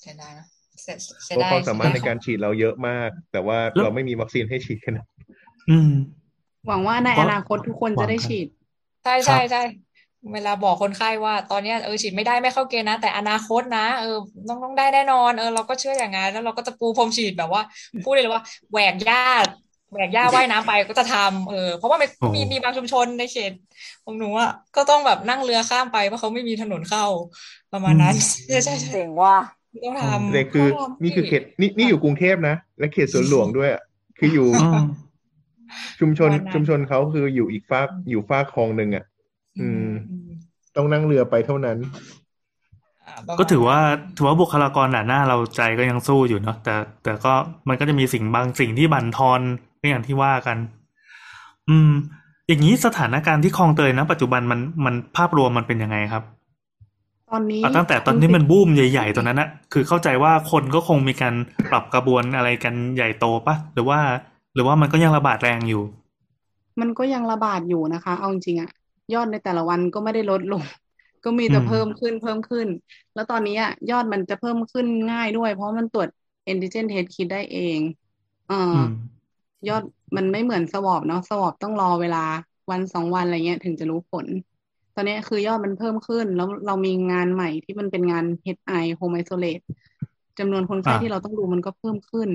[0.03, 0.45] เสียดายนะ
[0.81, 4.93] เสียเสียเพราะดายความสามารถในเสียดยการฉีดเราเยอะมาก แต่ว่าเราไม่มีวัคซีนให้ฉีดกัน
[5.69, 5.91] อืม
[6.67, 8.47] หวังว่าในก็อนาคตทุกคนจะได้หวังครับฉีด
[9.03, 9.61] ใช่ใช่ใช่
[10.33, 14.17] เวลาบอกคนไข้ว่า ตอนเนี้ยเออฉีดไม่ได้ไม่เข้าเกณฑ์นะ แต่อนาคตนะเออ
[14.47, 17.61] ต้องต้องได้แน่นอนเออเราก็เชื่ออย่างนั้นแล้วเราก็จะปูพรมฉีดแบบว่า
[18.03, 19.23] พูดเลยว่าแหวกหญ้า
[19.91, 23.51] แหวกหญ้าว่ายน้ำไปก็จะทำเออเพราะว่ามันโอ้มีมีบางชุมชนในเขต
[24.03, 27.05] ของหนูอะก็ต้องแบบนั่งเรือข้ามไปเพราะเขาไม่มีถนนเข้า
[27.73, 28.15] ประมาณนั้น
[28.47, 29.35] ใช่ใช่ใช่เจ๋งว่ะ
[29.83, 33.81] ต้องทำเลยคือต้องทำนี่คือเขตนี่นี่อยู่กรุงเทพนะ และเขตสวนหลวงด้วยอะ
[34.17, 34.85] คืออยู่อืม
[35.99, 39.05] ชุมชนวันนั้นชุมชนเขาคืออยู่อีกฝากอยู่ฝากคลองหนึ่งอะ
[39.59, 40.29] อืมอืม
[40.75, 41.77] ต้องนั่งเรือไปเท่านั้น
[43.07, 43.79] อ่าประมณก็ถือว่า
[44.17, 47.33] ถือว่าบุคลากรด่านหน้าเราใจก็ยังสู้อยู่เนาะแต่ แต่ก็
[47.67, 49.41] มันก็จะมีสิ่งบางสิ่งที่บั่นทอน
[49.81, 50.57] ก็อย่างที่ว่ากัน
[51.69, 51.91] อืม
[52.47, 56.23] อย่างนี้สถานการณ์ที่คลองเตยนะปัจจุบันมันมันภาพรวมมันเป็นยังไงครับ
[57.33, 61.35] ตอนนี้เอาตั้งแต่ตอนที่มันบูมใหญ่ ๆตอนนั้นนะคือเข้าใจว่าคนก็คงมีการ
[61.71, 63.99] ปรับกระบวนอะไรกันใหญ่โตปะหรือว่า
[64.53, 65.83] หรือว่ามันก็ยังระบาดแรงอยู่
[66.81, 68.69] มันก็ยังระบาดอยู่นะคะ เอาจริงๆอะ
[69.13, 70.63] ยอดในแต่ละวันก็ไม่ได้ลดลง
[71.23, 72.67] ก็มีแต่อืมเพิ่มขึ้นเพิ่มขึ้น
[73.13, 76.09] แล้วตอนนี้อะยอดมันจะเพิ่มขึ้นง่ายด้วย เพราะมันตรวจ
[76.47, 77.79] antigen test kit ได้เอง
[78.45, 78.91] เอออือม
[79.67, 79.83] ยอด
[80.17, 82.17] มันไม่เหมือนสวอปเนาะสวอปต้องรอเวลา
[82.71, 84.27] วันสองวันอะไรเงี้ยถึงจะรู้ผล
[84.95, 89.63] ตอนนี้คือยอดมันเพิ่มขึ้น แล้วเรามีงานใหม่ที่มันเป็นงาน HI Home Isolate
[90.39, 92.29] จำนวนคนไข้อ่าที่เราต้องดูมันก็เพิ่มขึ้น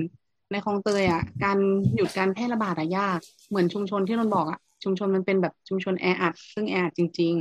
[0.51, 1.57] ในคลองเตยอะ การ
[1.95, 3.19] หยุดการแพร่ระบาดอะยาก
[3.49, 7.33] เหมือนชุมชนที่นนท์บอกอะ ชุมชนมันเป็นแบบชุมชนแออัด ซึ่งแออัดจริง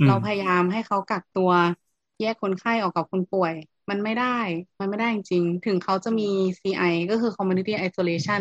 [0.00, 1.50] อืมๆเราพยายามให้เขากักตัว
[2.20, 3.54] แยกคนไข้ออกกับคนป่วย
[3.90, 4.38] มันไม่ได้
[4.80, 6.28] มันไม่ได้จริงๆถึงเขาจะมี
[6.60, 8.40] CI ก็คือ Community Isolation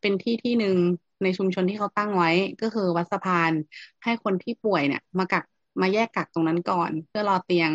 [0.00, 0.76] เป็นที่ที่หนึ่ง
[1.22, 2.30] ในชุมชนที่เขาตั้งไว้
[2.62, 3.52] ก็คือวัดสะพาน
[4.04, 5.44] ให้คนที่ป่วยเนี่ย มากัก
[5.80, 7.72] มาแยกกักตรงนั้นก่อน เพื่อรอเตียง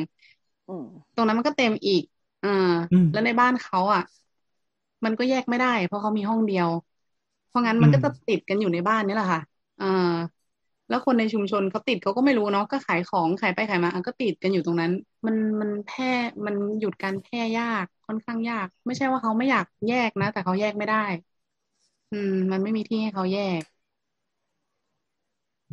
[0.68, 0.84] อืม
[1.16, 2.04] ตรงนั้นมันก็เต็มอีก
[2.40, 2.50] เออ
[2.92, 4.02] อมแล้วในบ้านเขาอะ
[5.06, 6.70] มันก็แยกไม่ได้ เพราะเขามีห้องเดียว
[7.48, 9.42] เพราะงั้นมันอืมก็จะติดกันอยู่ในบ้านนี่แหละค่ะ
[9.78, 9.86] เออ
[10.90, 14.92] แล้วคนในชุมชนเขาติดเขาก็ไม่รู้เนาะก็ขายของขายไปขายมาอะก็ติดกันอยู่ตรงนั้น
[15.26, 16.06] มันมันแพร่
[16.46, 20.98] มันหยุดการแพร่ยากค่อนข้างยาก ไม่ใช่ว่าเขาไม่อยากแยกนะแต่เขาแยกไม่ได้
[22.12, 23.64] อืม มันไม่มีที่ให้เขาแยก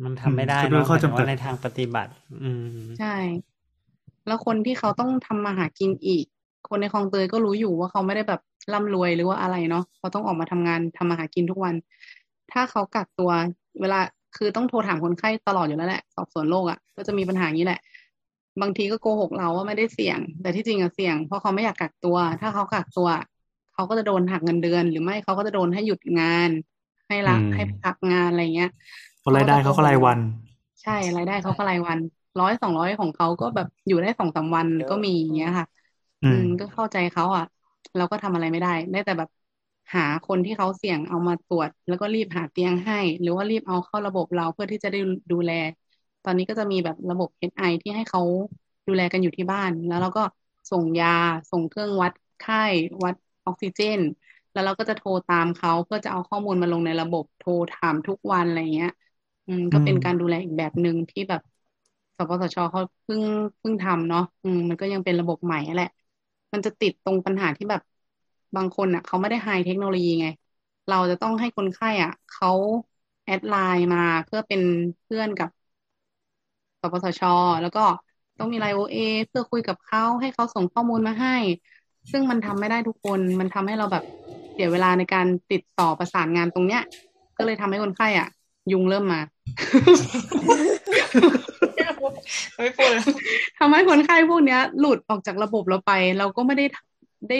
[0.03, 2.11] มันทำไม่ได้อืมคือด้วยเนาะหข้อมายถึงจำกัดว่าในทางปฏิบัติ
[2.43, 2.49] อื
[2.85, 3.15] มใช่
[4.27, 6.25] แล้วคนที่เขาต้องทำมาหากินอีก
[6.69, 8.41] คนในคลองเตยก็รู้อยู่ว่าเขาไม่ได้แบบ
[8.73, 11.75] ร่ำรวยหรือว่าอะไรเนาะเขาต้องออกมาทำงานทำมาหากินทุกวัน
[12.51, 13.31] ถ้าเขากักตัว
[13.81, 13.99] เวลา
[14.37, 17.79] คือต้องโทรถามคนไข้ตลอดอยู่แล้วแหละ สอบสวนโรคอะ่ะ ก็จะมีปัญหาอย่างนี้แหละ
[18.61, 23.07] บางทีก็โกหกเราว่าไม่ได้เสี่ยง แต่ที่จริงอะเสี่ยงเพราะเขาไม่อยากกักตัว ถ้าเขากักตัว
[23.73, 26.49] เขาก็จะโดนหักเงินเดือน หรือไม่เขาก็จะโดนให้หยุดงาน
[27.07, 28.71] ให้ละอืมให้พักงานอะไรเงี้ย
[29.29, 30.19] เพราะรายได้เขาก็รายวัน
[30.81, 31.99] ใช่รายได้เขาก็รายวัน
[32.39, 35.67] ร้อยสองร้อยของเขาก็แบบอยู่ได้สองสามวันก็มีอย่างเงี้ยค่ะ
[36.27, 37.43] อืมก็เข้าใจเขาอะ
[37.95, 39.29] เราก็ทำอะไรไม่ได้ ได้แต่แบบ
[39.93, 44.97] หาคนที่เขาเสี่ยงเอามาตรวจ แล้วก็รีบหาเตียงให้ หรือว่ารีบเอาเข้าระบบเราเพื่อที่จะได้
[45.31, 45.51] ดูแล
[46.23, 48.21] ตอนนี้ก็จะมีแบบระบบ HI ที่ให้เขา
[48.87, 50.21] ดูแลกันอยู่ที่บ้าน แล้วเราก็
[50.71, 51.07] ส่งยา
[51.51, 52.55] ส่งเครื่องวัดไข้
[53.03, 53.15] วัด
[53.45, 53.99] ออกซิเจน
[54.51, 58.89] แล้วเราก็จะโทรตามเขาเพื่อจะเอาข้อมูลมาลงในระบบโทรถามทุกวันอะไรเงี้ย
[59.47, 61.41] อืมก็เป็นอืมการดูแลอีกแบบหนึ่งที่แบบ
[62.17, 63.21] สปสชเขาเพิ่ง
[63.59, 65.87] เพิ่งทำเนาะอืมมันก็ยังเป็นระบบใหม่แหละ
[66.53, 67.81] มันจะติดตรงปัญหาที่แบบ
[68.55, 70.25] บางคนอะเขาไม่ได้ไฮเทคโนโลยีไง
[70.87, 72.47] เราจะต้องให้คนไข้อะเขา
[73.23, 74.61] แอดไลน์มาเพื่อเป็น
[75.03, 75.49] เพื่อนกับ
[76.81, 77.21] สปสช
[77.61, 77.81] แล้วก็
[78.37, 78.97] ต้องมีไลน์โอเอ
[79.27, 81.31] เพื่อคุยกับเขาให้เขาส่งข้อมูลมาให้
[82.11, 84.03] ซึ่งมันทำไม่ได้ทุกคน มันทำให้เราแบบ
[84.53, 86.81] เสียเวลาในการติดต่อประสานงานตรงเนี้ย
[87.37, 88.27] ก็เลยทำให้คนไข้อะ
[88.71, 89.21] ยุงเริ่มมา
[92.57, 93.03] ไม่พูดเลย
[93.59, 96.65] ทำให้คนไข้พวกเนี้ย หลุดออกจากระบบเราไป เราก็ไม่ได้
[97.29, 97.37] ได้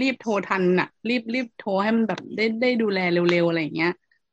[0.00, 2.98] รีบโทรทันน่ะ รีบรีบโทรให้มันแบบได้ได้ดูแล
[3.30, 3.92] เร็วๆอะไรอย่างเงี้ย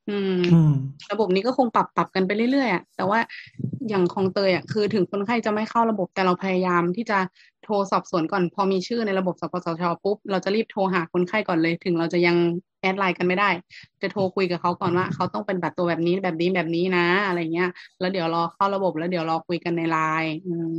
[0.10, 0.74] อืมอืม
[1.12, 3.20] ระบบนี้ก็คงปรับปรับกันไปเรื่อยๆอะแต่ว่า
[3.90, 7.20] อย่างของเตยอะคือถึงคนไข้จะไม่เข้าระบบแต่เราพยายามที่จะ
[7.64, 12.38] โทรสอบสวนก่อน พอมีชื่อในระบบสปสชปุ๊บเราจะรีบโทรหาคนไข้ก่อนเลย ถึงเราจะยัง
[12.86, 13.50] add ไลน์กันไม่ได้
[14.02, 20.72] จะโทรคุยกับเขาก่อนว่าเขาต้องเป็นบัตรตัวแบบนี้แบบนี้แบบนี้นะ อะไรเงี้ย แล้วเดี๋ยวรอเข้าระบบแล้วเดี๋ยวรอคุยกันในไลน์อืม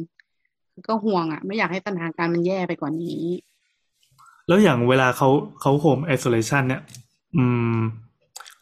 [0.86, 3.24] ก็ห่วงอะ ไม่อยากให้สถานการณ์มันแย่ไปกว่านี้
[4.48, 5.28] แล้วอย่างเวลาเขา
[5.60, 6.82] เขา home isolation เนี่ย
[7.36, 7.44] อื
[7.76, 7.78] ม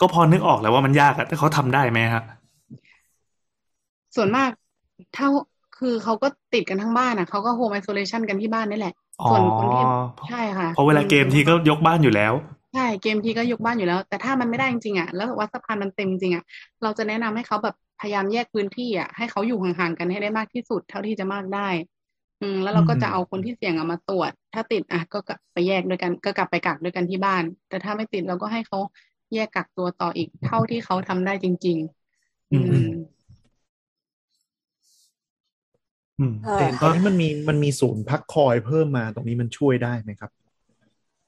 [0.01, 2.23] ก็พอนึกออกแล้วว่ามันยากอะแต่เขาทำได้ไหมฮะ
[4.17, 4.51] ส่วนมาก
[5.17, 5.27] ถ้า
[5.79, 9.85] คือเขาก็ติดกันทั้งบ้านอะเขาก็ home isolation กันที่บ้านนี่แหละอ๋อส่วนคนที่
[10.29, 12.33] ใช่ค่ะ เพราะเวลาเกมทีก็ยกบ้านอยู่แล้ว
[12.75, 16.45] ใช่เกมทีก็ยกบ้านอยู่แล้ว แต่ถ้ามันไม่ได้จริงๆอะแล้ววัดสะพานมันเต็มจริงอะ
[16.83, 21.69] เราจะแนะนำให้เขาแบบพยายามแยกพื้นที่อะให้เขาอยู่ห่างๆกันให้ได้มากที่สุดเท่าที่จะมากได้
[22.41, 28.79] อืมแล้วเราก็จะเอาคนที่เสี่ยงอะมาตรวจ ถ้าติดอะก็กลับไปแยกด้วยกัน ก็กลับไปกักด้วยกันที่บ้าน แต่ถ้าไม่ติดเราก็ให้เขา
[29.35, 31.79] แยกกักตัวต่ออีกเท่าที่เขาทำได้จริง
[32.17, 33.15] ๆ อือืมม
[36.19, 40.31] อืมเออแต่ตอนนี้มันมีมันมีศูนย์พักคอยเพิ่มมาตรงนี้มันช่วยได้ไหมครับ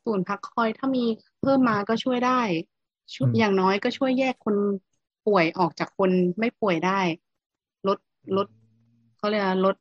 [0.07, 1.05] ศูนย์พักคอยถ้ามี
[1.41, 2.41] เพิ่มมาก็ช่วยได้
[3.15, 4.57] ช่วยอืมอย่างน้อยก็ช่วยแยกคน
[5.27, 7.01] ป่วยออกจากคนไม่ป่วยได้
[7.89, 7.99] ลด
[8.37, 8.47] ลด
[9.17, 9.77] เขาเรียกว่าลด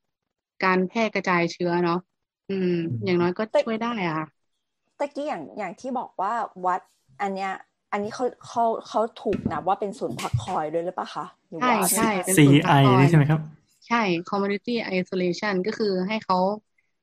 [0.64, 2.00] การแพร่กระจายเชื้อเนาะ
[2.50, 2.74] อืม
[3.06, 4.28] อย่างน้อยก็ช่วยได้อะค่ะ
[5.00, 6.34] ตะกี้อย่างอย่างที่บอกว่า
[6.66, 6.82] วัด
[7.22, 7.52] อันเนี้ย
[7.92, 13.42] อันนี้เขาเขาเขาถูกนับว่าเป็นศูนย์พักคอยด้วยหรือเปล่าคะหรือใช่ว่าใช่เป็นศูนย์พัก CI คอยนี่ใช่ไหมครับ
[13.88, 16.38] ใช่ community isolation ก็คือให้เขา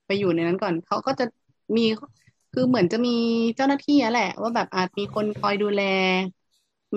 [0.07, 1.25] ไปอยู่ในนั้นก่อน เขาก็จะ
[1.77, 1.87] มี
[2.53, 3.11] คือเหมือนจะมี
[3.57, 5.81] เจ้าหน้าที่อะแหละ ว่าแบบอาจมีคนคอยดูแล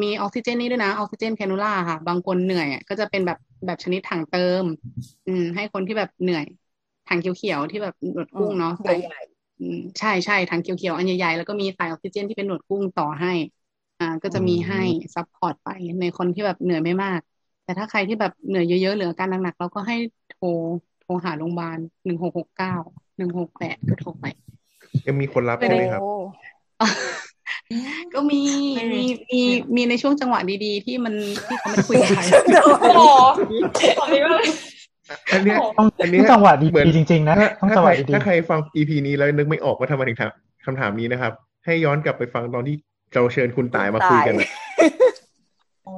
[0.02, 4.64] มีออกซิเจนนี่ด้วยนะออกซิเจนแคนูล่าค่ะ บางคนเหนื่อยอะก็จะเป็นแบบแบบชนิดถังเติม
[5.26, 6.45] อืม ให้คนที่แบบเหนื่อย
[7.06, 9.18] ถังเขียวๆที่แบบหนวดกุ้งเนาะใหญ่ใส่
[9.60, 13.30] อืมใช่ใช่ถังเขียวๆอันใหญ่ๆแล้วก็มีสายออกซิเจนที่เป็นหนวดกุ้งต่อให้
[13.99, 14.77] อ่า ก็จะมีให้
[15.16, 15.68] support ไป
[15.99, 17.19] ในคนที่แบบเหนื่อยไม่มาก
[17.64, 19.95] แต่ถ้าใครที่แบบเหนื่อยเยอะๆหรืออาการหนักๆเราก็ให้
[20.27, 20.45] โทร
[20.99, 22.72] โทรหาโรงพยาบาลหนึ่งหกหกเก้า
[23.18, 24.26] หนึ่งหกแปดก็โทรไป
[25.08, 26.88] ยังมีคนรับไม่ใช่ได้ไหมครับโอ้
[28.14, 28.42] ก็มี
[28.76, 29.42] ไม่มีมีมี
[29.76, 31.14] มีในช่วงจังหวะดีๆ ที่มัน
[31.48, 32.22] ที่เขาไม่ได้คุยกับใคร
[32.64, 33.04] โอ้โห
[34.00, 34.46] ตอนนี้ก็เลย
[35.34, 40.32] อันเนี้ยต้องอันเนี้ยต้องจังหวะดีเหมือนจริงๆนะถ้าต้องถ้าจังหใครวะดีถ้าใคฟัง EP นี้แล้วนึกไม่ออกว่าทำไมถึงถาม
[40.66, 41.34] คำถามนี้นะครับ
[41.66, 42.76] ให้ย้อนกลับไปฟังตอนที่
[43.14, 44.50] เราเชิญคุณตายมาคุยกันนะ
[45.88, 45.94] อ๋อ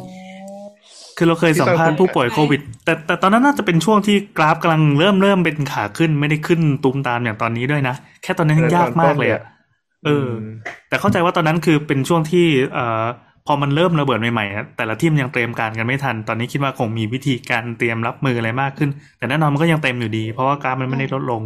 [1.17, 9.41] คือเราเคยสัมภาษณ์ผู้ป่วยโควิด แต่แต่ตอนนั้นน่าจะเป็นช่วงที่กราฟกำลังเริ่มเริ่มเป็นขาขึ้นไม่ได้ขึ้นตูมตามอย่างตอนนี้ด้วยนะ แค่ตอนนั้นยังยากมากเลยอะ
[10.05, 10.27] เออ
[10.89, 13.05] แต่เข้าใจว่าตอนนั้นคือเป็นช่วงที่เอ่อ
[13.47, 21.43] พอมันเริ่มระเบิดใหม่ๆอะแต่ละทีมยังเตรียมการกันไม่ทัน ตอนนี้คิดว่าคงมีวิธีการเตรียมรับมืออะไรมากขึ้น แต่แน่นอนมันก็ยังเต็มอยู่ดี เพราะว่ากราฟมันไม่ได้ลดลง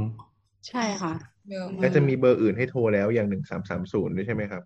[0.69, 1.13] ใช่ค่ะ
[1.49, 4.63] เยอะและจะมีเบอร์อื่นให้โทรแล้วอย่างหนึ่งสามสามศูนย์ด้วยใช่ไหมครับ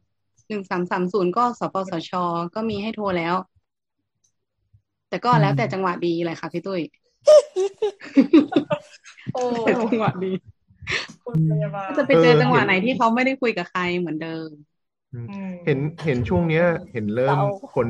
[0.49, 2.11] หนึ่งสามสามศูนย์ก็สปสช
[2.56, 3.36] ก็มีให้โทรแล้ว
[5.10, 6.82] แต่ก็แล้วแต่จังหวะดีเลยค่ะพี่ตุ้ย
[9.34, 10.32] โอ้แต่จังหวะดี
[11.26, 14.49] คุณพยาบาลก็จะไปเจอเออจังหวะเห็นไหนที่เขาไม่ได้คุยกับใครเหมือนเดิม
[15.14, 15.19] อื
[15.49, 17.88] มเห็นเห็นช่วงเนี้ย เห็นเริ่มเราคน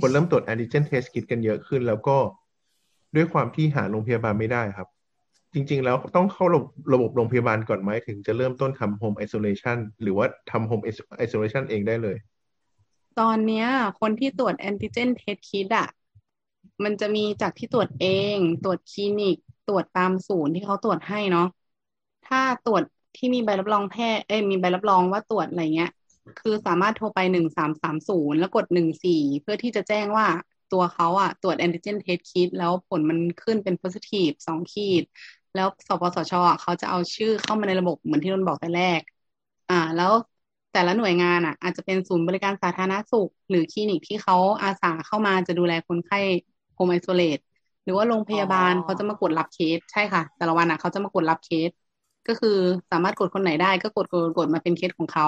[0.00, 2.16] คนเริ่มตรวจแอนติเจนเทสคิดกันเยอะขึ้น แล้วก็
[3.16, 4.88] ด้วยความที่หาโรงพยาบาลไม่ได้ครับ
[5.54, 10.84] จริง ๆ แล้วต้องเข้าระบบระบบโรงพยาบาลก่อนไหมถึงจะเริ่มต้นทำ home isolation หรือว่าทำ home
[11.24, 12.16] isolation เองได้เลย
[13.20, 13.66] ตอนเนี้ย
[14.00, 15.88] คนที่ตรวจแอนติเจนเทสคิดอะ
[16.84, 18.06] มันจะมีจากที่ตรวจเอ
[18.36, 19.36] ง ตรวจคลินิก
[19.66, 21.46] ตรวจตามศูนย์ที่เขาตรวจให้เนาะ
[22.24, 22.82] ถ้าตรวจ
[23.16, 25.90] ที่มีใบรับรองแพทย์เอ้ยมีใบรับรองว่าตรวจอะไรเงี้ย
[26.38, 30.26] คือสามารถโทรไปหนึ่งสามสามศูนย์แล้วกดหนึ่งสี่เพื่อที่จะแจ้งว่า
[30.72, 35.04] ตัวเขาอะตรวจ antigen test kit แล้วผลมันขึ้นเป็น positive สองขีด
[35.54, 39.00] แล้วสปสชเขาจะเอาชื่อเข้ามาในระบบเหมือนที่นนบอกแต่แรก
[39.70, 40.12] อ่า แล้ว
[40.72, 46.18] แต่ละหน่วยงานอะ อาจจะเป็นศูนย์บริการสาธารณสุข หรือคลินิกที่เขาอาสาเข้ามาจะดูแลคนไข้
[46.78, 47.38] home isolate
[47.84, 51.70] หรือว่าโรงพยาบาลอ๋อเขาจะมากดรับเคสใช่ค่ะ แต่ละวันอะเขาจะมากดรับเคส
[52.26, 52.50] ก็คือ
[52.90, 55.26] สามารถกดคนไหนได้ก็กดกดกดมาเป็นเคสของเขา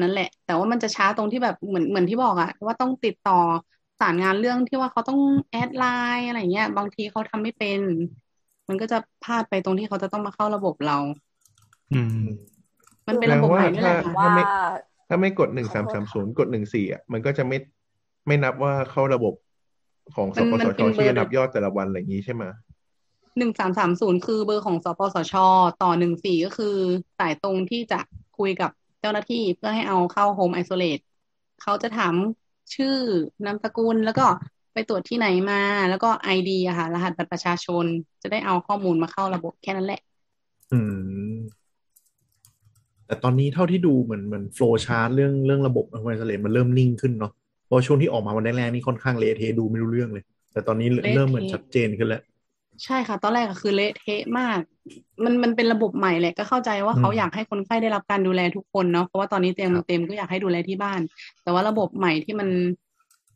[0.00, 3.32] นั่นแหละ แต่ว่ามันจะช้าตรงที่แบบเหมือนเหมือนที่บอกอะว่าต้องติดต่อ
[3.98, 5.18] สารงานเรื่องที่ว่าเขาต้อง
[5.50, 5.82] แอดไล
[6.14, 7.80] น์อะไรเงี้ย บางทีเขาทำไม่เป็น
[8.68, 10.94] มันก็จะพลาดไปตรงที่เขาจะต้องมาเข้าระบบเรา
[11.92, 12.16] อืม
[13.08, 14.42] มันเป็นระบบใหม่นี่แหละถ้าว่าไม่
[15.08, 17.56] ถ้าไม่กดหนึ่งสามสามศูนย์กดหนึ่งสี่อะมันก็จะไม่
[18.26, 19.34] ไม่นับว่าเข้าระบบ
[20.16, 22.42] ของสมันปมันสเป็ชนเบอร์ที่จะนับยอดแต่ละวันอะไรอย่างนี้ใช่ไหม
[23.38, 25.34] หนึ่งสามสามศูนย์คือเบอร์ของสปสช
[25.82, 26.76] ต่อหนึ่งสี่ก็คือ
[27.18, 28.00] สายตรงที่จะ
[28.38, 28.70] คุยกับ
[29.00, 30.98] เจ้าหน้าที่เพื่อให้เอาเข้า home isolate
[31.62, 32.14] เขาจะถาม
[32.74, 32.96] ชื่อ
[33.44, 34.26] นามสกุลแล้วก็
[34.72, 35.60] ไปตรวจที่ไหนมา
[35.90, 37.84] แล้วก็ ID อะค่ะ รหัสบัตรประชาชน
[38.22, 40.00] จะได้เอาข้อมูลมาเข้าระบบแค่นั้นแหละ
[40.72, 40.80] อื
[41.32, 41.34] ม
[43.06, 47.41] แต่ตอนนี้เท่าที่ดูเหมือนเหมือน flowchart เรื่องเรื่องระบบอะไรมันเริ่มนิ่งขึ้นเนาะเพ
[47.72, 50.22] ราะช่วงที่ออกมาวันแรกๆนี่ค่อนข้างเละเทะดูไม่รู้เรื่องเลย
[50.52, 52.20] แต่ตอนนี้เละเทะเริ่มเหมือนชัดเจนขึ้นแล้ว
[52.84, 54.60] ใช่ค่ะ ตอนแรกก็คือเละเทะมาก
[55.24, 61.00] มันมันเป็นระบบใหม่แหละก็เข้าใจว่าอืมเขาอยากให้คนไข้ได้รับการดูแลทุกคนเนาะเพราะว่าตอนนี้เตียงมันเต็มก็อยากให้ดูแลที่บ้าน
[61.42, 62.48] แต่ว่าระบบใหม่ที่มัน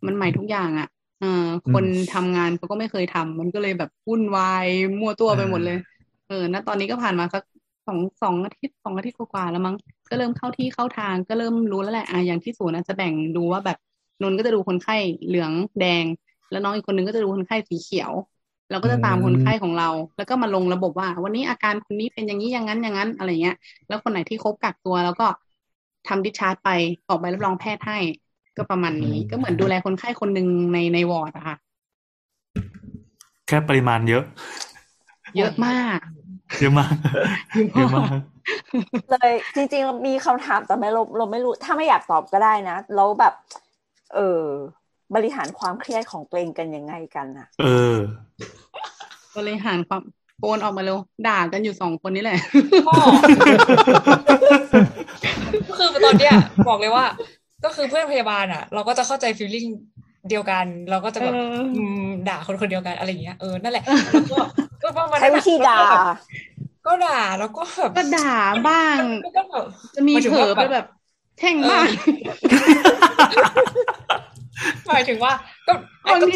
[0.07, 0.89] มันใหม่ทุกอย่างอะ่ะ
[1.21, 1.27] เออ
[1.73, 1.85] คน
[2.15, 4.67] ทำงานเขาก็ไม่เคยทำมันก็เลยแบบวุ่นวาย
[4.99, 5.79] มั่วตัวไปหมดเลย
[6.27, 7.43] เออณตอนนี้ก็ผ่านมาสัก
[7.87, 9.77] สองสองอาทิตย์สองอาทิตย์กว่าๆแล้วมั้ง
[10.11, 13.79] ก็เริ่มเข้าที่เข้าทางก็เริ่มรู้แล้วแหละอะอย่างที่ศูนย์อาจจะแบ่งดูว่าแบบ
[14.23, 16.05] นนท์ก็จะดูคนไข้เหลืองแดง
[16.51, 18.13] แล้วน้องอีกคนนึงก็จะดูคนไข้สีเขียว
[18.71, 23.57] เราก็จะตามอืมคนไข้ของเรา แล้วก็มาลงระบบว่า วันนี้อาการคนนี้เป็นอย่างนี้อย่างนั้นอย่างนั้นอะไรเงี้ย
[23.89, 25.27] แล้วคนไหนที่ครบกักตัวแล้วก็
[26.09, 26.71] ทำดิชาร์จไป
[27.09, 27.99] ออกใบรับรองแพทย์ให้
[28.57, 31.57] ก็ประมาณนี้ก็เหมือนดูแลคนไข้คนหนึ่งในในวอร์ดอะค่ะ
[33.47, 34.25] แค่ปริมาณเยอะ
[35.37, 36.01] เยอะมาก
[36.61, 36.95] เยอะมาก
[37.77, 38.17] เยอะมาก
[39.11, 43.33] เลยจริงๆมีคำถามแต่ไม่เราเราไม่รู้ ถ้าไม่อยากตอบก็ได้นะแล้วแบบ
[44.15, 44.45] เออ
[45.15, 47.97] บริหารความเครียดของตัวเองกันยังไงกันอะเออ
[49.37, 50.03] บริหารความ
[50.41, 52.39] โอนออกมาเร็วด่ากันอยู่สองคนนี้แหละ
[52.87, 52.95] พ่อ
[55.69, 56.35] ก็คือตอนเนี้ย
[56.69, 57.05] บอกเลยว่า
[57.65, 59.67] ก็คือเพื่อนพยาบาลอะ เราก็จะเข้าใจฟีลลิ่ง
[60.29, 64.39] เดียวกัน เราก็จะแบบเอออืมด่าคนคนเดียวกันอะไรอย่างเงี้ยเออนั่นแหละแล้วก็
[64.83, 65.79] ก็ประมาณใช้นั้นวิธีด่า
[66.87, 68.35] ก็ด่าแล้วก็แบบก็ด่า
[68.69, 68.99] บ้าง
[69.37, 69.65] ก็แบบ
[69.97, 70.87] จะมีเผลอไปแบบ
[71.39, 71.87] แช่งบ้าง
[74.89, 75.33] หมายถึงว่า
[75.67, 75.73] ก็
[76.11, 76.35] บางที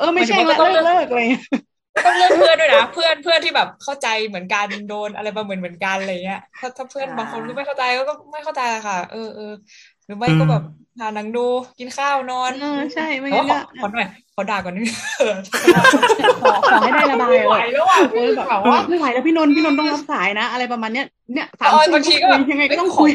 [0.00, 1.44] เออไม่แช่งละเลิกเลิกอะไรเงี้ย
[2.04, 9.52] ต้องเลือกเพื่อนด้วยนะเพื่อนเพื่อนที่แบบเข้าใจเหมือนกันโดนอะไรมาเหมือนเหมือนกันอะไรเงี้ยถ้าถ้าเพื่อนบางคนก็ไม่เข้าใจก็ก็ไม่เข้าใจค่ะ เออเออ
[10.06, 10.62] หรือไม่ก็แบบ
[11.00, 11.46] หาหนังดู
[11.78, 15.34] กินข้าวนอนเออใช่ไม่แต่งั้ว่านขอก็ขอหน่อยขอด่าก่อนนิดนึงเออ
[16.42, 23.10] ขอขอให้ได้ระบายไม่ไหวเลยแล้วอะเออแบบแบบว่าไม่ไหวแล้วพี่นนท์พี่นนท์ต้องรับสายนะ อะไรประมาณเนี้ยเนี่ยสามเออทุ่มบางทีก็แบบยังไงก็ต้องคุย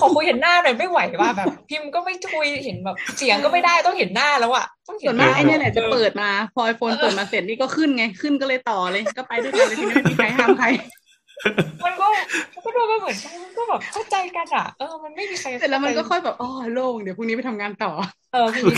[0.00, 10.66] ขอคุยเห็นหน้าหน่อยไม่ไหวว่าแบบ พิมพ์ก็ไม่คุยเห็นแบบเสียงก็ไม่ได้ต้องเห็นหน้าแล้วอะต้องเห็ส่วนนหมาน้ากไอ้เนี่ยแหละจะเปิดมาพอไอโฟนเปิดมาเสร็จนี่ก็ขึ้นไงขึ้นก็เลยต่อเลยก็ไปด้วยกันเลยทีนี้ไม่มีใครห้ามใคร
[11.84, 12.06] มันก็
[12.54, 17.90] มันก็ดูไม่เหมือนกันมันก็แบบเข้าใจกันอะเออมันไม่มีใครเสร็จแล้วมันก็ค่อยแบบอ๋อโล่งเดี๋ยวพรุ่งนี้ไปทำงานต่อ
[18.32, 18.70] เออคือ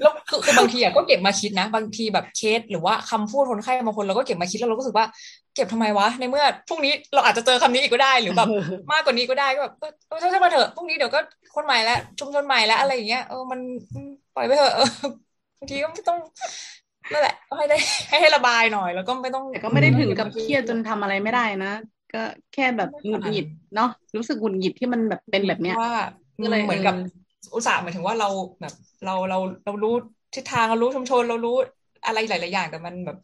[0.00, 5.06] แล้วคือคือบางทีอะก็เก็บมาคิดนะ บางทีแบบเคสหรือว่าคำพูดคนไข้บางคนเราก็เก็บมาคิดแล้วเราก็รู้สึกว่า
[5.54, 8.48] เก็บทำไมวะในเมื่อพรุ่งนี้เราอาจจะเจอคำนี้อีกก็ได้หรือแบบ
[8.92, 11.18] มากกว่านี้ก็ได้ก็แบบเออเออช่างมาเถอะพรุ่งนี้เดี๋ยวก็
[11.54, 13.60] คนใหม่แล้วชุมชนใหม่แล้วอะไรอย่างเงี้ยเออมัน
[13.92, 14.84] อืมปล่อยไปเถอะเออ
[15.58, 16.18] บางทีก็ไม่ต้อง
[17.12, 17.76] นั่นแหละก็ให้ได้
[18.08, 21.72] ให้ให้ระบายหน่อย แล้วก็ไม่ต้องแต่ก็ไม่ได้ถึงกับเครียดจนทำอะไรไม่ได้นะ
[22.14, 22.22] ก็
[22.54, 25.94] แค่แบบหงุดหงิดเนาะรู้สึกหงุดหงิดที่มันแบบเป็นแบบเนี้ยว่า
[26.44, 26.94] ก็เลยเหมือนกับ
[27.54, 28.28] อุตส่าห์หมายถึงว่าเรา
[28.60, 28.74] แบบ
[29.04, 29.94] เราเราเรารู้
[30.34, 31.56] ทิศทางเรารู้ชุมชนเรารู้
[32.06, 33.16] อะไรหลาย ๆ อย่างแต่มันแบบ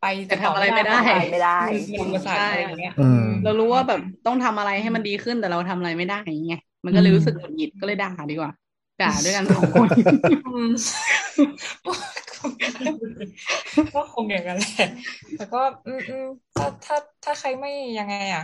[0.00, 0.94] ไปแต่ทำอะไรไม่ได้
[1.32, 1.58] ไม่ได้
[2.00, 8.50] มันอุปสรรคอะไรอย่างเงี้ยอืมเรารู้ว่าแบบต้องทำอะไรให้มันดีขึ้นแต่เราทำอะไรไม่ได้อย่างเงี้ยมันก็เลยรู้สึกหงุดหงิดก็เลยด่าดีกว่า
[9.02, 9.88] ด่าด้วยกันสองคน
[13.94, 14.86] ก็คงอย่างนั้นแหละ
[15.34, 15.90] แต่ก็ อื
[16.22, 16.24] ม
[16.56, 18.42] ถ้าถ้าถ้าใครไม่ยังไงอะ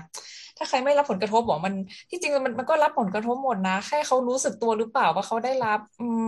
[0.59, 1.75] ถ้าใครไม่รับผลกระทบบอกมัน
[2.11, 6.25] ที่จริงมันมันก็รับผลกระทบหมดนะแค่เขารู้สึกตัวหรือเปล่าว่าเขาได้รับ อืม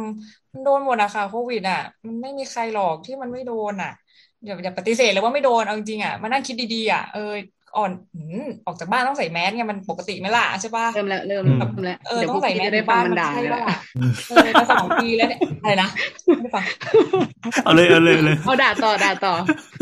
[0.53, 3.91] มันโดนหมดอะค่ะโควิดอะ มันไม่มีใครหรอกที่มันไม่โดนอะ
[4.45, 7.21] อย่าอย่าปฏิเสธเลยว่าไม่โดนเอาจริงอะมานั่งคิดดีๆอะเออ
[7.77, 13.77] อ่อนอืมออกจากบ้านต้องใส่แมสไงมันปกติไหมล่ะใช่ปะเริ่มแล้วเริ่มอืมเริ่มแล้วเออเดี๋ยวต้พอวงกใส่พี่แมสจะได้ในฟังบ้านมันมันด่าใช่แล้วปะล่ะ
[14.29, 15.89] เออจะสองปีแล้วเนี่ยอะไรนะ
[16.41, 16.65] ไม่ฟัง
[17.65, 19.35] เอาเลยเอาเลยเอาเลยเอาด่าต่อด่าต่อ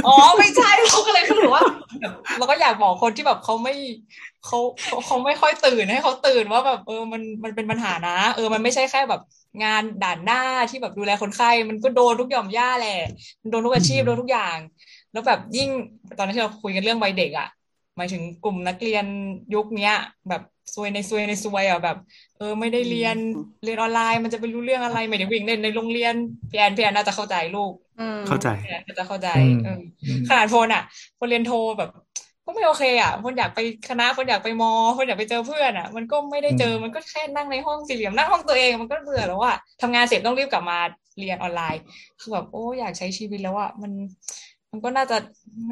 [0.06, 1.62] อ๋อไม่ใช่เราก็เลยคือว่า
[2.00, 3.74] แบบเราก็อยากบอกคนที่แบบเขาไม่
[4.46, 9.20] เขาเขาเขาไม่ค่อยตื่นให้เขาตื่นว่าแบบเออมันมันเป็นปัญหานะ เออมันไม่ใช่แค่แบบ
[9.64, 10.40] งานด่านหน้า
[10.70, 12.98] ที่แบบดูแลคนไข้มันก็โดนทุกหย่อมย่าแหละ
[13.42, 14.56] มันโดนทุกอาชีพโดนทุกอย่าง
[15.12, 15.68] แล้วแบบยิ่ง
[16.18, 17.48] ตอนนั้นที่เราคุยกันเรื่องวัยเด็กอะ
[17.97, 19.05] หมายถึงกลุ่มนักเรียน
[19.55, 19.93] ยุคเนี้ย
[20.28, 20.43] แบบ
[20.74, 21.97] ซวยในซวยในซวยอะแบบ
[22.36, 23.16] เออไม่ได้เรียน
[23.62, 26.14] เรียนออนไลน์มันจะไปรู้เรื่องอะไรไม่ได้วิ่งเล่นในโรงเรียน
[26.51, 29.70] พี่แอนพี่แอนน่าจะเข้าใจลูกอืมเข้าใจพี่แอนน่าจะเข้าใจอืมเออ
[30.05, 30.82] อืมขนาดโฟนอะ
[31.18, 31.90] คนเรียนโทแบบ
[32.44, 33.59] ก็ไม่โอเคอะคนอยากไป
[33.89, 40.77] คณะคนอยากไปมอคนอยากไปเจอเพื่อนอะ มันก็ไม่ได้เจอมันก็แค่นั่งในห้องสี่เหลี่ยมนั่งห้องตัวเองมันก็เบื่อแล้วอะทำงานเสร็จต้องรีบกลับมา
[41.18, 41.81] เรียนออนไลน์
[42.20, 43.93] คือแบบโอ้อยากใช้ชีวิตแล้วอะมัน
[44.73, 45.16] มันก็น่าจะ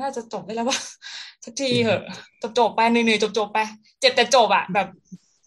[0.00, 0.78] น่าจะจบได้แล้วว่า
[1.44, 2.02] สักทีเหอะ
[2.42, 3.58] จบจบๆไปเหนื่อยๆจบจบๆไป
[4.00, 4.86] เจ็บแต่จบอะแบบ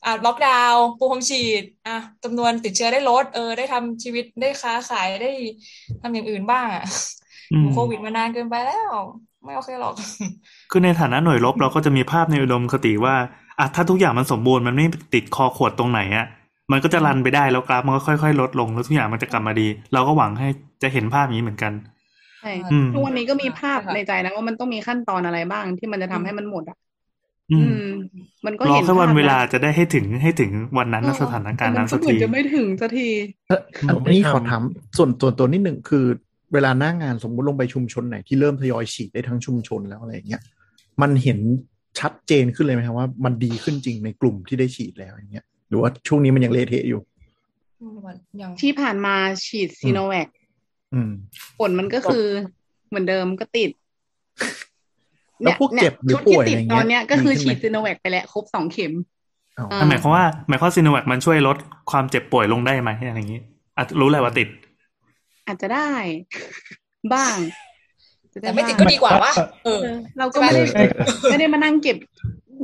[0.05, 5.31] อะล็อกดาวน์ปูพรมฉีดอะจำนวนติดเชื้อได้ลดเออได้ทำชีวิตได้ค้าขายได้
[6.01, 6.85] ทำอย่างอื่นบ้างอะ
[7.53, 8.91] อือมยู่โควิดมานานเกินไปแล้ว
[9.43, 9.93] ไม่โอเคหรอก
[10.71, 13.15] คือในฐานะหน่วยรบเราก็จะมีภาพในอุดมคติว่า
[13.59, 16.25] อะถ้าทุกอย่างมันสมบูรณ์มันไม่ติดคอขวดตรงไหนอะ
[16.71, 20.47] มันก็จะรันไปได้แล้วกราฟมันก็ค่อยๆ ลดลงแล้วทุกอย่างมันจะกลับมาดี เราก็หวังให้
[20.81, 26.77] จะเห็นภาพนี้เหมือนกันใช่อืมทุกวันนี้ก็มีภาพใช่ค่ะในใจนะว่ามันต้องมีขั้นตอนอะไรบ้างที่มันจะทำให้มันหมดอะ
[27.51, 27.89] อือืมม
[28.45, 33.07] มันก็รอเห็นแค่วันภพเวลานะจะได้ให้ถึงให้ถึงวันนั้นเออสถานการณ์แต่มันั้นก็สักเหมือทีนจะไม่ถึงสักที
[33.47, 33.61] เอ่อ
[34.05, 34.61] อันนี้ขอถาม
[34.97, 36.05] ส่วนส่วนตัวนิดหนึ่งคือ
[36.53, 40.41] เวลาหน้างานสมมุติลงไปชุมชนไหนที่เริ่มทยอยฉีดได้ทั้งชุมชนแล้วอะไรอย่างเงี้ย
[41.01, 41.39] มันเห็น
[41.99, 47.01] ชัดเจนขึ้นเลยไหมครับว่ามันดีขึ้นจริงในกลุ่มที่ได้ฉีดแล้วอย่างเงี้ยหรือว่าช่วงนี้มันยังเละเทะอยู่
[48.41, 49.15] ยังที่ผ่านมา
[49.45, 50.46] ฉีดซีโนแวคอืม
[51.59, 52.25] ผลมันก็คือ
[52.89, 53.69] เหมือนเดิมก็ติด
[55.41, 58.93] แล้วพวกเจ็บหรือชุดที่ป่วยติดอะไรเงี้ยตอนเนี้ยก็คือดีขึ้นไหมฉีดซีโนแวคไปแล้วครบสองเข็ม
[59.59, 61.57] อ๋ออ่านั่นหมายความว่าหมายความซีโนแวคมันช่วยลด
[61.91, 63.41] ความเจ็บป่วยลงได้ไหมอะไรอย่างนี้
[63.77, 64.47] อาจรู้แหละว่าติด
[65.47, 65.89] อาจจะได้
[67.13, 67.35] บ้าง
[68.33, 69.33] จะแต่ไม่ติดก็ดีกว่าวะ
[69.65, 71.97] เออเออเราก็ไม่ได้ใช่ครับไม่ได้มานั่งเก็บ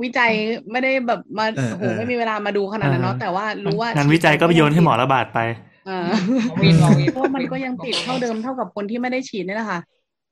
[0.03, 0.31] วิจัย
[0.71, 5.39] ไม่ได้แบบมาเออโอ้โหเออไม่มีเวลามาดูขนาดนั้นเนาะเออแต่ว่ารู้ว่างานวิจัยก็ไปโยนให้หมอระบาดไป
[5.85, 6.09] เออ
[6.45, 9.79] หมอวินหมอวินเพราะว่ามันก็ยังติดเท่าเดิมเท่ากับคนที่ไม่ได้ฉีดนี่แหละค่ะ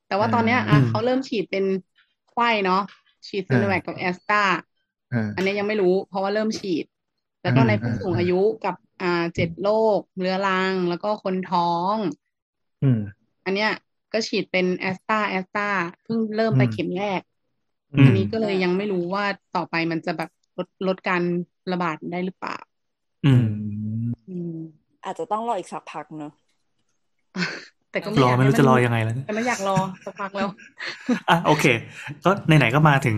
[0.06, 1.64] แต่ว่าตอนเนี้ยอะอืมเขาเริ่มฉีดเป็น
[2.30, 2.82] ไข้เนาะ
[3.28, 4.42] ฉีดซีโนแวคกับแอสตรา
[5.12, 6.84] อ่าอันนี้ยังไม่รู้ เพราะว่าเริ่มฉีด
[7.42, 11.96] แล้วก็อืมในผู้สูงอายุกับอ่าเจ็ดโรคเรื้อรัง แล้วก็คนท้อง
[12.82, 13.00] อืม
[13.44, 13.70] อันเนี้ย
[14.12, 15.68] ก็ฉีดเป็นแอสตราแอสตรา
[16.04, 17.20] เพิ่งเริ่มไปอืมเข็มแรก
[17.92, 19.24] อืมอันนี้ก็เลยยังไม่รู้ว่า
[19.56, 21.22] ต่อไปมันจะแบบลดลดการ
[21.72, 22.56] ระบาดได้หรือเปล่า
[23.24, 24.56] อืม
[25.02, 26.32] อืมอาจจะต้องรออีกสักพักเนอะ
[27.90, 30.48] แต่ก็รไม่ออยากไม่ให้รู้จะรอยังไงแล้วแต่ไม่อยากรอสักพักแล้ว
[31.30, 31.64] อะโอเค
[32.24, 33.16] ก็ไหนๆก็มาถึง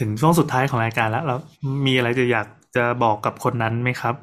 [0.00, 1.38] ถึงช่วงสุดท้ายของรายการแล้วแล้ว
[1.86, 2.46] มีอะไรจะอยาก
[2.76, 4.14] จะบอกกับคนนั้นไหมครับ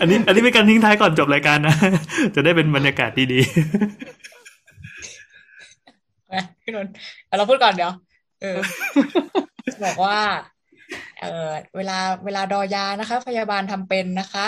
[0.00, 1.74] อันนี้ อันนี้เป็นการทิ้งท้ายก่อนจบรายการนะ
[2.34, 3.40] จะได้เป็นบรรยากาศดี
[6.34, 6.92] นะพี่นนท์
[7.26, 7.92] เอาเราพูดก่อนเดี๋ยว
[8.40, 8.58] เออ
[9.74, 10.16] จะบอกว่า
[11.20, 14.46] เออเวลาเวลาดอยานะคะ พยาบาลทำเป็นนะคะ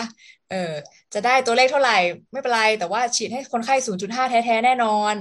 [0.51, 0.73] เออ
[1.15, 1.99] จะได้ตัวเลขเท่าไหร่
[2.33, 3.75] ไม่เป็นไร แต่ว่าฉีดให้คนไข้
[4.09, 5.15] 0.5แท้ๆแน่นอน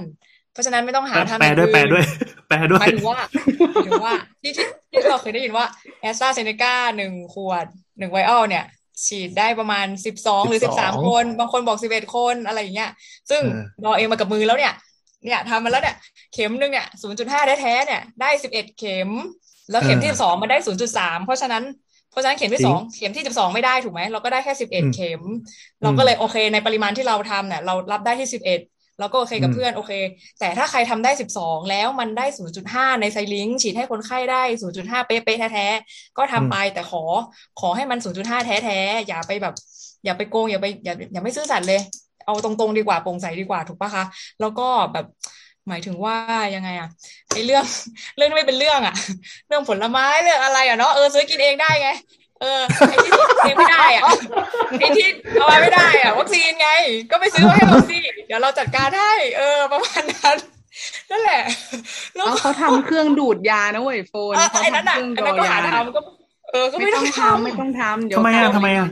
[0.52, 3.20] เพราะฉะนั้นไม่ต้องๆหาทำแปลด้วยอแปลย่างด้วยอื่นแปลด้วหยมายถึงว่า
[3.74, 5.66] หมายถึงว่าที่ที่ที่เราเคยได้ยินว่า
[6.00, 7.66] แอสตราเซเนกาหนึ่งขวด
[7.98, 8.64] หนึ่งไวออลเนี่ย
[9.06, 12.90] ฉีดได้ประมาณสิบสองหรือสิบสาม12คน บางคนบอกสิบเอ็ดคนอะไรอย่างเงี้ย
[13.30, 14.74] ซึ่งเออรอเองมากับมือแล้วเนี่ย
[15.24, 15.96] เนี่ยทำมาแล้วเนี่ย
[16.34, 19.10] เข็มหนึ่งเนี่ยศูนย์จุดห้าแท้ๆเนี่ย ได้สิบเอ็ดเข็ม
[19.70, 21.64] แล้วเข็มที่สิบสองมาได้ศูนย์จุดสามเพราะฉะนั้น
[22.10, 25.22] เพราะฉะนั้นเข็มที่สองเข็มที่สิบสองไม่ได้ถูกไหมเราก็ได้แค่สิบเอ็ดอืมเข็ม
[25.82, 28.60] เราก็เลยโอเค ในปริมาณที่เราทำเนี่ยเรารับได้ที่สิบเอ็ด
[28.98, 29.92] เราก็โอเคกับอืมเพื่อนโอเค
[30.40, 37.02] แต่ถ้าใครทำได้สิบสองแล้วมันได้ศูนย์จุดห้าในไซลิงก์ฉีดให้คนไข้ได้ศูนย์จุดห้าเป๊ะๆแท้ๆก็ทำไปแต่ขอ
[37.60, 39.54] ขอให้มันศูนย์จุดห้าแท้ๆอย่าไปแบบ
[40.04, 41.80] อย่าไปโกงอย่าไปอย่าอย่าไม่ซื่อสัตย์เลย
[42.26, 44.04] เอาตรงๆดีกว่าโปร่งใสดีกว่าถูกปะคะ
[44.40, 45.06] แล้วก็แบบ
[45.68, 46.16] หมายถึงว่า
[46.54, 46.88] ยังไงอะ
[47.32, 47.64] ไอเรื่อง
[48.16, 48.94] เรื่องที่ไม่เป็นเรื่องอะ
[49.48, 51.88] เรื่องผลไม้เรื่องอะไรอะเนาะเออซื้อกินเองได้ไง
[52.40, 54.02] เออไอที่ซื้อกินเองไม่ได้อะ
[54.80, 56.70] ไอที่เอามาไม่ได้อะวัคซีนไง
[57.10, 60.36] ก็ไปซื้อมาให้เราสิเดี๋ยวเราจัดการให้เออประมาณนั้น
[61.10, 61.42] นั่นแหละ
[62.16, 66.00] แล้วเอาก็เขาทำเครื่องดูดยานะเว้ยโฟนเออเขาไอ้นั่นทำอะเครื่องอันดนั้อนก็หายาทำก็
[66.52, 68.88] เออก็ไม่ไม่ต้ต้อองงทำไม่ต้องทำเดี๋ยวทำไมอะเขาทำไมอะ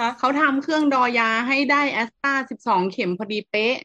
[0.00, 3.76] ฮะเขาทำเครื่องดอยาให้ได้แอสตราสิบสองเข็มพอดีเป๊ะ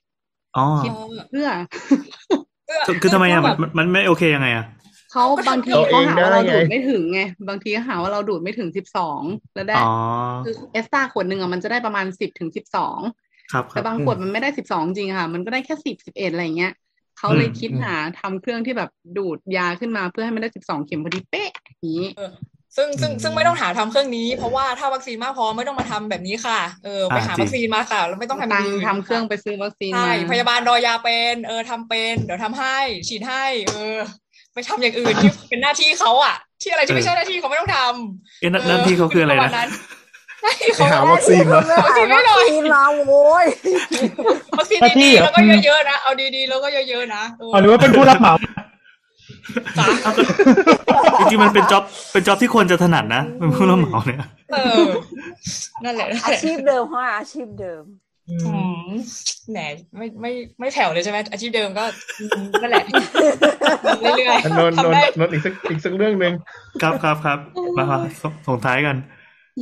[0.57, 0.91] อ๋อคิด
[1.29, 1.47] เพื่อ
[2.85, 4.65] คือคือทำไมอะมันมันมันไม่โอเคยังไงอะ
[5.11, 9.21] เขาบางทีเอาเอเขางหาว่าเราได้ไงดูดไม่ถึงไงบางทีเขาหาว่าเราดูดไม่ถึงสิบสอง
[9.53, 9.81] แล้วได้อ๋อ
[10.43, 12.99] คือเอสตราขวดหนึ่งอะมันจะได้ประมาณสิบถึงสิบสอง
[13.51, 16.73] ครับคแต่รับบางขวดมันไม่ได้สิบสองจริงค่ะ มันก็ได้แค่สิบสิบเอ็ดอะไรเงี้ย
[17.17, 21.49] เขาเลยอืมคิดหาทำเครื่องที่แบบดูดยาขึ้นมาเพื่อให้มันได้สิบสองเข็มพอดีเป๊ะ
[21.79, 22.07] อย่างนี้
[22.75, 32.77] ซึ่งซึ่งซึ่งไม่ต้องหาทำเครื่องนี้ เพราะว่าถ้าวัคซีนมากพอไม่ต้องมาทำแบบนี้ค่ะ เออไปหาอ่าจริงวัคซีนมาค่ะแล้วไม่ต้องทำตัย่างอื่นทำเครื่องไปซื้อวัคซีนใช่มาพยาบาลรอยาเป็นเออทำเป็นเดี๋ยวทำให้
[33.07, 33.97] ฉีดให้ เออ
[34.53, 39.79] ไปทำอย่างอื่นที่เป็นหน้าที่เขาอะที่อะไรที่ไม่ใช่หน้าที่เขาไม่ต้องทำเอ๊ะหน้าหน้าที่เขาคืออะไรนะปมาณหน้าที่
[40.41, 40.45] ไป
[40.75, 42.07] เขาหาวัคซีนมาไม่หาวัคซีน
[42.73, 43.45] มาโว้ย
[44.57, 48.33] วัคซีนหน้าที่ดีๆอะแล้วก็เยอะๆนะเอาดีๆแล้วก็เยอะๆนะเอออ๋อหรือว่าเป็นผู้รับเหมา
[49.77, 49.85] จ้ะ
[51.19, 54.19] จริงๆมันเป็นจ็อบเป็นจ็อบที่ควรจะถนัดนะเป็นผู้รับเหมาเนี่ย
[54.51, 54.85] เออ
[55.83, 57.83] นั่นแหละนั่นอาแหละชีพเดิมค่ะอาชีพเดิม
[58.29, 58.35] อื
[58.87, 58.89] ม
[59.51, 59.59] แหน
[59.97, 61.83] ไม่ไม่ไม่แผ่วเลยใช่ไหมอาชีพเดิมก็
[62.19, 62.83] อืมนั่นแหละ
[64.01, 66.33] เรื่อยอันนนๆนนทำได้นนอีกสักอีกสักเรื่องหนึ่ง
[66.81, 67.39] ครับครับครับ
[67.77, 68.97] มามาสส่งท้ายกัน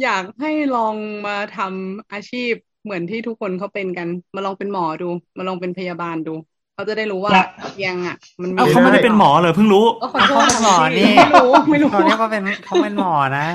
[0.04, 0.96] อยากให้ลอง
[1.28, 2.54] มาทำอาชีพ
[2.84, 6.34] เหมือนที่ทุกคนเขาเป็นกัน มาลองเป็นหมอดู มาลองเป็นพยาบาลดู
[6.80, 13.48] เขาจะได้รู้ว่าละเตียงอะ มันมีเอาเขาไม่ได้เป็นหมอเลยเพิ่งรู้ก็ขอโทษเขาเป็นหมอนี่ไม่รู้ไม่รู้เขาเรียกว่าเป็นเขาเป็นหมอนะ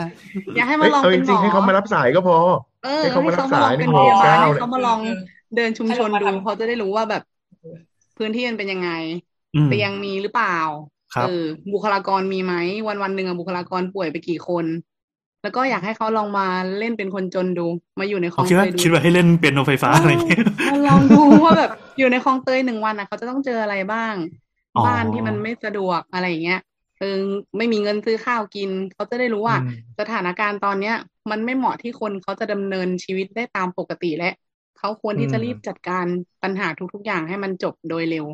[0.56, 2.36] อยากให้เอ้มายลองเอาจเป็นหมริงอๆให้เขามารับสายก็พอ
[2.84, 5.16] เออให้เขามารักษาให้ในเขามาลองเป็นพยาบาลหมู่เก้าให้เขามาลองเออ
[5.56, 7.22] เดินชุมชนให้ดูเรามาทำเขาจะได้รู้ว่าแบบ
[8.18, 8.90] พื้นที่มันเป็นยังไง
[9.54, 10.58] อืมเตียงมีหรือเปล่า
[11.14, 12.54] ครับเออบุคลากรมีไหม
[12.88, 14.64] วันวันๆหนึ่งอะบุคลากรป่วยไปกี่คน
[15.44, 16.46] แล้วก็อยากให้เขาลองมา
[16.78, 17.66] เล่นเป็นคนจนดู
[18.00, 24.14] มาอยู่ในคลผอมงคิดว่าเตยดูคิดว่าให้เล่นเปียโนไฟฟ้าอะไรอย่างเงี้ยมาลองดูว่าแบบอยู่ในคลองเตยหนึ่งวันอะเขาจะต้องเจออะไรบ้าง
[24.76, 26.60] อ๋อบ้านที่มันไม่สะดวกอะไรอย่างเงี้ย
[26.98, 27.18] เออ
[27.56, 30.96] ไม่มีเงินซื้อข้าวกิน เขาจะได้รู้ว่าอืมสถานการณ์ตอนเนี้ย
[31.30, 34.30] มันไม่เหมาะที่คนเขาจะดำเนินชีวิตได้ตามปกติและ
[34.78, 36.06] เขาควรที่จะรีบจัดการ
[36.42, 38.26] ปัญหาทุก ๆ อย่างให้มันจบโดยเร็ว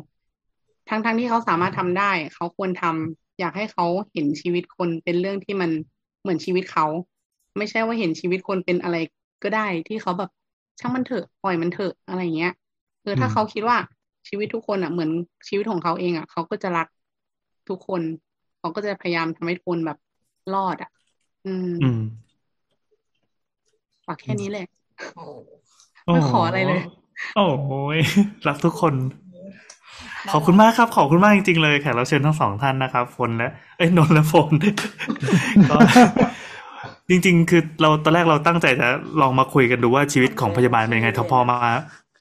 [0.89, 5.71] ทั้งๆที่เขาสามารถทำได้ เขาควรทำอยากให้เขาเห็นชีวิตคนเป็นเรื่องที่มัน
[6.21, 6.85] เหมือนชีวิตเขา
[7.57, 8.97] ไม่ใช่ว่าเห็นชีวิตคนเป็นอะไร
[9.43, 10.29] ก็ได้ที่เขาแบบ
[10.79, 12.51] ช่างมันเถอะปล่อยมันเถอะอะไรเงี้ย
[13.01, 13.77] เออถ้าอืมเขาคิดว่า
[14.29, 15.09] ชีวิตทุกคนอะเหมือน
[15.47, 16.87] ชีวิตของเขาเองอะเขาก็จะรัก
[17.69, 18.01] ทุกคน
[18.59, 19.97] เขาก็จะพยายามทำให้ทุกคนแบบ
[20.53, 20.89] รอดอะ
[21.45, 21.99] อืมอืม
[24.05, 24.65] ฝากแค่นี้แหละ
[26.05, 26.81] โอ้ไม่ขออะไรเลย
[27.35, 27.97] โอ้โหย
[28.47, 28.93] รักทุกคน
[30.31, 34.51] ขอบคุณมากครับ ขอบคุณมากจริงๆเลยแขกรับเชิญทั้งสองท่านนะครับฝนและเอ้ยนนท์และฝน
[35.69, 35.77] ก็
[37.09, 38.87] จริง ๆ คือเราตอนแรกเราตั้งใจจะ
[39.21, 41.57] ลองมาคุยกันดูว่าชีวิตของพยาบาลเป็นยังไงแต่พอมา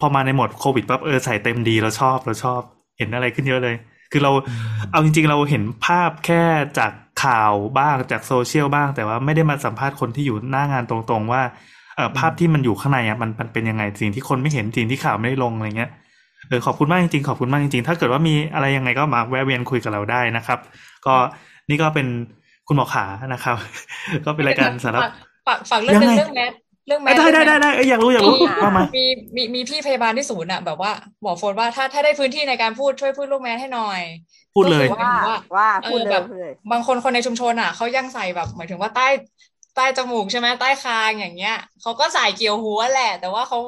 [0.00, 2.60] พอมาในโหมดโควิดปั๊บเออใส่เต็มดีเราชอบเราชอบ
[2.98, 3.74] เห็นอะไรขึ้นเยอะเลย
[4.12, 4.32] คือเรา
[4.92, 6.42] เอาจริง ๆ เราเห็นภาพแค่
[6.78, 6.92] จาก
[7.24, 11.42] ข่าวบ้างจากโซเชียลบ้าง แต่ว่าไม่ได้มาสัมภาษณ์คนที่อยู่หน้างานตรงๆ ว่า
[11.96, 15.90] เออภาพที่มันอยู่ข้างในอะมันมันเป็นยังไงสิ่งที่คนไม่เห็นสิ่งที่ข่าวไม่ได้ลงอะไรเงี้ย
[16.48, 20.58] เออขอบคุณมากจริงๆขอบคุณมากจริงๆ ถ้าเกิดว่ามีอะไรยังไงก็มาแวะเวียนคุยกับเราได้นะครับ
[21.06, 21.14] ก็
[21.70, 22.06] นี่ก็เป็น
[22.68, 23.56] คุณหมอขานะครับ
[24.24, 25.12] ก็เป็นรายการสาระฝาก
[25.46, 26.52] ฝากฝากเรื่องหนึงยังไงเรื่องแมส
[26.86, 29.04] เรื่องแมสได้ได้ได้ได้เอ้ยอยากรู้อยากรู้มีว่ามามี
[29.36, 30.92] มีมีพี่พยาบาลที่ศูนย์อะแบบว่า
[31.24, 34.00] บอกโฟนว่าถ้าถ้าได้พื้นที่ในการพูดช่วยพูดลูกแมสให้หน่อย
[34.54, 39.08] พูดเลยก็คือว่าว่าเอพูดอเลแบยบพูดเลยบางคนคนในชุมชนอะเขายังใส่แบบหมายถึงว่าใต้
[39.76, 43.58] ใต้จมูกใช่ไหมใต้คางอย่างเงี้ยเขาก็ใส่เกี่ยวหัวแหละ แต่ว่าเขา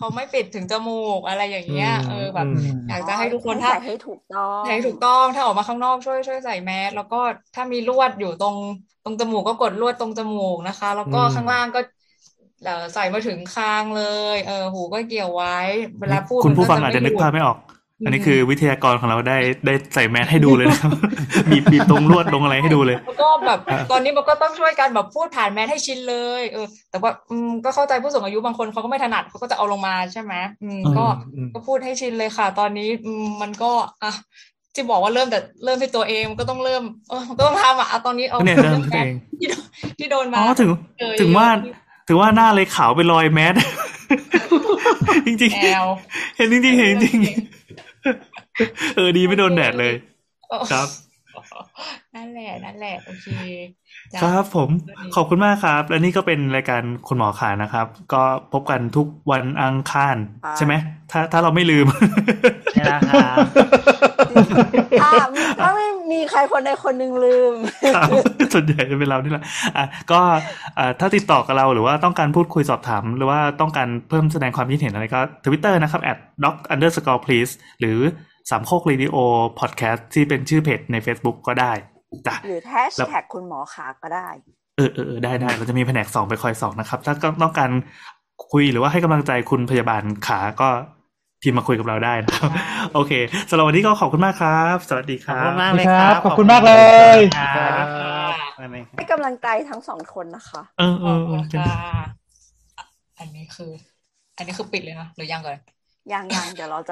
[0.00, 7.16] เขาไม่ปิดถึงจมูกอะไรอย่างเงี้ยเออแบบอืมอยากจะให้ทุกคนให้ถ้าใส่ให้ถูกต้องใช้ถูกต้องถ้าออกมาข้างนอกช่วยช่วยใส่แมสแล้วก็
[7.54, 8.56] ถ้ามีลวดอยู่ตรง
[9.02, 11.80] ตรงจมูกก็กดลวดตรงจมูกนะคะ แล้วก็อืมข้างล่างก็
[12.62, 13.98] เอ่อใส่มาถึงคางเล
[14.34, 15.50] ย เออหูก็เกี่ยวไว้
[16.00, 17.56] เวลาพูดคุณผู้ฟังมัอาจจะนึกไม่หลุดภาพไม่ออก
[18.00, 20.92] อืมอันนี้คือวิทยากรของเราได้ได้ใส่แมสให้ดูเลยนะครับ
[21.50, 31.04] บีบบีบตรงลวดตรงอะไรให้ดูเลยแล้วก็แบบอ่าตอนนี้มันก็ต้องช่วยกันแบบพูดผ่านแมสให้ชินเลยเออ แต่ว่าอืมก็เข้าใจผู้สูงอายุบางคนเขาก็ไม่ถนัดเขาก็จะเอาลงมาใช่ไหมอืมก็
[31.34, 33.72] อืมก็พูดให้ชินเลยค่ะ ตอนนี้อืมมันก็
[34.02, 34.12] อะ
[34.74, 39.66] ที่บอกว่าเริ่มแต่เริ่มที่ตัวเองมันก็ต้องเริ่มเออมันก็ต้องทำอะอะตอนนี้เอาเนี่ยเริ่มที่ตัวเองที่โดน
[39.98, 41.76] ที่โดนอ๋มาอถึงเออถึงว่าเยอะ
[42.08, 43.54] ถึงว่าหน้าเลยขาวเป็นรอยแมส
[45.26, 47.89] จริงแอลๆเห็นจริงๆเห็นจริงๆ
[48.96, 49.92] เออดีไม่โดนแดดเลย
[50.72, 50.88] ครับ
[52.14, 53.28] นั่นแหละนั่นแหละโอเค
[54.12, 54.68] จ้ะครับผม
[55.14, 58.22] ขอบคุณมากครับ และนี่ก็เป็นรายการคุณหมอขานะครับ ก็
[58.52, 60.16] พบกันทุกวันอังคาร
[60.56, 60.74] ใช่ไหม
[61.10, 61.86] ถ้าถ้าเราไม่ลืม
[62.72, 63.36] ใช่แล้วครับ
[65.02, 65.10] ถ้า
[65.60, 67.54] ถ้าไม่มีใครคนใดคนหนึ่งลืม
[67.94, 68.08] ครับ
[68.52, 69.44] ส่วนใหญ่จะเป็นเรานี่แหละ
[69.76, 70.20] อะก็
[70.78, 77.98] อะถ้าติดต่อกับเราหรือว่าต้องการพูดคุยสอบถาม หรือว่าต้องการเพิ่มแสดงความคิดเห็นอะไรก็ทวิตเตอร์นะครับ at doc underscore please หรือ
[78.50, 79.16] สามโคกเรดิโอ
[79.60, 81.72] พอดแคสต์ที่เป็นชื่อเพจใน Facebook ก็ได้
[82.26, 84.28] จ้ะหรือแฮชแท็กคุณหมอขาก็ได้
[84.76, 87.70] เออเออเออได้ได้เราจะมีแผนกสองไปคอยสองนะครับ ถ้าก็ต้องการ
[88.50, 90.68] คุยหรือว่าให้กำลังใจคุณพยาบาลขาก็
[91.42, 92.50] พิมพ์มาคุยกับเราได้นะครับ
[92.94, 93.12] โอเค
[93.48, 96.72] สำหรับวันนี้ก็ขอบคุณมากครับ สวัสดีคขอบรัคุบณมากเลยครับ ขอบคุณมากเล
[97.14, 97.86] ยครับ
[98.94, 101.68] ให้กำลังใจทั้งสองคนนะคะ เออเอขออบเอคุอณค่ะ
[103.18, 103.72] อันนี้คือ
[104.36, 105.58] อันนี้คือปิดเลยนะหรือยังก่อน
[106.12, 106.88] ยังยังเดี๋ยวเราจะ